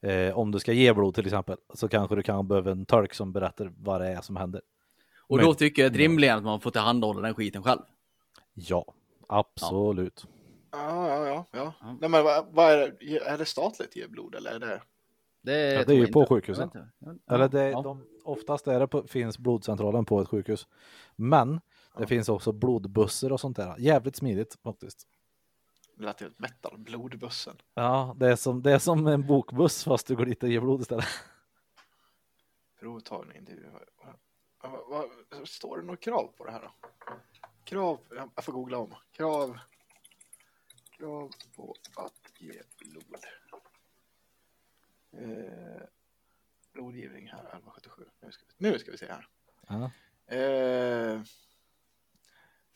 eh, 0.02 0.38
om 0.38 0.50
du 0.50 0.58
ska 0.60 0.72
ge 0.72 0.92
blod 0.92 1.14
till 1.14 1.26
exempel, 1.26 1.56
så 1.74 1.88
kanske 1.88 2.14
du 2.16 2.22
kan 2.22 2.48
behöva 2.48 2.70
en 2.70 2.86
tolk 2.86 3.14
som 3.14 3.32
berättar 3.32 3.72
vad 3.78 4.00
det 4.00 4.08
är 4.08 4.20
som 4.20 4.36
händer. 4.36 4.62
Och 5.18 5.36
Men- 5.36 5.46
då 5.46 5.54
tycker 5.54 5.82
jag 5.82 5.98
rimligen 5.98 6.36
att 6.38 6.44
man 6.44 6.60
får 6.60 6.70
tillhandahålla 6.70 7.20
den 7.20 7.34
skiten 7.34 7.62
själv. 7.62 7.80
Ja, 8.54 8.84
absolut. 9.28 10.24
Ja, 10.26 10.30
ja, 10.76 11.26
ja. 11.26 11.46
ja. 11.50 11.74
Ja. 11.80 11.96
Nej, 12.00 12.10
men 12.10 12.24
vad, 12.24 12.46
vad 12.50 12.72
är 12.72 12.96
det? 13.00 13.18
Är 13.18 13.38
det 13.38 13.44
statligt 13.44 13.96
ge 13.96 14.06
blod 14.06 14.34
eller 14.34 14.52
är 14.52 14.58
det? 14.58 14.82
Det, 15.42 15.74
Ja, 15.74 15.84
det 15.84 15.94
är 15.94 15.96
ju 15.96 16.06
på 16.06 16.40
inte. 16.48 16.88
Eller 17.30 17.48
det, 17.48 17.70
ja. 17.70 17.82
de, 17.82 18.06
oftast 18.24 18.66
är 18.66 18.80
det 18.80 18.88
på, 18.88 19.06
finns 19.06 19.38
blodcentralen 19.38 20.04
på 20.04 20.20
ett 20.20 20.28
sjukhus. 20.28 20.66
Men 21.16 21.60
det 21.98 22.06
finns 22.06 22.28
också 22.28 22.52
blodbussar 22.52 23.32
och 23.32 23.40
sånt 23.40 23.56
där. 23.56 23.74
Jävligt 23.78 24.16
smidigt 24.16 24.58
faktiskt. 24.62 25.08
Det 25.96 26.04
lät 26.04 26.20
helt 26.20 26.38
metal, 26.38 26.78
blodbussen. 26.78 27.56
Ja, 27.74 28.14
det 28.16 28.28
är 28.28 28.36
som, 28.36 28.62
det 28.62 28.72
är 28.72 28.78
som 28.78 29.06
en 29.06 29.26
bokbuss 29.26 29.84
fast 29.84 30.06
du 30.06 30.16
går 30.16 30.24
dit 30.24 30.42
och 30.42 30.48
ger 30.48 30.60
blod 30.60 30.80
istället. 30.80 31.04
Provtagning. 32.80 33.38
intervju. 33.38 33.66
Vad, 34.62 34.70
vad, 34.88 35.10
vad, 35.30 35.48
står 35.48 35.78
det 35.78 35.82
något 35.82 36.00
krav 36.00 36.30
på 36.36 36.44
det 36.44 36.52
här 36.52 36.60
då? 36.60 36.70
Krav, 37.64 37.98
jag 38.34 38.44
får 38.44 38.52
googla 38.52 38.78
om. 38.78 38.94
Krav, 39.12 39.58
krav 41.04 41.30
på 41.56 41.74
att 41.96 42.12
ge 42.38 42.62
blod. 42.78 43.24
Eh, 45.12 45.82
blodgivning 46.72 47.28
här, 47.28 47.38
1177. 47.38 48.04
Nu 48.20 48.32
ska 48.32 48.44
vi, 48.46 48.70
nu 48.70 48.78
ska 48.78 48.90
vi 48.90 48.98
se 48.98 49.06
här. 49.06 49.28
Ja. 49.68 49.90
Eh, 50.36 51.22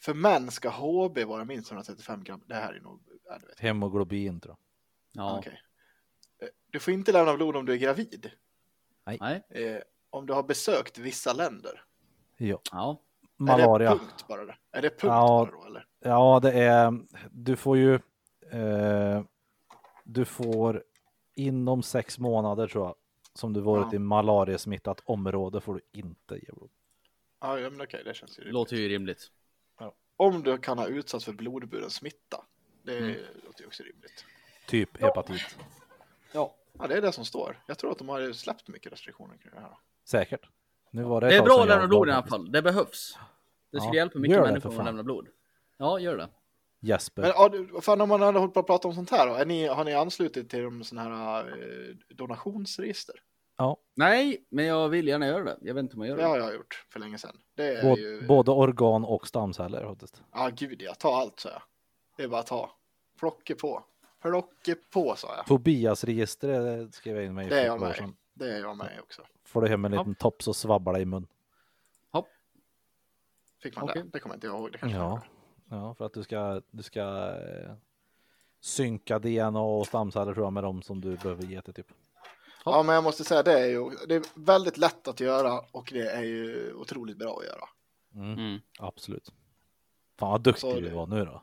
för 0.00 0.14
män 0.14 0.50
ska 0.50 0.68
HB 0.68 1.24
vara 1.24 1.44
minst 1.44 1.70
135 1.72 2.24
gram. 2.24 2.42
Det 2.46 2.54
här 2.54 2.72
är 2.74 2.80
nog, 2.80 3.00
ja. 3.24 3.38
Hemoglobin 3.58 4.40
tror 4.40 4.56
jag. 5.12 5.24
Ja. 5.24 5.38
Okej. 5.38 5.62
Eh, 6.42 6.48
Du 6.70 6.80
får 6.80 6.94
inte 6.94 7.12
lämna 7.12 7.34
blod 7.36 7.56
om 7.56 7.66
du 7.66 7.72
är 7.72 7.76
gravid. 7.76 8.30
Nej. 9.04 9.42
Eh, 9.50 9.82
om 10.10 10.26
du 10.26 10.32
har 10.32 10.42
besökt 10.42 10.98
vissa 10.98 11.32
länder. 11.32 11.84
Ja. 12.36 12.60
Ja. 12.72 13.00
Malaria. 13.36 13.90
Är 13.90 13.94
det 13.94 13.98
punkt 14.00 14.24
bara? 14.28 14.44
Det? 14.44 14.56
Är 14.70 14.82
det 14.82 14.90
punkt 14.90 15.02
Ja. 15.02 15.46
bara 15.46 15.50
då 15.60 15.66
eller? 15.66 15.86
Ja, 16.00 16.40
det 16.42 16.52
är, 16.52 16.92
du 17.30 17.56
får 17.56 17.76
ju, 17.76 18.00
eh, 18.50 19.22
du 20.04 20.24
får 20.24 20.84
inom 21.34 21.82
sex 21.82 22.18
månader 22.18 22.66
tror 22.68 22.84
jag, 22.86 22.94
som 23.34 23.52
du 23.52 23.60
varit 23.60 23.86
Ja. 23.92 23.96
i 23.96 23.98
malariasmittat 23.98 25.00
område 25.04 25.60
får 25.60 25.74
du 25.74 25.80
inte 26.00 26.34
ge 26.34 26.52
blod. 26.52 26.70
Ja, 27.40 27.58
ja, 27.58 27.70
men 27.70 27.80
okej, 27.80 28.02
det 28.04 28.14
känns 28.14 28.38
ju 28.38 28.42
rimligt. 28.42 28.54
låter 28.54 28.76
ju 28.76 28.88
rimligt. 28.88 29.30
Om 30.16 30.42
du 30.42 30.58
kan 30.58 30.78
ha 30.78 30.86
utsatts 30.86 31.24
för 31.24 31.32
blodburen 31.32 31.90
smitta. 31.90 32.44
Det 32.82 32.98
Mm. 32.98 33.14
låter 33.46 33.60
ju 33.60 33.66
också 33.66 33.82
rimligt. 33.82 34.24
Typ 34.66 35.00
hepatit. 35.00 35.56
Ja. 36.32 36.54
ja, 36.78 36.86
det 36.86 36.94
är 36.94 37.02
det 37.02 37.12
som 37.12 37.24
står. 37.24 37.62
Jag 37.66 37.78
tror 37.78 37.92
att 37.92 37.98
de 37.98 38.08
har 38.08 38.32
släppt 38.32 38.68
mycket 38.68 38.92
restriktioner 38.92 39.36
kring 39.36 39.52
det 39.54 39.60
här. 39.60 39.76
Säkert. 40.04 40.48
Nu 40.90 41.02
var 41.02 41.20
det, 41.20 41.28
Det 41.28 41.36
är 41.36 41.42
bra 41.42 41.62
att 41.62 41.68
lämna 41.68 41.86
blod 41.86 42.08
i 42.08 42.12
alla 42.12 42.26
fall. 42.26 42.52
Det 42.52 42.62
behövs. 42.62 43.18
Det 43.70 43.80
skulle 43.80 43.90
Ja, 43.96 44.00
hjälpa 44.02 44.18
mycket 44.18 44.40
människor 44.40 44.78
att 44.78 44.84
lämna 44.84 45.02
blod. 45.02 45.28
Ja, 45.76 45.98
gör 45.98 46.16
det. 46.16 46.28
Jesper. 46.80 47.22
Men 47.22 47.30
ja, 47.74 47.80
fan 47.80 48.00
om 48.00 48.08
man 48.08 48.22
hade 48.22 48.38
hållit 48.38 48.54
på 48.54 48.60
att 48.60 48.66
prata 48.66 48.88
om 48.88 48.94
sånt 48.94 49.10
här 49.10 49.26
då. 49.26 49.34
Är 49.34 49.46
ni, 49.46 49.66
har 49.66 49.84
ni 49.84 49.94
anslutit 49.94 50.50
till 50.50 50.62
de 50.62 50.84
sådana 50.84 51.16
här 51.16 51.46
eh, 51.46 52.16
donationsregister? 52.16 53.14
Nej, 53.96 54.46
men 54.50 54.64
jag 54.64 54.88
vill 54.88 55.08
gärna 55.08 55.26
göra 55.26 55.44
det. 55.44 55.58
Jag 55.60 55.74
vet 55.74 55.82
inte 55.82 55.96
om 55.96 56.02
jag 56.02 56.08
gör 56.08 56.16
Det 56.16 56.22
det. 56.22 56.28
har 56.28 56.38
jag 56.38 56.54
gjort 56.54 56.84
för 56.92 57.00
länge 57.00 57.18
sedan. 57.18 57.36
Det 57.54 57.76
är 57.78 57.82
Både, 57.82 58.00
ju... 58.00 58.26
både 58.26 58.50
organ 58.50 59.04
och 59.04 59.28
stamceller. 59.28 59.96
Ja, 60.32 60.50
gud 60.54 60.82
ja. 60.82 60.94
Ta 60.94 61.16
allt, 61.16 61.40
så 61.40 61.48
jag. 61.48 61.62
Det 62.16 62.22
är 62.22 62.28
bara 62.28 62.40
att 62.40 62.46
ta. 62.46 62.70
Plocka 63.18 63.54
på. 63.54 63.84
Plocka 64.22 64.74
på, 64.92 65.16
sa 65.16 65.36
jag. 65.36 65.46
Tobias-registret 65.46 66.94
skrev 66.94 67.16
jag 67.16 67.24
in 67.24 67.34
mig 67.34 67.46
i 67.46 67.48
Det 67.50 67.60
är 67.60 67.66
jag 67.66 67.80
med. 67.80 68.12
Det 68.34 68.52
är 68.56 68.60
jag 68.60 68.76
med 68.76 69.00
också. 69.02 69.22
Får 69.44 69.62
du 69.62 69.68
hem 69.68 69.84
en 69.84 69.92
Ja. 69.92 69.98
liten 70.00 70.14
topp 70.14 70.42
så 70.42 70.54
svabbar 70.54 70.92
det 70.92 71.00
i 71.00 71.04
mun. 71.04 71.26
Fick 73.62 73.76
man 73.76 73.84
Okej. 73.84 74.02
det? 74.02 74.08
Det 74.12 74.20
kommer 74.20 74.34
jag 74.34 74.36
inte 74.36 74.46
ihåg. 74.46 74.72
Det 74.72 74.78
kanske 74.78 74.98
Ja. 74.98 75.20
Ja, 75.68 75.94
för 75.94 76.06
att 76.06 76.12
du 76.12 76.22
ska, 76.22 76.62
du 76.70 76.82
ska 76.82 77.00
eh, 77.36 77.72
synka 78.60 79.18
DNA 79.18 79.60
och 79.60 79.86
stamceller 79.86 80.34
tror 80.34 80.46
jag 80.46 80.52
med 80.52 80.62
dem 80.62 80.82
som 80.82 81.00
du 81.00 81.16
behöver 81.16 81.42
ge 81.42 81.62
till 81.62 81.74
typ. 81.74 81.86
Ja, 82.64 82.82
men 82.82 82.94
jag 82.94 83.04
måste 83.04 83.24
säga 83.24 83.42
det 83.42 83.60
är 83.60 83.66
ju 83.66 83.90
det 84.08 84.14
är 84.14 84.22
väldigt 84.34 84.76
lätt 84.78 85.08
att 85.08 85.20
göra 85.20 85.60
och 85.72 85.88
det 85.92 86.10
är 86.10 86.22
ju 86.22 86.72
otroligt 86.74 87.16
bra 87.18 87.38
att 87.38 87.44
göra. 87.46 87.64
Mm, 88.14 88.32
Mm. 88.38 88.60
absolut. 88.78 89.32
Fan 90.18 90.30
vad 90.30 90.40
duktig 90.42 90.60
Så 90.60 90.74
du 90.74 90.80
det- 90.88 90.94
var 90.94 91.06
nu 91.06 91.24
då. 91.24 91.42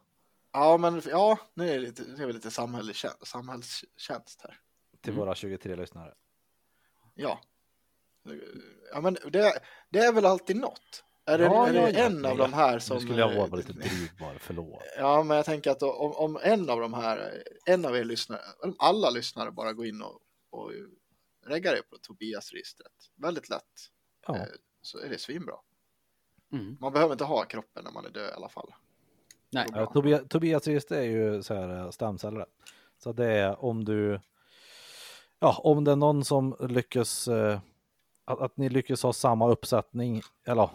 Ja, 0.52 0.78
men 0.78 1.02
ja, 1.06 1.38
nu 1.54 1.70
är 1.70 1.74
det 1.74 1.80
lite, 1.80 2.04
nu 2.18 2.24
är 2.24 2.28
det 2.28 2.34
lite 2.34 2.52
samhällstjänst, 2.52 3.28
samhällstjänst 3.28 4.42
här. 4.42 4.60
Till 5.02 5.14
Mm. 5.14 5.26
våra 5.26 5.36
23 5.36 5.76
lyssnare. 5.76 6.14
Ja. 7.16 7.40
Ja, 8.94 9.02
men 9.02 9.14
det, 9.14 9.54
det 9.90 10.00
är 10.00 10.14
väl 10.14 10.26
alltid 10.26 10.56
något. 10.56 11.04
Är 11.28 11.38
det, 11.38 11.44
Ja, 11.44 11.68
är 11.68 11.74
det 11.74 11.80
ja, 11.80 11.90
ja. 11.90 12.00
en 12.06 12.26
av 12.26 12.38
de 12.38 12.54
här 12.54 12.80
som... 12.80 12.98
Nu 12.98 13.04
skulle 13.04 13.20
jag 13.20 13.36
vara 13.36 13.48
eh, 13.48 13.56
lite 13.56 13.74
dryg 13.74 14.12
bara, 14.20 14.40
förlåt. 14.40 14.84
Ja, 14.98 15.24
men 15.24 15.38
jag 15.38 15.46
tänker 15.46 15.72
att 15.72 15.80
då, 15.80 15.94
om, 15.94 16.12
om 16.12 16.40
en 16.44 16.70
av 16.70 16.80
de 16.80 16.94
här, 16.94 17.44
en 17.66 17.86
av 17.86 17.98
er 17.98 18.04
lyssnare, 18.04 18.42
om 18.64 18.76
alla 18.80 19.10
lyssnare 19.10 19.52
bara 19.52 19.74
går 19.74 19.86
in 19.86 20.02
och, 20.02 20.20
och 20.50 20.72
reggar 21.46 21.74
er 21.74 21.82
på 21.90 21.98
Tobias-registret, 21.98 22.92
väldigt 23.16 23.50
lätt, 23.50 23.64
Ja, 24.28 24.36
eh, 24.36 24.44
så 24.82 25.00
är 25.00 25.10
det 25.10 25.18
svinbra. 25.18 25.56
Mm. 26.52 26.78
Man 26.80 26.94
behöver 26.94 27.12
inte 27.12 27.24
ha 27.24 27.44
kroppen 27.44 27.84
när 27.84 27.92
man 27.92 28.06
är 28.06 28.10
död 28.10 28.30
i 28.30 28.34
alla 28.34 28.50
fall. 28.50 28.74
Nej. 29.50 29.66
Ja, 29.74 29.86
Tobias, 29.86 30.22
Tobias 30.30 30.68
register 30.68 30.96
är 30.96 31.04
ju 31.04 31.44
så 31.44 31.54
här 31.54 31.78
eh, 31.78 31.90
stamceller. 31.90 32.46
Så 32.98 33.14
det 33.14 33.26
är 33.26 33.66
om 33.66 33.86
du, 33.86 34.20
ja, 35.40 35.62
om 35.64 35.84
det 35.84 35.92
är 35.92 35.96
någon 35.96 36.26
som 36.26 36.56
lyckas, 36.60 37.28
att, 38.26 38.42
att 38.42 38.58
ni 38.58 38.70
lyckas 38.70 39.04
ha 39.04 39.14
samma 39.14 39.50
uppsättning, 39.50 40.22
eller 40.46 40.62
ja, 40.62 40.72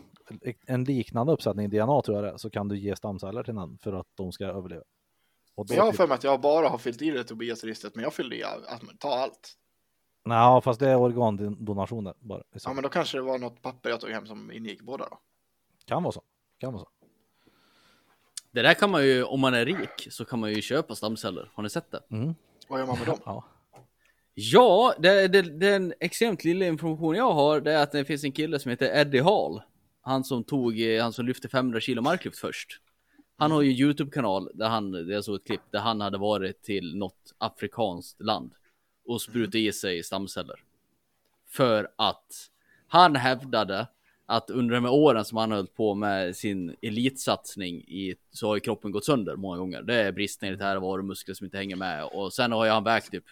en 0.66 0.84
liknande 0.84 1.32
uppsättning 1.32 1.70
DNA 1.70 2.02
tror 2.02 2.24
jag 2.24 2.34
det 2.34 2.38
så 2.38 2.50
kan 2.50 2.68
du 2.68 2.78
ge 2.78 2.96
stamceller 2.96 3.42
till 3.42 3.54
någon 3.54 3.78
för 3.78 3.92
att 3.92 4.06
de 4.14 4.32
ska 4.32 4.44
överleva. 4.46 4.82
Jag 5.54 5.82
har 5.84 5.90
typ- 5.90 5.96
för 5.96 6.06
mig 6.06 6.14
att 6.14 6.24
jag 6.24 6.40
bara 6.40 6.68
har 6.68 6.78
fyllt 6.78 7.02
i 7.02 7.10
det 7.10 7.24
Tobias-registret, 7.24 7.94
men 7.94 8.02
jag 8.04 8.14
fyllde 8.14 8.36
i 8.36 8.44
att 8.44 8.82
ta 8.98 9.14
allt. 9.14 9.56
Nej, 10.24 10.62
fast 10.62 10.80
det 10.80 10.88
är 10.88 10.96
organdonationer 10.96 12.14
bara. 12.18 12.42
Ja, 12.64 12.72
men 12.72 12.82
då 12.82 12.88
kanske 12.88 13.18
det 13.18 13.22
var 13.22 13.38
något 13.38 13.62
papper 13.62 13.90
jag 13.90 14.00
tog 14.00 14.10
hem 14.10 14.26
som 14.26 14.52
ingick 14.52 14.82
båda 14.82 15.08
då. 15.10 15.18
Kan 15.84 16.02
vara 16.02 16.12
så. 16.12 16.22
Kan 16.58 16.72
vara 16.72 16.82
så. 16.84 16.90
Det 18.50 18.62
där 18.62 18.74
kan 18.74 18.90
man 18.90 19.04
ju, 19.04 19.24
om 19.24 19.40
man 19.40 19.54
är 19.54 19.64
rik, 19.64 20.08
så 20.10 20.24
kan 20.24 20.38
man 20.40 20.52
ju 20.52 20.62
köpa 20.62 20.94
stamceller. 20.94 21.50
Har 21.54 21.62
ni 21.62 21.70
sett 21.70 21.90
det? 21.90 22.02
Mm. 22.10 22.34
Vad 22.68 22.80
gör 22.80 22.86
man 22.86 22.98
med 22.98 23.06
dem? 23.06 23.18
Ja. 23.24 23.44
Ja, 24.34 24.94
det, 24.98 25.28
det, 25.28 25.42
den 25.42 25.94
extremt 26.00 26.44
lilla 26.44 26.66
information 26.66 27.14
jag 27.14 27.32
har, 27.32 27.60
det 27.60 27.72
är 27.72 27.82
att 27.82 27.92
det 27.92 28.04
finns 28.04 28.24
en 28.24 28.32
kille 28.32 28.58
som 28.58 28.70
heter 28.70 29.00
Eddie 29.00 29.20
Hall. 29.20 29.62
Han 30.00 30.24
som 30.24 30.44
tog, 30.44 30.80
eh, 30.80 31.02
han 31.02 31.12
som 31.12 31.26
lyfte 31.26 31.48
500 31.48 31.80
kilo 31.80 32.02
marklyft 32.02 32.38
först. 32.38 32.80
Han 33.36 33.50
har 33.50 33.62
ju 33.62 33.70
en 33.70 33.76
YouTube-kanal 33.76 34.50
där 34.54 34.68
han, 34.68 35.08
jag 35.08 35.24
såg 35.24 35.36
ett 35.36 35.46
klipp, 35.46 35.60
där 35.70 35.78
han 35.78 36.00
hade 36.00 36.18
varit 36.18 36.62
till 36.62 36.96
något 36.96 37.34
afrikanskt 37.38 38.20
land 38.20 38.52
och 39.04 39.22
sprutat 39.22 39.54
i 39.54 39.72
sig 39.72 40.02
stamceller. 40.02 40.56
För 41.48 41.88
att 41.96 42.50
han 42.88 43.16
hävdade 43.16 43.86
att 44.26 44.50
under 44.50 44.74
de 44.74 44.84
här 44.84 44.92
åren 44.92 45.24
som 45.24 45.38
han 45.38 45.52
höll 45.52 45.66
på 45.66 45.94
med 45.94 46.36
sin 46.36 46.76
elitsatsning 46.82 47.76
i, 47.76 48.14
så 48.30 48.46
har 48.48 48.54
ju 48.54 48.60
kroppen 48.60 48.90
gått 48.90 49.04
sönder 49.04 49.36
många 49.36 49.58
gånger. 49.58 49.82
Det 49.82 49.94
är 49.94 50.12
bristningar 50.12 50.54
i 50.54 50.56
det 50.56 50.64
här 50.64 50.76
var 50.76 51.02
muskler 51.02 51.34
som 51.34 51.44
inte 51.44 51.58
hänger 51.58 51.76
med 51.76 52.04
och 52.04 52.32
sen 52.32 52.52
har 52.52 52.66
jag 52.66 52.74
han 52.74 52.84
vägt 52.84 53.10
typ 53.10 53.24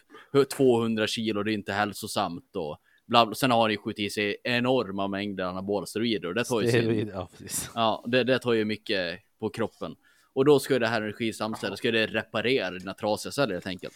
200 0.56 1.06
kilo, 1.06 1.42
det 1.42 1.52
är 1.52 1.54
inte 1.54 1.72
hälsosamt 1.72 2.56
och 2.56 2.80
bla 3.08 3.26
bla. 3.26 3.34
Sen 3.34 3.50
har 3.50 3.60
han 3.62 3.70
ju 3.70 3.76
skjutit 3.76 4.06
i 4.06 4.10
sig 4.10 4.36
enorma 4.44 5.08
mängder 5.08 5.44
anabola 5.44 5.86
steroider 5.86 6.28
och 6.28 6.34
det 6.34 6.44
tar 6.44 6.60
ju 6.60 6.68
Steroid, 6.68 7.08
ja, 7.14 7.28
precis. 7.38 7.70
Ja, 7.74 8.04
det, 8.06 8.24
det 8.24 8.38
tar 8.38 8.52
ju 8.52 8.64
mycket 8.64 9.20
på 9.38 9.50
kroppen. 9.50 9.96
Och 10.32 10.44
då 10.44 10.58
ska 10.58 10.74
ju 10.74 10.78
det 10.80 10.86
här 10.86 11.02
energistamceller, 11.02 11.76
ska 11.76 11.90
det 11.90 12.06
reparera 12.06 12.70
dina 12.70 12.94
trasiga 12.94 13.32
celler 13.32 13.54
helt 13.54 13.66
enkelt. 13.66 13.94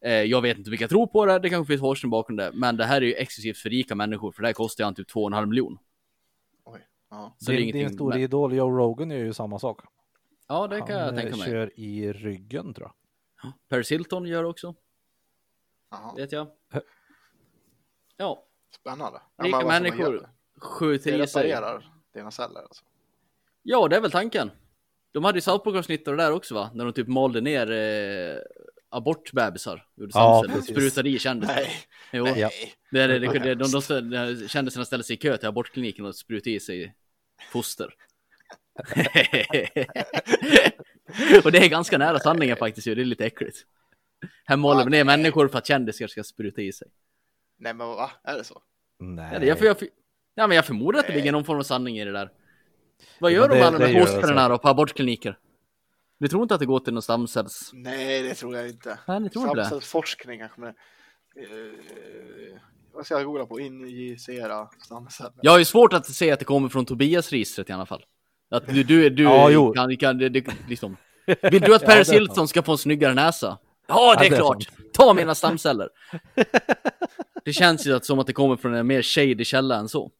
Eh, 0.00 0.12
jag 0.12 0.42
vet 0.42 0.58
inte 0.58 0.70
vilka 0.70 0.82
jag 0.82 0.90
tror 0.90 1.06
på 1.06 1.26
det, 1.26 1.38
det 1.38 1.50
kanske 1.50 1.72
finns 1.72 1.80
forskning 1.80 2.10
bakom 2.10 2.36
det, 2.36 2.50
men 2.54 2.76
det 2.76 2.84
här 2.84 2.96
är 3.02 3.06
ju 3.06 3.14
exklusivt 3.14 3.56
för 3.58 3.70
rika 3.70 3.94
människor, 3.94 4.32
för 4.32 4.42
det 4.42 4.48
här 4.48 4.52
kostar 4.52 4.82
ju 4.82 4.86
han 4.86 4.94
typ 4.94 5.10
2,5 5.10 5.46
miljon. 5.46 5.78
Oj. 6.64 6.80
Ja. 7.10 7.36
Så 7.38 7.50
det 7.50 7.56
är 7.56 7.60
din, 7.60 7.72
din 7.72 7.90
stora 7.90 8.14
men- 8.14 8.22
idol 8.24 8.54
Joe 8.54 8.70
Rogan 8.78 9.10
gör 9.10 9.18
ju 9.18 9.32
samma 9.32 9.58
sak. 9.58 9.80
Ja, 10.48 10.66
det 10.66 10.80
kan 10.80 10.96
jag 10.96 11.04
Han, 11.04 11.14
eh, 11.14 11.20
tänka 11.22 11.36
mig. 11.36 11.46
kör 11.48 11.80
i 11.80 12.12
ryggen 12.12 12.74
tror 12.74 12.90
jag. 13.42 13.52
Paris 13.68 13.92
Hilton 13.92 14.26
gör 14.26 14.44
också, 14.44 14.74
Jaha. 15.90 16.14
vet 16.16 16.32
jag. 16.32 16.46
Ja, 18.18 18.44
Spännande. 18.74 19.20
Ja, 19.36 19.44
rika 19.44 19.56
man 19.56 19.66
människor 19.66 20.28
skjuter 20.56 21.22
i 21.22 21.26
sig. 21.26 21.42
dina 22.14 22.30
celler 22.30 22.62
alltså. 22.62 22.84
Ja, 23.62 23.88
det 23.88 23.96
är 23.96 24.00
väl 24.00 24.10
tanken. 24.10 24.50
De 25.12 25.24
hade 25.24 25.38
ju 25.38 25.42
South 25.42 25.64
Park-avsnitt 25.64 26.04
det 26.04 26.16
där 26.16 26.32
också 26.32 26.54
va? 26.54 26.70
När 26.74 26.84
de 26.84 26.92
typ 26.92 27.08
malde 27.08 27.40
ner 27.40 27.70
eh, 27.70 28.36
abortbebisar. 28.88 29.86
Gjorde 29.96 30.12
Ja, 30.14 30.44
sprutade 30.62 31.08
i 31.08 31.18
kändisar. 31.18 31.54
Nej, 31.54 31.70
Jo. 32.12 32.26
Ja. 32.26 32.50
Det 32.90 33.06
det, 33.06 33.18
det, 33.18 33.38
det, 33.38 33.54
de, 33.54 33.70
de, 33.70 33.80
de, 34.10 34.48
kändisarna 34.48 34.84
ställde 34.84 35.04
sig 35.04 35.14
i 35.14 35.18
kö 35.18 35.36
till 35.36 35.48
abortkliniken 35.48 36.04
och 36.04 36.16
sprutade 36.16 36.50
i 36.50 36.60
sig 36.60 36.94
foster. 37.52 37.94
och 41.44 41.52
det 41.52 41.58
är 41.58 41.68
ganska 41.68 41.98
nära 41.98 42.18
sanningen 42.18 42.56
faktiskt, 42.56 42.86
ju. 42.86 42.94
det 42.94 43.02
är 43.02 43.04
lite 43.04 43.26
äckligt. 43.26 43.58
Här 44.44 44.56
maler 44.56 44.84
vi 44.84 44.90
ner 44.90 45.04
människor 45.04 45.48
för 45.48 45.58
att 45.58 45.66
kändisar 45.66 46.06
ska 46.06 46.24
spruta 46.24 46.62
i 46.62 46.72
sig. 46.72 46.88
Nej 47.58 47.74
men 47.74 47.88
va? 47.88 48.10
Är 48.24 48.36
det 48.38 48.44
så? 48.44 48.62
Nej. 49.00 49.30
Ja, 49.32 49.38
det, 49.38 49.46
jag, 49.46 49.62
jag, 49.62 49.76
ja, 50.34 50.46
men 50.46 50.56
jag 50.56 50.64
förmodar 50.66 51.00
att 51.00 51.06
det 51.06 51.12
ligger 51.14 51.32
någon 51.32 51.44
form 51.44 51.58
av 51.58 51.62
sanning 51.62 51.98
i 51.98 52.04
det 52.04 52.12
där. 52.12 52.30
Vad 53.20 53.32
Ja, 53.32 53.36
gör 53.36 53.48
de 53.48 53.54
det- 53.54 53.58
med 53.58 53.66
alla 53.68 53.78
de 53.78 53.84
det 53.84 54.40
här 54.40 54.48
det 54.48 54.54
då 54.54 54.58
på 54.58 54.68
abortkliniker? 54.68 55.38
Du 56.20 56.28
tror 56.28 56.42
inte 56.42 56.54
att 56.54 56.60
det 56.60 56.66
går 56.66 56.80
till 56.80 56.92
någon 56.94 57.02
stamcells? 57.02 57.70
Nej, 57.72 58.22
det 58.22 58.34
tror 58.34 58.56
jag 58.56 58.68
inte. 58.68 58.98
Nej, 59.08 59.20
ni 59.20 59.30
tror 59.30 59.54
det? 59.56 59.64
Stamcellsforskning 59.64 60.38
kanske. 60.38 60.60
Men, 60.60 60.68
eh, 60.68 62.60
vad 62.92 63.06
ska 63.06 63.14
jag 63.14 63.24
googla 63.24 63.46
på? 63.46 63.60
Injicera 63.60 64.68
stamceller. 64.84 65.32
Jag 65.42 65.52
har 65.52 65.58
ju 65.58 65.64
svårt 65.64 65.92
att 65.92 66.06
se 66.06 66.30
att 66.30 66.38
det 66.38 66.44
kommer 66.44 66.68
från 66.68 66.86
Tobias-registret 66.86 67.70
i 67.70 67.72
alla 67.72 67.86
fall. 67.86 68.04
Att 68.50 68.66
du, 68.66 68.82
du, 68.82 69.10
du 69.10 69.22
Ja, 69.52 69.72
kan, 69.72 69.96
kan 69.96 70.18
det, 70.18 70.28
det, 70.28 70.46
liksom. 70.68 70.96
Vill 71.26 71.60
du 71.62 71.74
att 71.74 71.82
Ja, 71.82 71.88
Paris 71.88 72.08
det 72.08 72.14
är 72.14 72.18
Hilton 72.20 72.48
ska 72.48 72.62
få 72.62 72.72
en 72.72 72.78
snyggare 72.78 73.14
näsa? 73.14 73.58
Ja, 73.88 74.14
det 74.18 74.26
är 74.26 74.30
Ja, 74.30 74.30
det 74.30 74.36
är 74.36 74.40
klart. 74.40 74.68
Ta 74.92 75.14
mina 75.14 75.34
stamceller. 75.42 75.88
Det 77.44 77.52
känns 77.52 77.86
ju 77.86 77.96
att- 77.96 78.04
som 78.04 78.18
att 78.18 78.26
det 78.26 78.32
kommer 78.32 78.56
från 78.56 78.74
en 78.74 78.86
mer 78.86 79.02
shady 79.02 79.44
källa 79.44 79.76
än 79.76 79.88
så. 79.88 80.10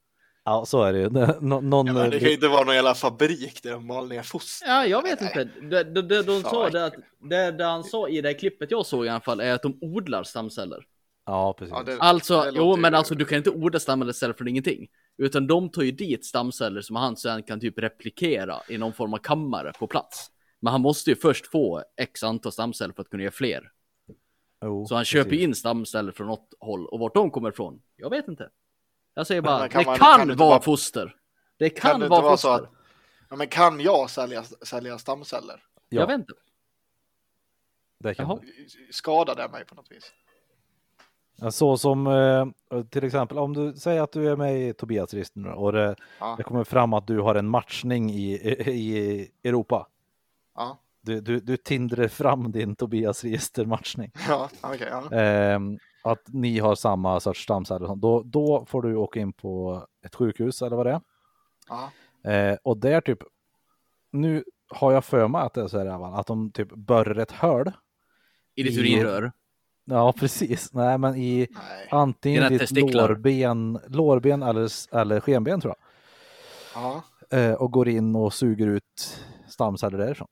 Ja, 0.44 0.64
så 0.66 0.82
är 0.82 0.92
det 0.92 0.98
ju. 0.98 1.08
Det- 1.08 1.38
nå- 1.40 1.60
Någon, 1.60 1.86
Ja, 1.86 1.92
det 2.08 2.18
kan 2.18 2.28
ju 2.28 2.34
inte 2.34 2.48
vara 2.48 2.64
någon 2.64 2.74
jävla 2.74 2.94
fabrik 2.94 3.62
där 3.62 3.70
de 3.72 3.86
mal 3.86 4.08
ner 4.08 4.22
foster. 4.22 4.68
Ja, 4.68 4.86
jag 4.86 5.02
vet 5.02 5.20
inte. 5.22 5.44
De, 5.44 5.82
de, 5.82 6.02
de, 6.02 6.22
de 6.22 6.42
sa 6.42 6.70
det 6.70 6.84
att, 6.84 6.94
det, 7.30 7.50
det 7.52 7.64
han 7.64 7.84
sa 7.84 8.08
i 8.08 8.20
det 8.20 8.28
här 8.28 8.38
klippet 8.38 8.70
jag 8.70 8.86
såg 8.86 9.06
i 9.06 9.08
alla 9.08 9.20
fall 9.20 9.40
är 9.40 9.52
att 9.52 9.62
de 9.62 9.78
odlar 9.80 10.22
stamceller. 10.24 10.84
Ja, 11.26 11.52
precis. 11.58 11.74
Ja, 11.76 11.82
det- 11.82 11.98
Alltså, 12.00 12.40
det 12.42 12.52
jo 12.54 12.76
men 12.76 12.94
alltså 12.94 13.14
du 13.14 13.24
kan 13.24 13.38
inte 13.38 13.50
odla 13.50 13.80
stamceller 13.80 14.34
från 14.34 14.48
ingenting. 14.48 14.88
Utan 15.18 15.46
de 15.46 15.68
tar 15.70 15.82
ju 15.82 15.90
dit 15.90 16.24
stamceller 16.26 16.80
som 16.80 16.96
han 16.96 17.16
sen 17.16 17.42
kan 17.42 17.60
typ 17.60 17.78
replikera 17.78 18.56
i 18.68 18.78
någon 18.78 18.92
form 18.92 19.14
av 19.14 19.18
kammare 19.18 19.72
på 19.78 19.86
plats. 19.86 20.26
Men 20.60 20.70
han 20.72 20.80
måste 20.80 21.10
ju 21.10 21.16
först 21.16 21.46
få 21.46 21.82
x 21.96 22.22
antal 22.22 22.52
stamceller 22.52 22.94
för 22.94 23.02
att 23.02 23.10
kunna 23.10 23.22
göra 23.22 23.32
fler. 23.32 23.72
Jo, 24.64 24.86
Så 24.86 24.94
han 24.94 25.04
köper 25.04 25.30
precis. 25.30 25.44
in 25.44 25.54
stamceller 25.54 26.12
från 26.12 26.26
något 26.26 26.54
håll 26.60 26.86
och 26.86 26.98
vart 27.00 27.14
de 27.14 27.30
kommer 27.30 27.48
ifrån, 27.48 27.82
jag 27.96 28.10
vet 28.10 28.28
inte. 28.28 28.50
Jag 29.14 29.26
säger 29.26 29.42
bara, 29.42 29.58
Men 29.58 29.68
kan 29.68 29.82
det 29.82 29.86
man- 29.86 29.98
kan, 29.98 30.18
kan 30.18 30.36
vara 30.36 30.48
vara- 30.50 30.60
foster. 30.60 31.16
Det 31.56 31.70
kan, 31.70 31.90
Kan 31.90 32.00
det 32.00 32.08
vara 32.08 32.20
vara 32.22 32.32
foster. 32.32 32.48
så 32.48 32.54
att, 32.54 32.70
ja, 33.30 33.36
men 33.36 33.48
kan 33.48 33.80
jag 33.80 34.10
sälja, 34.10 34.42
sälja 34.44 34.98
stamceller? 34.98 35.62
Ja. 35.88 36.00
Jag 36.00 36.06
vet 36.06 36.18
inte. 36.18 36.32
Det 38.00 38.14
kan 38.14 38.28
Jaha. 38.28 38.38
Skadar 38.90 39.34
det 39.34 39.48
mig 39.48 39.64
på 39.64 39.74
något 39.74 39.90
vis? 39.90 40.12
Så 41.54 41.78
som 41.78 42.06
eh, 42.06 42.82
till 42.82 43.04
exempel 43.04 43.38
om 43.38 43.54
du 43.54 43.72
säger 43.74 44.02
att 44.02 44.12
du 44.12 44.28
är 44.30 44.36
med 44.36 44.68
i 44.68 44.72
Tobias-registret 44.74 45.44
nu 45.44 45.48
och 45.50 45.72
det, 45.72 45.96
Ja. 46.20 46.34
det 46.38 46.42
kommer 46.42 46.64
fram 46.64 46.92
att 46.92 47.06
du 47.06 47.18
har 47.20 47.34
en 47.34 47.48
matchning 47.48 48.10
i, 48.10 48.32
i, 48.32 48.70
i 48.70 49.30
Europa. 49.48 49.86
Ja, 50.58 50.78
Du, 51.00 51.20
du, 51.20 51.40
du 51.40 51.56
tindrar 51.56 52.08
fram 52.08 52.52
din 52.52 52.76
Tobias-register-matchning. 52.76 54.10
ja 54.28 54.48
okej. 54.62 54.88
ja. 54.90 55.16
Ehm, 55.16 55.78
att 56.04 56.22
ni 56.26 56.58
har 56.58 56.74
samma 56.74 57.20
sorts 57.20 57.42
stamceller. 57.42 57.96
Då, 57.96 58.22
då 58.22 58.64
får 58.68 58.82
du 58.82 58.96
åka 58.96 59.20
in 59.20 59.32
på 59.32 59.84
ett 60.04 60.14
sjukhus 60.14 60.62
eller 60.62 60.76
vad 60.76 60.86
det 60.86 60.92
är. 60.92 61.00
Ja. 61.68 61.90
Eh, 62.32 62.56
och 62.64 62.76
där 62.78 63.00
typ, 63.00 63.18
nu 64.12 64.44
har 64.68 64.92
jag 64.92 65.04
för 65.04 65.28
mig 65.28 65.40
att 65.42 65.54
det 65.54 65.62
är 65.62 65.68
så 65.68 65.78
här, 65.78 66.18
att 66.20 66.26
de 66.26 66.50
typ 66.52 66.68
borrar 66.72 67.16
ett 67.18 67.32
hål. 67.32 67.72
I 68.54 68.62
ditt 68.62 68.78
urinrör. 68.78 69.32
Ja, 69.84 70.12
precis. 70.12 70.72
Nej, 70.72 70.98
men 70.98 71.16
i 71.16 71.48
Nej. 71.50 71.88
antingen 71.90 72.52
ditt 72.52 72.60
testiklar. 72.60 73.08
lårben, 73.08 73.78
lårben 73.88 74.42
eller, 74.42 74.94
eller 74.96 75.20
skenben 75.20 75.60
tror 75.60 75.74
Ja, 76.74 77.02
jag. 77.30 77.50
Eh, 77.50 77.54
och 77.54 77.70
går 77.72 77.88
in 77.88 78.16
och 78.16 78.32
suger 78.34 78.66
ut 78.66 79.20
stamceller 79.48 79.98
därifrån. 79.98 80.28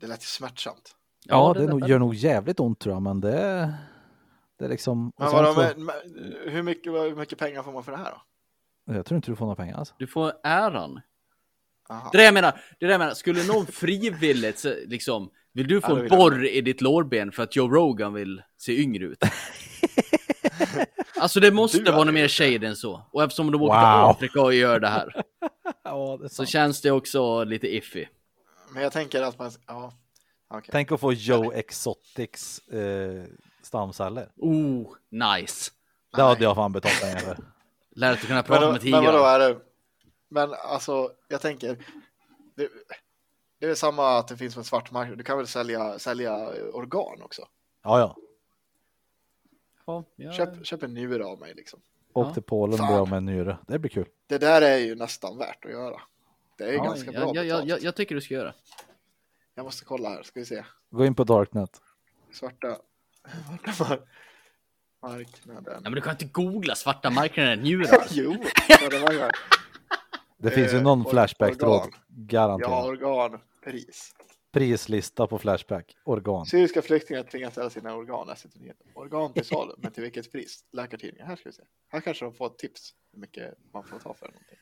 Det 0.00 0.06
lät 0.06 0.22
ju 0.22 0.26
smärtsamt. 0.26 0.96
Ja, 1.24 1.52
det, 1.54 1.60
det- 1.60 1.66
nog, 1.66 1.88
gör 1.88 1.98
nog 1.98 2.14
jävligt 2.14 2.60
ont 2.60 2.78
tror 2.80 2.94
jag, 2.94 3.02
men 3.02 3.20
det, 3.20 3.74
det 4.58 4.64
är 4.64 4.68
liksom... 4.68 5.12
Men 5.18 5.32
vadå, 5.32 5.54
men, 5.76 5.90
hur, 6.46 6.62
mycket, 6.62 6.92
hur 6.92 7.16
mycket 7.16 7.38
pengar 7.38 7.62
får 7.62 7.72
man 7.72 7.84
för 7.84 7.92
det 7.92 7.98
här 7.98 8.10
då? 8.86 8.94
Jag 8.94 9.06
tror 9.06 9.16
inte 9.16 9.30
du 9.30 9.36
får 9.36 9.44
några 9.44 9.56
pengar 9.56 9.76
alltså. 9.78 9.94
Du 9.98 10.06
får 10.06 10.32
äran. 10.44 11.00
Aha. 11.90 12.08
Det 12.12 12.16
är 12.16 12.18
det 12.18 12.24
jag 12.24 12.34
menar, 12.34 12.52
det 12.78 12.84
är 12.84 12.88
det 12.88 12.92
jag 12.94 12.98
menar. 12.98 13.14
Skulle 13.14 13.44
någon 13.44 13.66
frivilligt 13.66 14.64
liksom, 14.86 15.30
vill 15.52 15.68
du 15.68 15.74
Ja, 15.74 15.80
få 15.80 15.94
det 15.94 16.00
en 16.00 16.06
jag. 16.10 16.18
borr 16.18 16.46
i 16.46 16.60
ditt 16.60 16.80
lårben 16.80 17.32
för 17.32 17.42
att 17.42 17.56
Joe 17.56 17.68
Rogan 17.68 18.12
vill 18.14 18.42
se 18.58 18.80
yngre 18.82 19.04
ut? 19.04 19.18
alltså 21.20 21.40
det 21.40 21.50
måste 21.50 21.78
Du 21.78 21.92
vara 21.92 22.04
något 22.04 22.14
mer 22.14 22.28
shade 22.28 22.66
än 22.66 22.76
så. 22.76 23.08
Och 23.12 23.22
eftersom 23.22 23.52
de 23.52 23.62
åker 23.62 23.74
Wow. 23.74 24.14
till 24.14 24.16
Afrika 24.16 24.42
och 24.42 24.54
gör 24.54 24.80
det 24.80 24.88
här 24.88 25.22
Ja, 25.84 26.18
det 26.22 26.28
så 26.28 26.44
känns 26.44 26.80
det 26.80 26.90
också 26.90 27.44
lite 27.44 27.74
iffy. 27.76 28.06
Men 28.72 28.82
jag 28.82 28.92
tänker 28.92 29.22
att 29.22 29.38
man, 29.38 29.50
ja, 29.66 29.92
okej. 30.48 30.68
Tänk 30.72 30.92
att 30.92 31.00
få 31.00 31.12
Joe 31.12 31.52
Exotics 31.52 32.58
eh, 32.68 33.24
stamceller. 33.62 34.32
Oh, 34.36 34.94
nice. 35.10 35.70
Det 36.16 36.22
hade 36.22 36.44
jag 36.44 36.56
fan 36.56 36.72
betalt 36.72 37.00
pengar 37.02 37.18
för. 37.18 37.36
Lär 37.90 38.08
dig 38.08 38.18
kunna 38.20 38.34
Men, 38.34 38.44
prata 38.44 38.66
då, 38.66 38.72
med 38.72 38.82
men 38.84 38.92
vadå 38.92 39.06
tigrar. 39.18 39.40
är 39.40 39.48
det? 39.48 39.60
Men 40.28 40.54
alltså, 40.54 41.10
jag 41.28 41.40
tänker, 41.40 41.68
det, 42.54 42.68
det 43.58 43.66
är 43.66 43.68
väl 43.68 43.76
samma 43.76 44.18
att 44.18 44.28
det 44.28 44.36
finns 44.36 44.56
en 44.56 44.64
svart 44.64 44.90
marknad. 44.90 45.18
Du 45.18 45.24
kan 45.24 45.36
väl 45.38 45.46
sälja, 45.46 45.98
sälja 45.98 46.48
organ 46.72 47.22
också? 47.22 47.42
Ja, 47.82 47.98
ja. 47.98 48.16
Ja, 49.86 50.04
ja. 50.16 50.32
Köp, 50.32 50.66
köp 50.66 50.82
en 50.82 50.94
njure 50.94 51.24
av 51.24 51.40
mig 51.40 51.54
liksom. 51.54 51.80
Åk 52.12 52.26
Ja. 52.26 52.34
till 52.34 52.42
Polen 52.42 52.78
Fan. 52.78 52.86
blir 52.86 52.96
jag 52.96 53.08
med 53.08 53.16
en 53.16 53.24
nyre. 53.26 53.58
Det 53.66 53.78
blir 53.78 53.90
kul. 53.90 54.08
Det 54.26 54.38
där 54.38 54.62
är 54.62 54.76
ju 54.76 54.94
nästan 54.94 55.38
värt 55.38 55.64
att 55.64 55.70
göra. 55.70 56.00
Det 56.60 56.68
är 56.68 56.72
Ja, 56.72 56.84
ganska 56.84 57.12
bra 57.12 57.20
jag, 57.20 57.28
jag, 57.36 57.44
betalt. 57.46 57.68
jag, 57.68 57.80
jag 57.82 57.96
tycker 57.96 58.14
du 58.14 58.20
ska 58.20 58.34
göra. 58.34 58.54
Jag 59.54 59.64
måste 59.64 59.84
kolla 59.84 60.08
här, 60.08 60.22
ska 60.22 60.40
vi 60.40 60.46
se. 60.46 60.64
Gå 60.90 61.04
in 61.06 61.14
på 61.14 61.24
Darknet. 61.24 61.80
Svarta, 62.32 62.76
svarta 63.76 63.84
mar- 63.84 64.02
marknaden. 65.02 65.64
Ja, 65.74 65.80
men 65.82 65.92
du 65.92 66.00
kan 66.00 66.12
inte 66.12 66.24
googla 66.24 66.74
svarta 66.74 67.10
marknaden 67.10 67.58
njurar. 67.60 68.06
Jo, 68.10 68.30
marknaden. 68.30 69.30
Det 70.38 70.50
finns 70.50 70.72
ju 70.72 70.76
Eh, 70.76 70.82
någon 70.82 71.04
Flashback-tråd. 71.04 71.88
Garanterat. 72.08 72.70
Ja, 72.70 72.86
organpris. 72.86 74.14
Prislista 74.52 75.26
på 75.26 75.38
Flashback. 75.38 75.96
Organ. 76.04 76.46
Syriska 76.46 76.82
flyktingar 76.82 77.22
tvingas 77.22 77.52
ställa 77.52 77.70
sina 77.70 77.94
organ. 77.94 78.28
Organ 78.94 79.32
till 79.32 79.44
salu, 79.44 79.74
men 79.78 79.92
till 79.92 80.02
vilket 80.02 80.32
pris? 80.32 80.64
Läkartidningen. 80.72 81.26
Här 81.26 81.36
ska 81.36 81.48
vi 81.48 81.52
se. 81.52 81.62
Här 81.88 82.00
kanske 82.00 82.24
de 82.24 82.34
får 82.34 82.46
ett 82.46 82.58
tips 82.58 82.94
hur 83.12 83.20
mycket 83.20 83.54
man 83.72 83.84
får 83.84 83.98
ta 83.98 84.14
för 84.14 84.26
någonting. 84.26 84.58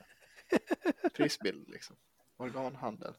Prisbild 1.15 1.69
liksom. 1.69 1.97
Organhandel. 2.37 3.15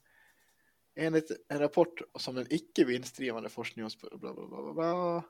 Enligt 0.95 1.31
en 1.47 1.60
rapport 1.60 2.01
som 2.15 2.35
den 2.35 2.45
icke 2.49 2.85
vinstdrivande 2.85 3.49
forsknings... 3.49 3.97
Bla, 4.01 4.10
bla, 4.18 4.34
bla, 4.34 4.47
bla, 4.47 4.73
bla, 4.73 5.23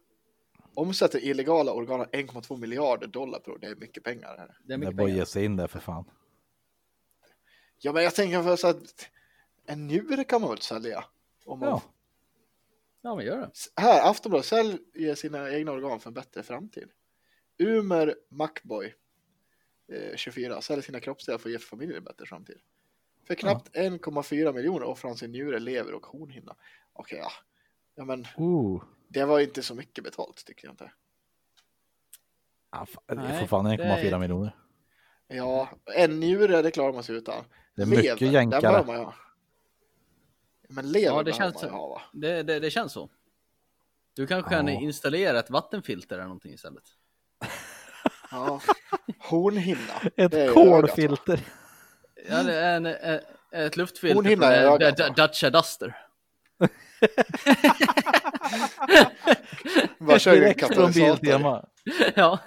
omsätter 0.74 1.20
illegala 1.20 1.74
organ 1.74 2.06
1,2 2.06 2.58
miljarder 2.58 3.08
dollar 3.08 3.40
per 3.40 3.52
år. 3.52 3.58
Det 3.58 3.68
är 3.68 3.76
mycket 3.76 4.04
pengar. 4.04 4.38
Här. 4.38 4.58
Det 4.64 4.74
är 4.74 4.78
Det 4.78 4.78
mycket 4.78 4.96
bara 4.96 5.04
att 5.04 5.08
pengar. 5.08 5.20
ge 5.20 5.26
sig 5.26 5.46
in 5.46 5.56
där 5.56 5.68
för 5.68 5.80
fan. 5.80 6.06
Ja, 7.78 7.94
men 7.94 8.04
jag 8.04 8.16
tänker 8.16 8.44
för 8.44 8.56
så 8.56 8.68
att 8.68 9.10
en 9.66 9.88
njure 9.88 10.24
kan 10.24 10.42
man 10.42 10.50
väl 10.50 10.62
sälja? 10.62 11.04
Om 11.46 11.60
man... 11.60 11.70
Ja. 11.70 11.82
Ja, 13.02 13.16
men 13.16 13.26
gör 13.26 13.38
det. 13.38 13.52
Här, 13.82 14.10
Aftonbladet 14.10 14.46
säljer 14.46 15.16
sina 15.16 15.52
egna 15.52 15.72
organ 15.72 16.00
för 16.00 16.10
en 16.10 16.14
bättre 16.14 16.44
framtid. 16.44 16.90
Umer 17.60 18.16
Macboy, 18.30 18.94
24, 20.16 20.62
säljer 20.62 20.82
sina 20.82 21.00
kroppsdelar 21.00 21.38
för 21.38 21.50
att 21.50 21.54
ge 21.54 21.60
familjen 21.60 21.98
en 21.98 22.04
bättre 22.04 22.26
framtid. 22.26 22.58
För 23.28 23.36
knappt 23.36 23.76
1,4 23.76 24.54
miljoner 24.54 24.84
offrar 24.86 25.10
han 25.10 25.18
sin 25.18 25.32
njure, 25.32 25.60
lever 25.60 25.94
och 25.94 26.06
hornhinna. 26.06 26.56
Okej, 26.94 27.18
ja. 27.20 27.32
ja. 27.96 28.06
men 28.06 28.26
Ooh. 28.38 28.84
det 29.08 29.26
var 29.26 29.40
inte 29.40 29.64
så 29.64 29.76
mycket 29.76 30.04
betalt 30.04 30.46
tycker 30.46 30.68
jag 30.68 30.74
inte. 30.74 30.92
Ja, 32.72 32.88
det 33.06 33.14
är 33.14 33.16
Nej, 33.18 33.40
fortfarande 33.40 33.78
det 33.78 33.84
är- 33.84 34.04
1,4 34.04 34.20
miljoner. 34.20 34.56
Ja, 35.28 35.70
en 35.96 36.20
njure, 36.20 36.62
det 36.62 36.72
klarar 36.72 36.94
man 36.94 37.04
sig 37.04 37.16
utan. 37.16 37.44
Det 37.76 37.82
är 37.82 37.86
mycket 37.86 38.20
Den 38.20 38.32
jänkare. 38.32 38.86
man 38.86 38.98
ju 38.98 39.04
ha. 39.04 39.16
Men 40.70 40.92
lever 40.92 41.16
Ja, 41.18 41.24
det 41.24 41.34
känns 41.34 41.56
man 41.56 41.64
ju 41.64 41.70
så. 41.70 41.76
ha 41.76 41.88
va? 41.90 42.02
Det, 42.14 42.44
det, 42.44 42.60
det 42.60 42.72
känns 42.72 42.94
så. 42.94 43.10
Du 44.14 44.28
kanske 44.28 44.50
kan 44.50 44.68
Ja. 44.68 44.74
installera 44.82 45.40
ett 45.40 45.50
vattenfilter 45.50 46.16
eller 46.16 46.24
någonting 46.26 46.54
istället. 46.54 46.84
Ja. 48.32 48.62
Hornhinna. 49.20 49.94
Ett 50.16 50.34
är 50.34 50.54
kolfilter. 50.54 51.40
Ja, 52.30 52.44
det 52.44 52.56
är 52.56 52.76
en, 52.76 52.86
ett, 52.86 53.24
ett 53.52 53.78
luftfilter 53.78 54.16
Hornhinna 54.16 54.56
eh, 54.56 54.70
va? 54.70 55.10
Dacia 55.16 55.50
Duster. 55.50 55.96
Bara 60.00 60.20
kör 60.20 60.42
en 60.42 60.54
katalysator. 60.54 61.66
Ja. 62.16 62.40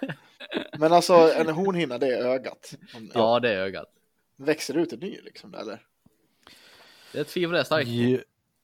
Men 0.79 0.93
alltså 0.93 1.15
en 1.15 1.49
hornhinna 1.49 1.99
det 1.99 2.07
är 2.07 2.25
ögat. 2.25 2.75
Ja, 3.15 3.41
det 3.41 3.53
är 3.55 3.57
ögat. 3.57 3.89
Växer 4.37 4.75
det 4.75 4.81
ut 4.81 4.93
en 4.93 4.99
ny 4.99 5.19
liksom 5.23 5.55
eller? 5.55 5.83
Det 7.13 7.25
tvivlar 7.25 7.57
jag 7.57 7.67
starkt 7.67 7.89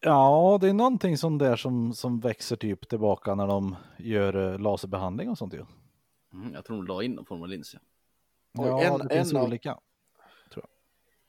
Ja, 0.00 0.58
det 0.60 0.68
är 0.68 0.72
någonting 0.72 1.18
som 1.18 1.38
där 1.38 1.56
som, 1.56 1.94
som 1.94 2.20
växer 2.20 2.56
typ 2.56 2.88
tillbaka 2.88 3.34
när 3.34 3.46
de 3.46 3.76
gör 3.96 4.52
eh, 4.52 4.58
laserbehandling 4.58 5.28
och 5.28 5.38
sånt 5.38 5.54
ju. 5.54 5.64
Mm, 6.32 6.54
jag 6.54 6.64
tror 6.64 6.76
de 6.76 6.86
la 6.86 7.02
in 7.02 7.12
någon 7.12 7.24
form 7.26 7.42
av 7.42 7.48
lins. 7.48 7.74
ja. 7.74 7.80
Ja, 8.52 8.82
en- 8.82 8.98
det 9.08 9.14
finns 9.14 9.30
en 9.30 9.36
av- 9.36 9.44
olika. 9.44 9.78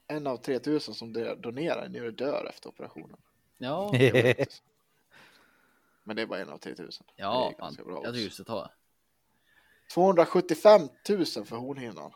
En 0.08 0.28
av 0.28 0.38
3000 0.38 0.94
som 0.94 1.14
donerar 1.38 1.90
njure 1.90 2.12
dör 2.12 2.46
efter 2.50 2.70
operationen. 2.70 3.18
Ja, 3.58 3.90
Det 3.94 4.40
är 4.42 4.48
Men 6.04 6.16
det 6.16 6.22
är 6.22 6.26
bara 6.26 6.40
en 6.40 6.50
av 6.50 6.58
3000. 6.58 7.06
det 7.08 7.14
ja 7.22 7.52
är 7.52 7.60
fan. 7.60 7.74
bra 7.86 8.02
jag 8.04 8.14
tycker 8.14 8.30
ska 8.34 8.44
ta. 8.44 8.72
275 9.94 10.82
000 11.10 11.26
för 11.46 11.56
hornhinnan. 11.56 12.12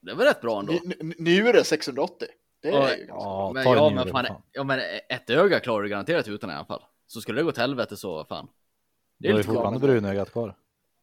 Det 0.00 0.14
var 0.14 0.24
rätt 0.24 0.40
bra 0.40 0.60
ändå. 0.60 0.72
Ny- 0.72 0.94
ny- 1.00 1.14
Njure 1.18 1.64
680. 1.64 2.28
Det 2.60 2.68
är 2.68 2.72
ju 2.72 2.78
ganska 2.80 3.06
bra. 3.06 3.22
Ja, 3.22 3.50
Men, 3.54 3.64
ta 3.64 3.74
ja, 3.76 3.88
en 3.88 3.94
men 3.94 4.08
fan, 4.08 4.24
fan. 4.26 4.42
ja, 4.52 4.64
men 4.64 4.80
ett 5.08 5.30
öga 5.30 5.60
klarar 5.60 5.82
du 5.82 5.88
garanterat 5.88 6.28
utan 6.28 6.50
i 6.50 6.52
alla 6.52 6.64
fall. 6.64 6.82
Så 7.06 7.20
skulle 7.20 7.40
det 7.40 7.44
gå 7.44 7.52
till 7.52 7.60
helvete 7.60 7.96
så 7.96 8.24
fan. 8.24 8.46
Det 8.46 8.52
Du 9.18 9.28
är 9.28 9.32
har 9.32 9.38
ju 9.38 9.44
fortfarande 9.44 9.78
men- 9.80 9.88
brunögat 9.88 10.32
kvar. 10.32 10.54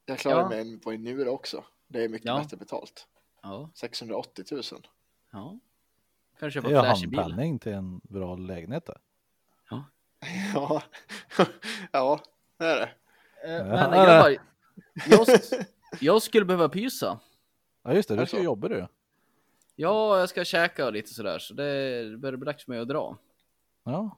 Jag 0.06 0.20
klarar 0.20 0.42
Ja. 0.42 0.50
mig 0.50 0.60
en- 0.62 0.80
på 0.80 0.92
en 0.92 1.04
njure 1.04 1.30
också. 1.30 1.64
Det 1.88 2.04
är 2.04 2.10
mycket 2.10 2.26
Ja. 2.26 2.40
bättre 2.40 2.58
betalt. 2.58 3.08
Ja, 3.42 3.70
680 3.74 4.46
000. 4.52 4.62
ja. 5.32 5.60
Kanske 6.40 6.60
Det 6.60 6.68
köpa 6.70 6.78
en 6.80 6.84
flashig 6.86 7.10
bil. 7.10 7.20
handpenning 7.20 7.60
till 7.60 7.74
en 7.74 8.00
bra 8.04 8.36
lägenhet 8.36 8.86
där. 8.86 8.98
Ja, 10.54 10.82
ja 11.92 12.20
det 12.58 12.66
är 12.66 12.76
det. 12.80 12.90
Eh, 13.46 13.54
Ja. 13.54 13.64
Men 13.64 13.92
grabbar, 13.92 14.30
jag, 15.10 15.28
jag 16.02 16.22
skulle 16.22 16.46
behöva 16.46 16.70
pysa. 16.70 17.20
Ja 17.84 17.94
just 17.94 18.10
det, 18.10 18.16
du 18.16 18.26
ska 18.26 18.38
så? 18.38 18.44
jobba 18.44 18.68
du. 18.68 18.88
Ja, 19.76 20.20
jag 20.20 20.30
ska 20.30 20.44
käka 20.46 20.90
lite 20.90 21.14
sådär, 21.14 21.40
så 21.40 21.54
det 21.54 21.64
börjar 22.18 22.38
bli 22.38 22.46
dags 22.46 22.66
för 22.66 22.72
mig 22.72 22.80
att 22.82 22.88
dra. 22.88 23.18
Ja. 23.84 24.18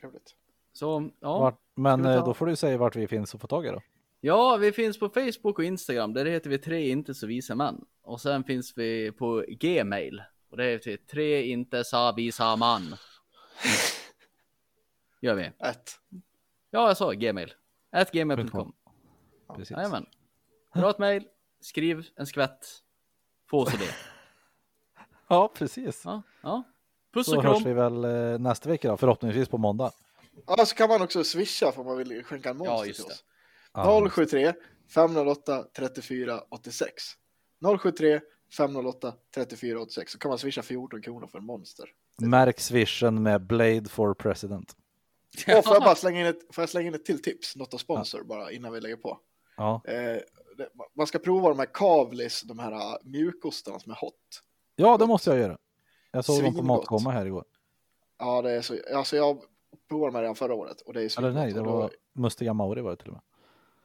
Trevligt. 0.00 0.34
Så, 0.72 1.10
ja. 1.20 1.38
Vart, 1.38 1.58
men 1.74 2.04
eh, 2.06 2.18
ta- 2.18 2.26
då 2.26 2.34
får 2.34 2.46
du 2.46 2.56
säga 2.56 2.78
vart 2.78 2.96
vi 2.96 3.06
finns 3.08 3.34
och 3.34 3.40
få 3.40 3.46
tag 3.46 3.66
i 3.66 3.68
då. 3.68 3.80
Ja, 4.20 4.56
vi 4.56 4.72
finns 4.72 4.98
på 4.98 5.08
Facebook 5.08 5.58
och 5.58 5.64
Instagram. 5.64 6.12
Där 6.12 6.26
heter 6.26 6.50
vi 6.50 6.58
tre 6.58 6.88
inte 6.90 7.14
så 7.14 7.26
visa 7.26 7.54
män. 7.54 7.84
Och 8.02 8.20
sen 8.20 8.44
finns 8.44 8.72
vi 8.76 9.12
på 9.12 9.44
Gmail. 9.48 10.22
Och 10.50 10.56
det 10.56 10.64
heter 10.64 10.90
vi 10.90 10.96
tre 10.98 11.42
inte 11.42 11.84
så 11.84 12.12
visa 12.12 12.56
man. 12.56 12.82
Gör 15.20 15.34
vi. 15.34 15.42
Ett. 15.44 15.90
Ja, 16.70 16.88
jag 16.88 16.96
sa 16.96 17.12
Gmail. 17.12 17.52
At 17.92 18.12
gmail.com. 18.12 18.72
Precis. 19.56 19.70
Jajamän. 19.70 20.06
Dra 20.74 20.90
ett 20.90 20.98
mail, 20.98 21.24
skriv 21.60 22.06
en 22.16 22.26
skvätt. 22.26 22.66
Få 23.50 23.60
oss 23.62 23.72
det. 23.72 23.78
Ja, 25.30 25.48
precis. 25.54 26.02
Ja, 26.04 26.22
ja. 26.42 26.62
Puss 27.14 27.26
Så 27.26 27.36
och 27.36 27.42
hörs 27.42 27.62
kram. 27.62 27.64
vi 27.64 27.72
väl 27.72 28.04
eh, 28.04 28.38
nästa 28.38 28.68
vecka 28.68 28.88
då, 28.88 28.96
förhoppningsvis 28.96 29.48
på 29.48 29.58
måndag. 29.58 29.90
Ja, 30.46 30.66
så 30.66 30.74
kan 30.74 30.88
man 30.88 31.02
också 31.02 31.24
swisha 31.24 31.72
för 31.72 31.84
man 31.84 31.96
vill 31.98 32.24
skänka 32.24 32.50
en 32.50 32.56
monster 32.56 32.74
Ja, 32.74 32.86
just 32.86 33.00
till 33.00 33.12
oss. 33.12 33.24
073 34.10 34.52
508 34.94 35.64
34 35.76 36.40
86. 36.48 37.02
073 37.82 38.20
508 38.56 39.12
34 39.34 39.80
86 39.80 40.12
så 40.12 40.18
kan 40.18 40.28
man 40.28 40.38
swisha 40.38 40.62
14 40.62 41.02
kronor 41.02 41.26
för 41.26 41.38
en 41.38 41.44
monster. 41.44 41.86
Märk 42.22 42.60
swishen 42.60 43.22
med 43.22 43.42
Blade 43.46 43.88
for 43.88 44.14
President. 44.14 44.76
Och 45.56 45.64
får 45.64 45.74
jag 45.74 45.82
bara 45.82 45.94
slänga 45.94 46.20
in 46.20 46.26
ett, 46.26 46.54
får 46.54 46.62
jag 46.62 46.68
slänga 46.68 46.88
in 46.88 46.94
ett 46.94 47.04
till 47.04 47.22
tips, 47.22 47.56
något 47.56 47.74
av 47.74 47.78
sponsor 47.78 48.22
bara 48.24 48.52
innan 48.52 48.72
vi 48.72 48.80
lägger 48.80 48.96
på. 48.96 49.18
Ja, 49.56 49.82
Eh, 49.84 50.18
man 50.96 51.06
ska 51.06 51.18
prova 51.18 51.48
de 51.48 51.58
här 51.58 51.68
Kavlis, 51.74 52.42
de 52.42 52.58
här 52.58 52.72
uh, 52.72 52.96
mjukostarna 53.04 53.78
som 53.78 53.92
är 53.92 53.96
hot. 53.96 54.14
ja 54.76 54.96
det 54.96 55.06
måste 55.06 55.30
jag 55.30 55.38
göra. 55.38 55.58
Jag 56.12 56.24
såg 56.24 56.42
dem 56.44 56.54
på. 56.56 56.62
Matkomma 56.62 57.10
här 57.10 57.26
igår. 57.26 57.44
Ja, 58.18 58.42
det 58.42 58.50
är 58.52 58.62
så, 58.62 58.76
alltså 58.94 59.16
jag 59.16 59.42
provade 59.88 60.06
dem 60.08 60.14
här 60.14 60.22
redan 60.22 60.34
förra 60.36 60.54
året 60.54 60.80
och 60.80 60.92
det 60.92 60.98
är 61.00 61.02
Eller 61.02 61.08
svingott. 61.08 61.34
nej, 61.34 61.52
det 61.52 61.60
Och 61.60 61.66
då- 61.66 61.72
var 61.72 61.90
Mustiga 62.12 62.52
Mauri 62.54 62.80
var 62.80 62.90
det 62.90 62.96
till 62.96 63.06
och 63.08 63.12
med. 63.12 63.22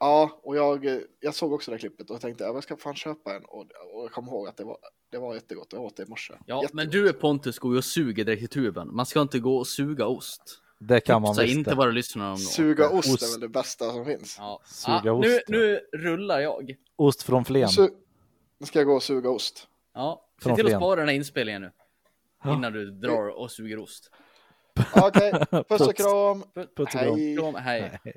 Ja, 0.04 0.40
och 0.44 0.56
jag, 0.56 1.02
jag 1.20 1.36
såg 1.36 1.54
också 1.54 1.72
det 1.72 1.76
här 1.76 1.80
klippet 1.80 2.10
och 2.10 2.22
tänkte 2.22 2.44
jag 2.44 2.64
ska 2.64 2.78
fan 2.78 2.96
köpa 2.96 3.36
en 3.36 3.46
och, 3.46 3.60
och 3.60 4.04
jag 4.04 4.12
kom 4.12 4.28
ihåg 4.28 4.48
att 4.48 4.58
det 4.58 4.64
var, 4.64 4.78
det 5.12 5.18
var 5.18 5.34
jättegott. 5.34 5.68
Jag 5.72 5.82
åt 5.82 5.98
det 5.98 6.04
i 6.04 6.06
morse. 6.06 6.34
Ja, 6.46 6.56
Jättegott. 6.56 6.74
men 6.74 6.90
du 6.90 7.14
Pontus 7.14 7.60
går 7.60 7.72
ju 7.72 7.78
och 7.78 7.84
suger 7.84 8.26
direkt 8.26 8.44
i 8.44 8.48
tuben. 8.48 8.96
Man 8.96 9.06
ska 9.06 9.22
inte 9.22 9.40
gå 9.40 9.58
och 9.58 9.68
suga 9.68 10.06
ost. 10.08 10.42
Det 10.80 11.00
kan 11.00 11.22
man 11.22 11.36
visst 11.38 11.58
inte 11.58 11.70
det. 11.70 11.76
våra 11.76 11.92
lyssnare 11.92 12.32
om. 12.32 12.38
Suga 12.38 12.90
ost, 12.90 13.14
Ost. 13.14 13.24
är 13.24 13.32
väl 13.32 13.40
det 13.40 13.50
bästa 13.50 13.92
som 13.92 14.06
finns. 14.06 14.36
Ja. 14.40 14.62
Suga 14.66 15.02
ja, 15.04 15.12
ost, 15.12 15.28
nu, 15.28 15.34
ja. 15.34 15.42
nu 15.48 15.80
rullar 15.94 16.40
jag. 16.40 16.76
Ost 16.96 17.24
från 17.24 17.46
Flen. 17.46 17.70
Så, 17.70 17.90
nu 18.58 18.66
ska 18.66 18.80
jag 18.80 18.88
gå 18.88 18.94
och 18.94 19.04
suga 19.04 19.30
ost. 19.30 19.68
Ja, 19.94 20.26
se 20.38 20.44
Från 20.44 20.56
till 20.56 20.66
att 20.66 20.82
spara 20.82 21.00
den 21.00 21.08
här 21.10 21.16
inspelningen 21.16 21.62
nu. 21.62 21.72
Ja. 22.44 22.54
Innan 22.54 22.74
du 22.74 22.92
drar 22.92 23.28
och 23.28 23.52
suger 23.52 23.80
ost. 23.80 24.12
Okej, 24.96 25.32
puss 25.70 25.82
och 25.82 25.96
kram. 25.96 26.44
Puss 26.54 26.70
och 26.80 26.90
kram. 26.90 27.16
Hej. 27.16 27.38
Kram, 27.38 27.56
hej. 27.56 28.00
Nej. 28.04 28.14